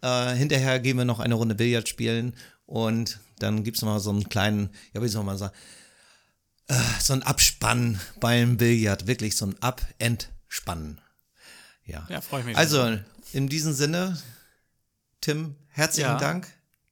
Äh, 0.01 0.35
hinterher 0.35 0.79
gehen 0.79 0.97
wir 0.97 1.05
noch 1.05 1.19
eine 1.19 1.33
Runde 1.33 1.55
Billard 1.55 1.89
spielen 1.89 2.35
und 2.65 3.19
dann 3.39 3.63
gibt 3.63 3.77
es 3.77 3.83
mal 3.83 3.99
so 3.99 4.11
einen 4.11 4.29
kleinen, 4.29 4.69
ja, 4.93 5.01
wie 5.01 5.07
soll 5.07 5.23
man 5.23 5.37
sagen, 5.37 5.53
äh, 6.67 6.75
so 7.01 7.13
ein 7.13 7.23
Abspann 7.23 7.99
beim 8.19 8.57
Billard. 8.57 9.07
Wirklich 9.07 9.35
so 9.35 9.45
ein 9.45 9.55
Ab-Entspannen. 9.61 11.01
Ja, 11.85 12.05
ja 12.09 12.21
freue 12.21 12.41
ich 12.41 12.45
mich. 12.45 12.57
Also, 12.57 12.99
in 13.33 13.49
diesem 13.49 13.73
Sinne, 13.73 14.21
Tim, 15.21 15.55
herzlichen 15.69 16.11
ja. 16.11 16.17
Dank 16.17 16.47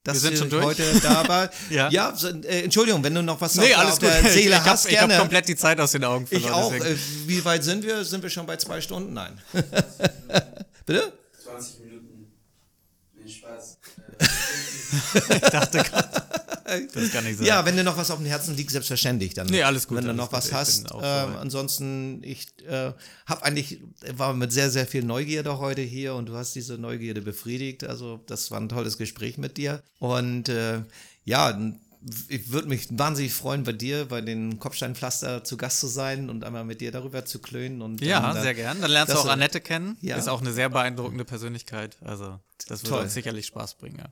dass 0.06 0.22
Wir 0.24 0.38
sind 0.38 0.52
du 0.52 0.58
schon 0.58 0.66
heute 0.66 0.84
da 1.02 1.28
war. 1.28 1.50
ja, 1.70 1.90
ja 1.90 2.14
äh, 2.44 2.62
Entschuldigung, 2.62 3.04
wenn 3.04 3.16
du 3.16 3.24
noch 3.24 3.42
was 3.42 3.56
nee, 3.56 3.74
auf, 3.74 3.86
auf 3.86 4.00
der 4.00 4.22
gut. 4.22 4.32
Seele 4.32 4.56
ich 4.56 4.62
hast, 4.62 4.86
hab, 4.86 4.92
gerne. 4.92 5.14
Ich 5.14 5.18
habe 5.18 5.24
komplett 5.24 5.48
die 5.48 5.56
Zeit 5.56 5.80
aus 5.80 5.92
den 5.92 6.04
Augen 6.04 6.28
verloren. 6.28 6.48
Ich 6.48 6.56
auch. 6.56 6.72
Deswegen. 6.72 6.96
Äh, 6.96 7.28
wie 7.28 7.44
weit 7.44 7.64
sind 7.64 7.84
wir? 7.84 8.06
Sind 8.06 8.22
wir 8.22 8.30
schon 8.30 8.46
bei 8.46 8.56
zwei 8.58 8.80
Stunden? 8.80 9.14
Nein. 9.14 9.42
Bitte? 10.86 11.12
20 11.44 11.80
Minuten. 11.80 12.32
Nee, 13.16 13.32
Spaß. 13.32 13.78
ich 15.30 15.50
dachte 15.50 15.80
gerade. 15.80 16.45
Das 16.66 17.12
kann 17.12 17.24
nicht 17.24 17.38
sein. 17.38 17.46
Ja, 17.46 17.64
wenn 17.64 17.76
dir 17.76 17.84
noch 17.84 17.96
was 17.96 18.10
auf 18.10 18.18
dem 18.18 18.26
Herzen 18.26 18.56
liegt, 18.56 18.72
selbstverständlich. 18.72 19.36
Dann, 19.36 19.48
nee, 19.48 19.62
alles 19.62 19.88
gut. 19.88 19.98
Wenn 20.00 20.06
du 20.06 20.14
noch 20.14 20.32
was 20.32 20.52
hast. 20.52 20.92
Äh, 20.92 21.06
ansonsten, 21.06 22.24
ich 22.24 22.48
äh, 22.68 22.92
habe 23.28 23.44
eigentlich, 23.44 23.82
war 24.16 24.34
mit 24.34 24.52
sehr, 24.52 24.72
sehr 24.72 24.88
viel 24.88 25.04
Neugierde 25.04 25.60
heute 25.60 25.82
hier 25.82 26.16
und 26.16 26.28
du 26.28 26.36
hast 26.36 26.56
diese 26.56 26.78
Neugierde 26.78 27.22
befriedigt. 27.22 27.84
Also, 27.84 28.20
das 28.26 28.50
war 28.50 28.60
ein 28.60 28.70
tolles 28.70 28.98
Gespräch 28.98 29.38
mit 29.38 29.58
dir. 29.58 29.84
Und 30.00 30.50
äh, 30.50 30.82
ja, 31.24 31.58
ich 32.30 32.52
würde 32.52 32.68
mich 32.68 32.88
wahnsinnig 32.92 33.34
freuen, 33.34 33.64
bei 33.64 33.74
dir, 33.74 34.06
bei 34.06 34.22
den 34.22 34.60
Kopfsteinpflaster 34.60 35.44
zu 35.44 35.58
Gast 35.58 35.80
zu 35.80 35.88
sein 35.88 36.30
und 36.30 36.44
einmal 36.44 36.64
mit 36.64 36.82
dir 36.82 36.92
darüber 36.92 37.26
zu 37.26 37.40
klönen. 37.40 37.82
Und 37.82 38.02
ja, 38.02 38.20
dann, 38.34 38.42
sehr 38.42 38.54
gern. 38.54 38.82
Dann 38.82 38.92
lernst 38.92 39.14
du 39.14 39.20
auch 39.20 39.28
Annette 39.28 39.62
kennen. 39.62 39.98
Ja. 40.02 40.16
Ist 40.18 40.30
auch 40.30 40.42
eine 40.42 40.52
sehr 40.52 40.70
beeindruckende 40.70 41.26
Persönlichkeit. 41.26 41.98
Also, 42.02 42.40
das 42.68 42.84
wird 42.84 42.94
uns 42.94 43.14
sicherlich 43.14 43.46
Spaß 43.46 43.76
bringen. 43.76 43.98
Ja. 44.00 44.10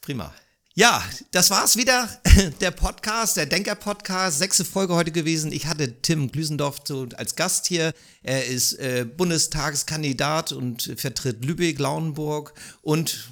Prima. 0.00 0.32
Ja, 0.74 1.02
das 1.32 1.50
war's 1.50 1.76
wieder. 1.76 2.08
Der 2.60 2.70
Podcast, 2.70 3.36
der 3.36 3.46
Denker-Podcast, 3.46 4.38
sechste 4.38 4.64
Folge 4.64 4.94
heute 4.94 5.10
gewesen. 5.10 5.50
Ich 5.50 5.66
hatte 5.66 6.00
Tim 6.02 6.30
Glüsendorf 6.30 6.82
als 7.16 7.34
Gast 7.34 7.66
hier. 7.66 7.92
Er 8.22 8.46
ist 8.46 8.74
äh, 8.74 9.04
Bundestagskandidat 9.04 10.52
und 10.52 10.94
vertritt 10.96 11.44
Lübeck, 11.44 11.80
Lauenburg 11.80 12.54
und 12.82 13.30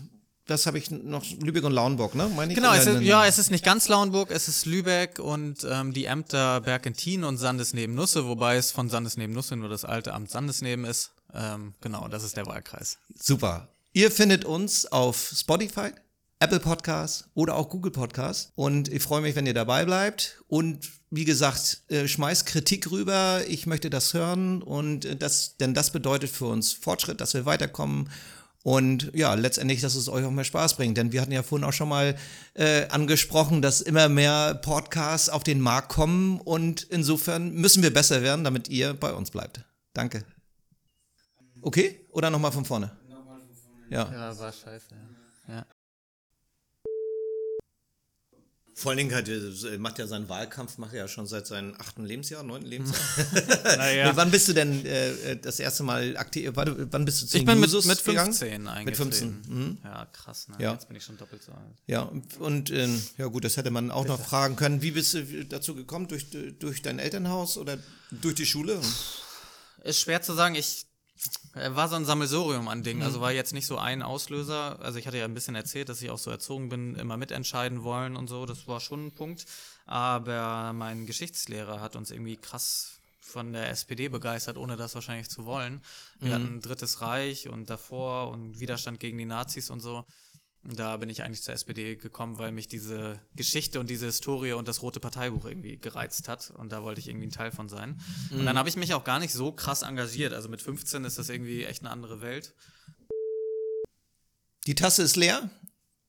was 0.49 0.67
habe 0.67 0.79
ich 0.79 0.91
noch? 0.91 1.25
Lübeck 1.41 1.65
und 1.65 1.73
Lauenburg, 1.73 2.15
ne? 2.15 2.31
Meine 2.35 2.53
ich? 2.53 2.57
Genau, 2.57 2.73
es 2.73 2.87
ist, 2.87 3.01
ja, 3.03 3.27
es 3.27 3.39
ist 3.39 3.51
nicht 3.51 3.65
ganz 3.65 3.89
Lauenburg, 3.89 4.31
es 4.31 4.47
ist 4.47 4.65
Lübeck 4.65 5.19
und 5.19 5.67
ähm, 5.69 5.93
die 5.93 6.05
Ämter 6.05 6.61
Bergentin 6.61 7.25
und 7.25 7.37
Sandesneben-Nusse, 7.37 8.27
wobei 8.27 8.57
es 8.57 8.71
von 8.71 8.89
Sandesneben-Nusse 8.89 9.57
nur 9.57 9.69
das 9.69 9.85
alte 9.85 10.15
Amt 10.15 10.31
Sandesneben 10.31 10.85
ist. 10.85 11.11
Ähm, 11.35 11.75
genau, 11.81 12.07
das 12.09 12.23
ist 12.23 12.37
der 12.37 12.47
Wahlkreis. 12.47 12.99
Super. 13.19 13.69
Ihr 13.93 14.11
findet 14.11 14.45
uns 14.45 14.87
auf 14.87 15.33
Spotify, 15.35 15.91
Apple 16.39 16.61
Podcasts 16.61 17.25
oder 17.35 17.55
auch 17.55 17.71
Google 17.71 17.93
Podcasts. 17.93 18.53
Und 18.57 18.89
ich 18.89 19.03
freue 19.03 19.23
mich, 19.23 19.37
wenn 19.37 19.47
ihr 19.47 19.55
dabei 19.55 19.85
bleibt. 19.85 20.43
Und 20.49 20.91
wie 21.11 21.25
gesagt, 21.25 21.83
äh, 21.89 22.07
schmeißt 22.07 22.45
Kritik 22.45 22.91
rüber. 22.91 23.41
Ich 23.49 23.67
möchte 23.67 23.89
das 23.89 24.13
hören. 24.13 24.63
Und 24.63 25.07
äh, 25.07 25.17
das, 25.17 25.57
denn 25.57 25.73
das 25.73 25.91
bedeutet 25.91 26.31
für 26.31 26.47
uns 26.47 26.73
Fortschritt, 26.73 27.21
dass 27.21 27.33
wir 27.33 27.47
weiterkommen. 27.47 28.11
Und 28.63 29.13
ja, 29.15 29.33
letztendlich, 29.35 29.81
dass 29.81 29.95
es 29.95 30.09
euch 30.09 30.25
auch 30.25 30.31
mehr 30.31 30.45
Spaß 30.45 30.77
bringt. 30.77 30.99
Denn 30.99 31.13
wir 31.13 31.23
hatten 31.23 31.33
ja 31.33 31.43
vorhin 31.43 31.65
auch 31.67 31.73
schon 31.73 31.89
mal 31.89 32.17
äh, 32.53 32.87
angesprochen, 32.89 33.63
dass 33.63 33.81
immer 33.81 34.11
mehr 34.11 34.57
Podcasts 34.57 35.31
auf 35.31 35.43
den 35.43 35.61
Markt 35.61 35.89
kommen. 35.89 36.41
Und 36.41 36.83
insofern 36.83 37.53
müssen 37.53 37.83
wir 37.83 37.95
besser 37.95 38.23
werden, 38.23 38.45
damit 38.45 38.69
ihr 38.69 38.93
bei 38.93 39.15
uns 39.15 39.31
bleibt. 39.31 39.65
Danke. 39.95 40.25
Okay? 41.63 42.05
Oder 42.11 42.29
nochmal 42.29 42.53
von 42.53 42.67
vorne? 42.67 42.95
Nochmal 43.09 43.41
von 43.41 43.57
vorne. 43.57 43.87
Ja. 43.89 44.13
Ja, 44.13 44.39
war 44.39 44.53
scheiße. 44.53 44.95
Ja. 45.49 45.65
Vor 48.79 48.91
allen 48.91 48.99
Dingen 48.99 49.15
hat, 49.15 49.27
er- 49.27 49.79
macht 49.79 49.99
ja 49.99 50.07
seinen 50.07 50.29
Wahlkampf, 50.29 50.77
macht 50.77 50.93
er 50.93 50.99
ja 50.99 51.09
schon 51.09 51.27
seit 51.27 51.47
seinem 51.47 51.75
achten 51.79 52.05
Lebensjahr, 52.05 52.43
neunten 52.43 52.69
Lebensjahr. 52.69 53.01
Naja. 53.79 54.15
Wann 54.15 54.31
bist 54.31 54.49
du 54.49 54.53
denn 54.53 54.85
äh, 54.85 55.39
das 55.39 55.59
erste 55.61 55.83
Mal 55.83 56.15
aktiv? 56.19 56.51
Wann 56.55 57.05
bist 57.07 57.23
du 57.23 57.27
zu 57.27 57.39
Ich 57.39 57.47
bin 57.47 57.59
mit, 57.59 57.73
mit 57.73 58.05
gegangen? 58.05 58.35
15 58.35 58.69
eingetreten. 58.69 58.85
Mit 58.85 58.97
15. 58.97 59.43
Mhm. 59.49 59.79
Ja, 59.83 60.05
krass, 60.13 60.49
ne? 60.49 60.57
Ja. 60.59 60.73
Jetzt 60.75 60.89
bin 60.89 60.97
ich 60.99 61.05
schon 61.05 61.17
doppelt 61.17 61.43
so 61.43 61.53
alt. 61.53 61.63
Ja, 61.87 62.03
und 62.39 62.71
ähm, 62.71 63.03
ja 63.17 63.27
gut, 63.29 63.45
das 63.47 63.57
hätte 63.57 63.71
man 63.71 63.91
auch 63.91 64.07
noch 64.07 64.21
fragen 64.21 64.57
können. 64.57 64.83
Wie 64.83 64.91
bist 64.91 65.15
du 65.15 65.25
dazu 65.47 65.75
gekommen? 65.75 66.07
Durch, 66.09 66.27
durch 66.59 66.83
dein 66.83 66.99
Elternhaus 66.99 67.57
oder 67.57 67.79
durch 68.11 68.35
die 68.35 68.45
Schule? 68.47 68.79
Ist 69.85 70.01
schwer 70.01 70.21
zu 70.21 70.35
sagen, 70.35 70.55
ich 70.55 70.83
äh, 70.83 70.85
war 71.55 71.89
so 71.89 71.97
ein 71.97 72.05
Sammelsurium 72.05 72.69
an 72.69 72.83
Dingen, 72.83 73.03
also 73.03 73.21
war 73.21 73.33
jetzt 73.33 73.55
nicht 73.55 73.67
so 73.67 73.79
ein 73.79 74.03
Auslöser. 74.03 74.79
Also 74.81 74.99
ich 74.99 75.07
hatte 75.07 75.19
ja 75.19 75.25
ein 75.25 75.35
bisschen 75.35 75.55
erzählt, 75.55 75.89
dass 75.89 76.03
ich 76.03 76.11
auch 76.11 76.19
so 76.19 76.31
erzogen 76.31 76.69
bin, 76.69 76.95
immer 76.97 77.17
mitentscheiden 77.17 77.83
wollen 77.83 78.17
und 78.17 78.29
so, 78.29 78.47
das 78.47 78.69
war 78.69 78.81
schon 78.81 79.07
ein 79.07 79.13
Punkt. 79.13 79.47
Aber 79.87 80.73
mein 80.75 81.07
Geschichtslehrer 81.07 81.81
hat 81.81 81.97
uns 81.97 82.11
irgendwie 82.11 82.37
krass 82.37 82.99
von 83.21 83.53
der 83.53 83.71
SPD 83.71 84.09
begeistert, 84.09 84.57
ohne 84.57 84.77
das 84.77 84.95
wahrscheinlich 84.95 85.29
zu 85.29 85.47
wollen. 85.47 85.81
Wir 86.21 86.35
hatten 86.35 86.57
ein 86.57 86.61
Drittes 86.61 87.01
Reich 87.01 87.49
und 87.49 87.69
davor 87.71 88.31
und 88.31 88.61
Widerstand 88.61 89.01
gegen 89.01 89.19
die 89.19 89.25
Nazis 89.25 89.71
und 89.71 89.81
so. 89.81 90.05
Und 90.69 90.79
Da 90.79 90.97
bin 90.97 91.09
ich 91.09 91.23
eigentlich 91.23 91.43
zur 91.43 91.55
SPD 91.55 91.97
gekommen, 91.97 92.39
weil 92.39 92.51
mich 92.51 92.67
diese 92.67 93.21
Geschichte 93.37 93.79
und 93.79 93.89
diese 93.89 94.07
Historie 94.07 94.53
und 94.53 94.67
das 94.67 94.83
Rote 94.83 94.99
Parteibuch 94.99 95.45
irgendwie 95.45 95.77
gereizt 95.77 96.29
hat. 96.29 96.51
Und 96.51 96.73
da 96.73 96.83
wollte 96.83 97.01
ich 97.01 97.09
irgendwie 97.09 97.29
ein 97.29 97.33
Teil 97.33 97.53
von 97.53 97.69
sein. 97.69 98.01
Und 98.33 98.47
dann 98.47 98.59
habe 98.59 98.69
ich 98.69 98.77
mich 98.77 98.93
auch 98.95 99.05
gar 99.05 99.21
nicht 99.21 99.33
so 99.33 99.53
krass 99.53 99.83
engagiert. 99.83 100.33
Also 100.33 100.49
mit 100.49 100.61
15 100.61 101.05
ist 101.05 101.19
das 101.19 101.29
irgendwie 101.29 101.65
echt 101.65 101.83
eine 101.83 101.91
andere 101.91 102.21
Welt. 102.21 102.55
Die 104.67 104.75
Tasse 104.75 105.05
ist 105.05 105.15
leer, 105.15 105.49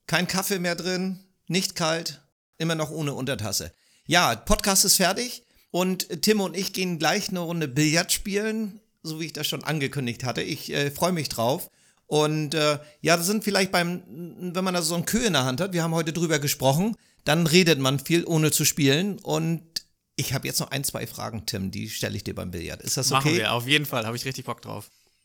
kein 0.07 0.27
Kaffee 0.27 0.57
mehr 0.57 0.75
drin, 0.75 1.19
nicht 1.47 1.75
kalt, 1.75 2.21
immer 2.57 2.73
noch 2.73 2.89
ohne 2.89 3.13
Untertasse. 3.13 3.71
Ja, 4.07 4.35
Podcast 4.35 4.85
ist 4.85 4.95
fertig 4.95 5.43
und 5.69 6.23
Tim 6.23 6.41
und 6.41 6.57
ich 6.57 6.73
gehen 6.73 6.97
gleich 6.97 7.29
eine 7.29 7.41
Runde 7.41 7.67
Billard 7.67 8.11
spielen, 8.11 8.79
so 9.03 9.19
wie 9.19 9.25
ich 9.25 9.33
das 9.33 9.45
schon 9.45 9.63
angekündigt 9.63 10.23
hatte. 10.23 10.41
Ich 10.41 10.73
äh, 10.73 10.89
freue 10.89 11.11
mich 11.11 11.29
drauf. 11.29 11.69
Und 12.07 12.53
äh, 12.53 12.79
ja, 13.01 13.17
das 13.17 13.25
sind 13.25 13.43
vielleicht 13.43 13.71
beim, 13.71 14.01
wenn 14.53 14.63
man 14.63 14.73
da 14.73 14.81
so 14.81 14.95
ein 14.95 15.05
Kö 15.05 15.19
in 15.19 15.33
der 15.33 15.45
Hand 15.45 15.61
hat, 15.61 15.73
wir 15.73 15.83
haben 15.83 15.93
heute 15.93 16.13
drüber 16.13 16.39
gesprochen, 16.39 16.95
dann 17.25 17.45
redet 17.45 17.79
man 17.79 17.99
viel, 17.99 18.25
ohne 18.25 18.51
zu 18.51 18.65
spielen. 18.65 19.19
Und 19.19 19.61
ich 20.15 20.33
habe 20.33 20.47
jetzt 20.47 20.59
noch 20.59 20.71
ein, 20.71 20.83
zwei 20.83 21.05
Fragen, 21.05 21.45
Tim, 21.45 21.69
die 21.69 21.89
stelle 21.89 22.15
ich 22.15 22.23
dir 22.23 22.33
beim 22.33 22.49
Billard. 22.49 22.81
Ist 22.81 22.97
das 22.97 23.11
okay? 23.11 23.17
Machen 23.17 23.37
wir, 23.37 23.53
auf 23.53 23.67
jeden 23.67 23.85
Fall, 23.85 24.05
habe 24.05 24.15
ich 24.15 24.25
richtig 24.25 24.45
Bock 24.45 24.61
drauf. 24.61 24.89